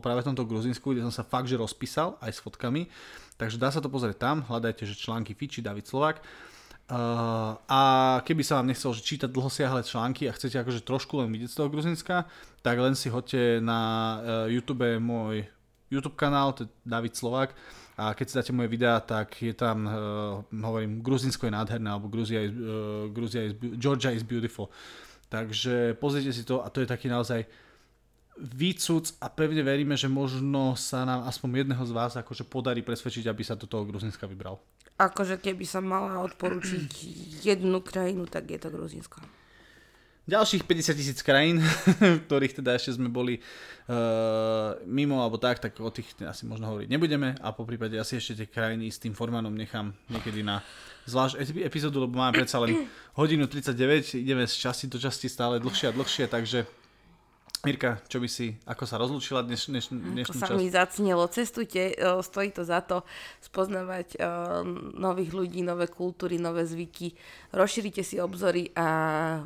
práve 0.04 0.20
tomto 0.20 0.44
Gruzinsku, 0.44 0.92
kde 0.92 1.04
som 1.08 1.14
sa 1.14 1.24
fakt, 1.24 1.48
že 1.48 1.56
rozpísal 1.56 2.20
aj 2.20 2.36
s 2.36 2.42
fotkami. 2.44 2.92
Takže 3.40 3.56
dá 3.56 3.72
sa 3.72 3.80
to 3.80 3.88
pozrieť 3.88 4.20
tam, 4.20 4.44
hľadajte, 4.44 4.84
že 4.84 4.98
články 4.98 5.32
Fiči, 5.32 5.64
David 5.64 5.88
Slovak. 5.88 6.20
Uh, 6.88 7.52
a 7.68 7.80
keby 8.24 8.40
sa 8.40 8.56
vám 8.56 8.72
nechcel 8.72 8.96
že 8.96 9.04
čítať 9.04 9.28
dlhosiahle 9.28 9.84
články 9.84 10.24
a 10.24 10.32
chcete 10.32 10.56
akože 10.56 10.88
trošku 10.88 11.20
len 11.20 11.28
vidieť 11.28 11.52
z 11.52 11.56
toho 11.60 11.68
Gruzinska, 11.68 12.24
tak 12.64 12.80
len 12.80 12.96
si 12.96 13.12
hoďte 13.12 13.60
na 13.60 13.80
uh, 13.80 14.16
YouTube 14.48 14.96
môj 14.96 15.44
YouTube 15.92 16.16
kanál, 16.16 16.56
to 16.56 16.64
je 16.64 16.72
David 16.88 17.12
Slovak 17.12 17.52
a 18.00 18.16
keď 18.16 18.24
si 18.24 18.36
dáte 18.40 18.52
moje 18.56 18.72
videá, 18.72 19.04
tak 19.04 19.36
je 19.36 19.52
tam, 19.52 19.84
uh, 19.84 20.40
hovorím, 20.48 21.04
Gruzinsko 21.04 21.48
je 21.48 21.56
nádherné, 21.60 21.92
alebo 21.92 22.08
Gruzia 22.08 22.40
is, 22.40 22.56
uh, 22.56 23.04
Gruzia 23.12 23.44
is, 23.44 23.52
Georgia 23.76 24.08
is 24.08 24.24
beautiful. 24.24 24.72
Takže 25.28 25.96
pozrite 26.00 26.32
si 26.32 26.42
to 26.44 26.64
a 26.64 26.72
to 26.72 26.80
je 26.80 26.88
taký 26.88 27.12
naozaj 27.12 27.44
výcuc 28.38 29.18
a 29.18 29.26
pevne 29.28 29.66
veríme, 29.66 29.98
že 29.98 30.06
možno 30.06 30.78
sa 30.78 31.02
nám 31.02 31.26
aspoň 31.26 31.66
jedného 31.66 31.84
z 31.84 31.92
vás 31.92 32.14
akože 32.14 32.46
podarí 32.46 32.86
presvedčiť, 32.86 33.26
aby 33.26 33.42
sa 33.42 33.58
do 33.58 33.66
toho 33.66 33.82
Gruzinska 33.82 34.30
vybral. 34.30 34.62
Akože 34.98 35.38
keby 35.38 35.66
som 35.66 35.86
mala 35.86 36.22
odporučiť 36.22 36.90
jednu 37.42 37.82
krajinu, 37.82 38.26
tak 38.30 38.50
je 38.50 38.58
to 38.58 38.70
Gruzinsko. 38.70 39.18
Ďalších 40.28 40.68
50 40.68 41.00
tisíc 41.00 41.18
krajín, 41.24 41.64
v 42.20 42.20
ktorých 42.28 42.60
teda 42.60 42.76
ešte 42.76 43.00
sme 43.00 43.08
boli 43.08 43.40
uh, 43.40 44.76
mimo 44.84 45.24
alebo 45.24 45.40
tak, 45.40 45.56
tak 45.56 45.72
o 45.80 45.88
tých 45.88 46.12
asi 46.20 46.44
možno 46.44 46.68
hovoriť 46.68 46.88
nebudeme 46.92 47.32
a 47.40 47.48
po 47.56 47.64
prípade 47.64 47.96
asi 47.96 48.20
ešte 48.20 48.44
tie 48.44 48.48
krajiny 48.52 48.92
s 48.92 49.00
tým 49.00 49.16
formánom 49.16 49.56
nechám 49.56 49.96
niekedy 50.12 50.44
na 50.44 50.60
zvlášť 51.08 51.34
epi- 51.40 51.64
epizódu, 51.64 52.04
lebo 52.04 52.20
máme 52.20 52.36
predsa 52.36 52.60
len 52.60 52.84
hodinu 53.16 53.48
39, 53.48 54.20
ideme 54.20 54.44
z 54.44 54.54
časti 54.54 54.92
do 54.92 55.00
časti 55.00 55.32
stále 55.32 55.56
dlhšie 55.56 55.88
a 55.88 55.92
dlhšie, 55.96 56.28
takže 56.28 56.68
Mirka, 57.66 57.98
čo 58.06 58.22
by 58.22 58.30
si, 58.30 58.54
ako 58.70 58.86
sa 58.86 59.02
rozlúčila 59.02 59.42
dneš, 59.42 59.66
dneš, 59.66 59.90
dnešnú 59.90 60.38
sa 60.38 60.46
časť? 60.46 60.58
mi 60.62 60.70
zacnelo. 60.70 61.26
Cestujte, 61.26 61.90
o, 61.98 62.22
stojí 62.22 62.54
to 62.54 62.62
za 62.62 62.78
to 62.86 63.02
spoznávať 63.42 64.14
o, 64.14 64.62
nových 64.94 65.34
ľudí, 65.34 65.66
nové 65.66 65.90
kultúry, 65.90 66.38
nové 66.38 66.62
zvyky. 66.62 67.18
Rozšírite 67.50 68.06
si 68.06 68.22
obzory 68.22 68.70
a 68.78 68.86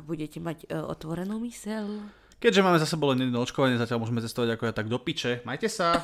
budete 0.05 0.37
mať 0.37 0.69
o, 0.69 0.93
otvorenú 0.93 1.41
mysel. 1.41 2.05
Keďže 2.37 2.61
máme 2.61 2.77
zase 2.77 3.01
bolo 3.01 3.17
jedno 3.17 3.41
očkovanie, 3.41 3.81
zatiaľ 3.81 4.05
môžeme 4.05 4.21
cestovať 4.21 4.61
ako 4.61 4.69
ja 4.69 4.73
tak 4.77 4.93
do 4.93 5.01
piče. 5.01 5.41
Majte 5.41 5.65
sa! 5.65 5.97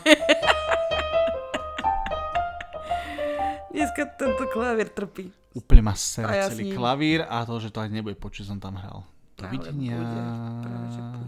Dneska 3.69 4.17
tento 4.17 4.49
klavier 4.49 4.89
trpí. 4.89 5.29
Úplne 5.57 5.81
ma 5.81 5.95
sere 5.97 6.29
ja 6.37 6.47
celý 6.49 6.69
ním. 6.69 6.77
klavír 6.77 7.25
a 7.25 7.41
to, 7.41 7.57
že 7.57 7.73
to 7.73 7.81
aj 7.81 7.89
nebude 7.89 8.13
počuť, 8.21 8.45
som 8.53 8.59
tam 8.61 8.77
hral. 8.77 9.01
Dovidenia. 9.33 9.97
bude, 9.97 10.21
práve 10.61 10.87
že 10.93 11.01
bude. 11.01 11.27